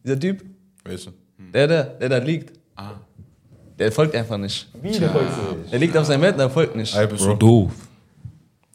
Dieser 0.04 0.20
Typ? 0.20 0.44
Welche? 0.84 1.14
Der, 1.54 1.68
der, 1.68 1.84
der 1.84 2.10
da 2.10 2.18
liegt. 2.18 2.54
Ah. 2.76 3.00
Der 3.82 3.92
folgt 3.92 4.16
einfach 4.16 4.38
nicht. 4.38 4.68
Wie, 4.80 4.92
der 4.92 5.10
folgt 5.10 5.58
nicht? 5.58 5.74
Der 5.74 5.80
liegt 5.80 5.98
auf 5.98 6.06
seinem 6.06 6.22
Bett, 6.22 6.38
der 6.38 6.52
folgt 6.52 6.76
nicht. 6.76 6.96
Ey, 6.96 7.08
So 7.18 7.30
Bro. 7.30 7.34
doof. 7.34 7.72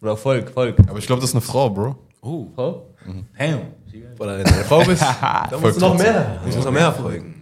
Bro, 0.00 0.16
folg, 0.16 0.50
folg. 0.50 0.74
Aber 0.88 0.98
ich 0.98 1.06
glaube, 1.06 1.20
das 1.20 1.30
ist 1.30 1.36
eine 1.36 1.42
Frau, 1.42 1.70
Bro. 1.70 1.94
Oh. 2.22 2.46
Frau? 2.56 2.86
Damn. 3.38 3.60
Bruder, 4.16 4.38
wenn 4.38 4.44
du 4.44 4.52
eine 4.52 4.64
Frau 4.64 4.82
bist, 4.84 5.02
dann 5.20 5.46
musst 5.52 5.60
Folgt 5.62 5.76
du 5.76 5.80
noch 5.80 5.96
mehr. 5.96 6.40
Du 6.42 6.46
musst 6.46 6.64
noch 6.64 6.72
mehr 6.72 6.92
folgen. 6.92 7.34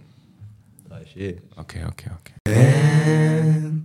Eh. 1.17 1.37
Okay, 1.55 1.79
okay, 1.89 2.11
okay. 2.21 3.61